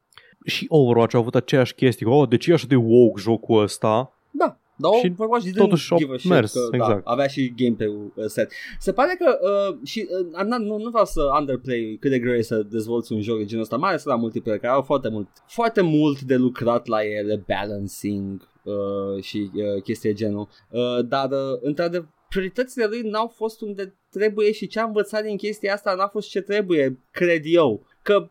și 0.46 0.66
Overwatch 0.70 1.16
a 1.16 1.18
avut 1.18 1.36
aceeași 1.36 1.74
chestie. 1.74 2.06
Oh, 2.08 2.30
de 2.30 2.38
ce 2.38 2.52
e 2.52 2.54
așa 2.54 2.68
de 2.68 2.76
woke 2.76 3.22
jocul 3.22 3.62
ăsta? 3.62 4.14
Da, 4.32 4.60
dar 4.78 4.92
Și 5.02 5.12
Overwatch 5.12 5.46
didn't 5.48 5.58
totuși 5.58 5.92
au 5.92 5.98
give 5.98 6.14
a 6.14 6.18
shit 6.18 6.30
mers, 6.30 6.54
că, 6.54 6.60
exact. 6.72 7.04
da, 7.04 7.12
avea 7.12 7.28
și 7.28 7.54
gameplay-ul 7.56 8.12
uh, 8.16 8.26
set. 8.26 8.52
Se 8.80 8.92
pare 8.94 9.18
că 9.20 9.40
uh, 9.42 9.78
și 9.88 10.08
uh, 10.36 10.44
nu, 10.44 10.58
nu, 10.58 10.78
nu 10.78 10.90
vreau 10.90 11.06
să 11.06 11.22
underplay 11.40 11.98
cât 12.00 12.12
de 12.12 12.20
greu 12.20 12.34
e 12.34 12.42
să 12.42 12.64
dezvolți 12.64 13.14
un 13.14 13.22
joc 13.22 13.38
de 13.38 13.46
genul 13.46 13.64
ăsta, 13.64 13.78
mai 13.78 13.90
ales 13.90 14.04
la 14.04 14.16
multiplayer, 14.16 14.60
care 14.60 14.74
au 14.74 14.82
foarte 14.82 15.10
mult, 15.10 15.28
foarte 15.48 15.82
mult 15.82 16.22
de 16.22 16.36
lucrat 16.36 16.88
la 16.88 17.04
ele, 17.04 17.44
balancing 17.48 18.48
uh, 18.64 19.24
și 19.24 19.52
uh, 19.54 19.82
chestii 19.84 20.10
de 20.10 20.16
genul. 20.16 20.48
Uh, 20.70 21.06
dar, 21.08 21.32
uh, 21.32 21.60
într-adevăr, 21.62 22.08
prioritățile 22.30 22.86
lui 22.86 23.02
n-au 23.02 23.28
fost 23.28 23.62
unde 23.62 23.96
trebuie 24.10 24.52
și 24.52 24.68
ce 24.68 24.80
am 24.80 24.88
învățat 24.88 25.24
din 25.24 25.38
chestia 25.38 25.74
asta 25.74 25.94
n-a 25.94 26.08
fost 26.08 26.30
ce 26.30 26.42
trebuie, 26.42 27.00
cred 27.12 27.42
eu. 27.44 27.86
Că 28.02 28.30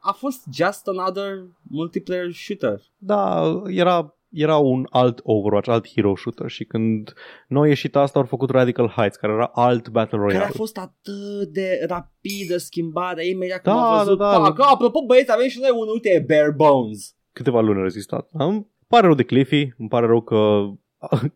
a 0.00 0.12
fost 0.12 0.42
just 0.52 0.88
another 0.88 1.44
multiplayer 1.62 2.32
shooter. 2.32 2.80
Da, 2.98 3.62
era, 3.66 4.14
era 4.34 4.56
un 4.56 4.86
alt 4.90 5.20
Overwatch, 5.22 5.68
alt 5.68 5.88
hero 5.88 6.16
shooter 6.16 6.48
și 6.50 6.64
când 6.64 7.12
noi 7.48 7.64
a 7.66 7.68
ieșit 7.68 7.96
asta 7.96 8.18
au 8.18 8.24
făcut 8.24 8.50
Radical 8.50 8.88
Heights, 8.88 9.16
care 9.16 9.32
era 9.32 9.50
alt 9.54 9.88
Battle 9.88 10.18
Care 10.18 10.30
Royale. 10.32 10.44
a 10.50 10.56
fost 10.56 10.76
atât 10.78 11.48
de 11.52 11.84
rapidă 11.86 12.56
schimbarea 12.56 13.24
imediat 13.24 13.62
Da, 13.62 13.72
cum 13.72 13.80
am 13.80 13.98
văzut 14.04 14.18
da, 14.18 14.30
da. 14.30 14.38
pac, 14.38 14.58
"Ah, 14.60 14.66
apropo 14.72 15.04
băieți 15.06 15.32
avem 15.32 15.48
și 15.48 15.58
noi 15.60 15.70
un 15.72 15.86
uite 15.92 16.08
e 16.10 16.24
bare 16.28 16.50
bones 16.56 17.16
Câteva 17.32 17.60
luni 17.60 17.78
a 17.78 17.82
rezistat. 17.82 18.28
Îmi 18.32 18.66
pare 18.88 19.06
rău 19.06 19.14
de 19.14 19.22
Cliffy, 19.22 19.68
îmi 19.78 19.88
pare 19.88 20.06
rău 20.06 20.20
că 20.22 20.66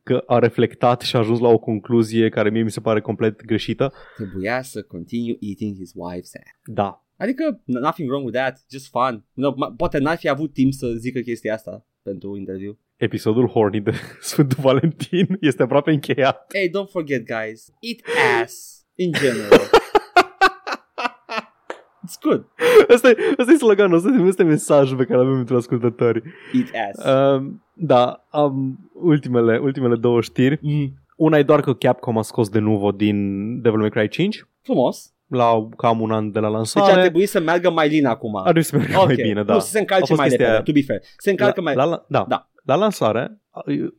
că 0.02 0.22
a 0.26 0.38
reflectat 0.38 1.00
și 1.00 1.16
a 1.16 1.18
ajuns 1.18 1.38
la 1.38 1.48
o 1.48 1.58
concluzie 1.58 2.28
care 2.28 2.50
mie 2.50 2.62
mi 2.62 2.70
se 2.70 2.80
pare 2.80 3.00
complet 3.00 3.44
greșită. 3.44 3.92
Trebuia 4.16 4.62
să 4.62 4.82
continue 4.82 5.36
eating 5.40 5.76
his 5.76 5.90
wife's 5.92 6.18
ass 6.42 6.50
Da. 6.64 7.04
Adică 7.16 7.60
nothing 7.64 8.08
wrong 8.08 8.24
with 8.24 8.36
that, 8.38 8.64
just 8.70 8.88
fun 8.90 9.24
you 9.34 9.52
know, 9.52 9.54
ma- 9.70 9.76
Poate 9.76 9.98
n-ar 9.98 10.16
fi 10.16 10.28
avut 10.28 10.52
timp 10.52 10.72
să 10.72 10.86
zică 10.98 11.20
chestia 11.20 11.54
asta 11.54 11.86
pentru 12.02 12.36
interviu 12.36 12.78
Episodul 13.02 13.48
Horny 13.48 13.80
de 13.80 13.92
Sfântul 14.20 14.58
Valentin 14.60 15.36
este 15.40 15.62
aproape 15.62 15.90
încheiat. 15.90 16.46
Hey, 16.54 16.68
don't 16.68 16.90
forget 16.90 17.22
guys, 17.26 17.72
eat 17.80 17.98
ass 18.42 18.84
in 18.94 19.12
general 19.12 19.60
It's 22.06 22.18
good, 22.22 22.44
Asta 22.94 23.08
e, 23.08 23.16
asta 23.36 23.52
e 23.52 23.56
sloganul, 23.56 23.96
asta 23.96 24.08
e- 24.24 24.28
asta 24.28 24.42
e 24.42 24.46
mesajul 24.46 24.96
pe 24.96 25.04
care 25.04 25.18
l 25.18 25.20
avem 25.20 25.34
pentru 25.34 25.56
ascultători. 25.56 26.22
eat 26.52 26.88
ass 26.94 27.04
Uh, 27.06 27.46
da, 27.72 28.26
am 28.30 28.78
ultimele, 28.92 29.58
ultimele 29.58 29.96
două 29.96 30.20
știri. 30.20 30.58
mm. 30.62 30.92
Una 31.16 31.38
e 31.38 31.42
doar 31.42 31.60
că 31.60 31.74
Capcom 31.74 32.18
a 32.18 32.22
scos 32.22 32.48
de 32.48 32.58
nuvo 32.58 32.90
din 32.92 33.16
Devil 33.60 33.78
May 33.80 33.90
Cry 33.90 34.08
5 34.08 34.46
Frumos 34.62 35.12
la 35.26 35.68
cam 35.76 36.00
un 36.00 36.10
an 36.10 36.30
de 36.32 36.38
la 36.38 36.46
Deci 36.46 36.56
lansare. 36.56 36.92
ar 36.92 37.00
trebui 37.00 37.26
să 37.26 37.40
meargă 37.40 37.70
mai 37.70 37.88
lin 37.88 38.06
acum 38.06 38.36
Ar 38.36 38.42
trebui 38.42 38.62
să 38.62 38.76
meargă 38.76 38.98
Ok. 38.98 39.04
mai 39.06 39.14
bine, 39.14 39.42
da. 39.44 39.52
Nu, 39.52 39.58
să 39.60 39.68
se 39.68 39.76
A 39.76 39.80
încalce 39.80 40.04
fost 40.06 40.18
mai 40.18 40.28
chestia 40.28 40.46
repede, 40.46 40.50
aia. 40.50 40.62
to 40.62 40.72
be 40.72 40.82
fair 40.82 41.00
Se 41.16 41.30
încalcă 41.30 41.60
mai 41.60 41.74
la, 41.74 41.84
la, 41.84 42.04
da. 42.08 42.24
Da. 42.28 42.50
La 42.68 42.74
lansare, 42.74 43.40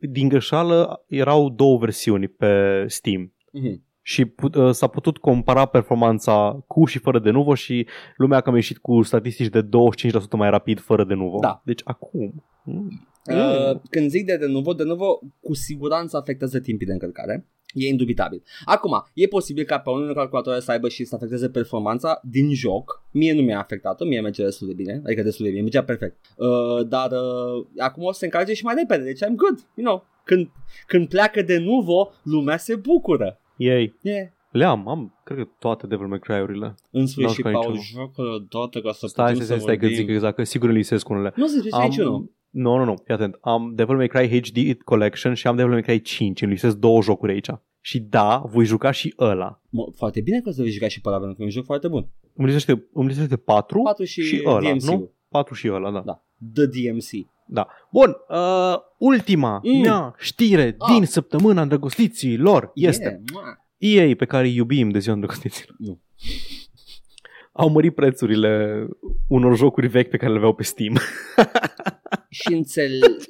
din 0.00 0.28
greșeală, 0.28 1.04
erau 1.06 1.48
două 1.48 1.78
versiuni 1.78 2.28
pe 2.28 2.84
Steam. 2.86 3.32
Mhm. 3.52 3.88
Și 4.02 4.24
put, 4.24 4.54
uh, 4.54 4.70
s-a 4.70 4.86
putut 4.86 5.18
compara 5.18 5.66
performanța 5.66 6.64
cu 6.66 6.84
și 6.84 6.98
fără 6.98 7.18
de 7.18 7.30
nuvo 7.30 7.54
și 7.54 7.86
lumea 8.16 8.38
a 8.38 8.40
cam 8.40 8.54
ieșit 8.54 8.78
cu 8.78 9.02
statistici 9.02 9.48
de 9.48 9.62
25% 9.62 10.36
mai 10.36 10.50
rapid 10.50 10.80
fără 10.80 11.04
de 11.04 11.14
nuvo. 11.14 11.38
Da. 11.38 11.62
Deci 11.64 11.80
acum... 11.84 12.44
mm, 12.64 13.08
Uh, 13.26 13.80
când 13.90 14.10
zic 14.10 14.26
de 14.26 14.36
de 14.36 14.46
nuvo, 14.46 14.72
de 14.72 14.84
nuvo 14.84 15.18
cu 15.40 15.54
siguranță 15.54 16.16
afectează 16.16 16.60
timpii 16.60 16.86
de 16.86 16.92
încărcare. 16.92 17.46
E 17.74 17.88
indubitabil. 17.88 18.42
Acum, 18.64 19.04
e 19.14 19.26
posibil 19.26 19.64
ca 19.64 19.78
pe 19.78 19.90
unele 19.90 20.12
calculatoare 20.12 20.60
să 20.60 20.70
aibă 20.70 20.88
și 20.88 21.04
să 21.04 21.14
afecteze 21.14 21.48
performanța 21.50 22.20
din 22.24 22.54
joc. 22.54 23.02
Mie 23.10 23.32
nu 23.32 23.42
mi-a 23.42 23.58
afectat-o, 23.58 24.04
mie 24.04 24.20
merge 24.20 24.42
destul 24.44 24.66
de 24.66 24.72
bine, 24.74 25.00
adică 25.04 25.22
destul 25.22 25.44
de 25.44 25.50
bine, 25.50 25.62
mergea 25.62 25.84
perfect. 25.84 26.16
Uh, 26.36 26.86
dar 26.88 27.10
uh, 27.10 27.66
acum 27.78 28.02
o 28.04 28.12
să 28.12 28.18
se 28.18 28.24
încarce 28.24 28.52
și 28.52 28.64
mai 28.64 28.74
repede, 28.78 29.04
deci 29.04 29.18
I'm 29.24 29.34
good, 29.36 29.58
you 29.74 29.86
know. 29.86 30.04
Când, 30.24 30.50
când 30.86 31.08
pleacă 31.08 31.42
de 31.42 31.58
nuvo, 31.58 32.10
lumea 32.22 32.56
se 32.56 32.74
bucură. 32.76 33.40
Ei, 33.56 33.94
Yeah. 34.02 34.26
le 34.50 34.64
am, 34.64 34.88
am, 34.88 35.20
cred 35.24 35.38
că 35.38 35.48
toate 35.58 35.86
Devil 35.86 36.06
May 36.06 36.18
Cry-urile. 36.18 36.74
În 36.90 37.06
sfârșit, 37.06 37.34
jucat 37.34 37.52
Paul, 37.52 37.72
niciunul. 37.72 38.10
joacă 38.14 38.22
odată 38.54 38.80
ca 38.80 38.92
să 38.92 39.06
Stai, 39.06 39.30
putem 39.32 39.44
stai, 39.46 39.56
să 39.56 39.62
stai, 39.62 39.74
că 39.76 39.80
vorbim. 39.86 39.98
zic 40.00 40.08
exact, 40.14 40.36
că 40.36 40.44
sigur 40.44 40.68
îl 40.68 40.74
lisesc 40.74 41.08
unele. 41.08 41.32
Nu 41.36 41.46
se 41.46 41.60
zice 41.60 41.76
niciunul. 41.82 42.30
Nu, 42.50 42.76
nu, 42.76 42.84
nu, 42.84 42.94
fii 43.04 43.14
atent. 43.14 43.38
Am 43.40 43.72
Devil 43.74 43.96
May 43.96 44.06
Cry 44.08 44.40
HD 44.40 44.82
Collection 44.84 45.34
și 45.34 45.46
am 45.46 45.56
Devil 45.56 45.72
May 45.72 45.82
Cry 45.82 46.00
5. 46.02 46.42
Îmi 46.42 46.52
listez 46.52 46.74
două 46.74 47.02
jocuri 47.02 47.32
aici. 47.32 47.48
Și 47.80 47.98
da, 48.00 48.42
voi 48.46 48.64
juca 48.64 48.90
și 48.90 49.14
ăla. 49.18 49.60
Mă, 49.68 49.82
foarte 49.96 50.20
bine 50.20 50.40
că 50.40 50.48
o 50.48 50.52
să 50.52 50.62
vei 50.62 50.70
juca 50.70 50.88
și 50.88 51.00
pe 51.00 51.08
ăla, 51.08 51.18
pentru 51.18 51.36
că 51.36 51.42
e 51.42 51.44
un 51.44 51.50
joc 51.50 51.64
foarte 51.64 51.88
bun. 51.88 52.08
Îmi 52.34 52.50
listește, 52.50 52.86
îmi 52.92 53.06
listește 53.08 53.36
4, 53.36 53.82
4 53.82 54.04
și, 54.04 54.22
și 54.22 54.42
ăla, 54.46 54.70
DMC-ul. 54.70 54.98
nu? 54.98 55.10
4 55.28 55.54
și 55.54 55.68
ăla, 55.72 55.90
da. 55.90 56.00
Da. 56.00 56.24
The 56.54 56.66
DMC. 56.66 57.26
da. 57.46 57.66
Bun, 57.92 58.16
uh, 58.28 58.74
ultima 58.98 59.60
Mm. 59.64 59.80
mea 59.80 60.14
știre 60.18 60.74
Ah. 60.78 60.92
din 60.94 61.04
săptămâna 61.06 61.62
îndrăgostiților 61.62 62.70
este 62.74 63.02
Yeah, 63.04 63.20
mua. 63.32 63.64
EA, 64.06 64.14
pe 64.16 64.24
care 64.24 64.46
îi 64.46 64.54
iubim 64.54 64.88
de 64.90 64.98
ziua 64.98 65.14
îndrăgostiților, 65.14 65.74
Nu. 65.78 66.00
au 67.52 67.68
mărit 67.68 67.94
prețurile 67.94 68.86
unor 69.28 69.56
jocuri 69.56 69.86
vechi 69.86 70.10
pe 70.10 70.16
care 70.16 70.30
le 70.30 70.36
aveau 70.36 70.54
pe 70.54 70.62
Steam. 70.62 70.94
Și 72.30 72.52
înțeleg... 72.52 73.16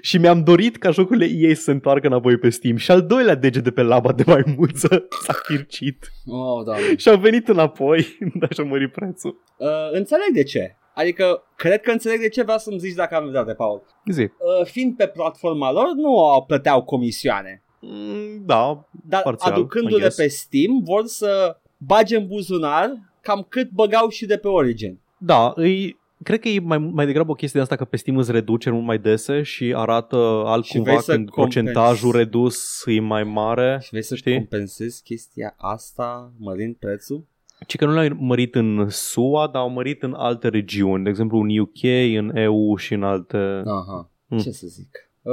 și 0.00 0.18
mi-am 0.18 0.42
dorit 0.42 0.76
ca 0.76 0.90
jocurile 0.90 1.30
EA 1.34 1.54
să 1.54 1.60
se 1.62 1.70
întoarcă 1.70 2.06
înapoi 2.06 2.36
pe 2.38 2.48
Steam. 2.50 2.76
Și 2.76 2.90
al 2.90 3.06
doilea 3.06 3.34
deget 3.34 3.64
de 3.64 3.70
pe 3.70 3.82
laba 3.82 4.12
de 4.12 4.22
maimuță 4.26 4.88
s-a 5.24 5.32
chircit. 5.48 6.12
Oh, 6.26 6.64
doamne. 6.64 6.96
Și 6.96 7.08
au 7.08 7.16
venit 7.16 7.48
înapoi, 7.48 8.18
dar 8.40 8.52
și-au 8.52 8.66
mărit 8.66 8.92
prețul. 8.92 9.42
Uh, 9.56 9.68
înțeleg 9.92 10.28
de 10.32 10.42
ce. 10.42 10.76
Adică, 10.94 11.42
cred 11.56 11.80
că 11.80 11.90
înțeleg 11.90 12.20
de 12.20 12.28
ce 12.28 12.42
vreau 12.42 12.58
să-mi 12.58 12.78
zici 12.78 12.94
dacă 12.94 13.14
am 13.14 13.22
dreptate, 13.30 13.52
Paul. 13.54 13.82
Zi. 14.10 14.20
Uh, 14.20 14.30
fiind 14.64 14.96
pe 14.96 15.06
platforma 15.06 15.72
lor, 15.72 15.92
nu 15.94 16.24
au 16.24 16.44
plăteau 16.44 16.82
comisioane. 16.84 17.62
Mm, 17.80 18.42
Da, 18.46 18.88
Dar 19.08 19.22
Parțial, 19.22 19.52
I 19.52 19.54
aducându-le 19.54 20.00
guess. 20.00 20.16
pe 20.16 20.28
Steam, 20.28 20.80
vor 20.84 21.06
să 21.06 21.56
bage 21.76 22.16
în 22.16 22.26
buzunar 22.26 22.90
cam 23.20 23.46
cât 23.48 23.70
băgau 23.70 24.08
și 24.08 24.26
de 24.26 24.36
pe 24.36 24.48
Origin. 24.48 25.00
da, 25.18 25.52
îi, 25.56 25.98
cred 26.24 26.40
că 26.40 26.48
e 26.48 26.60
mai, 26.60 26.78
mai 26.78 27.06
degrabă 27.06 27.30
o 27.30 27.34
chestie 27.34 27.60
de 27.60 27.64
asta 27.64 27.76
că 27.76 27.84
pe 27.84 27.96
Steam 27.96 28.16
îți 28.18 28.32
reduceri 28.32 28.74
mult 28.74 28.86
mai 28.86 28.98
dese 28.98 29.42
și 29.42 29.72
arată 29.76 30.16
altcumva 30.46 30.90
vrei 30.90 31.02
să 31.02 31.12
când 31.14 31.28
compensezi. 31.30 31.64
procentajul 31.72 32.12
redus 32.12 32.82
e 32.86 33.00
mai 33.00 33.24
mare. 33.24 33.78
Și 33.82 33.88
vrei 33.90 34.02
să 34.02 34.14
Știi? 34.14 34.34
compensezi 34.36 35.02
chestia 35.02 35.54
asta 35.58 36.32
mărind 36.38 36.74
prețul? 36.74 37.24
Ci 37.66 37.76
că 37.76 37.84
nu 37.86 37.92
l-au 37.94 38.08
mărit 38.18 38.54
în 38.54 38.86
SUA, 38.88 39.48
dar 39.52 39.62
au 39.62 39.70
mărit 39.70 40.02
în 40.02 40.14
alte 40.16 40.48
regiuni, 40.48 41.04
de 41.04 41.10
exemplu 41.10 41.38
în 41.38 41.58
UK, 41.58 41.82
în 42.18 42.36
EU 42.36 42.76
și 42.76 42.94
în 42.94 43.02
alte... 43.02 43.36
Aha, 43.66 44.08
Hmm. 44.28 44.38
ce 44.38 44.50
să 44.50 44.66
zic. 44.66 45.10
Uh, 45.22 45.32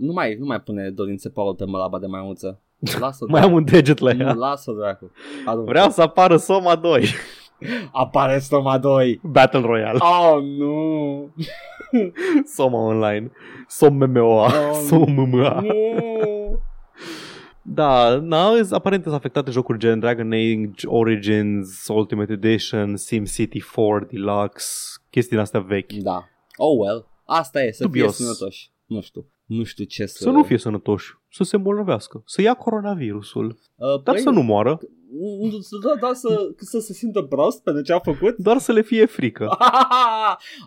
nu, 0.00 0.12
mai, 0.12 0.36
nu 0.38 0.46
mai 0.46 0.60
pune 0.60 0.90
dorințe 0.90 1.28
Paul 1.28 1.54
pe 1.54 1.64
mălaba 1.64 1.98
de 1.98 2.06
maimuță. 2.06 2.60
Lasă-o 3.00 3.26
Mai 3.30 3.40
am 3.40 3.52
un 3.52 3.64
deget 3.64 3.98
la 3.98 4.12
Nu, 4.12 4.20
ea. 4.22 4.32
lasă-o 4.32 4.74
dracu. 4.74 5.10
Adu- 5.44 5.62
Vreau 5.62 5.90
să 5.90 6.02
apară 6.02 6.36
Soma 6.36 6.76
2, 6.76 7.04
Apare 7.92 8.38
Stoma 8.38 8.78
2. 8.78 9.20
Battle 9.22 9.60
Royale, 9.60 9.98
Oh, 10.00 10.42
nu. 10.42 11.34
Soma 12.44 12.78
Online, 12.78 13.30
Som 13.68 13.94
MMOA, 13.96 14.46
Oh, 14.46 14.74
Som 14.88 15.10
MMA. 15.14 15.60
Nu. 15.60 16.58
Da, 17.62 18.14
na, 18.22 18.50
aparent 18.70 19.02
sunt 19.02 19.14
afectate 19.14 19.50
jocuri 19.50 19.78
gen 19.78 19.98
Dragon 20.00 20.32
Age, 20.32 20.86
Origins, 20.86 21.86
Ultimate 21.88 22.32
Edition, 22.32 22.96
SimCity 22.96 23.62
4 23.74 24.06
Deluxe, 24.10 24.66
chestii 25.10 25.30
din 25.32 25.40
astea 25.40 25.60
vechi. 25.60 25.92
Da. 25.92 26.28
Oh, 26.56 26.78
well. 26.78 27.08
Asta 27.24 27.62
e, 27.62 27.70
să 27.72 27.82
Dubios. 27.84 28.16
fie 28.16 28.24
sănătoși. 28.24 28.70
Nu 28.86 29.00
știu. 29.00 29.26
Nu 29.46 29.62
știu 29.64 29.84
ce 29.84 30.06
să... 30.06 30.16
Să 30.22 30.30
nu 30.30 30.42
fie 30.42 30.58
sănătoși, 30.58 31.14
să 31.30 31.44
se 31.44 31.56
îmbolnăvească, 31.56 32.22
să 32.26 32.42
ia 32.42 32.54
coronavirusul, 32.54 33.46
Uh, 33.76 34.02
dar 34.02 34.14
păi, 34.14 34.18
să 34.22 34.30
nu 34.30 34.40
moară, 34.42 34.70
nu- 34.70 34.78
să- 34.80 34.88
Da, 35.84 36.06
da, 36.06 36.12
să, 36.14 36.48
să 36.56 36.78
se 36.78 36.92
simtă 36.92 37.22
prost 37.22 37.62
pentru 37.62 37.82
ce 37.82 37.92
a 37.92 37.98
făcut. 37.98 38.36
doar 38.36 38.58
să 38.58 38.72
le 38.72 38.82
fie 38.82 39.06
frică. 39.06 39.48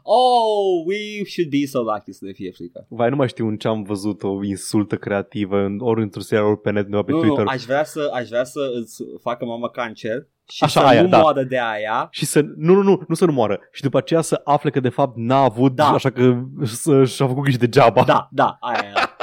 oh, 0.03 0.84
we 0.86 1.24
should 1.26 1.49
be 1.49 1.65
so 1.65 1.82
lucky 1.82 2.11
să 2.11 2.26
ne 2.26 2.32
fie 2.32 2.52
frică. 2.52 2.86
Vai, 2.90 3.10
nu 3.10 3.15
mai 3.15 3.28
știu 3.28 3.48
în 3.48 3.57
ce 3.57 3.68
am 3.68 3.84
văzut 3.84 4.24
o 4.24 4.44
insultă 4.44 4.95
creativă, 4.95 5.57
în, 5.57 5.78
ori 5.80 6.02
într-un 6.02 6.22
serial, 6.22 6.48
ori 6.48 6.60
pe 6.61 6.72
net, 6.72 6.84
undeva 6.86 7.03
pe 7.03 7.11
Nu, 7.11 7.18
nu, 7.18 7.24
Twitter. 7.24 7.45
aș 7.48 7.64
vrea 7.64 7.84
să, 7.84 8.10
aș 8.14 8.28
vrea 8.28 8.44
să 8.44 8.60
îți 8.82 9.03
facă 9.22 9.45
mama 9.45 9.70
cancer 9.70 10.28
și 10.49 10.64
Așa, 10.64 10.80
să 10.82 10.86
aia, 10.88 11.02
nu 11.02 11.07
da. 11.07 11.20
moară 11.20 11.44
de 11.44 11.60
aia. 11.60 12.07
Și 12.11 12.26
să, 12.26 12.41
nu, 12.56 12.74
nu, 12.74 12.82
nu, 12.82 13.02
nu 13.07 13.15
să 13.15 13.26
nu 13.26 13.32
moară. 13.32 13.60
Și 13.72 13.82
după 13.82 13.98
aceea 13.98 14.22
să 14.22 14.41
afle 14.44 14.70
că 14.70 14.80
de 14.80 14.90
fapt 14.90 15.18
n-a 15.18 15.44
avut, 15.44 15.72
Da. 15.76 15.88
așa 15.88 16.10
că 16.10 16.41
să, 16.64 17.03
și-a 17.03 17.28
făcut 17.28 17.44
griji 17.44 17.57
degeaba. 17.57 18.03
Da, 18.03 18.28
da, 18.32 18.57
aia 18.60 18.88
era. 18.90 19.15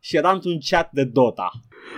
și 0.00 0.16
era 0.16 0.30
într-un 0.30 0.58
chat 0.70 0.90
de 0.92 1.04
Dota. 1.04 1.50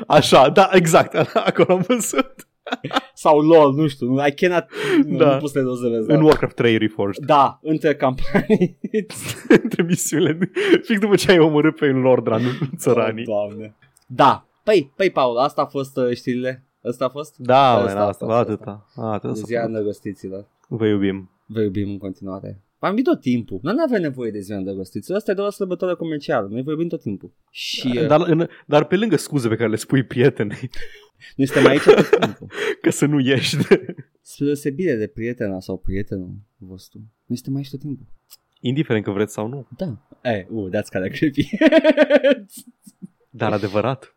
Așa, 0.07 0.49
da, 0.49 0.69
exact, 0.73 1.15
acolo 1.49 1.73
am 1.74 1.85
văzut. 1.89 2.48
Sau 3.15 3.40
LOL, 3.40 3.74
nu 3.74 3.86
știu, 3.86 4.07
nu- 4.07 4.27
I 4.27 4.32
cannot, 4.35 4.65
nu, 5.07 5.16
Da. 5.16 5.32
nu 5.35 5.39
pot 5.40 5.51
să 5.51 5.59
le 5.59 5.65
dozevez. 5.65 6.07
În 6.07 6.23
Warcraft 6.23 6.55
3 6.55 6.77
Reforged. 6.78 7.24
Da, 7.24 7.59
între 7.62 7.95
campanii. 7.95 8.78
Între 9.62 9.82
misiunile. 9.82 10.39
Fix 10.82 10.99
după 11.01 11.15
ce 11.16 11.31
ai 11.31 11.39
omorât 11.39 11.77
pe 11.77 11.90
un 11.90 12.01
Lordran, 12.01 12.43
țăranii. 12.77 13.24
Oh, 13.27 13.35
Doamne. 13.49 13.77
Da, 14.07 14.47
păi, 14.62 14.93
păi, 14.97 15.11
Paul, 15.11 15.36
asta 15.36 15.62
a 15.62 15.66
fost 15.66 15.97
uh, 15.97 16.15
știrile. 16.15 16.62
Asta 16.82 17.05
a 17.05 17.09
fost? 17.09 17.35
Da, 17.36 17.70
Asta, 17.73 17.99
man, 17.99 18.09
asta, 18.09 18.24
asta, 18.24 18.36
atâta. 18.39 18.86
Atâta 18.97 19.32
De 19.32 19.39
s-a 19.39 19.45
ziua 19.45 19.61
făcut. 19.61 19.74
îndrăgostiților. 19.74 20.47
Vă 20.69 20.86
iubim. 20.86 21.31
Vă 21.47 21.61
iubim 21.61 21.89
în 21.90 21.99
continuare. 21.99 22.61
V-am 22.78 22.90
iubit 22.90 23.05
tot 23.05 23.20
timpul. 23.20 23.59
Nu 23.62 23.82
avem 23.82 24.00
nevoie 24.00 24.30
de 24.30 24.40
ziua 24.40 24.59
îndrăgostiților. 24.59 25.18
Asta 25.18 25.30
e 25.30 25.34
doar 25.34 25.46
o 25.46 25.50
sărbătoare 25.50 25.94
comercială. 25.94 26.48
Noi 26.50 26.62
vă 26.62 26.70
iubim 26.70 26.88
tot 26.88 27.00
timpul. 27.00 27.32
Și 27.50 27.92
uh, 27.96 28.06
Dar, 28.06 28.20
în, 28.20 28.48
dar 28.66 28.84
pe 28.84 28.96
lângă 28.96 29.16
scuze 29.16 29.48
pe 29.48 29.56
care 29.56 29.68
le 29.68 29.76
spui 29.76 30.02
prietenei, 30.02 30.70
noi 31.36 31.46
suntem 31.46 31.66
aici 31.66 31.82
tot 31.82 32.18
timpul. 32.20 32.46
că 32.82 32.90
să 32.90 33.06
nu 33.06 33.20
ieși 33.20 33.56
de... 33.56 33.94
Spre 34.20 34.44
deosebire 34.44 34.94
de 34.94 35.06
prietena 35.06 35.60
sau 35.60 35.78
prietenul 35.78 36.34
vostru. 36.56 36.98
Noi 37.26 37.36
suntem 37.36 37.56
aici 37.56 37.70
tot 37.70 37.80
timpul. 37.80 38.06
Indiferent 38.60 39.05
că 39.05 39.10
vreți 39.10 39.32
sau 39.32 39.46
nu. 39.46 39.68
Da. 39.76 40.09
Eh, 40.22 40.46
uh, 40.48 40.68
that's 40.68 40.88
kind 40.90 41.05
of 41.05 41.10
creepy. 41.10 41.48
Dar 43.30 43.52
adevărat. 43.52 44.14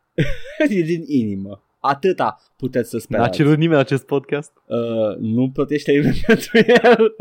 e 0.68 0.82
din 0.82 1.02
inimă. 1.06 1.64
Atâta 1.84 2.36
puteți 2.56 2.88
să 2.90 2.96
N-a 2.96 3.02
sperați. 3.02 3.36
cerut 3.36 3.56
nimeni 3.56 3.80
acest 3.80 4.06
podcast? 4.06 4.52
Uh, 4.66 5.16
nu 5.18 5.50
plătește 5.50 5.92
nimeni 5.92 6.22
pentru 6.26 6.50
el. 6.82 7.14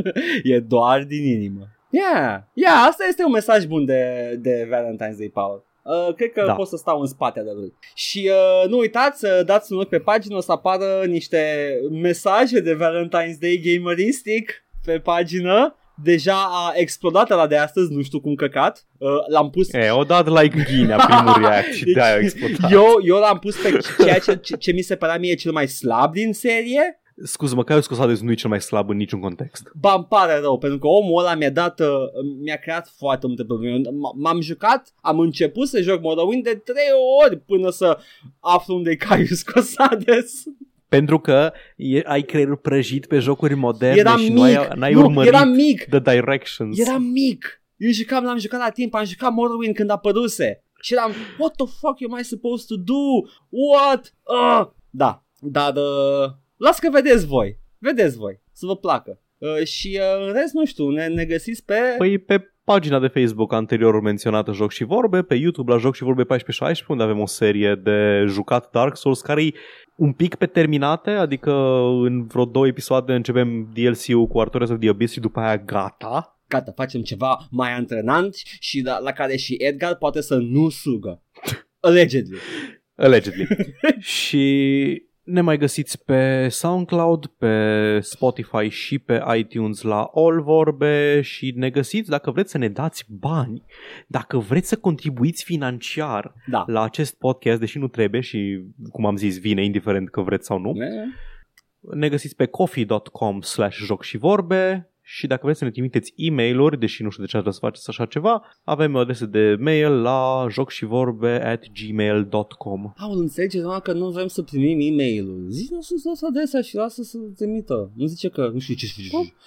e 0.43 0.59
doar 0.59 1.03
din 1.03 1.23
inimă. 1.27 1.67
Yeah, 1.89 2.41
yeah, 2.53 2.85
asta 2.89 3.05
este 3.09 3.23
un 3.23 3.31
mesaj 3.31 3.65
bun 3.65 3.85
de, 3.85 4.35
de 4.41 4.67
Valentine's 4.71 5.17
Day, 5.17 5.29
Paul. 5.33 5.65
Uh, 5.83 6.13
cred 6.15 6.31
că 6.31 6.39
Da. 6.39 6.45
da. 6.45 6.53
pot 6.53 6.67
să 6.67 6.75
stau 6.77 6.99
în 6.99 7.05
spatele 7.07 7.51
lui. 7.55 7.73
Și 7.95 8.29
uh, 8.31 8.69
nu 8.69 8.77
uitați 8.77 9.19
să 9.19 9.43
dați 9.45 9.73
un 9.73 9.79
ochi 9.79 9.89
pe 9.89 9.99
pagină, 9.99 10.35
o 10.35 10.39
să 10.39 10.51
apară 10.51 11.03
niște 11.07 11.73
mesaje 11.91 12.59
de 12.59 12.75
Valentine's 12.75 13.39
Day 13.39 13.61
gameristic 13.63 14.65
pe 14.85 14.99
pagină. 14.99 15.75
Deja 16.03 16.43
a 16.49 16.71
explodat 16.75 17.29
la 17.29 17.47
de 17.47 17.57
astăzi, 17.57 17.93
nu 17.93 18.01
știu 18.01 18.19
cum 18.21 18.35
căcat. 18.35 18.85
Uh, 18.97 19.09
l-am 19.27 19.49
pus 19.49 19.73
E, 19.73 19.89
o 19.89 20.03
dat 20.03 20.27
like 20.41 20.63
ghinea 20.69 20.97
primul 20.97 21.33
react 21.47 21.73
și 21.73 21.83
de-aia 21.85 22.13
a 22.15 22.17
explodat. 22.19 22.71
eu, 22.71 22.85
eu 23.03 23.17
l-am 23.17 23.39
pus 23.39 23.55
pe 23.55 23.77
ceea 24.03 24.19
ce, 24.19 24.35
ce, 24.35 24.55
ce 24.55 24.71
mi 24.71 24.81
se 24.81 24.95
părea 24.95 25.17
mie 25.17 25.33
cel 25.35 25.51
mai 25.51 25.67
slab 25.67 26.13
din 26.13 26.33
serie 26.33 26.95
Scuză-mă, 27.23 27.63
Caius 27.63 27.87
Cosades 27.87 28.21
nu 28.21 28.31
e 28.31 28.33
cel 28.33 28.49
mai 28.49 28.61
slab 28.61 28.89
în 28.89 28.97
niciun 28.97 29.19
context. 29.19 29.71
Ba, 29.79 29.93
îmi 29.95 30.05
pare 30.09 30.39
rău, 30.39 30.57
pentru 30.57 30.79
că 30.79 30.87
omul 30.87 31.19
ăla 31.19 31.35
mi-a 31.35 31.49
dat, 31.49 31.79
uh, 31.79 31.87
mi-a 32.43 32.55
creat 32.55 32.93
foarte 32.97 33.27
multe 33.27 33.43
probleme. 33.45 33.77
M- 33.77 34.15
M-am 34.15 34.41
jucat, 34.41 34.93
am 35.01 35.19
început 35.19 35.67
să 35.67 35.81
joc 35.81 36.01
Morrowind 36.01 36.43
de 36.43 36.61
trei 36.63 36.91
ori 37.23 37.37
până 37.37 37.69
să 37.69 37.97
aflu 38.39 38.75
unde 38.75 38.89
e 38.89 38.95
Caius 38.95 39.41
Cosades. 39.43 40.43
Pentru 40.97 41.19
că 41.19 41.51
e, 41.75 42.01
ai 42.05 42.21
creierul 42.21 42.57
prăjit 42.57 43.05
pe 43.05 43.19
jocuri 43.19 43.55
moderne 43.55 43.99
Eram 43.99 44.19
și 44.19 44.27
mic, 44.27 44.35
nu 44.35 44.41
ai, 44.41 44.67
n-ai 44.75 44.93
nu, 44.93 44.99
urmărit 44.99 45.33
eram 45.33 45.49
mic, 45.49 45.83
the 45.89 45.99
directions. 45.99 46.79
eram 46.79 47.03
mic. 47.03 47.61
Eu 47.77 47.91
jucam, 47.91 48.23
l-am 48.23 48.37
jucat 48.37 48.59
la 48.59 48.69
timp, 48.69 48.93
am 48.93 49.05
jucat 49.05 49.33
Morrowind 49.33 49.75
când 49.75 49.89
apăruse. 49.89 50.63
Și 50.81 50.93
eram, 50.93 51.11
what 51.37 51.55
the 51.55 51.65
fuck 51.65 51.97
am 52.11 52.19
I 52.19 52.23
supposed 52.23 52.67
to 52.67 52.75
do? 52.75 53.29
What? 53.49 54.13
Uh! 54.23 54.67
Da, 54.89 55.25
dar 55.39 55.75
uh, 55.75 56.31
las 56.57 56.79
că 56.79 56.89
vedeți 56.89 57.25
voi. 57.25 57.59
Vedeți 57.77 58.17
voi, 58.17 58.41
să 58.51 58.65
vă 58.65 58.75
placă. 58.75 59.21
Uh, 59.37 59.63
și 59.63 59.99
uh, 60.01 60.27
în 60.27 60.33
rest, 60.33 60.53
nu 60.53 60.65
știu, 60.65 60.89
ne, 60.89 61.07
ne 61.07 61.25
găsiți 61.25 61.65
pe... 61.65 61.79
Păi 61.97 62.17
pe 62.17 62.53
pagina 62.71 62.99
de 62.99 63.07
Facebook 63.07 63.53
anterior 63.53 64.01
menționată 64.01 64.51
Joc 64.51 64.71
și 64.71 64.83
Vorbe, 64.83 65.21
pe 65.21 65.35
YouTube 65.35 65.71
la 65.71 65.77
Joc 65.77 65.95
și 65.95 66.03
Vorbe 66.03 66.23
14-16, 66.23 66.85
unde 66.87 67.03
avem 67.03 67.19
o 67.19 67.25
serie 67.25 67.75
de 67.75 68.25
jucat 68.27 68.69
Dark 68.71 68.97
Souls 68.97 69.21
care 69.21 69.43
e 69.43 69.51
un 69.95 70.13
pic 70.13 70.35
pe 70.35 70.45
terminate, 70.45 71.09
adică 71.09 71.51
în 72.03 72.25
vreo 72.25 72.45
două 72.45 72.67
episoade 72.67 73.13
începem 73.13 73.71
DLC-ul 73.73 74.27
cu 74.27 74.39
Artorias 74.39 74.69
of 74.69 74.79
the 74.79 74.89
Abyss 74.89 75.13
și 75.13 75.19
după 75.19 75.39
aia 75.39 75.57
gata. 75.57 76.41
gata, 76.47 76.71
facem 76.75 77.01
ceva 77.01 77.47
mai 77.49 77.71
antrenant 77.73 78.35
și 78.59 78.81
la, 78.81 78.99
la 78.99 79.11
care 79.11 79.35
și 79.35 79.55
Edgar 79.59 79.95
poate 79.95 80.21
să 80.21 80.35
nu 80.35 80.69
sugă. 80.69 81.23
Allegedly. 81.79 82.37
Allegedly. 82.95 83.47
și 84.17 85.03
ne 85.23 85.41
mai 85.41 85.57
găsiți 85.57 86.03
pe 86.03 86.47
SoundCloud, 86.47 87.25
pe 87.25 87.99
Spotify 87.99 88.67
și 88.67 88.99
pe 88.99 89.23
iTunes 89.37 89.81
la 89.81 90.09
All 90.13 90.41
Vorbe 90.41 91.21
și 91.21 91.53
ne 91.55 91.69
găsiți 91.69 92.09
dacă 92.09 92.31
vreți 92.31 92.51
să 92.51 92.57
ne 92.57 92.69
dați 92.69 93.05
bani, 93.09 93.63
dacă 94.07 94.37
vreți 94.37 94.67
să 94.67 94.77
contribuiți 94.77 95.43
financiar 95.43 96.33
Da. 96.47 96.63
la 96.67 96.81
acest 96.83 97.17
podcast, 97.17 97.59
deși 97.59 97.77
nu 97.77 97.87
trebuie 97.87 98.21
și, 98.21 98.63
cum 98.91 99.05
am 99.05 99.15
zis, 99.15 99.39
vine 99.39 99.63
indiferent 99.63 100.09
că 100.09 100.21
vreți 100.21 100.45
sau 100.45 100.59
nu. 100.59 100.69
E? 100.69 100.89
Ne 101.95 102.09
găsiți 102.09 102.35
pe 102.35 102.45
coffee.com 102.45 103.41
slash 103.41 103.77
joc 103.77 104.03
și 104.03 104.17
vorbe 104.17 104.90
și 105.17 105.27
dacă 105.27 105.41
vreți 105.43 105.59
să 105.59 105.65
ne 105.65 105.71
trimiteți 105.71 106.13
e-mail-uri, 106.15 106.79
deși 106.79 107.03
nu 107.03 107.09
știu 107.09 107.23
de 107.23 107.29
ce 107.29 107.37
ați 107.37 107.51
să 107.51 107.57
faceți 107.61 107.89
așa 107.89 108.05
ceva, 108.05 108.43
avem 108.63 108.95
o 108.95 108.97
adresă 108.97 109.25
de 109.25 109.55
mail 109.59 110.01
la 110.01 110.45
jocșivorbe 110.49 111.45
at 111.45 111.63
gmail.com 111.79 112.93
Aul, 112.97 113.19
înțelege 113.19 113.61
doar 113.61 113.79
că 113.81 113.91
nu 113.93 114.09
vrem 114.09 114.27
să 114.27 114.41
primim 114.41 114.77
e-mail-ul. 114.91 115.45
Zici, 115.49 115.69
nu 115.69 115.81
să 115.81 115.93
lasă 116.03 116.25
adresa 116.29 116.61
și 116.61 116.75
lasă 116.75 117.01
să 117.03 117.17
trimită. 117.37 117.91
Nu 117.95 118.05
zice 118.05 118.29
că 118.29 118.49
nu 118.53 118.59
știu 118.59 118.73
ce 118.75 118.85
să 118.85 118.93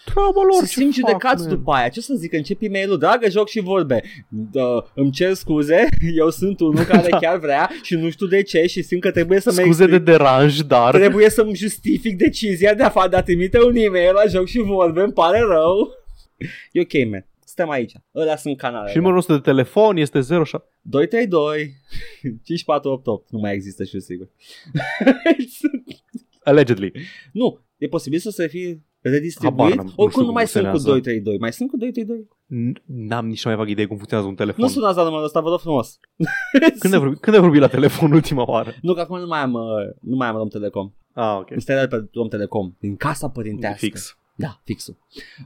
Treaba 0.04 0.40
lor, 0.50 0.58
Să 0.60 0.66
ce 0.66 0.78
simți 0.80 1.00
fac, 1.00 1.08
judecați 1.10 1.46
man? 1.46 1.54
după 1.56 1.72
aia. 1.72 1.88
Ce 1.88 2.00
să 2.00 2.14
zic, 2.14 2.32
încep 2.32 2.62
e-mail-ul, 2.62 2.98
dragă, 2.98 3.28
joc 3.30 3.48
și 3.48 3.60
vorbe. 3.60 4.02
Da, 4.28 4.84
îmi 4.94 5.10
cer 5.10 5.32
scuze, 5.34 5.88
eu 6.22 6.30
sunt 6.30 6.60
unul 6.60 6.84
care 6.84 7.08
Da. 7.14 7.18
chiar 7.18 7.38
vrea 7.38 7.70
și 7.82 7.94
nu 7.94 8.10
știu 8.10 8.26
de 8.26 8.42
ce 8.42 8.66
și 8.66 8.82
simt 8.82 9.00
că 9.00 9.10
trebuie 9.10 9.40
să 9.40 9.52
mă 9.56 9.60
Scuze 9.60 9.86
de 9.86 9.94
explic. 9.94 10.16
deranj, 10.16 10.60
dar... 10.60 10.94
Trebuie 10.94 11.30
să-mi 11.30 11.54
justific 11.54 12.16
decizia 12.18 12.74
de 12.74 12.82
a, 12.82 12.90
fa- 12.90 13.10
de 13.10 13.16
a 13.16 13.22
trimite 13.22 13.58
un 13.64 13.74
e-mail 13.76 14.12
la 14.12 14.26
joc 14.28 14.46
și 14.46 14.58
vorbe, 14.58 15.00
îmi 15.02 15.12
pare 15.12 15.38
rău. 15.38 15.53
E 16.72 16.80
ok, 16.80 17.10
man. 17.10 17.26
Suntem 17.44 17.70
aici. 17.72 17.92
Ăla 18.14 18.36
sunt 18.36 18.56
canalele. 18.56 18.90
Și 18.90 18.96
numărul 18.96 19.16
nostru 19.16 19.34
de 19.34 19.40
telefon 19.40 19.96
este 19.96 20.20
07... 20.20 20.64
232 20.82 21.74
5488. 22.22 23.30
Nu 23.30 23.38
mai 23.38 23.52
există 23.54 23.84
și 23.84 23.94
eu 23.94 24.00
sigur. 24.00 24.28
Allegedly. 26.44 26.92
nu, 27.32 27.58
e 27.76 27.86
posibil 27.86 28.18
să 28.18 28.30
se 28.30 28.46
fie 28.46 28.68
Habar 29.02 29.18
redistribuit. 29.18 29.74
n-am, 29.76 29.86
nu 29.86 29.92
Oricum 29.96 30.08
știu 30.08 30.20
nu 30.20 30.26
cum 30.26 30.34
mai 30.34 30.46
sunt 30.46 30.64
cu 30.64 30.70
funcționează. 30.70 30.88
232. 30.88 31.38
Mai 31.38 31.52
sunt 31.52 31.70
cu 31.70 31.76
232? 31.76 32.28
N- 32.46 32.82
N-am 33.08 33.26
nici 33.26 33.44
mai 33.44 33.56
vag 33.56 33.68
idee 33.68 33.86
cum 33.86 33.96
funcționează 33.96 34.30
un 34.30 34.36
telefon. 34.36 34.64
Nu 34.64 34.70
sunați 34.70 34.96
la 34.96 35.02
numărul 35.04 35.24
ăsta, 35.24 35.40
vă 35.40 35.48
rog 35.48 35.60
frumos. 35.60 35.98
Când 36.82 36.92
ai, 36.94 36.98
vorbit, 36.98 37.20
când 37.20 37.36
ai 37.36 37.42
vorbit 37.42 37.60
la 37.60 37.68
telefon 37.68 38.12
ultima 38.12 38.50
oară? 38.50 38.74
Nu, 38.82 38.94
că 38.94 39.00
acum 39.00 39.18
nu 39.18 39.26
mai 39.26 39.40
am, 39.40 39.52
uh, 39.52 39.62
nu 40.00 40.16
mai 40.16 40.28
am 40.28 40.36
Rom 40.36 40.48
Telecom. 40.48 40.92
Ah, 41.12 41.36
ok. 41.40 41.50
Îmi 41.50 41.60
stai 41.60 41.88
pe 41.88 42.08
Rom 42.12 42.28
Telecom. 42.28 42.74
Din 42.78 42.96
casa 42.96 43.28
părintească. 43.28 43.78
Fix. 43.84 44.18
Da, 44.34 44.60
fixul. 44.64 44.96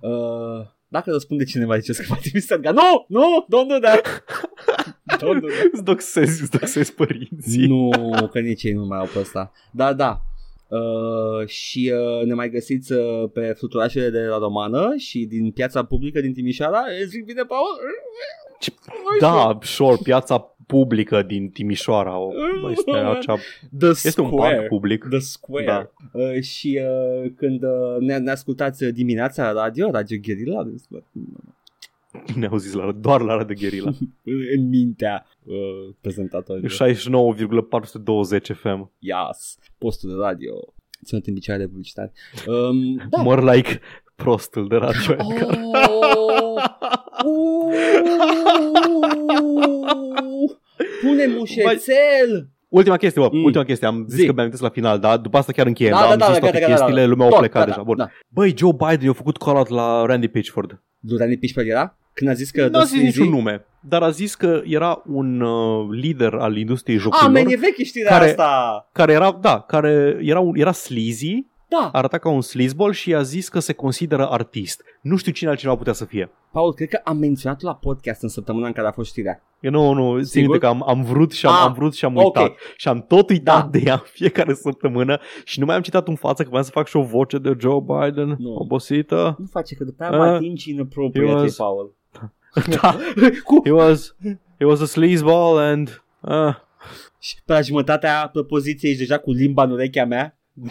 Uh, 0.01 0.67
dacă 0.89 1.11
răspunde 1.11 1.45
cineva, 1.45 1.79
ziceți 1.79 2.01
că 2.01 2.07
va 2.09 2.17
trebui 2.21 2.41
să 2.41 2.61
Nu, 2.63 3.05
nu, 3.09 3.47
don't 3.47 3.69
do 3.69 3.79
that. 3.81 4.25
don't 5.21 5.41
do 5.41 5.47
that. 5.47 5.69
Îți 5.73 5.85
doxezi, 5.85 6.43
îți 6.43 6.51
doxezi 6.51 6.95
părinții. 6.95 7.67
Nu, 7.67 7.91
că 8.33 8.41
nici 8.41 8.63
ei 8.63 8.73
nu 8.73 8.85
mai 8.87 8.99
au 8.99 9.07
pe 9.13 9.19
ăsta. 9.19 9.53
Da, 9.73 9.93
da. 9.93 10.21
Uh, 10.69 11.47
și 11.47 11.93
uh, 11.95 12.27
ne 12.27 12.35
mai 12.35 12.51
găsiți 12.51 12.93
uh, 12.93 13.31
pe 13.33 13.53
fluturașele 13.57 14.11
de 14.11 14.21
la 14.21 14.39
Romană 14.39 14.95
și 14.97 15.25
din 15.25 15.51
piața 15.51 15.85
publică 15.85 16.21
din 16.21 16.33
Timișoara. 16.33 16.83
Zic 17.07 17.25
bine, 17.25 17.43
Paul? 17.43 17.67
Ce- 18.59 18.73
Da, 19.21 19.59
sure, 19.63 19.97
piața 20.03 20.57
publică 20.69 21.23
din 21.23 21.51
Timișoara. 21.51 22.19
O, 22.19 22.31
bă, 22.61 22.71
este, 22.71 22.91
acea, 23.17 23.37
The 23.79 23.89
este 23.89 24.21
un 24.21 24.27
Square. 24.27 24.57
parc 24.57 24.69
public. 24.69 25.05
The 25.11 25.19
Square. 25.19 25.65
Da. 25.65 25.91
Uh, 26.13 26.41
și 26.41 26.81
uh, 26.83 27.31
când 27.37 27.63
uh, 27.63 27.97
ne, 28.01 28.19
ne 28.19 28.31
ascultați 28.31 28.85
dimineața 28.85 29.53
la 29.53 29.63
radio, 29.63 29.91
Radio 29.91 30.19
Guerilla, 30.23 30.67
Ne 32.35 32.47
auziți 32.47 32.77
la, 32.77 32.93
doar 32.93 33.21
la 33.21 33.35
Radio 33.35 33.57
Guerilla. 33.61 33.91
în 34.57 34.69
mintea 34.69 35.27
uh, 35.45 35.95
prezentatorilor. 36.01 36.71
69,420 36.71 38.51
FM. 38.51 38.91
Yes, 38.99 39.59
postul 39.79 40.11
de 40.11 40.17
radio. 40.21 40.53
Ținut 41.05 41.27
în 41.27 41.35
picioare 41.35 41.61
de 41.61 41.67
publicitate. 41.69 42.13
Um, 42.47 42.97
da. 43.11 43.23
More 43.23 43.55
like 43.55 43.81
prostul 44.15 44.69
de 44.69 44.77
radio. 44.77 45.13
Edgar. 45.13 45.59
Oh! 47.25 48.87
Uh! 50.79 51.09
Pune 51.09 51.27
mușețel! 51.37 52.49
Ultima 52.69 52.97
chestie, 52.97 53.23
bă, 53.23 53.29
Mm. 53.33 53.45
ultima 53.45 53.65
chestie. 53.65 53.87
Am 53.87 54.05
zis 54.09 54.15
Zi. 54.19 54.21
că 54.21 54.25
mi-am 54.27 54.39
amintesc 54.39 54.63
la 54.63 54.69
final, 54.69 54.99
dar 54.99 55.17
după 55.19 55.39
asta 55.39 55.53
chiar 55.53 55.67
încheiem. 55.67 55.93
Da, 55.93 55.99
dar 55.99 56.07
da, 56.07 56.13
am 56.13 56.19
da, 56.19 56.25
zis 56.27 56.35
da, 56.35 56.41
toate 56.41 56.59
gata, 56.59 56.71
gata, 56.71 56.77
chestiile, 56.79 57.01
da. 57.05 57.09
lumea 57.11 57.25
au 57.25 57.31
Tot, 57.31 57.39
plecat 57.41 57.59
gata, 57.61 57.71
deja. 57.71 57.83
Bun. 57.83 57.97
Da. 57.97 58.09
Băi, 58.29 58.55
Joe 58.57 58.73
Biden 58.89 59.09
a 59.09 59.13
făcut 59.13 59.37
call 59.37 59.67
la 59.69 60.05
Randy 60.07 60.29
Pitchford. 60.29 60.83
Durani 60.99 61.37
Pișper 61.37 61.67
era? 61.67 61.99
Când 62.13 62.31
a 62.31 62.33
zis 62.33 62.51
că... 62.51 62.61
Nu 62.61 62.67
a 62.67 62.69
dă 62.69 62.79
zis 62.85 62.89
sleazy? 62.99 63.05
niciun 63.19 63.29
nume, 63.35 63.65
dar 63.81 64.03
a 64.03 64.11
zis 64.11 64.35
că 64.35 64.63
era 64.65 65.03
un 65.07 65.41
uh, 65.41 65.87
lider 65.91 66.35
al 66.35 66.57
industriei 66.57 66.97
Ah, 66.99 67.03
jocurilor. 67.03 67.33
man, 67.33 67.53
e 67.53 67.57
veche 67.57 67.85
știrea 67.85 68.11
Care- 68.11 68.29
asta! 68.31 68.89
care 68.93 69.13
era, 69.13 69.39
da, 69.41 69.61
care 69.61 70.19
era, 70.23 70.39
un, 70.41 70.53
era 70.57 70.73
sleazy, 70.73 71.47
Da, 71.69 71.91
arăta 71.93 72.19
ca 72.19 72.29
un 72.29 72.41
sleazeball 72.41 72.93
și 72.93 73.15
a 73.15 73.23
zis 73.23 73.49
că 73.49 73.59
se 73.59 73.73
consideră 73.73 74.29
artist. 74.29 74.83
Nu 75.01 75.17
știu 75.17 75.33
cine 75.33 75.51
altcineva 75.51 75.77
putea 75.77 75.93
să 75.93 76.05
fie. 76.05 76.31
Paul, 76.53 76.75
cred 76.75 76.89
că 76.89 77.01
am 77.05 77.17
menționat 77.17 77.61
la 77.61 77.75
podcast 77.75 78.23
în 78.23 78.29
săptămâna 78.29 78.67
în 78.67 78.73
care 78.73 78.87
a 78.87 78.91
fost 78.93 79.11
știrea. 79.11 79.43
Eu 79.61 79.71
nu, 79.71 79.93
nu, 79.93 80.15
țin 80.17 80.25
Sigur? 80.25 80.49
minte 80.49 80.59
că 80.59 80.67
am, 80.67 80.89
am 80.89 81.03
vrut 81.03 81.33
și 81.33 81.47
am, 81.47 81.53
Ah, 81.53 81.61
am 81.63 81.73
vrut 81.73 81.95
și 81.95 82.05
am 82.05 82.17
ok. 82.17 82.25
uitat. 82.37 82.53
Și 82.77 82.89
am 82.89 83.03
tot 83.09 83.29
uitat 83.31 83.63
Da. 83.63 83.69
de 83.71 83.83
ea 83.85 83.93
în 83.93 84.01
fiecare 84.13 84.55
săptămână 84.55 85.21
și 85.45 85.59
nu 85.59 85.65
mai 85.65 85.75
am 85.77 85.83
citat 85.83 86.09
în 86.09 86.15
față 86.15 86.43
că 86.43 86.49
voiam 86.49 86.65
să 86.65 86.71
fac 86.71 86.87
și 86.87 86.97
o 86.97 87.03
voce 87.03 87.39
de 87.39 87.57
Joe 87.61 87.81
Biden 87.87 88.37
Nu. 88.39 88.55
obosită. 88.55 89.37
Nu 89.39 89.47
face 89.51 89.75
că 89.75 89.85
după 89.85 90.03
aia 90.03 90.13
Ah, 90.13 90.19
mă 90.19 90.25
atingi 90.25 90.71
inappropriate, 90.71 91.33
he 91.33 91.41
was- 91.41 91.57
Paul. 91.57 91.95
da. 92.81 92.97
Cu... 93.45 93.61
He 93.65 93.71
was, 93.73 94.17
he 94.59 94.65
was 94.65 94.81
a 94.81 94.85
sleazeball 94.87 95.59
and... 95.59 96.03
Uh, 96.21 96.55
Și 97.19 97.37
pe 97.45 97.53
la 97.53 97.61
jumătatea 97.61 98.29
propoziției 98.33 98.91
ești 98.91 99.05
deja 99.07 99.19
cu 99.19 99.33
limba 99.33 99.63
în 99.63 99.71
urechea 99.71 100.05
mea. 100.05 100.33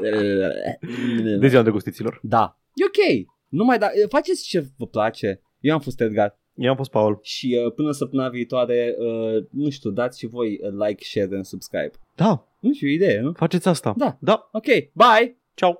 de 1.40 1.46
ziua 1.46 1.58
îndrăgostiților. 1.58 2.20
Da. 2.22 2.58
E 2.74 2.84
ok. 2.84 3.26
Nu 3.48 3.64
mai 3.64 3.78
da. 3.78 3.88
Faceți 4.08 4.44
ce 4.44 4.64
vă 4.78 4.86
place. 4.86 5.40
Eu 5.60 5.74
am 5.74 5.80
fost 5.80 6.00
Edgar 6.00 6.38
Eu 6.54 6.70
am 6.70 6.76
fost 6.76 6.90
Paul. 6.90 7.18
și 7.22 7.60
uh, 7.66 7.72
până 7.74 7.90
săptămâna 7.90 8.28
viitoare, 8.28 8.94
uh, 8.98 9.44
nu 9.50 9.70
știu, 9.70 9.90
dați 9.90 10.18
și 10.18 10.26
voi 10.26 10.58
uh, 10.62 10.86
like, 10.86 11.04
share 11.04 11.34
and 11.34 11.44
subscribe. 11.44 11.90
Da, 12.14 12.48
Nu 12.60 12.72
știu, 12.72 12.88
idee, 12.88 13.20
nu? 13.20 13.32
faceți 13.32 13.68
asta. 13.68 13.94
Da. 13.96 14.16
Da. 14.20 14.48
Ok, 14.52 14.64
bye! 14.92 15.38
Ciao. 15.54 15.78